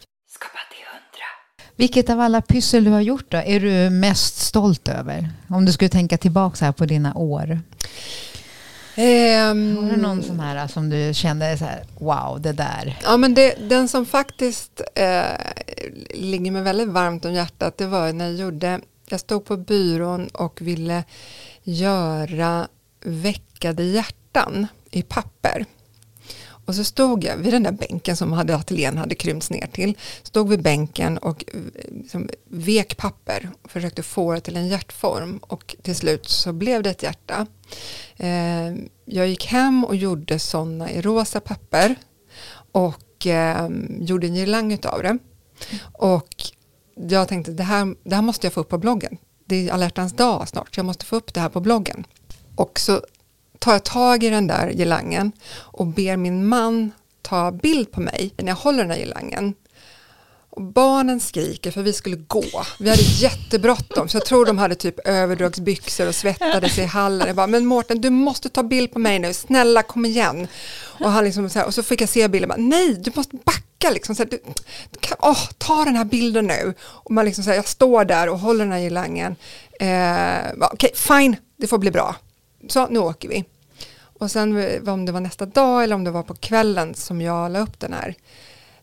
Vilket 1.77 2.11
av 2.11 2.21
alla 2.21 2.43
pyssel 2.43 2.85
du 2.85 2.91
har 2.91 3.01
gjort 3.01 3.27
då, 3.29 3.39
är 3.39 3.61
du 3.61 3.91
mest 3.91 4.37
stolt 4.37 4.89
över? 4.89 5.29
Om 5.49 5.65
du 5.65 5.73
skulle 5.73 5.89
tänka 5.89 6.19
tillbaka 6.19 6.65
här 6.65 6.73
på 6.73 6.87
dina 6.87 7.15
år. 7.15 7.61
Ehm, 8.97 9.77
Har 9.77 9.91
du 9.91 9.97
någon 9.97 10.23
sån 10.23 10.41
här 10.41 10.67
som 10.67 10.91
du 10.91 11.15
kände 11.15 11.59
så 11.59 11.65
här, 11.65 11.85
wow, 11.99 12.41
det 12.41 12.53
där. 12.53 12.99
Ja, 13.05 13.17
men 13.17 13.35
det, 13.35 13.55
den 13.69 13.89
som 13.89 14.07
faktiskt 14.07 14.81
eh, 14.95 15.25
ligger 16.15 16.51
mig 16.51 16.63
väldigt 16.63 16.89
varmt 16.89 17.25
om 17.25 17.33
hjärtat, 17.33 17.79
det 17.79 17.87
var 17.87 18.13
när 18.13 18.25
jag 18.25 18.35
gjorde, 18.35 18.81
jag 19.09 19.21
stod 19.21 19.45
på 19.45 19.57
byrån 19.57 20.27
och 20.27 20.61
ville 20.61 21.05
göra 21.63 22.69
veckade 23.05 23.83
hjärtan 23.83 24.67
i 24.91 25.03
papper. 25.03 25.65
Och 26.65 26.75
så 26.75 26.85
stod 26.85 27.25
jag 27.25 27.37
vid 27.37 27.53
den 27.53 27.63
där 27.63 27.73
bänken 27.73 28.17
som 28.17 28.33
hade 28.33 28.57
ateljén 28.57 28.99
hade 28.99 29.15
krympts 29.15 29.51
ner 29.51 29.67
till. 29.67 29.99
Stod 30.23 30.49
vid 30.49 30.63
bänken 30.63 31.19
och 31.19 31.45
liksom 31.91 32.29
vek 32.49 32.97
papper 32.97 33.51
och 33.63 33.71
försökte 33.71 34.03
få 34.03 34.33
det 34.33 34.41
till 34.41 34.57
en 34.57 34.69
hjärtform. 34.69 35.39
Och 35.39 35.77
till 35.83 35.97
slut 35.97 36.29
så 36.29 36.53
blev 36.53 36.83
det 36.83 36.91
ett 36.91 37.03
hjärta. 37.03 37.47
Eh, 38.17 38.75
jag 39.05 39.29
gick 39.29 39.47
hem 39.47 39.85
och 39.85 39.97
gjorde 39.97 40.39
sådana 40.39 40.91
i 40.91 41.01
rosa 41.01 41.41
papper. 41.41 41.95
Och 42.73 43.27
eh, 43.27 43.69
gjorde 44.01 44.27
en 44.27 44.35
girlang 44.35 44.79
av 44.85 45.03
det. 45.03 45.19
Och 45.93 46.35
jag 46.95 47.29
tänkte 47.29 47.53
det 47.53 47.63
här, 47.63 47.95
det 48.05 48.15
här 48.15 48.23
måste 48.23 48.47
jag 48.47 48.53
få 48.53 48.61
upp 48.61 48.69
på 48.69 48.79
bloggen. 48.79 49.17
Det 49.45 49.69
är 49.69 49.73
alla 49.73 49.85
hjärtans 49.85 50.13
dag 50.13 50.49
snart, 50.49 50.75
så 50.75 50.79
jag 50.79 50.87
måste 50.87 51.05
få 51.05 51.17
upp 51.17 51.35
det 51.35 51.41
här 51.41 51.49
på 51.49 51.61
bloggen. 51.61 52.07
Och 52.57 52.81
så 52.81 53.03
tar 53.59 53.73
jag 53.73 53.85
tag 53.85 54.23
i 54.23 54.31
den 54.31 54.47
där 54.47 54.73
girlangen 54.73 55.33
och 55.57 55.87
ber 55.87 56.17
min 56.17 56.47
man 56.47 56.93
ta 57.23 57.53
bild 57.53 57.93
på 57.93 58.01
mig 58.01 58.35
när 58.37 58.49
jag 58.49 58.57
håller 58.57 58.79
den 58.79 58.91
här 58.91 58.99
girlangen. 58.99 59.55
Och 60.57 60.63
barnen 60.63 61.21
skriker 61.21 61.71
för 61.71 61.83
vi 61.83 61.93
skulle 61.93 62.17
gå. 62.17 62.45
Vi 62.79 62.91
hade 62.91 63.03
jättebråttom 63.03 64.09
så 64.09 64.17
jag 64.17 64.25
tror 64.25 64.47
de 64.47 64.59
hade 64.59 64.75
typ 64.75 65.09
överdragsbyxor 65.09 66.09
och 66.09 66.15
svettades 66.15 66.79
i 66.79 66.85
hallen. 66.85 67.27
Jag 67.27 67.37
bara, 67.37 67.47
men 67.47 67.67
Mårten 67.67 68.01
du 68.01 68.11
måste 68.11 68.49
ta 68.49 68.63
bild 68.63 68.93
på 68.93 68.99
mig 68.99 69.19
nu, 69.19 69.35
snälla 69.35 69.83
kom 69.83 70.05
igen. 70.05 70.49
Och, 71.01 71.11
han 71.11 71.25
liksom 71.25 71.51
så 71.51 71.59
här, 71.59 71.67
och 71.67 71.75
så 71.75 71.83
fick 71.83 72.01
jag 72.01 72.09
se 72.09 72.29
bilden, 72.29 72.49
bara, 72.49 72.59
nej 72.59 72.97
du 73.01 73.13
måste 73.15 73.37
backa 73.37 73.91
liksom. 73.91 74.15
Så 74.15 74.23
här, 74.23 74.31
du, 74.31 74.41
du 74.91 74.99
kan, 75.01 75.17
åh, 75.21 75.49
ta 75.59 75.85
den 75.85 75.97
här 75.97 76.05
bilden 76.05 76.47
nu. 76.47 76.75
Och 76.81 77.11
man 77.11 77.25
liksom 77.25 77.45
så 77.45 77.51
här, 77.51 77.57
jag 77.57 77.69
står 77.69 78.05
där 78.05 78.29
och 78.29 78.39
håller 78.39 78.65
den 78.65 78.73
här 78.73 78.81
girlangen. 78.81 79.37
Eh, 79.81 80.67
Okej, 80.73 80.91
okay, 80.91 80.91
fine, 80.95 81.37
det 81.57 81.67
får 81.67 81.79
bli 81.79 81.91
bra. 81.91 82.17
Så 82.69 82.87
nu 82.89 82.99
åker 82.99 83.29
vi. 83.29 83.45
Och 84.19 84.31
sen 84.31 84.81
om 84.89 85.05
det 85.05 85.13
var 85.13 85.21
nästa 85.21 85.47
dag 85.47 85.85
eller 85.85 85.95
om 85.95 86.05
det 86.05 86.11
var 86.11 86.23
på 86.23 86.35
kvällen 86.35 86.95
som 86.95 87.21
jag 87.21 87.51
la 87.51 87.59
upp 87.59 87.81
den 87.81 87.93
här. 87.93 88.15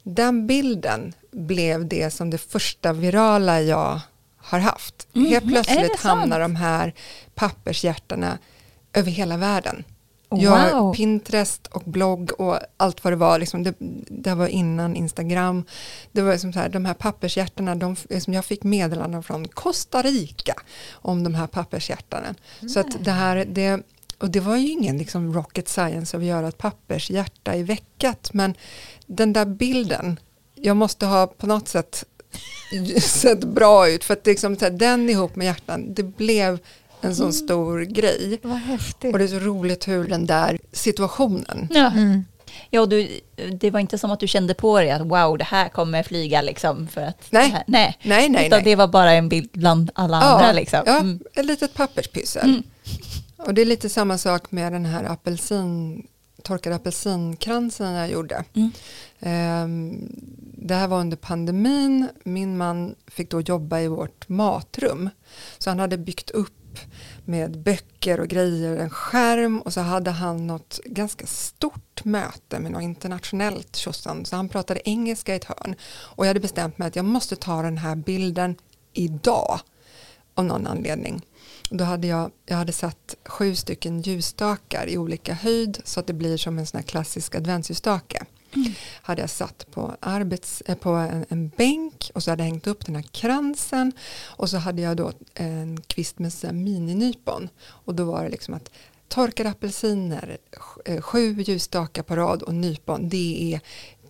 Den 0.04 0.48
bilden 0.48 1.14
blev 1.32 1.88
det 1.88 2.12
som 2.12 2.30
det 2.30 2.38
första 2.38 2.94
virala 2.94 3.62
jag 3.62 4.00
har 4.38 4.60
haft. 4.60 5.08
Mm, 5.16 5.30
Helt 5.32 5.48
plötsligt 5.48 5.80
det 5.80 5.98
sant? 5.98 6.20
hamnar 6.20 6.40
de 6.40 6.56
här 6.56 6.94
pappershjärtarna 7.36 8.38
över 8.94 9.12
hela 9.12 9.38
världen. 9.38 9.84
Wow. 10.32 10.44
Jag, 10.44 10.96
Pinterest 10.96 11.68
och 11.68 11.84
blogg 11.86 12.32
och 12.38 12.60
allt 12.78 13.04
vad 13.04 13.14
det 13.14 13.18
var, 13.18 13.40
liksom 13.40 13.64
det, 13.64 13.74
det 14.10 14.36
var 14.36 14.48
innan 14.48 14.96
Instagram. 14.96 15.64
Det 16.12 16.22
var 16.22 16.38
som 16.38 16.54
så 16.54 16.60
här, 16.60 16.70
de 16.70 16.86
här 16.86 16.94
pappershjärtarna, 16.94 17.76
de, 17.76 17.96
liksom 18.10 18.34
jag 18.34 18.46
fick 18.46 18.64
meddelanden 18.64 19.24
från 19.24 19.48
Costa 19.48 20.02
Rica 20.02 20.54
om 20.92 21.24
de 21.24 21.36
här 21.36 21.48
pappershjärtarna. 21.48 22.36
Så 22.74 22.80
att 22.80 23.04
det 23.04 23.12
här, 23.12 23.46
det, 23.46 23.84
och 24.18 24.30
det 24.30 24.40
var 24.40 24.58
ju 24.58 24.70
ingen 24.70 24.98
liksom 24.98 25.34
rocket 25.34 25.70
science 25.70 26.18
att 26.18 26.24
göra 26.24 26.48
ett 26.48 26.58
pappershjärta 26.58 27.56
i 27.56 27.64
veckat, 27.64 28.30
men 28.34 28.54
den 29.06 29.34
där 29.34 29.46
bilden, 29.46 30.20
jag 30.56 30.78
måste 30.78 31.06
ha 31.06 31.28
på 31.28 31.48
något 31.48 31.68
sätt 31.68 32.06
sett 33.02 33.44
bra 33.44 33.90
ut, 33.90 34.04
för 34.04 34.14
att 34.14 34.26
liksom, 34.26 34.56
så 34.56 34.66
här, 34.66 34.72
den 34.72 35.10
ihop 35.10 35.36
med 35.36 35.46
hjärtan, 35.46 35.94
det 35.94 36.04
blev 36.04 36.60
en 37.02 37.16
sån 37.16 37.34
stor 37.34 37.82
grej. 37.82 38.40
Vad 38.44 38.58
häftigt. 38.58 39.14
Och 39.14 39.20
det 39.20 39.24
är 39.26 39.28
så 39.28 39.40
roligt 39.40 39.88
hur 39.88 40.08
den 40.08 40.26
där 40.26 40.60
situationen. 40.72 41.68
Ja. 41.72 41.92
Mm. 41.92 42.26
Ja, 42.70 42.86
du, 42.86 43.20
det 43.60 43.72
var 43.72 43.80
inte 43.80 43.98
som 43.98 44.12
att 44.12 44.20
du 44.20 44.28
kände 44.28 44.54
på 44.54 44.80
dig 44.80 44.92
att 44.92 45.02
wow, 45.02 45.38
det 45.38 45.44
här 45.44 45.70
kommer 45.70 46.04
flyga 46.04 46.42
liksom. 46.42 46.88
För 46.88 47.02
att 47.02 47.18
Nej. 47.30 47.50
det 47.50 47.54
här, 47.56 47.64
nej. 47.68 47.98
Nej, 48.04 48.30
nej, 48.30 48.48
Utan 48.48 48.58
nej. 48.58 48.66
det 48.66 48.76
var 48.76 48.88
bara 48.88 49.12
en 49.14 49.30
bild 49.30 49.50
bland 49.54 49.92
alla 49.96 50.18
andra 50.22 50.52
liksom. 50.52 50.80
Ja, 50.86 51.00
Mm. 51.00 51.20
ett 51.36 51.46
litet 51.46 51.74
papperspyssel. 51.74 52.64
Och 53.38 53.54
det 53.54 53.62
är 53.62 53.66
lite 53.66 53.90
samma 53.90 54.18
sak 54.18 54.52
med 54.52 54.72
den 54.74 54.86
här 54.86 55.04
apelsin, 55.04 56.08
torkade 56.44 56.76
apelsinkransen 56.76 57.92
jag 57.92 58.12
gjorde. 58.12 58.44
Mm. 58.54 58.72
Ehm, 59.20 60.08
det 60.58 60.76
här 60.76 60.88
var 60.88 61.00
under 61.00 61.18
pandemin. 61.18 62.08
Min 62.24 62.58
man 62.58 62.96
fick 63.08 63.32
då 63.32 63.42
jobba 63.42 63.80
i 63.80 63.88
vårt 63.88 64.30
matrum. 64.30 65.10
Så 65.58 65.70
han 65.70 65.80
hade 65.80 65.98
byggt 65.98 66.30
upp 66.30 66.54
med 67.26 67.60
böcker 67.60 68.20
och 68.20 68.28
grejer, 68.28 68.78
en 68.78 68.90
skärm 68.90 69.62
och 69.62 69.74
så 69.74 69.82
hade 69.82 70.12
han 70.12 70.48
något 70.48 70.80
ganska 70.86 71.26
stort 71.26 72.06
möte 72.06 72.60
med 72.60 72.72
något 72.72 72.82
internationellt 72.82 73.76
tjosan. 73.76 74.26
Så 74.26 74.36
han 74.36 74.50
pratade 74.50 74.90
engelska 74.90 75.34
i 75.34 75.38
ett 75.38 75.46
hörn. 75.46 75.76
Och 75.92 76.26
jag 76.26 76.30
hade 76.30 76.40
bestämt 76.40 76.78
mig 76.78 76.88
att 76.88 76.96
jag 76.96 77.06
måste 77.06 77.36
ta 77.36 77.62
den 77.62 77.78
här 77.78 77.96
bilden 77.96 78.56
idag 78.94 79.60
av 80.36 80.46
någon 80.46 80.68
anledning. 80.68 81.22
Då 81.70 81.84
hade 81.84 82.08
jag, 82.08 82.32
jag 82.46 82.58
hade 82.58 82.72
satt 82.72 83.16
sju 83.26 83.56
stycken 83.56 84.02
ljusstakar 84.02 84.90
i 84.90 84.98
olika 84.98 85.34
höjd 85.34 85.82
så 85.84 86.00
att 86.00 86.08
det 86.08 86.14
blir 86.14 86.38
som 86.38 86.60
en 86.60 86.68
sån 86.68 86.78
här 86.78 86.88
klassisk 86.88 87.36
adventsljusstake. 87.36 88.26
Hade 89.02 89.22
jag 89.22 89.30
satt 89.30 89.72
på, 89.72 89.96
arbets, 90.00 90.62
eh, 90.62 90.78
på 90.78 90.90
en, 90.90 91.26
en 91.30 91.50
bänk 91.50 92.12
och 92.14 92.24
så 92.24 92.32
hade 92.32 92.44
jag 92.44 92.50
hängt 92.50 92.68
upp 92.68 92.86
den 92.86 92.96
här 92.96 93.04
kransen 93.04 93.92
och 94.24 94.50
så 94.50 94.58
hade 94.58 94.82
jag 94.82 94.98
då 94.98 95.12
en 95.34 95.82
kvist 95.82 96.20
med 96.20 96.34
så 96.34 96.54
mininypon 96.54 97.50
och 97.62 97.96
då 97.96 98.04
var 98.04 98.24
det 98.24 98.30
liksom 98.30 98.54
att 98.54 98.72
torkade 99.08 99.50
apelsiner, 99.50 100.38
eh, 100.86 101.02
sju 101.02 101.42
ljusstakar 101.42 102.04
på 102.04 102.16
rad 102.16 102.42
och 102.42 102.54
nypon, 102.54 103.10
det 103.10 103.54
är 103.54 103.60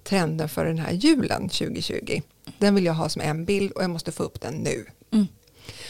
trenden 0.03 0.49
för 0.49 0.65
den 0.65 0.79
här 0.79 0.91
julen 0.91 1.49
2020. 1.49 2.21
Den 2.57 2.75
vill 2.75 2.85
jag 2.85 2.93
ha 2.93 3.09
som 3.09 3.21
en 3.21 3.45
bild 3.45 3.71
och 3.71 3.83
jag 3.83 3.89
måste 3.89 4.11
få 4.11 4.23
upp 4.23 4.41
den 4.41 4.53
nu. 4.53 4.85
Mm. 5.11 5.27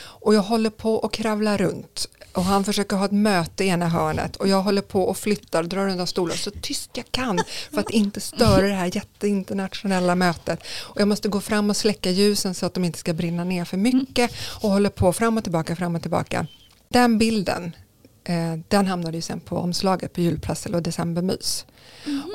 Och 0.01 0.35
jag 0.35 0.41
håller 0.41 0.69
på 0.69 0.95
och 0.95 1.13
kravlar 1.13 1.57
runt 1.57 2.07
och 2.33 2.43
han 2.43 2.63
försöker 2.63 2.97
ha 2.97 3.05
ett 3.05 3.11
möte 3.11 3.63
i 3.63 3.67
ena 3.67 3.87
hörnet 3.87 4.35
och 4.35 4.47
jag 4.47 4.61
håller 4.61 4.81
på 4.81 5.03
och 5.03 5.17
flyttar, 5.17 5.63
drar 5.63 5.87
undan 5.87 6.07
stolar 6.07 6.35
så 6.35 6.51
tyst 6.51 6.89
jag 6.93 7.11
kan 7.11 7.39
för 7.71 7.79
att 7.79 7.89
inte 7.89 8.21
störa 8.21 8.67
det 8.67 8.73
här 8.73 8.95
jätteinternationella 8.95 10.15
mötet. 10.15 10.59
Och 10.81 11.01
jag 11.01 11.07
måste 11.07 11.29
gå 11.29 11.41
fram 11.41 11.69
och 11.69 11.77
släcka 11.77 12.09
ljusen 12.09 12.53
så 12.53 12.65
att 12.65 12.73
de 12.73 12.83
inte 12.83 12.99
ska 12.99 13.13
brinna 13.13 13.43
ner 13.43 13.65
för 13.65 13.77
mycket 13.77 14.31
och 14.61 14.69
håller 14.69 14.89
på 14.89 15.13
fram 15.13 15.37
och 15.37 15.43
tillbaka, 15.43 15.75
fram 15.75 15.95
och 15.95 16.01
tillbaka. 16.01 16.47
Den 16.89 17.17
bilden, 17.17 17.75
eh, 18.23 18.55
den 18.67 18.87
hamnade 18.87 19.17
ju 19.17 19.21
sen 19.21 19.39
på 19.39 19.57
omslaget 19.57 20.13
på 20.13 20.21
julprassel 20.21 20.75
och 20.75 20.81
decembermys. 20.81 21.65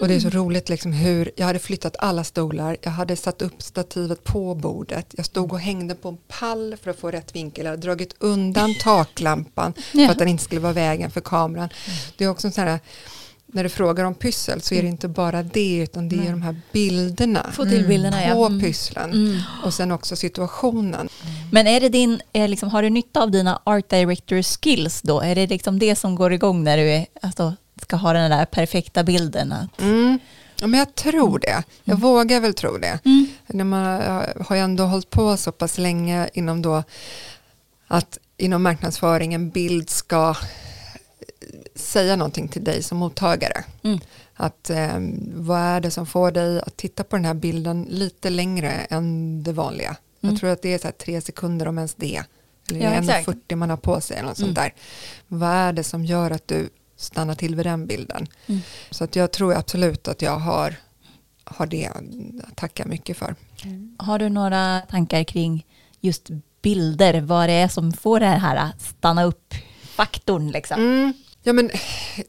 Och 0.00 0.08
det 0.08 0.14
är 0.14 0.20
så 0.20 0.30
roligt 0.30 0.68
liksom 0.68 0.92
hur 0.92 1.30
jag 1.36 1.46
hade 1.46 1.58
flyttat 1.58 1.96
alla 1.98 2.24
stolar, 2.24 2.76
jag 2.82 2.90
hade 2.90 3.16
satt 3.16 3.42
upp 3.42 3.62
stativet 3.62 4.24
på 4.24 4.54
bordet, 4.54 5.06
jag 5.16 5.26
stod 5.26 5.52
och 5.52 5.60
hängde 5.60 5.94
på 5.94 6.08
en 6.08 6.18
pall 6.28 6.76
för 6.82 6.90
att 6.90 6.98
få 6.98 7.10
rätt 7.10 7.36
vinkel, 7.36 7.64
jag 7.64 7.72
hade 7.72 7.82
dragit 7.82 8.14
undan 8.18 8.74
taklampan 8.80 9.72
för 9.92 9.98
Ja. 9.98 10.10
att 10.10 10.18
den 10.18 10.28
inte 10.28 10.44
skulle 10.44 10.60
vara 10.60 10.72
vägen 10.72 11.10
för 11.10 11.20
kameran. 11.20 11.68
Det 12.16 12.24
är 12.24 12.28
också 12.28 12.46
en 12.46 12.52
sån 12.52 12.64
här, 12.64 12.80
när 13.46 13.62
du 13.62 13.68
frågar 13.68 14.04
om 14.04 14.14
pyssel 14.14 14.60
så 14.62 14.74
är 14.74 14.82
det 14.82 14.88
inte 14.88 15.08
bara 15.08 15.42
det 15.42 15.76
utan 15.76 16.08
det 16.08 16.16
är 16.16 16.30
de 16.30 16.42
här 16.42 16.56
bilderna 16.72 17.50
Få 17.52 17.64
till 17.64 17.86
bilderna 17.86 18.24
ja. 18.26 18.34
på 18.34 18.46
Mm. 18.46 18.60
pysslen 18.60 19.10
Mm. 19.12 19.38
och 19.64 19.74
sen 19.74 19.92
också 19.92 20.16
situationen. 20.16 21.08
Men 21.52 21.66
är 21.66 21.80
det 21.80 21.88
din, 21.88 22.20
är 22.32 22.48
liksom, 22.48 22.68
har 22.68 22.82
du 22.82 22.90
nytta 22.90 23.22
av 23.22 23.30
dina 23.30 23.60
art 23.64 23.88
director 23.90 24.42
skills 24.42 25.02
då? 25.02 25.20
Är 25.20 25.34
det 25.34 25.46
liksom 25.46 25.78
det 25.78 25.96
som 25.96 26.14
går 26.14 26.32
igång 26.32 26.64
när 26.64 26.76
du 26.76 26.82
är, 26.90 27.06
alltså, 27.22 27.54
ska 27.82 27.96
ha 27.96 28.12
den 28.12 28.30
där 28.30 28.44
perfekta 28.44 29.04
bilden? 29.04 29.52
Att, 29.52 29.80
Mm. 29.80 30.18
Ja, 30.60 30.66
men 30.66 30.78
jag 30.78 30.94
tror 30.94 31.38
det. 31.38 31.62
Jag 31.84 31.96
vågar 32.00 32.40
väl 32.40 32.54
tro 32.54 32.78
det. 32.78 32.98
Mm. 33.04 33.26
När 33.46 33.64
man 33.64 33.84
har 34.46 34.56
ju 34.56 34.62
ändå 34.62 34.84
hållit 34.84 35.10
på 35.10 35.36
så 35.36 35.52
pass 35.52 35.78
länge 35.78 36.28
inom 36.32 36.62
då 36.62 36.82
att 37.86 38.18
inom 38.36 38.62
marknadsföring 38.62 39.34
en 39.34 39.50
bild 39.50 39.90
ska 39.90 40.34
säga 41.74 42.16
någonting 42.16 42.48
till 42.48 42.64
dig 42.64 42.82
som 42.82 42.98
mottagare. 42.98 43.64
Mm. 43.82 43.98
Att 44.34 44.70
eh, 44.70 44.98
vad 45.34 45.60
är 45.60 45.80
det 45.80 45.90
som 45.90 46.06
får 46.06 46.30
dig 46.30 46.60
att 46.60 46.76
titta 46.76 47.04
på 47.04 47.16
den 47.16 47.24
här 47.24 47.34
bilden 47.34 47.86
lite 47.90 48.30
längre 48.30 48.70
än 48.70 49.42
det 49.42 49.52
vanliga. 49.52 49.96
Mm. 50.22 50.32
Jag 50.34 50.40
tror 50.40 50.50
att 50.50 50.62
det 50.62 50.74
är 50.74 50.78
så 50.78 50.88
tre 51.04 51.20
sekunder 51.20 51.68
om 51.68 51.78
ens 51.78 51.94
det. 51.94 52.22
Eller 52.70 52.80
Ja, 52.80 52.90
ja, 52.94 53.00
exakt. 53.00 53.28
1,40 53.28 53.56
man 53.56 53.70
har 53.70 53.76
på 53.76 54.00
sig 54.00 54.16
eller 54.16 54.28
något 54.28 54.38
Mm. 54.38 54.46
sånt 54.48 54.56
där. 54.56 54.74
Vad 55.28 55.48
är 55.50 55.72
det 55.72 55.84
som 55.84 56.04
gör 56.04 56.30
att 56.30 56.48
du 56.48 56.68
stannar 56.96 57.34
till 57.34 57.54
vid 57.56 57.66
den 57.66 57.86
bilden? 57.86 58.26
Mm. 58.46 58.60
Så 58.90 59.04
att 59.04 59.16
jag 59.16 59.32
tror 59.32 59.54
absolut 59.54 60.08
att 60.08 60.22
jag 60.22 60.36
har, 60.38 60.74
har 61.44 61.66
det 61.66 61.86
att 61.86 62.56
tacka 62.56 62.86
mycket 62.86 63.16
för. 63.16 63.34
Har 63.98 64.18
du 64.18 64.28
några 64.28 64.80
tankar 64.80 65.24
kring 65.24 65.66
just 66.00 66.28
bilder? 66.62 67.20
Vad 67.20 67.48
det 67.48 67.52
är 67.52 67.68
som 67.68 67.92
får 67.92 68.20
det 68.20 68.26
här 68.26 68.56
att 68.56 68.82
stanna 68.82 69.24
upp-faktorn? 69.24 70.50
Liksom? 70.50 70.80
Mm. 70.80 71.12
Ja, 71.42 71.52
men 71.52 71.70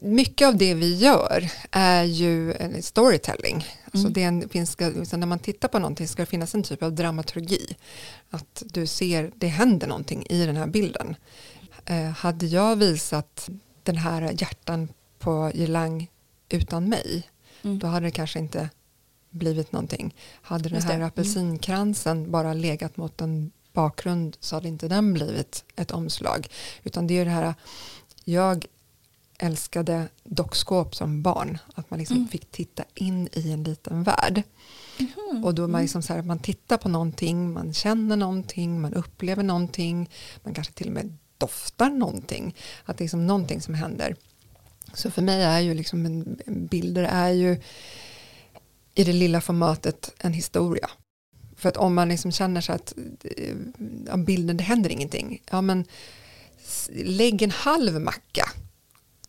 mycket 0.00 0.48
av 0.48 0.56
det 0.56 0.74
vi 0.74 0.96
gör 0.96 1.50
är 1.70 2.04
ju 2.04 2.54
storytelling. 2.82 3.66
Alltså 3.84 3.98
Mm. 4.06 4.12
det 4.12 4.22
är 4.22 4.28
en, 4.28 4.48
finns, 4.48 4.78
när 4.78 5.26
man 5.26 5.38
tittar 5.38 5.68
på 5.68 5.78
någonting 5.78 6.08
ska 6.08 6.22
det 6.22 6.26
finnas 6.26 6.54
en 6.54 6.62
typ 6.62 6.82
av 6.82 6.92
dramaturgi. 6.92 7.76
Att 8.30 8.62
du 8.66 8.86
ser, 8.86 9.32
det 9.36 9.46
händer 9.46 9.86
någonting 9.86 10.26
i 10.30 10.46
den 10.46 10.56
här 10.56 10.66
bilden. 10.66 11.16
Eh, 11.84 12.10
hade 12.10 12.46
jag 12.46 12.76
visat 12.76 13.48
den 13.92 13.96
här 13.96 14.22
hjärtan 14.40 14.88
på 15.18 15.50
Girlang 15.54 16.10
utan 16.48 16.88
mig, 16.88 17.30
Mm. 17.62 17.78
då 17.78 17.86
hade 17.86 18.06
det 18.06 18.10
kanske 18.10 18.38
inte 18.38 18.70
blivit 19.30 19.72
någonting. 19.72 20.14
Hade 20.42 20.68
den 20.68 20.82
här. 20.82 20.94
Mm. 20.94 21.06
apelsinkransen 21.08 22.30
bara 22.30 22.52
legat 22.54 22.96
mot 22.96 23.20
en 23.20 23.50
bakgrund 23.72 24.36
så 24.40 24.56
hade 24.56 24.68
inte 24.68 24.88
den 24.88 25.14
blivit 25.14 25.64
ett 25.76 25.90
omslag. 25.90 26.48
Utan 26.82 27.06
det 27.06 27.18
är 27.18 27.24
det 27.24 27.30
här, 27.30 27.54
jag 28.24 28.66
älskade 29.38 30.08
dockskåp 30.24 30.94
som 30.94 31.22
barn. 31.22 31.58
Att 31.74 31.90
man 31.90 31.98
liksom 31.98 32.16
Mm. 32.16 32.28
fick 32.28 32.50
titta 32.50 32.84
in 32.94 33.28
i 33.32 33.52
en 33.52 33.62
liten 33.62 34.02
värld. 34.02 34.42
Mhm. 34.98 35.44
Och 35.44 35.54
då 35.54 35.64
är 35.64 35.68
man, 35.68 35.80
liksom 35.82 36.02
så 36.02 36.12
här, 36.14 36.22
man 36.22 36.38
tittar 36.38 36.76
på 36.76 36.88
någonting, 36.88 37.52
man 37.52 37.72
känner 37.74 38.16
någonting, 38.16 38.80
man 38.80 38.94
upplever 38.94 39.42
någonting, 39.42 40.10
man 40.42 40.54
kanske 40.54 40.72
till 40.72 40.86
och 40.86 40.92
med 40.92 41.16
doftar 41.38 41.90
någonting. 41.90 42.54
Att 42.84 42.98
det 42.98 43.02
är 43.02 43.04
liksom 43.04 43.26
någonting 43.26 43.60
som 43.60 43.74
händer. 43.74 44.16
Så 44.94 45.10
för 45.10 45.22
mig 45.22 45.42
är 45.42 45.60
ju 45.60 45.74
liksom 45.74 46.06
en, 46.06 46.40
bilder 46.70 47.02
är 47.02 47.28
ju 47.30 47.60
i 48.94 49.04
det 49.04 49.12
lilla 49.12 49.40
formatet 49.40 50.12
en 50.18 50.32
historia. 50.32 50.90
För 51.56 51.68
att 51.68 51.76
om 51.76 51.94
man 51.94 52.08
liksom 52.08 52.32
känner 52.32 52.60
sig 52.60 52.74
att 52.74 52.94
eh, 53.36 53.54
ja, 54.06 54.16
bilden, 54.16 54.56
det 54.56 54.64
händer 54.64 54.90
ingenting. 54.90 55.42
Ja 55.50 55.60
men 55.60 55.84
lägg 56.92 57.42
en 57.42 57.50
halv 57.50 58.00
macka. 58.00 58.48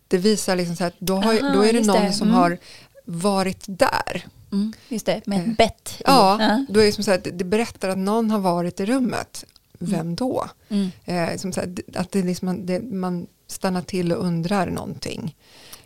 Det 0.07 0.17
visar 0.17 0.55
liksom 0.55 0.75
så 0.75 0.83
att 0.83 0.93
då, 0.99 1.15
har, 1.15 1.33
Aha, 1.43 1.53
då 1.53 1.61
är 1.61 1.73
det 1.73 1.85
någon 1.87 2.05
det. 2.05 2.13
som 2.13 2.27
Mm. 2.27 2.39
har 2.39 2.57
varit 3.05 3.63
där. 3.67 4.25
Mm, 4.51 4.73
just 4.89 5.05
det, 5.05 5.21
med 5.27 5.39
Eh, 5.39 5.49
ett 5.49 5.57
bett. 5.57 5.95
i. 5.99 6.03
Ja, 6.05 6.65
då 6.69 6.79
är 6.79 6.85
det 6.85 6.91
som 6.91 7.03
så 7.03 7.11
här, 7.11 7.17
att 7.17 7.27
det 7.33 7.45
berättar 7.45 7.89
att 7.89 7.97
någon 7.97 8.31
har 8.31 8.39
varit 8.39 8.79
i 8.79 8.85
rummet. 8.85 9.45
Vem 9.79 10.15
då? 10.15 10.45
Mm. 10.69 10.89
Eh, 11.05 11.37
som 11.37 11.53
så 11.53 11.59
här, 11.59 11.75
att 11.95 12.11
det 12.11 12.23
liksom, 12.23 12.65
det, 12.65 12.79
man 12.79 13.27
stannar 13.47 13.81
till 13.81 14.11
och 14.11 14.25
undrar 14.25 14.69
någonting. 14.69 15.35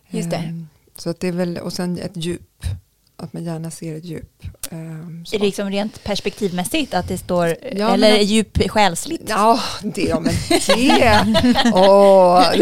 Just 0.09 0.29
det. 0.29 0.35
Eh, 0.35 0.53
så 0.95 1.09
att 1.09 1.19
det 1.19 1.27
är 1.27 1.31
väl, 1.31 1.57
och 1.57 1.73
sen 1.73 1.97
ett 1.97 2.15
djup. 2.15 2.65
Att 3.15 3.33
man 3.33 3.43
gärna 3.43 3.71
ser 3.71 3.95
ett 3.95 4.05
djup. 4.05 4.43
Eh, 4.74 5.24
så. 5.26 5.38
Liksom 5.38 5.69
rent 5.69 6.03
perspektivmässigt 6.03 6.93
att 6.93 7.07
det 7.07 7.17
står, 7.17 7.47
Ja, 7.76 7.93
eller 7.93 8.11
men- 8.13 8.26
djup 8.26 8.71
själsligt? 8.71 9.21
Ja, 9.28 9.59
det, 9.84 10.01
ja, 10.01 10.19
men 10.19 10.34
det, 10.49 11.71
åh, 11.74 12.45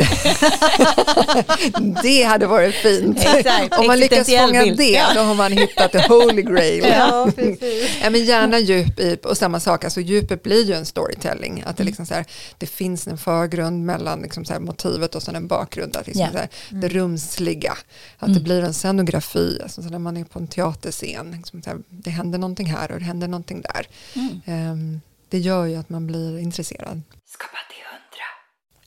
det 2.03 2.24
hade 2.24 2.47
varit 2.47 2.76
fint. 2.76 3.20
Exakt, 3.36 3.80
Om 3.80 3.88
man 3.88 3.99
lyckas 3.99 4.28
fånga 4.30 4.64
bild. 4.64 4.78
det, 4.78 5.03
då 5.16 5.22
har 5.22 5.36
man 5.36 5.51
hittat 5.51 5.91
the 5.91 6.07
holy 6.07 6.41
grail. 6.41 6.84
Ja, 6.91 7.28
ja, 8.03 8.09
men 8.09 8.26
gärna 8.26 8.59
djup 8.59 8.99
i, 8.99 9.18
och 9.24 9.38
samma 9.38 9.59
sak, 9.59 9.84
alltså 9.84 10.01
djupet 10.01 10.43
blir 10.43 10.66
ju 10.66 10.74
en 10.74 10.86
storytelling. 10.86 11.64
Att 11.68 11.78
det, 11.78 11.82
Mm. 11.82 11.88
liksom 11.88 12.05
så 12.05 12.14
här, 12.14 12.26
det 12.57 12.66
finns 12.66 13.07
en 13.07 13.18
förgrund 13.18 13.86
mellan 13.86 14.22
liksom 14.22 14.45
så 14.45 14.53
här, 14.53 14.59
motivet 14.59 15.16
och 15.16 15.24
sen 15.24 15.36
en 15.36 15.47
bakgrund. 15.47 15.95
Att 15.95 16.07
liksom 16.07 16.26
Ja. 16.26 16.32
så 16.32 16.38
här, 16.38 16.47
det 16.70 16.88
rumsliga, 16.88 17.72
att 18.18 18.28
Mm. 18.28 18.34
det 18.38 18.43
blir 18.43 18.64
en 18.64 18.74
scenografi. 18.74 19.59
Alltså 19.64 19.82
så 19.82 19.89
när 19.89 19.99
man 19.99 20.18
är 20.18 20.24
på 20.24 20.39
en 20.39 20.47
teaterscen, 20.47 21.32
liksom 21.38 21.62
så 21.62 21.70
det 22.04 22.10
händer 22.10 22.39
någonting 22.39 22.68
här 22.68 22.91
och 22.91 22.99
det 22.99 23.06
händer 23.06 23.28
någonting 23.28 23.62
där. 23.62 23.88
Mm. 24.16 24.41
Ehm, 24.45 25.02
det 25.30 25.39
gör 25.39 25.66
ju 25.66 25.76
att 25.76 25.89
man 25.89 26.08
blir 26.08 26.39
intresserad. 26.39 27.02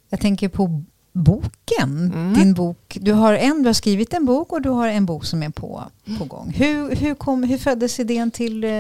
Jag 0.09 0.21
tänker 0.21 0.49
på 0.49 0.83
boken, 1.13 2.13
Mm. 2.15 2.35
din 2.35 2.55
bok. 2.55 2.97
Du 3.01 3.13
har 3.13 3.35
en, 3.35 3.63
du 3.63 3.69
har 3.69 3.75
skrivit 3.75 4.13
en 4.13 4.25
bok 4.25 4.53
och 4.53 4.63
du 4.63 4.69
har 4.69 4.89
en 4.89 5.07
bok 5.07 5.25
som 5.25 5.43
är 5.43 5.51
på, 5.51 5.85
på 6.19 6.25
gång. 6.25 6.53
Hur, 6.57 6.95
hur, 6.97 7.15
kom, 7.15 7.43
hur 7.43 7.59
föddes 7.59 8.01
idén 8.01 8.31
till 8.31 8.65
eh, 8.65 8.71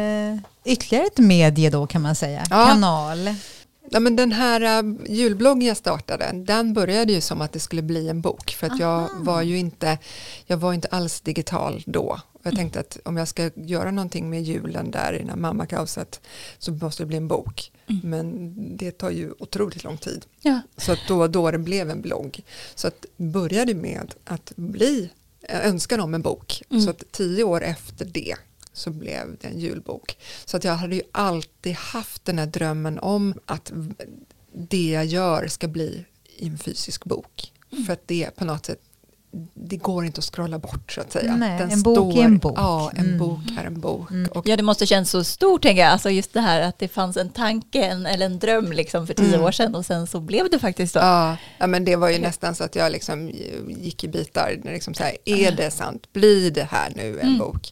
ytterligare 0.64 1.06
ett 1.06 1.18
medie 1.18 1.70
då 1.70 1.86
kan 1.86 2.02
man 2.02 2.14
säga? 2.14 2.44
Ja. 2.50 2.66
Kanal. 2.66 3.34
Ja, 3.90 4.00
men 4.00 4.16
den 4.16 4.32
här 4.32 4.82
uh, 4.82 4.94
julbloggen 5.08 5.68
jag 5.68 5.76
startade, 5.76 6.30
den 6.34 6.74
började 6.74 7.12
ju 7.12 7.20
som 7.20 7.40
att 7.40 7.52
det 7.52 7.60
skulle 7.60 7.82
bli 7.82 8.08
en 8.08 8.20
bok. 8.20 8.50
För 8.50 8.66
att 8.66 8.80
jag 8.80 9.08
var 9.18 9.42
ju 9.42 9.58
inte, 9.58 9.98
jag 10.46 10.56
var 10.56 10.72
inte 10.72 10.88
alls 10.88 11.20
digital 11.20 11.82
då. 11.86 12.20
Jag 12.44 12.56
tänkte 12.56 12.80
att 12.80 12.98
om 13.04 13.16
jag 13.16 13.28
ska 13.28 13.50
göra 13.54 13.90
någonting 13.90 14.30
med 14.30 14.42
julen 14.42 14.90
där 14.90 15.12
i 15.12 15.22
det 15.22 15.30
här 15.30 15.36
mammakaoset 15.36 16.20
så 16.58 16.72
måste 16.72 17.02
det 17.02 17.06
bli 17.06 17.16
en 17.16 17.28
bok. 17.28 17.72
Men 18.02 18.54
det 18.76 18.90
tar 18.90 19.10
ju 19.10 19.32
otroligt 19.38 19.84
lång 19.84 19.98
tid. 19.98 20.26
Ja. 20.42 20.60
Så 20.76 20.92
att 20.92 20.98
då, 21.08 21.26
då 21.26 21.50
det 21.50 21.58
blev 21.58 21.90
en 21.90 22.00
blogg. 22.00 22.44
Så 22.74 22.88
att 22.88 23.06
började 23.16 23.74
med 23.74 24.14
att 24.24 24.52
bli 24.56 25.10
en 25.42 25.60
önskan 25.60 26.00
om 26.00 26.14
en 26.14 26.22
bok. 26.22 26.62
Mm. 26.70 26.82
Så 26.82 26.90
att 26.90 27.02
tio 27.10 27.44
år 27.44 27.62
efter 27.62 28.04
det 28.04 28.34
så 28.72 28.90
blev 28.90 29.36
det 29.40 29.48
en 29.48 29.60
julbok. 29.60 30.18
Så 30.44 30.56
att 30.56 30.64
jag 30.64 30.74
hade 30.74 30.94
ju 30.94 31.02
alltid 31.12 31.74
haft 31.74 32.24
den 32.24 32.38
här 32.38 32.46
drömmen 32.46 32.98
om 32.98 33.34
att 33.46 33.72
det 34.52 34.90
jag 34.90 35.04
gör 35.04 35.46
ska 35.46 35.68
bli 35.68 36.04
i 36.36 36.46
en 36.46 36.58
fysisk 36.58 37.04
bok. 37.04 37.52
Mm. 37.72 37.84
För 37.84 37.92
att 37.92 38.08
det 38.08 38.30
på 38.36 38.44
något 38.44 38.66
sätt 38.66 38.80
det 39.54 39.76
går 39.76 40.04
inte 40.04 40.18
att 40.18 40.24
scrolla 40.34 40.58
bort 40.58 40.92
så 40.92 41.00
att 41.00 41.12
säga. 41.12 41.36
Nej, 41.36 41.62
en 41.70 41.82
bok 41.82 42.16
är 42.16 42.22
en 42.24 42.38
bok. 42.38 42.54
Ja, 42.58 42.90
en 42.96 43.04
Mm. 43.06 43.18
bok 43.18 43.40
är 43.60 43.64
en 43.64 43.80
bok. 43.80 44.10
Och 44.30 44.48
Ja, 44.48 44.56
det 44.56 44.62
måste 44.62 44.86
känns 44.86 45.10
så 45.10 45.24
stort, 45.24 45.62
tänker 45.62 45.82
jag. 45.82 45.90
Alltså 45.92 46.10
just 46.10 46.32
det 46.32 46.40
här 46.40 46.60
att 46.60 46.78
det 46.78 46.88
fanns 46.88 47.16
en 47.16 47.28
tanke 47.28 47.82
en, 47.82 48.06
eller 48.06 48.26
en 48.26 48.38
dröm 48.38 48.72
liksom 48.72 49.06
för 49.06 49.14
tio 49.14 49.28
Mm. 49.34 49.40
år 49.44 49.52
sedan 49.52 49.74
och 49.74 49.86
sen 49.86 50.06
så 50.06 50.20
blev 50.20 50.50
det 50.50 50.58
faktiskt 50.58 50.92
så. 50.92 50.98
Ja, 50.98 51.36
ja, 51.58 51.66
men 51.66 51.84
det 51.84 51.96
var 51.96 52.08
ju 52.08 52.18
nästan 52.18 52.54
så 52.54 52.64
att 52.64 52.74
jag 52.76 52.92
liksom 52.92 53.30
gick 53.80 54.04
i 54.04 54.08
bitar. 54.08 54.60
Liksom 54.64 54.94
så 54.94 55.02
här, 55.02 55.16
är 55.24 55.52
det 55.52 55.70
sant? 55.70 56.12
Blir 56.12 56.50
det 56.50 56.64
här 56.70 56.92
nu 56.96 57.20
en 57.20 57.26
Mm. 57.26 57.38
bok? 57.38 57.70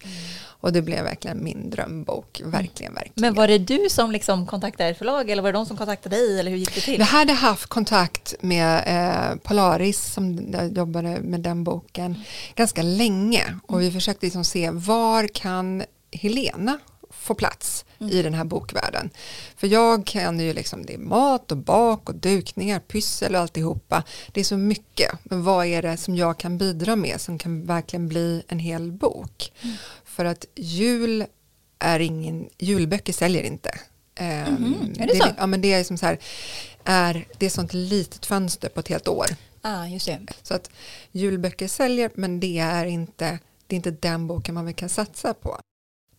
Och 0.63 0.73
det 0.73 0.83
blev 0.83 1.05
verkligen 1.05 1.45
min 1.45 1.71
drömbok. 1.71 2.43
Verkligen, 2.45 2.95
verkligen. 2.95 3.13
Men 3.17 3.35
var 3.35 3.49
det 3.49 3.59
du 3.59 3.87
som 3.91 4.13
liksom 4.13 4.47
kontaktade 4.47 4.91
ett 4.91 4.99
förlag 4.99 5.31
eller 5.31 5.43
var 5.43 5.53
det 5.53 5.59
de 5.59 5.67
som 5.67 5.77
kontaktade 5.77 6.17
dig 6.17 6.41
eller 6.41 6.51
hur 6.51 6.59
gick 6.59 6.75
det 6.75 6.81
till? 6.81 6.99
Jag 6.99 7.07
hade 7.07 7.33
haft 7.33 7.67
kontakt 7.67 8.35
med 8.41 8.83
eh, 8.87 9.37
Polaris 9.43 10.13
som 10.13 10.55
jobbade 10.77 11.21
med 11.21 11.41
den 11.41 11.65
boken 11.65 12.17
ganska 12.55 12.83
länge 12.83 13.59
och 13.67 13.81
vi 13.81 13.91
försökte 13.91 14.27
liksom 14.27 14.45
se 14.45 14.71
var 14.71 15.29
kan 15.29 15.83
Helena 16.11 16.79
få 17.11 17.35
plats 17.35 17.85
i 18.11 18.23
den 18.23 18.35
här 18.35 18.45
bokvärlden. 18.45 19.11
För 19.57 19.67
jag 19.67 20.07
kan 20.07 20.41
ju 20.41 20.53
liksom, 20.53 20.87
det 20.87 20.95
är 20.95 20.99
mat 20.99 21.53
och 21.53 21.59
bak 21.59 22.09
och 22.09 22.15
dukningar, 22.15 22.79
pyssel 22.79 23.35
och 23.35 23.41
alltihopa. 23.41 24.03
Det 24.33 24.41
är 24.41 24.45
så 24.45 24.57
mycket, 24.57 25.11
men 25.23 25.45
vad 25.45 25.67
är 25.67 25.83
det 25.83 25.97
som 25.97 26.17
jag 26.17 26.39
kan 26.39 26.59
bidra 26.59 26.97
med 26.97 27.21
som 27.21 27.39
kan 27.39 27.67
verkligen 27.67 28.09
bli 28.09 28.43
en 28.49 28.59
hel 28.59 28.93
bok? 28.93 29.53
För 30.13 30.25
att 30.25 30.45
jul 30.55 31.25
är 31.79 32.01
ingen, 32.01 32.49
julböcker 32.59 33.13
säljer 33.13 33.43
inte. 33.43 33.71
Mhm, 34.21 34.95
är 34.99 35.07
det 35.07 35.17
så? 35.17 35.29
Ja 35.39 35.47
men 35.47 35.61
det 35.61 35.73
är 35.73 35.85
som 35.85 35.99
så 35.99 36.07
här, 36.07 36.19
är, 36.85 37.29
det 37.39 37.47
är 37.47 37.51
sånt 37.51 37.73
litet 37.73 38.27
fönster 38.27 38.69
på 38.69 38.81
ett 38.81 38.89
helt 38.89 39.09
år. 39.09 39.27
Ah, 39.63 39.87
just 39.87 40.07
det. 40.07 40.27
Så 40.43 40.55
att 40.55 40.71
julböcker 41.13 41.69
säljer 41.69 42.11
men 42.15 42.41
det 42.41 42.59
är 42.59 42.87
inte, 42.87 43.39
det 43.67 43.75
är 43.75 43.77
inte 43.77 43.91
den 43.91 44.27
boken 44.27 44.55
man 44.55 44.75
kan 44.75 44.89
satsa 44.89 45.35
på. 45.35 45.59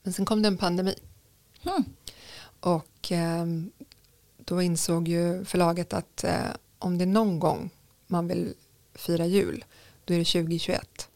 Men 0.04 0.14
sen 0.14 0.26
kom 0.26 0.42
det 0.42 0.48
en 0.48 0.58
pandemi 0.58 0.96
Hmm. 1.64 1.84
och 2.60 3.12
ehm, 3.12 3.72
då 4.46 4.62
insåg 4.62 5.08
ju 5.08 5.46
förlaget 5.46 5.94
att 5.94 6.24
eh, 6.24 6.34
om 6.80 6.98
det 6.98 7.04
är 7.04 7.08
någon 7.08 7.40
gång 7.40 7.70
man 8.08 8.28
vill 8.28 8.54
fira 8.96 9.26
jul 9.26 9.66
då 10.06 10.14
är 10.14 10.18
det 10.18 10.26
2021. 10.26 11.10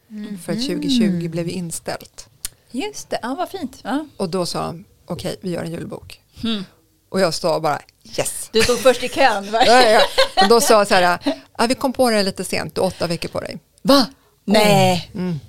För 0.44 0.54
att 0.54 0.66
2020 0.66 1.30
blev 1.30 1.48
ju 1.48 1.52
inställt. 1.52 2.30
Just 2.72 3.09
det, 3.09 3.20
ah, 3.22 3.36
vad 3.36 3.49
fint. 3.49 3.80
Ja. 3.84 4.05
Och 4.18 4.30
då 4.30 4.45
sa 4.45 4.65
de 4.65 4.86
okej 5.05 5.38
vi 5.41 5.51
gör 5.51 5.63
en 5.63 5.72
julbok. 5.72 6.22
Hmm. 6.41 6.65
Och 7.09 7.20
jag 7.20 7.34
sa 7.34 7.59
bara 7.59 7.80
yes. 8.18 8.49
Du 8.51 8.61
stod 8.61 8.80
först 8.80 9.03
i 9.03 9.09
kön 9.09 9.51
va? 9.51 9.65
Ja, 9.65 9.89
ja. 9.89 10.01
Och 10.41 10.49
då 10.49 10.61
sa 10.61 10.74
jag 10.74 10.88
så 10.88 10.95
här, 10.95 11.68
vi 11.68 11.76
kom 11.76 11.93
på 11.93 12.09
det 12.09 12.24
lite 12.24 12.43
sent, 12.43 12.76
du 12.76 12.82
har 12.82 12.88
åtta 12.88 13.07
veckor 13.07 13.30
på 13.30 13.39
dig. 13.39 13.57
Va? 13.82 14.05
Nej. 14.45 15.11
Mm. 15.13 15.39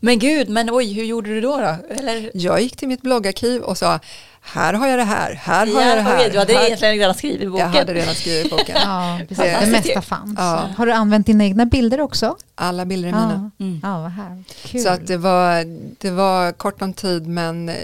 Men 0.00 0.18
gud, 0.18 0.48
men 0.48 0.70
oj, 0.72 0.92
hur 0.92 1.04
gjorde 1.04 1.30
du 1.30 1.40
då? 1.40 1.56
då? 1.56 1.94
Eller? 1.94 2.30
Jag 2.34 2.60
gick 2.60 2.76
till 2.76 2.88
mitt 2.88 3.02
bloggarkiv 3.02 3.62
och 3.62 3.78
sa, 3.78 4.00
här 4.44 4.74
har 4.74 4.86
jag 4.86 4.98
det 4.98 5.04
här, 5.04 5.34
här 5.34 5.66
har 5.66 5.82
jag 5.82 5.96
det 5.96 6.00
här. 6.02 6.30
du 6.30 6.38
hade 6.38 6.52
här. 6.54 6.66
egentligen 6.66 6.94
redan 6.98 7.14
skrivit 7.14 7.50
boken. 7.50 7.66
Jag 7.72 7.78
hade 7.78 7.94
redan 7.94 8.14
skrivit 8.14 8.50
boken. 8.50 8.76
Ja, 8.84 9.18
precis. 9.28 9.38
Det- 9.44 9.58
Det 9.60 9.70
mesta 9.70 10.02
fanns. 10.02 10.34
Ja. 10.38 10.68
Har 10.76 10.86
du 10.86 10.92
använt 10.92 11.26
dina 11.26 11.44
egna 11.44 11.66
bilder 11.66 12.00
också? 12.00 12.36
Alla 12.54 12.84
bilder 12.84 13.08
är 13.08 13.12
mina. 13.12 13.50
Ja, 13.58 13.64
Mm. 13.64 13.80
ja 13.82 14.00
vad 14.02 14.10
här. 14.10 14.44
Kul. 14.64 14.80
Så 14.80 14.88
att 14.88 15.06
det 15.06 15.16
var, 15.16 15.64
det 16.02 16.10
var 16.10 16.52
kort 16.52 16.82
om 16.82 16.92
tid 16.92 17.26
men 17.26 17.68
eh, 17.68 17.74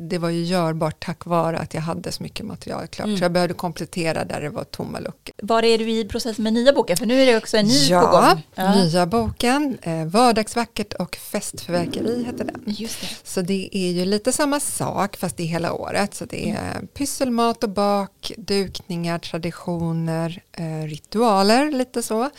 det 0.00 0.18
var 0.18 0.28
ju 0.28 0.44
görbart 0.44 1.04
tack 1.04 1.26
vare 1.26 1.58
att 1.58 1.74
jag 1.74 1.80
hade 1.80 2.12
så 2.12 2.22
mycket 2.22 2.46
material 2.46 2.86
klart. 2.86 3.06
Mm. 3.06 3.18
Så 3.18 3.24
jag 3.24 3.32
behövde 3.32 3.54
komplettera 3.54 4.24
där 4.24 4.40
det 4.40 4.50
var 4.50 4.64
tomma 4.64 4.98
luckor. 4.98 5.34
Var 5.42 5.62
är 5.62 5.78
du 5.78 5.90
i 5.90 6.04
processen 6.04 6.44
med 6.44 6.52
nya 6.52 6.72
boken? 6.72 6.96
För 6.96 7.06
nu 7.06 7.20
är 7.22 7.26
det 7.26 7.36
också 7.36 7.56
en 7.56 7.66
ny 7.66 7.88
på 7.88 7.92
Ja, 7.94 8.10
gång. 8.32 8.42
Ja, 8.54 8.74
nya 8.74 9.06
boken, 9.06 9.78
eh, 9.82 10.04
Vardagsvackert 10.04 10.92
och 10.92 11.16
festförverkeri 11.16 12.24
heter 12.24 12.44
den. 12.44 12.62
just 12.66 13.00
det. 13.00 13.08
Så 13.24 13.40
det 13.42 13.68
är 13.72 13.90
ju 13.92 14.04
lite 14.04 14.32
samma 14.32 14.60
sak 14.60 15.16
fast 15.16 15.40
är 15.40 15.44
hela 15.44 15.72
året. 15.72 16.14
Så 16.14 16.24
det 16.24 16.50
är 16.50 16.80
pyssel, 16.94 17.30
mat 17.30 17.64
och 17.64 17.70
bak, 17.70 18.32
dukningar, 18.36 19.18
traditioner, 19.18 20.42
eh, 20.52 20.82
ritualer, 20.86 21.72
lite 21.72 22.02
så. 22.02 22.30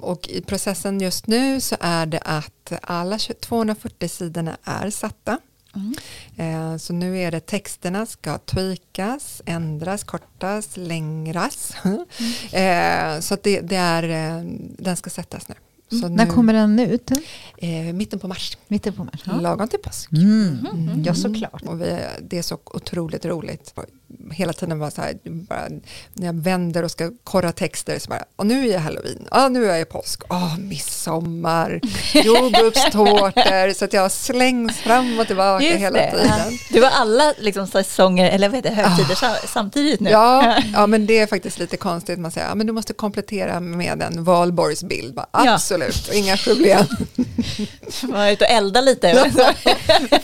Och 0.00 0.28
i 0.28 0.40
processen 0.40 1.00
just 1.00 1.26
nu 1.26 1.60
så 1.60 1.76
är 1.80 2.06
det 2.06 2.18
att 2.24 2.72
alla 2.82 3.18
20 3.18 3.34
240 3.34 4.08
sidorna 4.08 4.56
är 4.64 4.90
satta. 4.90 5.38
Mm. 5.74 6.78
Så 6.78 6.92
nu 6.92 7.18
är 7.18 7.30
det 7.30 7.40
texterna 7.40 8.06
ska 8.06 8.38
tweakas, 8.38 9.42
ändras, 9.46 10.04
kortas, 10.04 10.68
längras. 10.76 11.72
Eh, 12.52 13.20
Så 13.20 13.36
det, 13.42 13.60
det 13.60 13.76
är, 13.76 14.02
eh, 14.38 14.44
den 14.78 14.96
ska 14.96 15.10
sättas 15.10 15.48
nu. 15.48 15.54
Så 16.00 16.08
När 16.08 16.26
kommer 16.26 16.52
den 16.52 16.78
ut? 16.78 17.10
eh, 17.58 17.70
mitten 17.94 18.18
på 18.18 18.28
mars, 18.28 18.56
Mitten 18.68 18.92
på 18.92 19.04
mars? 19.04 19.22
Ja. 19.24 19.40
lagom 19.40 19.68
till 19.68 19.78
påsk. 19.78 20.12
Mm. 20.12 21.02
Ja, 21.06 21.14
såklart. 21.14 21.62
Och 21.62 21.80
vi, 21.80 21.98
det 22.20 22.38
är 22.38 22.42
så 22.42 22.58
otroligt 22.64 23.24
roligt. 23.24 23.74
Hela 24.32 24.52
tiden 24.52 24.78
var 24.78 24.90
så 24.90 25.02
här, 25.02 25.14
bara, 25.24 25.68
när 26.14 26.26
jag 26.26 26.34
vänder 26.34 26.82
och 26.82 26.90
ska 26.90 27.10
korra 27.24 27.52
texter 27.52 27.98
så 27.98 28.10
bara, 28.10 28.24
och 28.36 28.46
nu 28.46 28.68
är 28.68 28.72
jag 28.72 28.80
halloween, 28.80 29.28
ja 29.30 29.48
nu 29.48 29.70
är 29.70 29.76
jag 29.76 29.88
påsk, 29.88 30.22
åh 30.30 30.58
midsommar, 30.58 31.80
jordgubbstårtor, 32.14 33.72
så 33.74 33.84
att 33.84 33.92
jag 33.92 34.12
slängs 34.12 34.76
fram 34.76 35.18
och 35.18 35.26
tillbaka 35.26 35.64
Just 35.64 35.78
hela 35.78 35.98
det. 35.98 36.10
tiden. 36.10 36.58
Du 36.70 36.82
har 36.82 36.90
alla 36.90 37.34
liksom, 37.38 37.66
säsonger, 37.66 38.30
eller 38.30 38.48
vad 38.48 38.56
heter 38.56 38.70
högtider 38.74 39.14
sa- 39.14 39.46
samtidigt 39.46 40.00
nu. 40.00 40.10
Ja, 40.10 40.62
ja, 40.72 40.86
men 40.86 41.06
det 41.06 41.18
är 41.18 41.26
faktiskt 41.26 41.58
lite 41.58 41.76
konstigt. 41.76 42.18
Man 42.18 42.30
säger, 42.30 42.48
ja, 42.48 42.54
men 42.54 42.66
du 42.66 42.72
måste 42.72 42.92
komplettera 42.92 43.60
med 43.60 44.02
en 44.02 44.24
valborgsbild. 44.24 45.14
Bara, 45.14 45.26
Ja. 45.32 45.54
Absolut, 45.54 46.10
inga 46.12 46.36
problem. 46.36 46.84
Var 48.02 48.28
ute 48.30 48.44
och 48.44 48.50
elda 48.50 48.80
lite. 48.80 49.32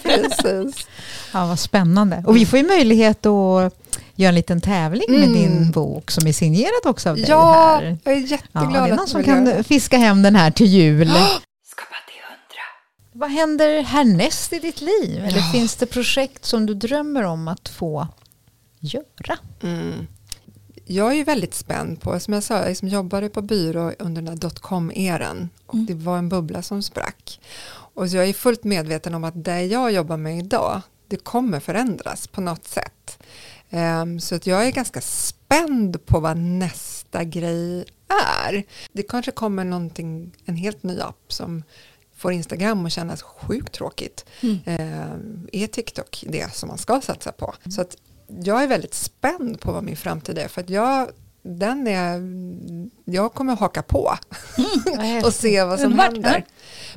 Precis. 0.03 0.87
Ja, 1.35 1.47
vad 1.47 1.59
spännande. 1.59 2.23
Och 2.27 2.37
vi 2.37 2.47
får 2.47 2.59
ju 2.59 2.67
möjlighet 2.67 3.27
att 3.27 3.75
göra 4.17 4.29
en 4.29 4.35
liten 4.35 4.61
tävling 4.61 5.07
med 5.09 5.19
Mm. 5.29 5.33
din 5.35 5.71
bok 5.71 6.11
som 6.11 6.27
är 6.27 6.33
signerad 6.33 6.81
också 6.85 7.11
av 7.11 7.17
dig 7.17 7.25
Ja, 7.29 7.53
här. 7.53 7.99
jag 8.05 8.15
är 8.15 8.19
Ja, 8.21 8.27
jätteglad 8.27 8.73
det 8.73 8.79
är 8.79 8.93
att 8.93 8.97
någon 8.99 9.09
som 9.09 9.21
vill 9.21 9.29
göra 9.29 9.53
kan 9.55 9.65
fiska 9.65 9.97
hem 9.99 10.23
den 10.23 10.37
här 10.37 10.51
till 10.51 10.67
jul. 10.67 11.09
Skapa 11.09 11.97
till 12.07 12.23
hundra. 12.29 12.65
Vad 13.13 13.31
händer 13.31 13.83
härnäst 13.83 14.53
i 14.53 14.59
ditt 14.59 14.81
liv? 14.81 15.25
Eller 15.25 15.39
Ja. 15.39 15.51
finns 15.53 15.77
det 15.77 15.87
projekt 15.87 16.45
som 16.45 16.67
du 16.67 16.75
drömmer 16.75 17.23
om 17.25 17.49
att 17.49 17.69
få 17.69 18.07
göra? 18.81 19.39
Mm. 19.63 20.07
Jag 20.87 21.11
är 21.11 21.15
ju 21.15 21.25
väldigt 21.25 21.55
spänd 21.55 22.01
på, 22.01 22.21
som 22.21 22.35
jag 22.35 22.43
sa, 22.43 22.59
jag 22.59 22.69
liksom 22.69 22.89
jobbade 22.89 23.29
på 23.29 23.43
byrå 23.43 23.93
under 23.99 24.23
den 24.23 24.29
här 24.29 24.37
dotcom-eran 24.37 25.49
och 25.67 25.75
Mm. 25.75 25.87
det 25.87 25.95
var 25.95 26.19
en 26.19 26.29
bubbla 26.29 26.63
som 26.63 26.83
sprack. 26.83 27.41
Och 27.95 28.11
så 28.11 28.17
jag 28.17 28.29
är 28.29 28.33
fullt 28.33 28.65
medveten 28.65 29.15
om 29.15 29.25
att 29.25 29.45
det 29.45 29.63
jag 29.63 29.93
jobbar 29.93 30.17
med 30.17 30.39
idag, 30.39 30.81
det 31.15 31.25
kommer 31.25 31.61
förändras 31.61 32.27
på 32.27 32.41
något 32.41 32.67
sätt. 32.67 33.23
Ehm, 33.71 34.21
så 34.21 34.35
att 34.35 34.47
jag 34.47 34.67
är 34.67 34.71
ganska 34.73 35.01
spänd 35.01 36.07
på 36.07 36.21
vad 36.21 36.37
nästa 36.37 37.25
grej 37.25 37.85
är. 38.45 38.65
Det 38.93 39.03
kanske 39.03 39.31
kommer 39.31 39.65
någonting, 39.65 40.33
en 40.45 40.57
helt 40.57 40.83
ny 40.83 41.01
app 41.01 41.33
som 41.33 41.63
får 42.17 42.33
Instagram 42.33 42.87
att 42.87 42.93
kännas 42.93 43.23
sjukt 43.23 43.73
tråkigt. 43.73 44.25
Mm. 44.41 44.59
Ehm, 44.67 45.49
är 45.53 45.67
TikTok 45.67 46.25
det 46.29 46.55
som 46.55 46.69
man 46.69 46.79
ska 46.79 47.01
satsa 47.01 47.33
på? 47.33 47.55
Så 47.71 47.81
att 47.81 47.97
jag 48.27 48.63
är 48.63 48.67
väldigt 48.67 48.95
spänd 48.95 49.61
på 49.61 49.73
vad 49.73 49.85
min 49.85 49.97
framtid 49.97 50.39
är 50.39 50.49
för 50.49 50.61
att 50.61 50.71
jag, 50.71 51.09
den 51.47 51.87
är, 51.87 52.23
jag 53.05 53.35
kommer 53.35 53.57
haka 53.57 53.83
på 53.83 54.15
och 55.25 55.35
se 55.35 55.65
vad 55.65 55.81
som 55.81 55.87
Underbart, 55.87 56.13
händer. 56.13 56.45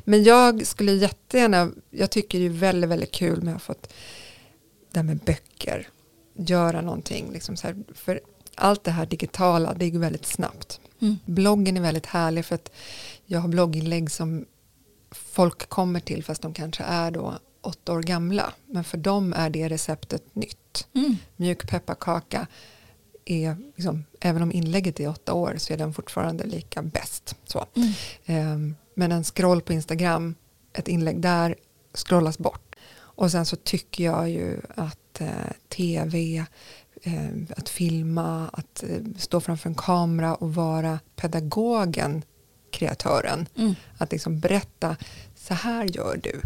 Men 0.04 0.22
jag 0.22 0.66
skulle 0.66 0.92
jättegärna, 0.92 1.70
jag 1.90 2.10
tycker 2.10 2.38
det 2.38 2.46
är 2.46 2.50
väldigt, 2.50 2.90
väldigt 2.90 3.12
kul 3.12 3.42
med 3.42 3.54
att 3.54 3.60
ha 3.60 3.74
fått 3.74 3.92
det 4.92 4.98
här 4.98 5.04
med 5.04 5.18
böcker, 5.18 5.88
göra 6.36 6.80
någonting. 6.80 7.32
Liksom 7.32 7.56
så 7.56 7.66
här, 7.66 7.76
för 7.94 8.20
allt 8.54 8.84
det 8.84 8.90
här 8.90 9.06
digitala, 9.06 9.74
det 9.74 9.90
går 9.90 10.00
väldigt 10.00 10.26
snabbt. 10.26 10.80
Mm. 11.00 11.16
Bloggen 11.24 11.76
är 11.76 11.80
väldigt 11.80 12.06
härlig 12.06 12.44
för 12.44 12.54
att 12.54 12.72
jag 13.26 13.40
har 13.40 13.48
blogginlägg 13.48 14.10
som 14.10 14.44
folk 15.10 15.68
kommer 15.68 16.00
till 16.00 16.24
fast 16.24 16.42
de 16.42 16.54
kanske 16.54 16.82
är 16.84 17.10
då 17.10 17.38
åtta 17.60 17.92
år 17.92 18.02
gamla. 18.02 18.52
Men 18.66 18.84
för 18.84 18.98
dem 18.98 19.32
är 19.32 19.50
det 19.50 19.68
receptet 19.68 20.34
nytt. 20.34 20.86
Mm. 20.94 21.16
Mjuk 21.36 21.70
pepparkaka 21.70 22.46
är, 23.24 23.56
liksom, 23.76 24.04
även 24.20 24.42
om 24.42 24.52
inlägget 24.52 25.00
är 25.00 25.08
åtta 25.08 25.32
år 25.32 25.54
så 25.58 25.72
är 25.72 25.76
den 25.76 25.94
fortfarande 25.94 26.44
lika 26.44 26.82
bäst. 26.82 27.36
Så. 27.46 27.66
Mm. 27.76 27.92
Ehm, 28.26 28.76
men 28.94 29.12
en 29.12 29.24
scroll 29.24 29.60
på 29.60 29.72
Instagram, 29.72 30.34
ett 30.72 30.88
inlägg 30.88 31.20
där 31.20 31.54
scrollas 31.94 32.38
bort. 32.38 32.76
Och 33.18 33.30
sen 33.30 33.46
så 33.46 33.56
tycker 33.56 34.04
jag 34.04 34.30
ju 34.30 34.60
att 34.74 35.20
eh, 35.20 35.28
tv, 35.68 36.44
eh, 37.02 37.30
att 37.56 37.68
filma, 37.68 38.48
att 38.52 38.82
eh, 38.82 39.00
stå 39.16 39.40
framför 39.40 39.68
en 39.68 39.74
kamera 39.74 40.34
och 40.34 40.54
vara 40.54 40.98
pedagogen, 41.16 42.22
kreatören. 42.70 43.46
Mm. 43.56 43.74
Att 43.98 44.12
liksom 44.12 44.40
berätta, 44.40 44.96
så 45.48 45.54
här 45.54 45.84
gör 45.84 46.20
du. 46.22 46.42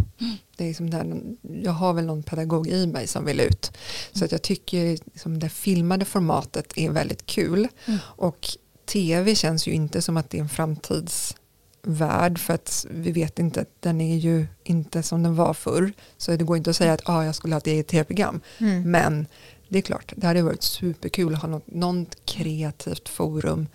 Det 0.57 0.65
är 0.65 0.69
liksom 0.69 0.91
där, 0.91 1.23
jag 1.63 1.73
har 1.73 1.93
väl 1.93 2.07
någon 2.07 2.23
pedagog 2.23 2.69
i 2.69 2.87
mig 2.87 3.07
som 3.07 3.25
vill 3.25 3.41
ut. 3.41 3.73
Så 4.13 4.25
att 4.25 4.33
jag 4.33 4.43
tycker 4.43 4.91
liksom 4.91 5.39
det 5.39 5.49
filmade 5.49 6.05
formatet 6.05 6.73
är 6.77 6.91
väldigt 6.91 7.27
kul. 7.27 7.69
Mm. 7.87 7.99
Och 8.05 8.49
tv 8.87 9.35
känns 9.35 9.67
ju 9.67 9.73
inte 9.73 10.03
som 10.03 10.17
att 10.17 10.31
det 10.31 10.39
är 10.39 10.43
en 10.43 10.49
framtidsvärld 10.49 12.39
för 12.39 12.55
att 12.55 12.87
vi 12.91 13.13
vet 13.13 13.39
inte, 13.39 13.65
den 13.81 14.01
är 14.01 14.17
ju 14.17 14.47
inte 14.65 15.03
som 15.03 15.23
den 15.23 15.37
var 15.37 15.55
förr. 15.55 15.93
Så 16.17 16.37
det 16.37 16.45
går 16.45 16.57
inte 16.57 16.71
att 16.71 16.77
säga 16.77 16.93
att 16.93 17.09
ah, 17.09 17.25
jag 17.25 17.35
skulle 17.35 17.55
ha 17.55 17.59
ett 17.59 17.67
eget 17.67 17.89
tv-program. 17.89 18.41
Mm. 18.59 18.91
Men 18.91 19.27
det 19.69 19.79
är 19.79 19.83
klart, 19.83 20.13
det 20.17 20.27
hade 20.27 20.43
varit 20.43 20.63
superkul 20.63 21.35
att 21.35 21.41
ha 21.41 21.49
något, 21.49 21.67
något 21.67 22.25
kreativt 22.25 23.09
forum. 23.09 23.67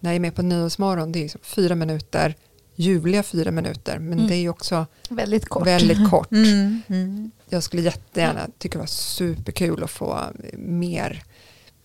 När 0.00 0.10
jag 0.10 0.16
är 0.16 0.20
med 0.20 0.34
på 0.34 0.42
Nyhetsmorgon, 0.42 1.12
det 1.12 1.18
är 1.18 1.22
liksom 1.22 1.40
fyra 1.44 1.74
minuter, 1.74 2.34
ljuvliga 2.76 3.22
fyra 3.22 3.50
minuter, 3.50 3.98
men 3.98 4.12
Mm. 4.12 4.26
det 4.26 4.34
är 4.34 4.40
ju 4.40 4.48
också 4.48 4.86
Väldigt 5.08 5.48
kort. 5.48 5.66
väldigt 5.66 6.10
kort. 6.10 6.28
Mm. 6.32 6.82
Mm. 6.88 7.30
Jag 7.48 7.62
skulle 7.62 7.82
jättegärna 7.82 8.48
tycka 8.58 8.78
det 8.78 8.82
var 8.82 8.86
superkul 8.86 9.82
att 9.84 9.90
få 9.90 10.20
mer 10.58 11.22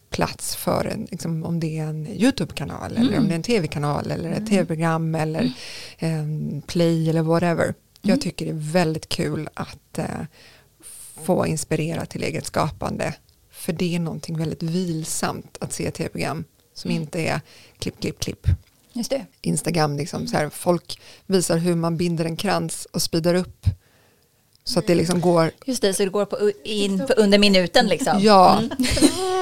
plats 0.10 0.56
för 0.56 0.86
en, 0.86 1.08
liksom, 1.12 1.44
om 1.46 1.60
det 1.60 1.78
är 1.80 1.84
en 1.84 2.08
YouTube-kanal 2.08 2.92
eller 2.98 3.08
Mm. 3.12 3.20
om 3.24 3.28
det 3.28 3.34
är 3.34 3.36
en 3.36 3.44
tv-kanal 3.44 4.12
eller 4.12 4.32
ett 4.32 4.48
tv-program 4.50 5.16
eller 5.16 5.52
en 5.98 6.62
play 6.68 7.10
eller 7.10 7.22
whatever. 7.22 7.74
Jag 8.02 8.10
Mm. 8.10 8.20
tycker 8.20 8.46
det 8.46 8.52
är 8.52 8.72
väldigt 8.72 9.10
kul 9.10 9.50
att 9.54 9.98
eh, 9.98 10.06
få 11.24 11.48
inspirera 11.48 12.06
till 12.06 12.24
eget 12.24 12.46
skapande. 12.46 13.14
För 13.52 13.74
det 13.74 13.96
är 13.96 14.00
någonting 14.00 14.38
väldigt 14.38 14.64
vilsamt 14.64 15.58
att 15.62 15.74
se 15.74 15.92
tv-program 15.92 16.44
som 16.74 16.92
inte 16.92 17.22
är 17.22 17.42
klipp, 17.80 18.00
klipp, 18.00 18.20
klipp. 18.20 18.48
Just 18.94 19.10
det. 19.10 19.26
Instagram, 19.42 19.98
liksom, 19.98 20.28
så 20.28 20.38
här, 20.38 20.50
folk 20.50 21.02
visar 21.26 21.58
hur 21.58 21.76
man 21.76 21.98
binder 21.98 22.26
en 22.26 22.36
krans 22.36 22.88
och 22.92 23.02
speedar 23.02 23.34
upp 23.34 23.66
så 24.64 24.80
att 24.80 24.88
det 24.88 24.96
liksom 24.96 25.22
går 25.22 25.52
Just 25.66 25.82
det, 25.82 25.94
så 25.94 26.04
det 26.04 26.10
går 26.10 26.26
på, 26.26 26.52
in 26.64 27.00
på 27.00 27.14
under 27.14 27.40
minuten 27.40 27.88
liksom. 27.88 28.20
Ja, 28.20 28.62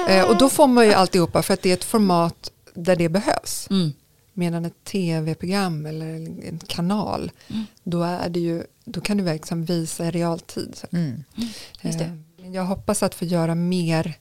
Eh, 0.08 0.30
och 0.30 0.38
då 0.38 0.48
får 0.48 0.66
man 0.66 0.86
ju 0.86 0.92
alltihopa 0.92 1.42
för 1.42 1.54
att 1.54 1.62
det 1.62 1.70
är 1.70 1.74
ett 1.74 1.84
format 1.84 2.52
där 2.74 2.96
det 2.96 3.08
behövs. 3.08 3.66
Mm. 3.70 3.92
Medan 4.32 4.64
ett 4.64 4.84
tv-program 4.84 5.86
eller 5.86 6.06
en 6.48 6.60
kanal, 6.66 7.30
då, 7.82 8.02
är 8.02 8.28
det 8.28 8.40
ju, 8.40 8.62
då 8.84 9.00
kan 9.00 9.16
du 9.16 9.22
verkligen 9.22 9.64
visa 9.64 10.06
i 10.06 10.10
realtid. 10.10 10.74
Så. 10.76 10.86
Mm. 10.92 11.24
Just 11.80 11.98
det. 11.98 12.04
Eh, 12.04 12.12
men 12.36 12.52
Jag 12.52 12.64
hoppas 12.64 13.02
att 13.02 13.14
få 13.14 13.24
göra 13.24 13.54
mer 13.54 14.14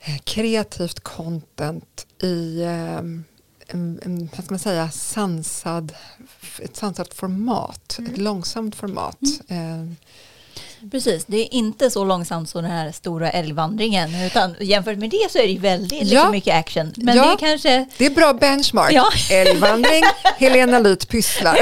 eh, 0.00 0.18
kreativt 0.24 1.00
content 1.00 2.06
i 2.22 2.62
eh, 2.62 3.02
en, 3.70 4.00
en, 4.04 4.28
vad 4.36 4.44
ska 4.44 4.52
man 4.52 4.58
säga, 4.58 4.90
sansad, 4.90 5.92
ett 6.58 6.76
sansat 6.76 7.14
format, 7.14 7.98
ett 8.10 8.18
långsamt 8.18 8.76
format. 8.76 9.18
Eh, 9.48 9.92
Precis, 10.90 11.24
det 11.26 11.36
är 11.36 11.54
inte 11.54 11.90
så 11.90 12.04
långsamt 12.04 12.50
som 12.50 12.62
den 12.62 12.70
här 12.72 12.92
stora 12.92 13.30
älgvandringen. 13.30 14.14
Utan 14.14 14.54
jämfört 14.60 14.98
med 14.98 15.10
det 15.10 15.26
så 15.30 15.38
är 15.38 15.48
det 15.48 15.58
väldigt 15.58 16.08
Ja. 16.12 16.30
mycket 16.30 16.54
action. 16.54 16.92
Men 16.96 17.16
Ja. 17.16 17.24
det 17.26 17.32
är 17.32 17.36
kanske... 17.36 17.86
Det 17.98 18.06
är 18.06 18.10
bra 18.10 18.32
benchmark. 18.32 18.92
Ja. 18.92 19.10
Älgvandring, 19.30 20.02
Helena 20.38 20.78
Lyth 20.78 21.06
pysslar. 21.06 21.54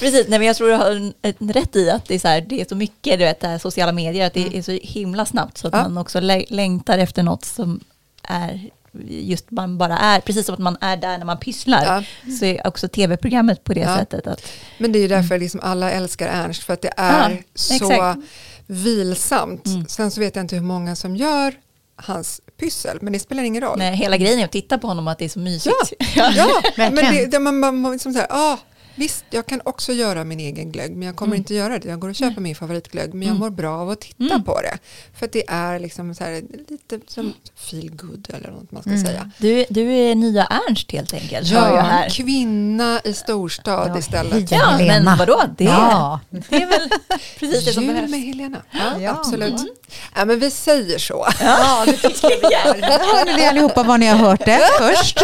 Precis, 0.00 0.26
nej, 0.28 0.38
men 0.38 0.42
jag 0.42 0.56
tror 0.56 0.68
du 0.68 0.74
har 0.74 0.90
en, 0.90 1.14
en 1.22 1.52
rätt 1.52 1.76
i 1.76 1.90
att 1.90 2.04
det 2.08 2.14
är 2.14 2.18
så, 2.18 2.28
här, 2.28 2.40
det 2.40 2.60
är 2.60 2.64
så 2.68 2.74
mycket, 2.74 3.18
du 3.18 3.24
vet, 3.24 3.40
det 3.40 3.48
här 3.48 3.58
sociala 3.58 3.92
medier, 3.92 4.26
att 4.26 4.34
det 4.34 4.56
är 4.58 4.62
så 4.62 4.72
himla 4.82 5.26
snabbt 5.26 5.58
så 5.58 5.66
att 5.66 5.72
Mm. 5.74 5.84
Ja. 5.84 5.88
man 5.88 6.00
också 6.00 6.20
lä- 6.20 6.44
längtar 6.48 6.98
efter 6.98 7.22
något 7.22 7.44
som 7.44 7.80
är 8.22 8.70
just 9.08 9.50
man 9.50 9.78
bara 9.78 9.98
är, 9.98 10.20
precis 10.20 10.46
som 10.46 10.52
att 10.54 10.58
man 10.60 10.76
är 10.80 10.96
där 10.96 11.18
när 11.18 11.24
man 11.24 11.38
pysslar, 11.38 11.84
Ja. 12.26 12.32
så 12.38 12.44
är 12.44 12.66
också 12.66 12.88
tv-programmet 12.88 13.64
på 13.64 13.74
det 13.74 13.80
Ja. 13.80 13.98
sättet. 13.98 14.26
Att, 14.26 14.42
Men 14.78 14.92
det 14.92 14.98
är 14.98 15.00
ju 15.00 15.08
därför 15.08 15.38
liksom 15.38 15.60
alla 15.62 15.90
älskar 15.90 16.28
Ernst, 16.28 16.62
för 16.62 16.72
att 16.72 16.82
det 16.82 16.92
är 16.96 17.30
Ja, 17.30 17.36
så 17.54 17.74
exakt. 17.74 18.20
vilsamt. 18.66 19.66
Mm. 19.66 19.86
Sen 19.88 20.10
så 20.10 20.20
vet 20.20 20.36
jag 20.36 20.42
inte 20.44 20.54
hur 20.56 20.62
många 20.62 20.96
som 20.96 21.16
gör 21.16 21.54
hans 21.96 22.40
pyssel, 22.60 22.98
men 23.00 23.12
det 23.12 23.18
spelar 23.18 23.42
ingen 23.42 23.62
roll. 23.62 23.78
nej, 23.78 23.96
hela 23.96 24.16
grejen 24.16 24.38
är 24.38 24.44
att 24.44 24.52
titta 24.52 24.78
på 24.78 24.86
honom 24.86 25.06
och 25.06 25.12
att 25.12 25.18
det 25.18 25.24
är 25.24 25.28
så 25.28 25.38
mysigt. 25.38 25.74
Ja, 26.16 26.32
ja 26.36 26.62
men 26.76 26.94
det, 26.94 27.26
det, 27.26 27.38
man, 27.38 27.58
man, 27.58 27.80
man 27.80 27.92
liksom 27.92 28.12
så 28.12 28.18
här, 28.18 28.26
ah, 28.30 28.58
visst 28.94 29.24
jag 29.30 29.46
kan 29.46 29.60
också 29.64 29.92
göra 29.92 30.24
min 30.24 30.40
egen 30.40 30.72
glögg 30.72 30.96
men 30.96 31.06
jag 31.06 31.16
kommer 31.16 31.30
Mm. 31.32 31.38
inte 31.40 31.54
göra 31.54 31.78
det. 31.78 31.88
Jag 31.88 31.98
går 31.98 32.08
och 32.08 32.14
köper 32.14 32.40
min 32.40 32.54
favoritglögg 32.54 33.14
men 33.14 33.28
jag 33.28 33.36
mår 33.36 33.50
bra 33.50 33.78
av 33.80 33.90
att 33.90 34.00
titta 34.00 34.24
Mm. 34.24 34.44
på 34.44 34.60
det. 34.60 34.78
För 35.18 35.26
att 35.26 35.32
det 35.32 35.44
är 35.48 35.78
liksom 35.78 36.14
så 36.14 36.24
här, 36.24 36.42
lite 36.68 37.00
som 37.06 37.34
feel 37.56 37.90
good 37.96 38.28
eller 38.36 38.50
något 38.50 38.70
man 38.72 38.82
ska 38.82 38.90
Mm. 38.90 39.04
säga. 39.06 39.30
Du, 39.38 39.64
du 39.70 39.92
är 39.94 40.14
nya 40.14 40.44
Ernst 40.68 40.92
helt 40.92 41.14
enkelt, 41.14 41.48
Ja, 41.48 41.80
här. 41.80 42.08
kvinna 42.10 43.00
i 43.04 43.12
storstad 43.14 43.90
Ja, 43.94 43.98
istället. 43.98 44.50
Ja, 44.50 44.78
men 44.78 45.18
vadå? 45.18 45.42
Det, 45.58 45.64
Ja. 45.64 46.20
det 46.30 46.56
är 46.62 46.66
väl 46.66 46.90
precis 47.38 47.64
det 47.64 47.72
som 47.72 47.82
Jul 47.82 47.92
behövs. 47.94 48.10
med 48.10 48.20
Helena. 48.20 48.62
Ja, 48.70 49.00
Ja. 49.00 49.10
Absolut. 49.10 49.60
Ja, 50.16 50.24
men 50.24 50.38
vi 50.40 50.50
säger 50.50 50.98
så. 50.98 51.26
Ja, 51.40 51.82
det 51.86 51.92
tycker 51.92 52.50
jag. 52.66 52.80
Där 52.80 53.16
hörde 53.18 53.36
ni 53.36 53.46
allihopa 53.46 53.82
var 53.82 53.98
ni 53.98 54.06
har 54.06 54.16
hört 54.16 54.44
det 54.44 54.60
först. 54.78 55.18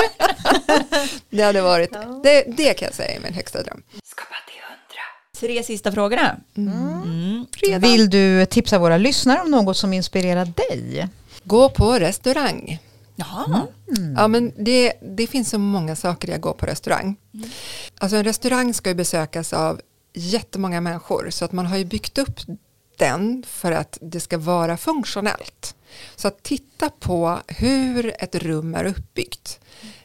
Det 1.31 1.43
hade 1.43 1.61
varit, 1.62 1.93
det, 2.23 2.45
det 2.57 2.74
kan 2.74 2.86
jag 2.86 2.95
säga 2.95 3.16
är 3.16 3.20
min 3.20 3.35
högsta 3.35 3.57
dröm. 3.62 3.82
Tre 5.40 5.62
sista 5.62 5.93
frågorna. 5.93 6.36
Mm. 6.56 7.47
Redan. 7.52 7.80
Vill 7.80 8.10
du 8.10 8.47
tipsa 8.47 8.78
våra 8.78 8.97
lyssnare 8.97 9.40
om 9.40 9.51
något 9.51 9.76
som 9.76 9.93
inspirerar 9.93 10.44
dig? 10.44 11.09
Gå 11.44 11.68
på 11.68 11.98
restaurang. 11.98 12.78
Jaha. 13.16 13.66
Ja, 14.16 14.28
men 14.28 14.52
det, 14.56 14.93
det 15.02 15.26
finns 15.26 15.51
så 15.51 15.59
många 15.59 15.97
saker 15.97 16.28
jag 16.28 16.40
går 16.40 16.52
på 16.52 16.66
restaurang. 16.66 17.16
Alltså 17.98 18.16
en 18.16 18.24
restaurang 18.24 18.74
ska 18.74 18.90
ju 18.90 18.94
besökas 18.94 19.52
av 19.52 19.80
jättemånga 20.14 20.80
människor 20.80 21.30
så 21.30 21.44
att 21.44 21.52
man 21.52 21.66
har 21.66 21.76
ju 21.76 21.85
byggt 21.85 22.18
upp 22.18 22.40
den 22.97 23.44
för 23.47 23.72
att 23.72 23.98
det 24.01 24.20
ska 24.20 24.39
vara 24.39 24.76
funktionellt. 24.76 25.74
Så 26.16 26.28
att 26.28 26.43
titta 26.43 26.90
på 26.90 27.39
hur 27.48 28.14
ett 28.18 28.35
rum 28.35 28.74
är 28.74 28.85
uppbyggt. 28.85 29.60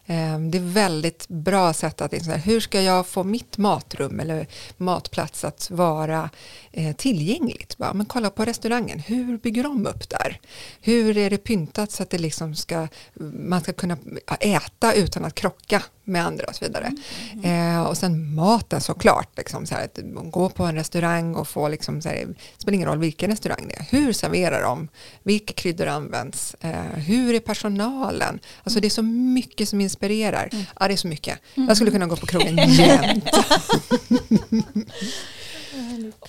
Eh, 0.06 0.40
Det 0.40 0.58
är 0.58 0.74
väldigt 0.74 1.28
bra 1.28 1.74
sätt 1.74 2.02
att 2.02 2.12
liksom, 2.12 2.34
hur 2.34 2.60
ska 2.60 2.82
jag 2.82 3.08
få 3.08 3.24
mitt 3.24 3.58
matrum 3.58 4.20
eller 4.20 4.48
matplats 4.78 5.44
att 5.44 5.72
vara 5.72 6.30
eh, 6.72 6.96
tillgängligt? 6.96 7.78
Bara, 7.78 7.94
men 7.94 8.06
kolla 8.06 8.30
på 8.30 8.46
restaurangen, 8.46 9.00
hur 9.00 9.38
bygger 9.38 9.64
de 9.64 9.88
upp 9.88 10.10
där? 10.10 10.40
Hur 10.82 11.18
är 11.18 11.30
det 11.30 11.38
pyntat 11.38 11.92
så 11.92 12.04
att 12.04 12.10
det 12.10 12.18
liksom 12.18 12.56
ska, 12.56 12.88
man 13.34 13.62
ska 13.62 13.74
kunna 13.74 13.98
äta 14.40 14.94
utan 14.94 15.26
att 15.26 15.36
krocka 15.36 15.84
med 16.06 16.26
andra 16.26 16.46
och 16.46 16.56
så 16.56 16.66
vidare. 16.66 16.92
Eh, 17.44 17.84
och 17.84 17.98
sen 17.98 18.36
maten 18.36 18.82
såklart, 18.82 19.38
liksom, 19.38 19.66
så 19.66 19.76
här, 19.76 19.84
att 19.84 20.00
gå 20.32 20.50
på 20.50 20.64
en 20.64 20.76
restaurang 20.76 21.36
och 21.36 21.48
få, 21.48 21.68
liksom, 21.68 22.02
så 22.02 22.10
här, 22.10 22.16
det 22.26 22.34
spelar 22.58 22.76
ingen 22.76 22.88
roll 22.88 23.00
vilken 23.00 23.30
restaurang 23.30 23.68
det 23.68 23.76
är, 23.76 23.86
hur 23.90 24.14
serverar 24.14 24.62
de, 24.62 24.88
vilka 25.24 25.54
kryddor 25.54 25.88
används, 25.88 26.56
eh, 26.62 26.74
hur 26.96 27.34
är 27.34 27.40
personalen? 27.40 28.40
Alltså 28.64 28.80
det 28.80 28.88
är 28.88 28.90
så 28.90 29.02
mycket 29.04 29.70
som 29.70 29.82
inspirerar. 29.94 30.50
Ja, 30.80 30.88
det 30.88 30.94
är 30.94 30.98
så 30.98 31.08
mycket. 31.08 31.40
Jag 31.54 31.76
skulle 31.76 31.92
kunna 31.92 32.06
gå 32.06 32.16
på 32.16 32.26
krogen 32.26 32.58
jämt. 32.74 33.30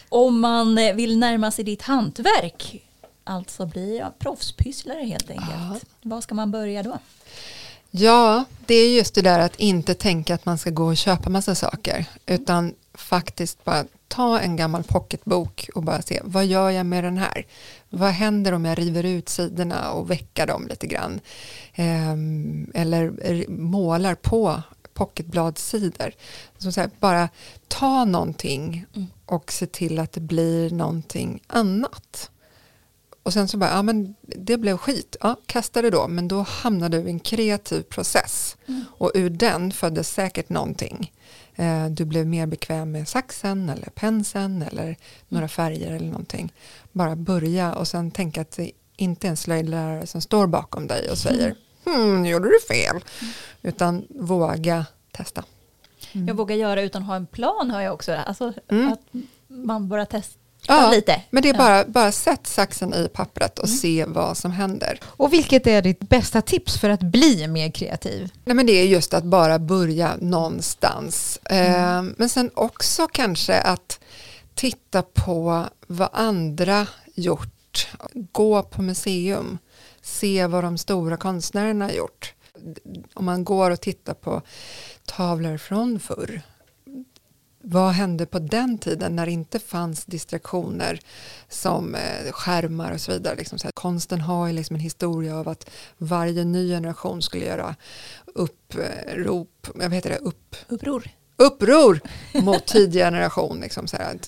Om 0.09 0.41
man 0.41 0.79
eh, 0.79 0.95
vill 0.95 1.19
närma 1.19 1.51
sig 1.51 1.65
ditt 1.65 1.83
hantverk, 1.83 2.83
alltså 3.25 3.67
bli 3.67 3.99
ja, 3.99 4.13
proffspysslare 4.19 5.05
helt 5.05 5.31
enkelt. 5.31 5.51
Ja. 5.51 5.79
Var 6.03 6.21
ska 6.21 6.35
man 6.35 6.51
börja 6.51 6.83
då? 6.83 6.99
Ja, 7.91 8.45
det 8.67 8.75
är 8.75 8.97
just 8.97 9.15
det 9.15 9.23
där 9.23 9.39
att 9.39 9.57
inte 9.57 9.95
tänka 9.95 10.35
att 10.35 10.47
man 10.47 10.59
ska 10.59 10.71
gå 10.71 10.85
och 10.85 10.97
köpa 10.97 11.31
massa 11.31 11.55
saker, 11.55 12.05
utan 12.27 12.75
faktiskt 12.95 13.65
bara 13.65 13.85
ta 14.09 14.41
en 14.41 14.57
gammal 14.57 14.83
pocketbok 14.83 15.71
och 15.75 15.83
bara 15.83 16.03
se, 16.03 16.21
vad 16.25 16.47
gör 16.47 16.71
jag 16.71 16.87
med 16.87 17.05
den 17.05 17.19
här? 17.19 17.47
Vad 17.95 18.11
händer 18.11 18.53
om 18.53 18.65
jag 18.65 18.79
river 18.79 19.05
ut 19.05 19.29
sidorna 19.29 19.93
och 19.93 20.11
väckar 20.11 20.47
dem 20.47 20.67
lite 20.69 20.87
grann? 20.87 21.21
Ehm, 21.75 22.71
eller 22.75 23.49
målar 23.49 24.15
på 24.15 24.63
pocketbladsidor. 24.95 26.13
Så 26.59 26.73
så 26.73 26.81
här, 26.81 26.91
bara 27.01 27.29
ta 27.69 28.05
någonting 28.05 28.87
och 29.27 29.53
se 29.53 29.67
till 29.67 29.99
att 29.99 30.13
det 30.13 30.21
blir 30.21 30.71
någonting 30.71 31.43
annat. 31.47 32.31
Och 33.23 33.33
sen 33.33 33.49
så 33.49 33.57
bara, 33.57 33.71
ja 33.71 33.83
men 33.83 34.15
det 34.23 34.57
blev 34.57 34.77
skit, 34.77 35.17
ja 35.21 35.37
kasta 35.47 35.83
det 35.83 35.91
då, 35.91 36.09
men 36.09 36.29
då 36.29 36.43
hamnade 36.43 36.99
du 36.99 37.07
i 37.07 37.11
en 37.11 37.21
kreativ 37.21 37.83
process 37.83 38.57
och 38.99 39.11
ur 39.15 39.31
den 39.31 39.73
föddes 39.73 40.11
säkert 40.11 40.49
någonting. 40.49 41.13
Eh, 41.57 41.87
du 41.87 42.05
blev 42.05 42.27
mer 42.27 42.47
bekväm 42.47 42.93
med 42.93 43.09
saxen 43.09 43.69
eller 43.69 43.91
penseln 43.91 44.63
eller 44.63 44.97
några 45.29 45.49
färger 45.49 45.93
eller 45.93 46.07
någonting. 46.07 46.53
Bara 46.95 47.17
börja 47.17 47.73
och 47.73 47.89
sen 47.89 48.11
tänka 48.11 48.41
att 48.41 48.51
det 48.51 48.71
inte 48.97 49.27
är 49.27 49.29
en 49.31 49.37
slöjdlärare 49.37 50.07
som 50.07 50.21
står 50.21 50.47
bakom 50.47 50.87
dig 50.87 51.11
och 51.11 51.19
säger, 51.19 51.55
hmm, 51.85 52.27
gjorde 52.27 52.49
du 52.49 52.61
fel, 52.75 53.05
utan 53.63 54.05
våga 54.09 54.87
testa. 55.13 55.45
Jag 56.13 56.35
vågar 56.35 56.57
göra 56.57 56.83
utan 56.83 57.03
att 57.03 57.09
ha 57.09 57.17
en 57.17 57.27
plan 57.27 57.71
har 57.71 57.81
jag 57.81 57.95
också. 57.95 58.13
Alltså 58.15 58.53
Mm. 58.71 58.93
att 58.93 59.01
man 59.49 59.89
bara 59.89 60.07
testar 60.07 60.39
Ja, 60.67 60.91
lite. 60.91 61.23
men 61.31 61.43
det 61.43 61.49
är 61.49 61.55
Ja. 61.55 61.59
bara, 61.59 61.85
bara 61.85 62.13
sätt 62.13 62.47
saxen 62.47 62.95
i 62.95 63.09
pappret 63.13 63.59
och 63.59 63.69
se 63.69 64.05
vad 64.09 64.37
som 64.37 64.51
händer. 64.51 65.01
Och 65.05 65.33
vilket 65.33 65.67
är 65.67 65.83
ditt 65.83 66.01
bästa 66.01 66.43
tips 66.43 66.79
för 66.79 66.91
att 66.91 67.01
bli 67.01 67.47
mer 67.49 67.71
kreativ? 67.71 68.31
Nej, 68.45 68.57
men 68.57 68.67
det 68.67 68.73
är 68.73 68.85
just 68.87 69.15
att 69.15 69.25
bara 69.25 69.59
börja 69.59 70.13
någonstans. 70.21 71.37
Eh, 71.45 72.03
men 72.17 72.29
sen 72.29 72.51
också 72.55 73.07
kanske 73.13 73.61
att 73.61 73.99
titta 74.55 75.03
på 75.03 75.65
vad 75.95 76.09
andra 76.13 76.87
gjort. 77.15 77.89
Gå 78.33 78.63
på 78.63 78.83
museum. 78.83 79.59
Se 80.01 80.47
vad 80.47 80.65
de 80.65 80.79
stora 80.79 81.17
konstnärerna 81.17 81.85
har 81.85 81.93
gjort. 81.93 82.35
Om 83.15 83.25
man 83.25 83.45
går 83.45 83.71
och 83.71 83.81
tittar 83.81 84.15
på 84.15 84.43
tavlor 85.05 85.57
från 85.57 86.01
förr. 86.01 86.43
Vad 87.67 87.93
hände 87.93 88.27
på 88.27 88.39
den 88.39 88.79
tiden 88.79 89.17
när 89.17 89.27
det 89.27 89.33
inte 89.33 89.59
fanns 89.59 90.05
distraktioner 90.05 91.01
som 91.49 91.95
eh, 91.95 92.33
skärmar 92.33 92.93
och 92.93 93.01
så 93.01 93.13
vidare. 93.13 93.37
Liksom 93.37 93.59
så 93.59 93.67
här, 93.67 93.73
konsten 93.73 94.21
har 94.21 94.47
ju 94.47 94.53
liksom 94.53 94.77
en 94.77 94.81
historia 94.81 95.37
av 95.37 95.49
att 95.49 95.71
varje 95.99 96.45
ny 96.45 96.69
generation 96.69 97.23
skulle 97.23 97.45
göra 97.45 97.77
upprop, 98.35 99.69
jag 99.81 99.89
vet 99.89 100.05
det, 100.05 100.17
upp, 100.17 100.57
Uppror. 100.69 101.09
uppror 101.37 102.01
mot 102.43 102.67
tidig 102.67 103.01
generation. 103.01 103.61
Liksom 103.61 103.87
så 103.87 103.97
här, 103.97 104.19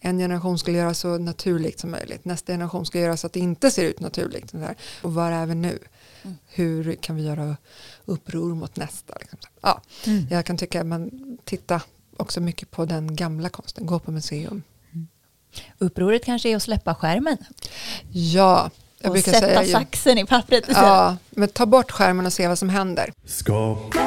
en 0.00 0.18
generation 0.18 0.58
skulle 0.58 0.78
göra 0.78 0.94
så 0.94 1.18
naturligt 1.18 1.80
som 1.80 1.90
möjligt, 1.90 2.24
nästa 2.24 2.52
generation 2.52 2.86
ska 2.86 2.98
göra 3.00 3.16
så 3.16 3.26
att 3.26 3.32
det 3.32 3.40
inte 3.40 3.70
ser 3.70 3.84
ut 3.84 4.00
naturligt. 4.00 4.52
Och 5.02 5.14
var 5.14 5.30
är 5.32 5.46
vi 5.46 5.54
nu? 5.54 5.78
Hur 6.46 6.94
kan 6.94 7.16
vi 7.16 7.22
göra 7.22 7.56
uppror 8.04 8.54
mot 8.54 8.76
nästa? 8.76 9.14
Liksom. 9.20 9.38
Ja, 9.60 9.80
Jag 10.30 10.44
kan 10.46 10.56
tycka 10.56 10.80
att 10.80 10.86
man 10.86 11.10
tittar 11.44 11.82
också 12.16 12.40
mycket 12.40 12.70
på 12.70 12.84
den 12.84 13.16
gamla 13.16 13.48
konsten, 13.48 13.86
gå 13.86 13.98
på 13.98 14.10
museum. 14.10 14.62
Upproret 15.78 16.24
kanske 16.24 16.48
är 16.48 16.56
att 16.56 16.62
släppa 16.62 16.94
skärmen 16.94 17.36
Ja, 18.10 18.70
jag 18.98 19.10
och 19.12 19.18
sätta 19.18 19.40
säga 19.40 19.64
ju, 19.64 19.72
saxen 19.72 20.18
i 20.18 20.26
pappret 20.26 20.60
istället. 20.68 20.82
ja, 20.82 21.16
men 21.30 21.48
ta 21.48 21.66
bort 21.66 21.90
skärmen 21.90 22.26
och 22.26 22.32
se 22.32 22.48
vad 22.48 22.58
som 22.58 22.68
händer. 22.68 23.12
Skapa 23.24 24.00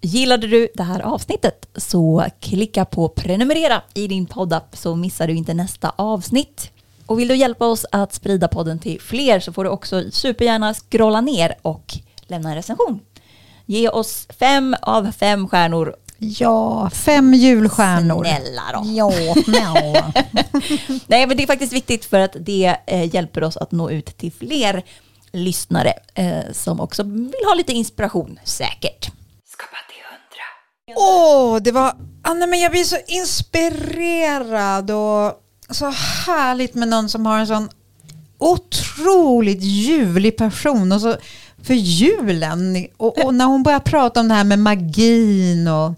Gillade 0.00 0.46
du 0.46 0.68
det 0.74 0.82
här 0.82 1.00
avsnittet 1.00 1.68
så 1.76 2.24
klicka 2.40 2.84
på 2.84 3.08
prenumerera 3.08 3.82
i 3.94 4.08
din 4.08 4.26
poddapp 4.26 4.76
så 4.76 4.94
missar 4.96 5.26
du 5.26 5.34
inte 5.34 5.54
nästa 5.54 5.92
avsnitt. 5.96 6.70
Och 7.06 7.18
vill 7.18 7.28
du 7.28 7.36
hjälpa 7.36 7.66
oss 7.66 7.86
att 7.92 8.14
sprida 8.14 8.48
podden 8.48 8.78
till 8.78 9.00
fler 9.00 9.40
så 9.40 9.52
får 9.52 9.64
du 9.64 9.70
också 9.70 10.10
supergärna 10.10 10.74
scrolla 10.74 11.20
ner 11.20 11.54
och 11.62 11.94
lämna 12.26 12.48
en 12.48 12.54
recension. 12.54 13.00
Ge 13.66 13.88
oss 13.88 14.26
fem 14.38 14.76
av 14.82 15.12
fem 15.12 15.48
stjärnor. 15.48 15.96
Ja, 16.18 16.90
fem 16.90 17.34
julstjärnor. 17.34 18.24
Snälla 18.24 18.62
då. 18.74 18.82
Ja. 18.86 19.12
Nej, 21.06 21.26
men 21.26 21.36
det 21.36 21.42
är 21.42 21.46
faktiskt 21.46 21.72
viktigt 21.72 22.04
för 22.04 22.20
att 22.20 22.36
det 22.40 22.76
eh, 22.86 23.14
hjälper 23.14 23.44
oss 23.44 23.56
att 23.56 23.72
nå 23.72 23.90
ut 23.90 24.06
till 24.18 24.32
fler 24.32 24.84
lyssnare 25.32 25.92
eh, 26.14 26.52
som 26.52 26.80
också 26.80 27.02
vill 27.02 27.44
ha 27.48 27.54
lite 27.54 27.72
inspiration, 27.72 28.38
säkert. 28.44 29.10
Åh, 30.96 31.56
det 31.62 31.72
var... 31.72 31.92
Ah, 32.22 32.34
nej, 32.34 32.48
men 32.48 32.60
jag 32.60 32.70
blir 32.72 32.84
så 32.84 32.96
inspirerad 33.06 34.90
och 34.90 35.42
så 35.70 35.86
härligt 36.26 36.74
med 36.74 36.88
någon 36.88 37.08
som 37.08 37.26
har 37.26 37.38
en 37.38 37.46
sån 37.46 37.68
otroligt 38.38 39.62
julig 39.62 40.36
person. 40.36 40.92
Och 40.92 41.00
så 41.00 41.16
för 41.62 41.74
julen. 41.74 42.86
Och, 42.96 43.24
och 43.24 43.34
när 43.34 43.44
hon 43.44 43.62
börjar 43.62 43.80
prata 43.80 44.20
om 44.20 44.28
det 44.28 44.34
här 44.34 44.44
med 44.44 44.58
magin 44.58 45.68
och... 45.68 45.92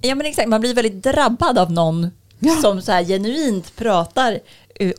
Ja 0.00 0.14
men 0.14 0.26
exakt, 0.26 0.48
man 0.48 0.60
blir 0.60 0.74
väldigt 0.74 1.02
drabbad 1.02 1.58
av 1.58 1.72
någon 1.72 2.10
Ja. 2.38 2.54
som 2.62 2.82
så 2.82 2.92
här 2.92 3.04
genuint 3.04 3.76
pratar 3.76 4.38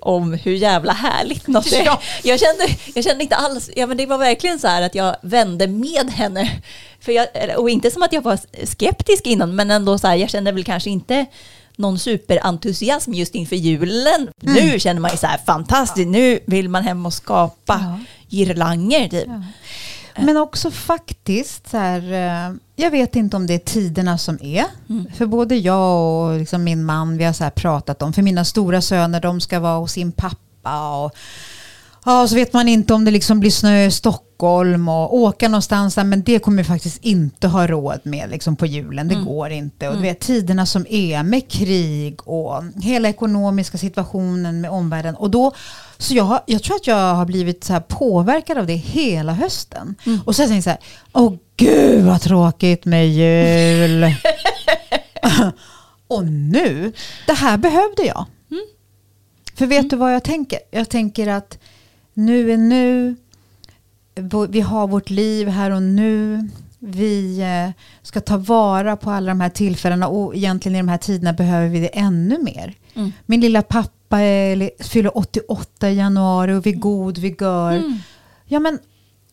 om 0.01 0.33
hur 0.33 0.53
jävla 0.53 0.93
härligt 0.93 1.47
något 1.47 1.71
är. 1.71 1.85
Ja. 1.85 2.01
Jag, 2.23 2.39
kände, 2.39 2.67
jag 2.95 3.03
kände 3.03 3.23
inte 3.23 3.35
alls, 3.35 3.69
ja 3.75 3.87
men 3.87 3.97
det 3.97 4.05
var 4.05 4.17
verkligen 4.17 4.59
så 4.59 4.67
här 4.67 4.81
att 4.81 4.95
jag 4.95 5.15
vände 5.21 5.67
med 5.67 6.09
henne. 6.09 6.51
För 6.99 7.11
jag, 7.11 7.27
och 7.57 7.69
inte 7.69 7.91
som 7.91 8.03
att 8.03 8.13
jag 8.13 8.21
var 8.21 8.39
skeptisk 8.65 9.27
innan, 9.27 9.55
men 9.55 9.71
ändå 9.71 9.97
så 9.97 10.07
här, 10.07 10.15
jag 10.15 10.29
kände 10.29 10.51
väl 10.51 10.63
kanske 10.63 10.89
inte 10.89 11.25
någon 11.75 11.99
superentusiasm 11.99 13.13
just 13.13 13.35
inför 13.35 13.55
julen. 13.55 14.29
Nu 14.41 14.79
känner 14.79 15.01
man 15.01 15.11
ju 15.11 15.17
så 15.17 15.27
här 15.27 15.39
fantastiskt, 15.45 16.07
nu 16.07 16.39
vill 16.45 16.69
man 16.69 16.83
hem 16.83 17.05
och 17.05 17.13
skapa 17.13 17.79
Ja. 17.81 17.99
girlanger 18.29 19.09
typ. 19.09 19.27
Men 20.19 20.37
också 20.37 20.71
faktiskt, 20.71 21.69
så 21.69 21.77
här, 21.77 22.11
eh, 22.13 22.55
jag 22.75 22.91
vet 22.91 23.15
inte 23.15 23.37
om 23.37 23.47
det 23.47 23.53
är 23.53 23.59
tiderna 23.59 24.17
som 24.17 24.39
är. 24.41 24.65
För 25.15 25.25
både 25.25 25.55
jag 25.55 26.01
och 26.01 26.39
liksom 26.39 26.63
min 26.63 26.83
man, 26.83 27.17
vi 27.17 27.23
har 27.23 27.33
så 27.33 27.49
pratat 27.49 28.01
om, 28.01 28.13
för 28.13 28.21
mina 28.21 28.45
stora 28.45 28.81
söner, 28.81 29.21
de 29.21 29.41
ska 29.41 29.59
vara 29.59 29.77
hos 29.77 29.91
sin 29.91 30.11
pappa. 30.11 31.03
Och, 31.03 31.15
ja, 32.05 32.27
så 32.27 32.35
vet 32.35 32.53
man 32.53 32.67
inte 32.67 32.93
om 32.93 33.05
det 33.05 33.11
liksom 33.11 33.39
blir 33.39 33.51
snö 33.51 33.85
i 33.85 33.91
Stockholm 33.91 34.89
och 34.89 35.15
åka 35.15 35.47
någonstans, 35.47 35.95
där, 35.95 36.03
men 36.03 36.23
det 36.23 36.39
kommer 36.39 36.57
vi 36.57 36.63
faktiskt 36.63 37.05
inte 37.05 37.47
ha 37.47 37.67
råd 37.67 37.99
med 38.03 38.29
liksom 38.29 38.55
på 38.55 38.65
julen. 38.65 39.07
Det 39.07 39.15
går 39.15 39.49
inte. 39.49 39.89
Och 39.89 39.95
du 39.95 40.01
vet 40.01 40.19
tiderna 40.19 40.65
som 40.65 40.85
är 40.89 41.23
med 41.23 41.51
krig 41.51 42.27
och 42.27 42.63
hela 42.81 43.09
ekonomiska 43.09 43.77
situationen 43.77 44.61
med 44.61 44.71
omvärlden. 44.71 45.15
Och 45.15 45.31
då, 45.31 45.51
så 45.97 46.13
jag, 46.13 46.39
jag 46.45 46.63
tror 46.63 46.75
att 46.75 46.87
jag 46.87 47.15
har 47.15 47.25
blivit 47.25 47.63
så 47.63 47.79
påverkad 47.87 48.57
av 48.57 48.67
det 48.67 48.75
hela 48.75 49.33
hösten. 49.33 49.95
Och 50.25 50.35
så 50.35 50.43
har 50.43 50.53
jag 50.53 50.63
så 50.63 50.69
här, 50.69 50.79
åh 51.13 51.33
gud 51.57 52.05
vad 52.05 52.21
tråkigt 52.21 52.85
med 52.85 53.09
jul. 53.09 54.03
och 56.07 56.25
nu, 56.25 56.93
det 57.27 57.33
här 57.33 57.57
behövde 57.57 58.03
jag. 58.05 58.25
För 59.55 59.65
vet 59.65 59.89
du 59.89 59.95
vad 59.95 60.13
jag 60.13 60.23
tänker? 60.23 60.59
Jag 60.71 60.89
tänker 60.89 61.27
att 61.27 61.57
nu 62.17 62.51
är 62.51 62.57
nu, 62.57 63.15
vi 64.49 64.61
har 64.61 64.87
vårt 64.87 65.09
liv 65.09 65.47
här 65.47 65.71
och 65.71 65.83
nu. 65.83 66.49
Vi 66.79 67.41
eh, 67.41 67.83
ska 68.01 68.21
ta 68.21 68.37
vara 68.37 68.97
på 68.97 69.11
alla 69.11 69.27
de 69.27 69.41
här 69.41 69.49
tillfällena 69.49 70.07
och 70.07 70.35
egentligen 70.35 70.75
i 70.75 70.79
de 70.79 70.87
här 70.87 70.97
tiderna 70.97 71.33
behöver 71.33 71.67
vi 71.67 71.79
det 71.79 71.87
ännu 71.87 72.43
mer. 72.43 72.73
Mm. 72.93 73.11
Min 73.25 73.41
lilla 73.41 73.61
pappa 73.61 74.19
är, 74.19 74.83
fyller 74.83 75.17
88 75.17 75.89
i 75.89 75.95
januari 75.95 76.53
och 76.53 76.65
vi 76.65 76.69
är 76.69 76.75
god 76.75 77.17
vigör. 77.17 77.71
Mm. 77.71 77.97
Ja 78.45 78.59
men 78.59 78.79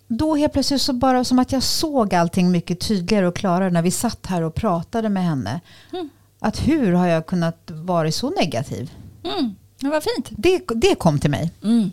då 0.08 0.36
helt 0.36 0.52
plötsligt 0.52 0.82
så 0.82 0.92
bara 0.92 1.24
som 1.24 1.38
att 1.38 1.52
jag 1.52 1.62
såg 1.62 2.14
allting 2.14 2.50
mycket 2.50 2.80
tydligare 2.80 3.26
och 3.26 3.36
klarare 3.36 3.70
när 3.70 3.82
vi 3.82 3.90
satt 3.90 4.26
här 4.26 4.42
och 4.42 4.54
pratade 4.54 5.08
med 5.08 5.24
henne. 5.24 5.60
Mm. 5.92 6.10
Att 6.38 6.68
hur 6.68 6.92
har 6.92 7.06
jag 7.06 7.26
kunnat 7.26 7.70
vara 7.70 8.12
så 8.12 8.30
negativ? 8.30 8.90
Mm. 9.24 9.54
Ja, 9.78 9.90
vad 9.90 10.02
fint. 10.02 10.28
Det, 10.30 10.62
det 10.74 10.94
kom 10.94 11.18
till 11.18 11.30
mig. 11.30 11.50
Mm. 11.62 11.90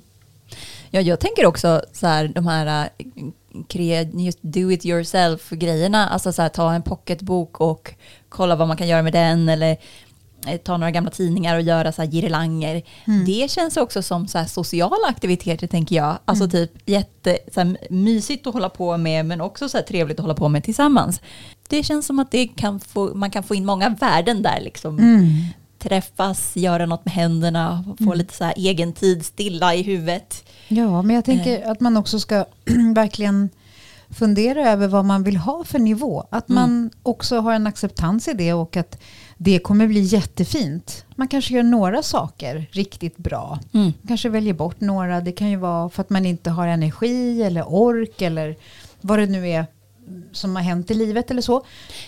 Ja, 0.91 1.01
jag 1.01 1.19
tänker 1.19 1.45
också 1.45 1.81
så 1.93 2.07
här, 2.07 2.27
de 2.27 2.47
här 2.47 2.89
äh, 2.97 4.25
just 4.25 4.39
do 4.41 4.71
it 4.71 4.85
yourself 4.85 5.49
grejerna, 5.49 6.07
alltså 6.09 6.31
så 6.33 6.41
här, 6.41 6.49
ta 6.49 6.73
en 6.73 6.83
pocketbok 6.83 7.61
och 7.61 7.93
kolla 8.29 8.55
vad 8.55 8.67
man 8.67 8.77
kan 8.77 8.87
göra 8.87 9.01
med 9.01 9.13
den 9.13 9.49
eller 9.49 9.77
eh, 10.47 10.57
ta 10.57 10.77
några 10.77 10.91
gamla 10.91 11.11
tidningar 11.11 11.55
och 11.55 11.61
göra 11.61 11.91
så 11.91 12.01
här 12.01 12.09
girlanger. 12.09 12.83
Det 13.25 13.51
känns 13.51 13.77
också 13.77 14.01
som 14.01 14.27
så 14.27 14.45
sociala 14.45 15.07
aktiviteter 15.07 15.67
tänker 15.67 15.95
jag. 15.95 16.17
Alltså 16.25 16.49
typ 16.49 16.71
jätte, 16.85 17.37
så 17.53 17.59
här, 17.59 17.77
mysigt 17.89 18.47
att 18.47 18.53
hålla 18.53 18.69
på 18.69 18.97
med 18.97 19.25
men 19.25 19.41
också 19.41 19.69
så 19.69 19.77
här 19.77 19.83
trevligt 19.83 20.19
att 20.19 20.23
hålla 20.23 20.35
på 20.35 20.49
med 20.49 20.63
tillsammans. 20.63 21.21
Det 21.69 21.83
känns 21.83 22.05
som 22.05 22.19
att 22.19 22.31
det 22.31 22.47
kan 22.47 22.79
få, 22.79 23.15
man 23.15 23.31
kan 23.31 23.43
få 23.43 23.55
in 23.55 23.65
många 23.65 23.89
värden 23.89 24.41
där 24.41 24.61
liksom. 24.61 24.97
Träffas, 25.79 26.55
göra 26.55 26.85
något 26.85 27.05
med 27.05 27.13
händerna, 27.13 27.83
få 28.05 28.13
lite 28.13 28.33
så 28.33 28.43
här 28.43 28.53
egen 28.57 28.93
tid, 28.93 29.25
stilla 29.25 29.75
i 29.75 29.81
huvudet. 29.81 30.43
Ja, 30.67 31.01
men 31.01 31.15
jag 31.15 31.25
tänker 31.25 31.71
att 31.71 31.79
man 31.79 31.97
också 31.97 32.19
ska 32.19 32.45
verkligen 32.95 33.49
fundera 34.09 34.69
över 34.69 34.87
vad 34.87 35.05
man 35.05 35.23
vill 35.23 35.37
ha 35.37 35.63
för 35.63 35.79
nivå. 35.79 36.27
Att 36.29 36.49
man 36.49 36.89
också 37.03 37.39
har 37.39 37.53
en 37.53 37.67
acceptans 37.67 38.27
i 38.27 38.33
det 38.33 38.53
och 38.53 38.77
att 38.77 39.01
det 39.37 39.59
kommer 39.59 39.87
bli 39.87 39.99
jättefint. 39.99 41.05
Man 41.15 41.27
kanske 41.27 41.53
gör 41.53 41.63
några 41.63 42.03
saker 42.03 42.69
riktigt 42.71 43.17
bra. 43.17 43.59
Mm. 43.73 43.93
Kanske 44.07 44.29
väljer 44.29 44.53
bort 44.53 44.81
några. 44.81 45.21
Det 45.21 45.31
kan 45.31 45.49
ju 45.49 45.55
vara 45.55 45.89
för 45.89 46.01
att 46.01 46.09
man 46.09 46.25
inte 46.25 46.49
har 46.49 46.67
energi 46.67 47.43
eller 47.43 47.73
ork 47.73 48.21
eller 48.21 48.55
vad 49.01 49.19
det 49.19 49.25
nu 49.25 49.49
är 49.49 49.65
som 50.31 50.55
har 50.55 50.63
hänt 50.63 50.91
i 50.91 50.93
livet 50.93 51.31
eller 51.31 51.41
så. 51.41 51.65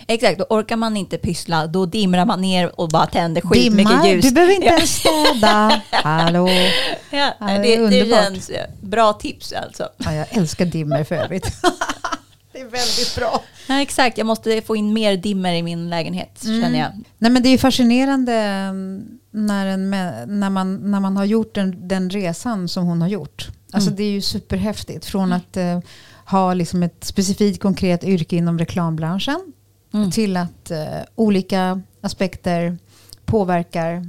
Exakt, 0.08 0.42
och 0.42 0.52
orkar 0.52 0.76
man 0.76 0.98
inte 0.98 1.18
pyssla 1.18 1.68
då 1.68 1.86
dimrar 1.86 2.26
man 2.26 2.42
ner 2.42 2.80
och 2.80 2.90
bara 2.90 3.06
tänder 3.06 3.42
skitmycket 3.42 4.06
ljus. 4.08 4.26
du 4.26 4.32
behöver 4.32 4.54
inte 4.54 4.68
ens 4.68 4.96
städa. 5.00 5.82
Hallå. 5.92 6.50
Ja, 7.10 7.34
det 7.40 7.46
är 7.46 7.60
det, 7.62 7.76
det 7.76 7.78
underbart. 7.78 8.24
känns 8.24 8.52
bra 8.82 9.14
tips 9.14 9.54
alltså. 9.54 9.90
Ja, 9.98 10.14
jag 10.14 10.28
älskar 10.38 10.66
dimmer 10.66 11.04
för 11.04 11.16
övrigt. 11.16 11.46
det 12.54 12.60
är 12.60 12.64
väldigt 12.66 13.16
bra. 13.16 13.44
Ja, 13.68 13.82
exakt, 13.82 14.18
jag 14.18 14.28
måste 14.28 14.62
få 14.62 14.76
in 14.76 14.94
mer 14.94 15.18
dimmer 15.18 15.54
i 15.54 15.64
min 15.64 15.90
lägenhet 15.90 16.44
Mm. 16.46 16.62
känner 16.62 16.80
jag. 16.80 16.92
Nej, 17.18 17.32
men 17.32 17.44
det 17.44 17.50
är 17.50 17.58
fascinerande 17.58 18.34
mm, 18.34 19.04
när, 19.32 19.66
en, 19.66 19.90
när, 20.40 20.50
man, 20.50 20.92
när 20.92 21.00
man 21.00 21.18
har 21.18 21.26
gjort 21.26 21.56
den, 21.56 21.88
den 21.88 22.10
resan 22.10 22.68
som 22.68 22.86
hon 22.86 23.02
har 23.02 23.08
gjort. 23.10 23.48
Alltså 23.74 23.90
Mm. 23.90 23.98
det 23.98 24.04
är 24.04 24.12
ju 24.12 24.22
superhäftigt. 24.22 25.06
Från 25.06 25.34
att 25.34 25.58
eh, 25.58 25.80
ha 26.32 26.54
liksom 26.54 26.84
ett 26.84 27.04
specifikt 27.04 27.62
konkret 27.62 28.04
yrke 28.04 28.36
inom 28.36 28.60
reklambranschen 28.60 29.54
Mm. 29.94 30.12
till 30.12 30.38
att 30.38 30.72
eh, 30.72 31.00
olika 31.16 31.82
aspekter 32.02 32.78
påverkar 33.26 34.06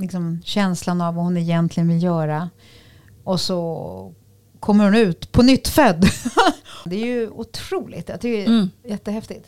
liksom, 0.00 0.42
känslan 0.44 1.00
av 1.00 1.14
vad 1.14 1.24
hon 1.24 1.36
egentligen 1.36 1.88
vill 1.88 2.02
göra. 2.02 2.50
Och 3.24 3.40
så 3.40 4.14
kommer 4.60 4.84
hon 4.84 4.94
ut 4.94 5.32
på 5.32 5.42
nytt 5.42 5.68
född. 5.68 6.04
det 6.84 6.96
är 6.96 7.06
ju 7.06 7.28
otroligt. 7.30 8.08
Jag 8.08 8.20
tycker 8.20 8.36
det 8.38 8.44
är 8.44 8.46
Mm. 8.48 8.70
jättehäftigt. 8.84 9.46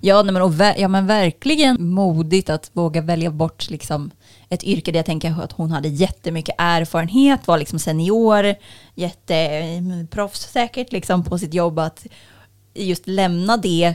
Ja, 0.00 0.22
nej, 0.22 0.32
men, 0.32 0.42
och, 0.42 0.52
ja, 0.76 0.88
men 0.88 1.06
verkligen 1.06 1.88
modigt 1.88 2.50
att 2.50 2.70
våga 2.72 3.00
välja 3.00 3.30
bort 3.30 3.70
liksom, 3.70 4.10
ett 4.48 4.64
yrke 4.64 4.92
där 4.92 4.98
jag 4.98 5.06
tänker 5.06 5.42
att 5.42 5.52
hon 5.52 5.70
hade 5.70 5.88
jättemycket 5.88 6.54
erfarenhet, 6.58 7.46
var 7.46 7.58
liksom 7.58 7.78
senior, 7.78 8.54
jätteproffs 8.94 10.44
mm, 10.46 10.68
säkert 10.68 10.92
liksom, 10.92 11.24
på 11.24 11.38
sitt 11.38 11.54
jobb. 11.54 11.78
Att 11.78 12.06
just 12.74 13.06
lämna 13.06 13.56
det 13.56 13.94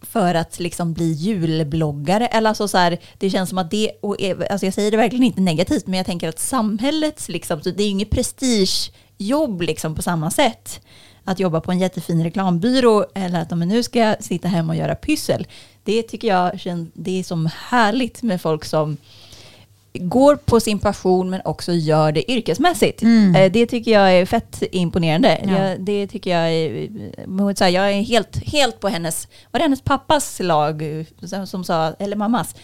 för 0.00 0.34
att 0.34 0.60
liksom 0.60 0.92
bli 0.92 1.12
julbloggare. 1.12 2.26
Eller 2.26 2.48
alltså 2.48 2.68
så 2.68 2.78
här, 2.78 2.98
det 3.18 3.30
känns 3.30 3.48
som 3.48 3.58
att 3.58 3.70
det, 3.70 3.90
och 4.02 4.16
alltså 4.50 4.66
jag 4.66 4.74
säger 4.74 4.90
det 4.90 4.96
verkligen 4.96 5.24
inte 5.24 5.40
negativt, 5.40 5.86
men 5.86 5.96
jag 5.96 6.06
tänker 6.06 6.28
att 6.28 6.38
samhällets, 6.38 7.28
liksom, 7.28 7.62
så 7.62 7.70
det 7.70 7.82
är 7.82 7.84
ju 7.84 7.90
inget 7.90 8.10
prestigejobb 8.10 9.62
liksom, 9.62 9.94
på 9.94 10.02
samma 10.02 10.30
sätt. 10.30 10.80
Att 11.24 11.40
jobba 11.40 11.60
på 11.60 11.72
en 11.72 11.78
jättefin 11.78 12.24
reklambyrå 12.24 13.06
eller 13.14 13.40
att 13.40 13.50
men 13.50 13.68
nu 13.68 13.82
ska 13.82 13.98
jag 13.98 14.24
sitta 14.24 14.48
hemma 14.48 14.72
och 14.72 14.78
göra 14.78 14.94
pyssel. 14.94 15.46
Det 15.84 16.02
tycker 16.02 16.28
jag 16.28 16.60
det 16.94 17.18
är 17.18 17.22
som 17.22 17.48
härligt 17.68 18.22
med 18.22 18.40
folk 18.40 18.64
som 18.64 18.96
går 19.94 20.36
på 20.36 20.60
sin 20.60 20.78
passion 20.78 21.30
men 21.30 21.40
också 21.44 21.72
gör 21.72 22.12
det 22.12 22.30
yrkesmässigt. 22.32 23.02
Mm. 23.02 23.36
Eh, 23.36 23.52
Det 23.52 23.66
tycker 23.66 23.90
jag 23.90 24.12
är 24.12 24.26
fett 24.26 24.62
imponerande. 24.72 25.40
Ja. 25.44 25.58
Jag, 25.58 25.80
det 25.80 26.06
tycker 26.06 26.30
jag 26.30 26.52
är, 26.52 27.68
jag 27.68 27.92
är 27.92 28.02
helt, 28.02 28.36
helt 28.52 28.80
på 28.80 28.88
hennes, 28.88 29.28
var 29.50 29.58
det 29.58 29.64
hennes 29.64 29.82
pappas 29.82 30.40
lag 30.40 30.98
eh, 31.00 31.04
som, 31.26 31.46
som 31.46 31.64
sa, 31.64 31.92
eller 31.98 32.16
mammas? 32.16 32.54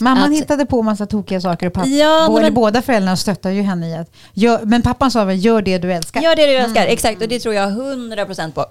Mamman 0.00 0.24
Att- 0.24 0.38
hittade 0.38 0.66
på 0.66 0.82
massa 0.82 1.06
tokiga 1.06 1.40
saker 1.40 1.66
och 1.66 1.72
pappa, 1.72 1.86
Ja, 1.88 2.26
både, 2.28 2.42
men- 2.42 2.54
båda 2.54 2.82
föräldrarna 2.82 3.16
stöttar 3.16 3.50
ju 3.50 3.62
henne 3.62 3.88
i 3.88 3.94
att, 3.96 4.10
gör, 4.34 4.60
men 4.64 4.82
pappan 4.82 5.10
sa 5.10 5.24
väl 5.24 5.44
gör 5.44 5.62
det 5.62 5.78
du 5.78 5.92
älskar. 5.92 6.20
Gör 6.20 6.36
det 6.36 6.46
du 6.46 6.52
älskar, 6.52 6.86
exakt. 6.86 7.22
Och 7.22 7.28
det 7.28 7.38
tror 7.38 7.54
jag 7.54 7.68
100% 7.70 8.52
på. 8.52 8.66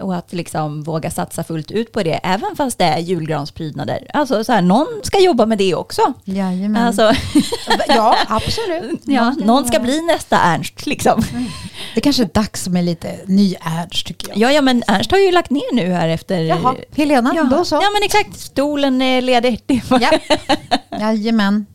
Och 0.00 0.16
att 0.16 0.32
liksom 0.32 0.82
våga 0.82 1.10
satsa 1.10 1.44
fullt 1.44 1.70
ut 1.70 1.92
på 1.92 2.02
det, 2.02 2.20
även 2.22 2.56
fast 2.56 2.78
det 2.78 2.84
är 2.84 2.98
julgransprydnader. 2.98 4.06
Alltså 4.12 4.44
så 4.44 4.52
här, 4.52 4.62
någon 4.62 4.86
ska 5.02 5.18
jobba 5.20 5.46
med 5.46 5.58
det 5.58 5.74
också. 5.74 6.02
Jajamän. 6.24 6.82
Alltså, 6.86 7.12
ja, 7.88 8.16
absolut. 8.28 9.00
ja, 9.04 9.30
någon 9.30 9.64
ska 9.64 9.80
bli 9.80 10.02
nästa 10.02 10.38
Ernst 10.38 10.86
liksom. 10.86 11.22
Det 11.94 12.00
kanske 12.00 12.22
är 12.22 12.28
dags 12.32 12.68
med 12.68 12.84
lite 12.84 13.18
ny 13.26 13.54
Ernst 13.60 14.06
tycker 14.06 14.28
jag. 14.28 14.38
Ja, 14.38 14.52
ja, 14.52 14.62
men 14.62 14.82
Ernst 14.86 15.10
har 15.10 15.18
ju 15.18 15.32
lagt 15.32 15.50
ner 15.50 15.74
nu 15.74 15.92
här 15.92 16.08
efter... 16.08 16.38
Jaha, 16.40 16.74
Helena, 16.96 17.32
ja. 17.36 17.42
då 17.42 17.64
så. 17.64 17.74
Ja, 17.74 17.90
men 17.94 18.02
exakt. 18.02 18.40
Stolen 18.40 19.02
är 19.02 19.22
ledig. 19.22 19.82
Ja. 19.88 20.10
Jajamän. 21.00 21.66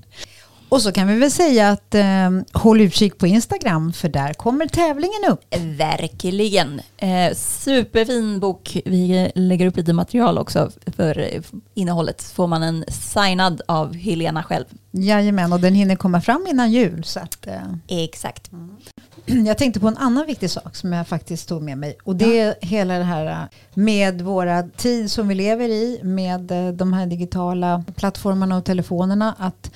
Och 0.73 0.81
så 0.81 0.91
kan 0.91 1.07
vi 1.07 1.15
väl 1.15 1.31
säga 1.31 1.69
att 1.69 1.95
eh, 1.95 2.29
håll 2.53 2.81
utkik 2.81 3.17
på 3.17 3.27
Instagram 3.27 3.93
för 3.93 4.09
där 4.09 4.33
kommer 4.33 4.67
tävlingen 4.67 5.23
upp. 5.29 5.39
Verkligen. 5.77 6.81
Eh, 6.97 7.33
superfin 7.35 8.39
bok. 8.39 8.81
Vi 8.85 9.31
lägger 9.35 9.65
upp 9.65 9.77
lite 9.77 9.93
material 9.93 10.37
också 10.37 10.71
för 10.85 11.19
eh, 11.19 11.41
innehållet. 11.73 12.23
Får 12.23 12.47
man 12.47 12.63
en 12.63 12.85
signad 12.87 13.61
av 13.67 13.93
Helena 13.93 14.43
själv. 14.43 14.65
Jajamän, 14.91 15.53
och 15.53 15.59
den 15.59 15.75
hinner 15.75 15.95
komma 15.95 16.21
fram 16.21 16.47
innan 16.49 16.71
jul. 16.71 17.03
Så 17.03 17.19
att, 17.19 17.47
eh, 17.47 18.03
Exakt. 18.03 18.51
jag 19.25 19.57
tänkte 19.57 19.79
på 19.79 19.87
en 19.87 19.97
annan 19.97 20.25
viktig 20.25 20.49
sak 20.49 20.75
som 20.75 20.93
jag 20.93 21.07
faktiskt 21.07 21.49
tog 21.49 21.61
med 21.61 21.77
mig. 21.77 21.97
Och 22.03 22.15
det 22.15 22.39
är 22.39 22.55
hela 22.61 22.97
det 22.97 23.03
här 23.03 23.25
eh, 23.25 23.47
med 23.73 24.21
våra 24.21 24.63
tid 24.63 25.11
som 25.11 25.27
vi 25.27 25.35
lever 25.35 25.69
i, 25.69 25.99
med 26.03 26.51
eh, 26.51 26.73
de 26.73 26.93
här 26.93 27.05
digitala 27.05 27.83
plattformarna 27.95 28.57
och 28.57 28.65
telefonerna. 28.65 29.35
Att 29.39 29.71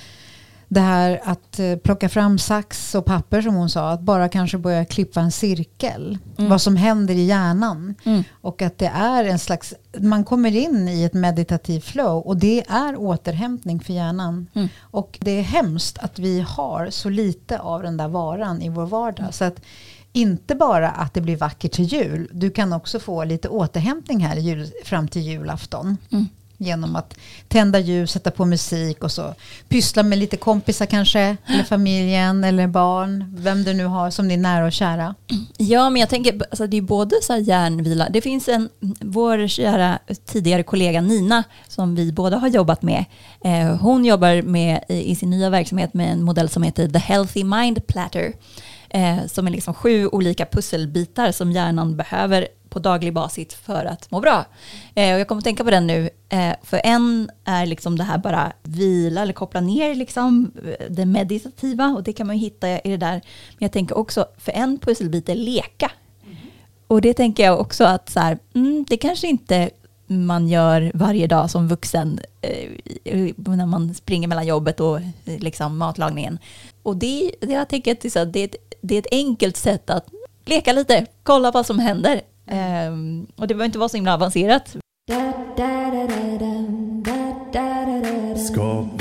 det 0.67 0.79
här 0.79 1.21
att 1.23 1.59
eh, 1.59 1.75
plocka 1.75 2.09
fram 2.09 2.39
sax 2.39 2.95
och 2.95 3.05
papper 3.05 3.41
som 3.41 3.55
hon 3.55 3.69
sa, 3.69 3.89
att 3.89 4.01
bara 4.01 4.29
kanske 4.29 4.57
börja 4.57 4.85
klippa 4.85 5.19
en 5.19 5.31
cirkel. 5.31 6.17
Mm. 6.37 6.49
Vad 6.49 6.61
som 6.61 6.75
händer 6.75 7.13
i 7.13 7.25
hjärnan. 7.25 7.95
Mm. 8.03 8.23
Och 8.41 8.61
att 8.61 8.77
det 8.77 8.91
är 8.95 9.23
en 9.23 9.39
slags, 9.39 9.73
man 9.99 10.23
kommer 10.23 10.55
in 10.55 10.87
i 10.87 11.03
ett 11.03 11.13
meditativt 11.13 11.83
flow 11.83 12.27
och 12.27 12.37
det 12.37 12.63
är 12.69 12.95
återhämtning 12.95 13.79
för 13.79 13.93
hjärnan. 13.93 14.47
Mm. 14.53 14.67
Och 14.81 15.17
det 15.21 15.31
är 15.31 15.43
hemskt 15.43 15.97
att 15.97 16.19
vi 16.19 16.41
har 16.41 16.89
så 16.89 17.09
lite 17.09 17.59
av 17.59 17.83
den 17.83 17.97
där 17.97 18.07
varan 18.07 18.61
i 18.61 18.69
vår 18.69 18.85
vardag. 18.85 19.33
Så 19.33 19.45
att 19.45 19.61
inte 20.13 20.55
bara 20.55 20.89
att 20.89 21.13
det 21.13 21.21
blir 21.21 21.37
vackert 21.37 21.71
till 21.71 21.85
jul, 21.85 22.29
du 22.31 22.49
kan 22.49 22.73
också 22.73 22.99
få 22.99 23.23
lite 23.23 23.49
återhämtning 23.49 24.19
här 24.19 24.35
jul, 24.37 24.71
fram 24.85 25.07
till 25.07 25.21
julafton. 25.21 25.97
Genom 26.57 26.95
att 26.95 27.17
tända 27.47 27.79
ljus, 27.79 28.11
sätta 28.11 28.31
på 28.31 28.45
musik 28.45 29.03
och 29.03 29.11
så 29.11 29.35
pyssla 29.67 30.03
med 30.03 30.17
lite 30.17 30.37
kompisar 30.37 30.85
kanske, 30.85 31.37
eller 31.47 31.63
familjen 31.63 32.43
eller 32.43 32.67
barn, 32.67 33.35
vem 33.37 33.63
du 33.63 33.73
nu 33.73 33.85
har 33.85 34.09
som 34.09 34.27
din 34.27 34.41
nära 34.41 34.65
och 34.65 34.71
kära. 34.71 35.15
Ja, 35.57 35.89
men 35.89 35.99
jag 35.99 36.09
tänker, 36.09 36.41
alltså 36.49 36.67
det 36.67 36.77
är 36.77 36.81
både 36.81 37.15
så 37.21 37.33
här 37.33 37.39
hjärnvila, 37.39 38.09
Det 38.09 38.21
finns 38.21 38.47
en, 38.47 38.69
vår 39.01 39.47
kära 39.47 39.99
tidigare 40.25 40.63
kollega 40.63 41.01
Nina, 41.01 41.43
som 41.67 41.95
vi 41.95 42.11
båda 42.11 42.37
har 42.37 42.47
jobbat 42.47 42.81
med. 42.81 43.05
Eh, 43.43 43.75
hon 43.75 44.05
jobbar 44.05 44.41
med, 44.41 44.83
i, 44.87 45.11
i 45.11 45.15
sin 45.15 45.29
nya 45.29 45.49
verksamhet 45.49 45.93
med 45.93 46.11
en 46.11 46.23
modell 46.23 46.49
som 46.49 46.63
heter 46.63 46.87
The 46.87 46.99
Healthy 46.99 47.43
Mind 47.43 47.87
Platter. 47.87 48.33
Eh, 48.89 49.25
som 49.27 49.47
är 49.47 49.51
liksom 49.51 49.73
sju 49.73 50.07
olika 50.07 50.45
pusselbitar 50.45 51.31
som 51.31 51.51
hjärnan 51.51 51.97
behöver 51.97 52.47
på 52.69 52.79
daglig 52.79 53.13
basis 53.13 53.55
för 53.55 53.85
att 53.85 54.11
må 54.11 54.19
bra. 54.19 54.45
Eh, 54.95 55.13
och 55.13 55.19
jag 55.19 55.27
kommer 55.27 55.39
att 55.39 55.45
tänka 55.45 55.63
på 55.63 55.71
den 55.71 55.87
nu. 55.87 56.09
Eh, 56.29 56.53
för 56.63 56.81
en 56.83 57.29
är 57.43 57.65
liksom 57.65 57.97
det 57.97 58.03
här 58.03 58.17
bara 58.17 58.53
vila 58.63 59.21
eller 59.21 59.33
koppla 59.33 59.61
ner 59.61 59.95
liksom, 59.95 60.51
eh, 60.65 60.85
det 60.89 61.05
meditativa 61.05 61.85
och 61.85 62.03
det 62.03 62.13
kan 62.13 62.27
man 62.27 62.37
ju 62.37 62.41
hitta 62.41 62.69
i 62.69 62.89
det 62.89 62.97
där. 62.97 63.11
Men 63.11 63.21
jag 63.57 63.71
tänker 63.71 63.97
också, 63.97 64.25
för 64.37 64.51
en 64.51 64.77
pusselbit 64.77 65.29
är 65.29 65.35
leka. 65.35 65.91
Och 66.87 67.01
det 67.01 67.13
tänker 67.13 67.43
jag 67.43 67.59
också 67.59 67.83
att 67.83 68.09
så 68.09 68.19
här, 68.19 68.37
mm, 68.53 68.85
det 68.89 68.97
kanske 68.97 69.27
inte 69.27 69.69
man 70.07 70.47
gör 70.47 70.91
varje 70.93 71.27
dag 71.27 71.51
som 71.51 71.67
vuxen 71.67 72.19
eh, 72.41 73.31
när 73.35 73.65
man 73.65 73.93
springer 73.93 74.27
mellan 74.27 74.47
jobbet 74.47 74.79
och 74.79 74.99
eh, 74.99 75.39
liksom 75.39 75.77
matlagningen. 75.77 76.39
Och 76.87 76.97
det, 76.97 77.31
jag 77.39 77.69
tänker 77.69 77.91
att 77.91 78.33
det 78.33 78.39
är, 78.39 78.45
ett, 78.45 78.55
det 78.81 78.95
är 78.95 78.99
ett 78.99 79.07
enkelt 79.11 79.57
sätt 79.57 79.89
att 79.89 80.05
leka 80.45 80.73
lite, 80.73 81.05
kolla 81.23 81.51
vad 81.51 81.65
som 81.65 81.79
händer. 81.79 82.21
Um, 82.87 83.27
och 83.35 83.47
det 83.47 83.53
behöver 83.53 83.65
inte 83.65 83.79
vara 83.79 83.89
så 83.89 83.97
himla 83.97 84.13
avancerat. 84.13 84.77
Skapa 88.51 88.96